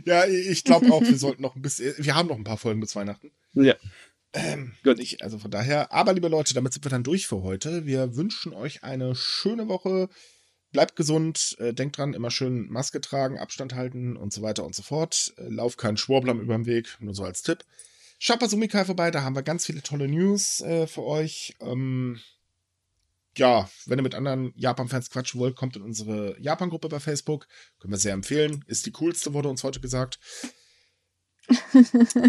ja, 0.04 0.26
ich 0.26 0.64
glaube 0.64 0.92
auch, 0.92 1.02
wir 1.02 1.16
sollten 1.18 1.42
noch 1.42 1.56
ein 1.56 1.62
bisschen, 1.62 1.94
wir 1.98 2.14
haben 2.14 2.28
noch 2.28 2.36
ein 2.36 2.44
paar 2.44 2.58
Folgen 2.58 2.80
bis 2.80 2.96
Weihnachten. 2.96 3.30
Ja. 3.54 3.74
Ähm, 4.32 4.72
Gut. 4.82 4.98
Ich, 4.98 5.22
also 5.22 5.38
von 5.38 5.50
daher, 5.50 5.92
aber 5.92 6.12
liebe 6.14 6.28
Leute, 6.28 6.54
damit 6.54 6.72
sind 6.72 6.84
wir 6.84 6.90
dann 6.90 7.04
durch 7.04 7.26
für 7.26 7.42
heute. 7.42 7.86
Wir 7.86 8.16
wünschen 8.16 8.54
euch 8.54 8.82
eine 8.82 9.14
schöne 9.14 9.68
Woche. 9.68 10.08
Bleibt 10.72 10.96
gesund, 10.96 11.56
äh, 11.58 11.74
denkt 11.74 11.98
dran, 11.98 12.14
immer 12.14 12.30
schön 12.30 12.70
Maske 12.70 13.02
tragen, 13.02 13.38
Abstand 13.38 13.74
halten 13.74 14.16
und 14.16 14.32
so 14.32 14.40
weiter 14.40 14.64
und 14.64 14.74
so 14.74 14.82
fort. 14.82 15.34
Äh, 15.36 15.48
lauf 15.48 15.76
keinen 15.76 15.98
Schwurblam 15.98 16.40
über 16.40 16.54
den 16.54 16.64
Weg, 16.64 16.96
nur 17.00 17.14
so 17.14 17.24
als 17.24 17.42
Tipp. 17.42 17.64
Schaut 18.18 18.38
bei 18.38 18.48
Sumikai 18.48 18.84
vorbei, 18.84 19.10
da 19.10 19.22
haben 19.22 19.36
wir 19.36 19.42
ganz 19.42 19.66
viele 19.66 19.82
tolle 19.82 20.08
News 20.08 20.60
äh, 20.62 20.86
für 20.86 21.02
euch. 21.02 21.54
Ähm, 21.60 22.20
ja, 23.36 23.68
wenn 23.86 23.98
ihr 23.98 24.02
mit 24.02 24.14
anderen 24.14 24.52
Japan-Fans 24.56 25.10
quatschen 25.10 25.40
wollt, 25.40 25.56
kommt 25.56 25.76
in 25.76 25.82
unsere 25.82 26.38
Japan-Gruppe 26.40 26.88
bei 26.88 27.00
Facebook. 27.00 27.46
Können 27.78 27.92
wir 27.92 27.98
sehr 27.98 28.12
empfehlen. 28.12 28.64
Ist 28.66 28.86
die 28.86 28.92
coolste, 28.92 29.32
wurde 29.32 29.48
uns 29.48 29.64
heute 29.64 29.80
gesagt. 29.80 30.18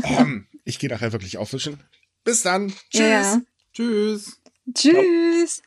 ähm, 0.03 0.47
ich 0.63 0.79
gehe 0.79 0.89
nachher 0.89 1.11
wirklich 1.11 1.37
aufwischen. 1.37 1.83
Bis 2.23 2.41
dann. 2.41 2.73
Tschüss. 2.89 2.99
Ja. 2.99 3.41
Tschüss. 3.73 4.41
Tschüss. 4.73 5.61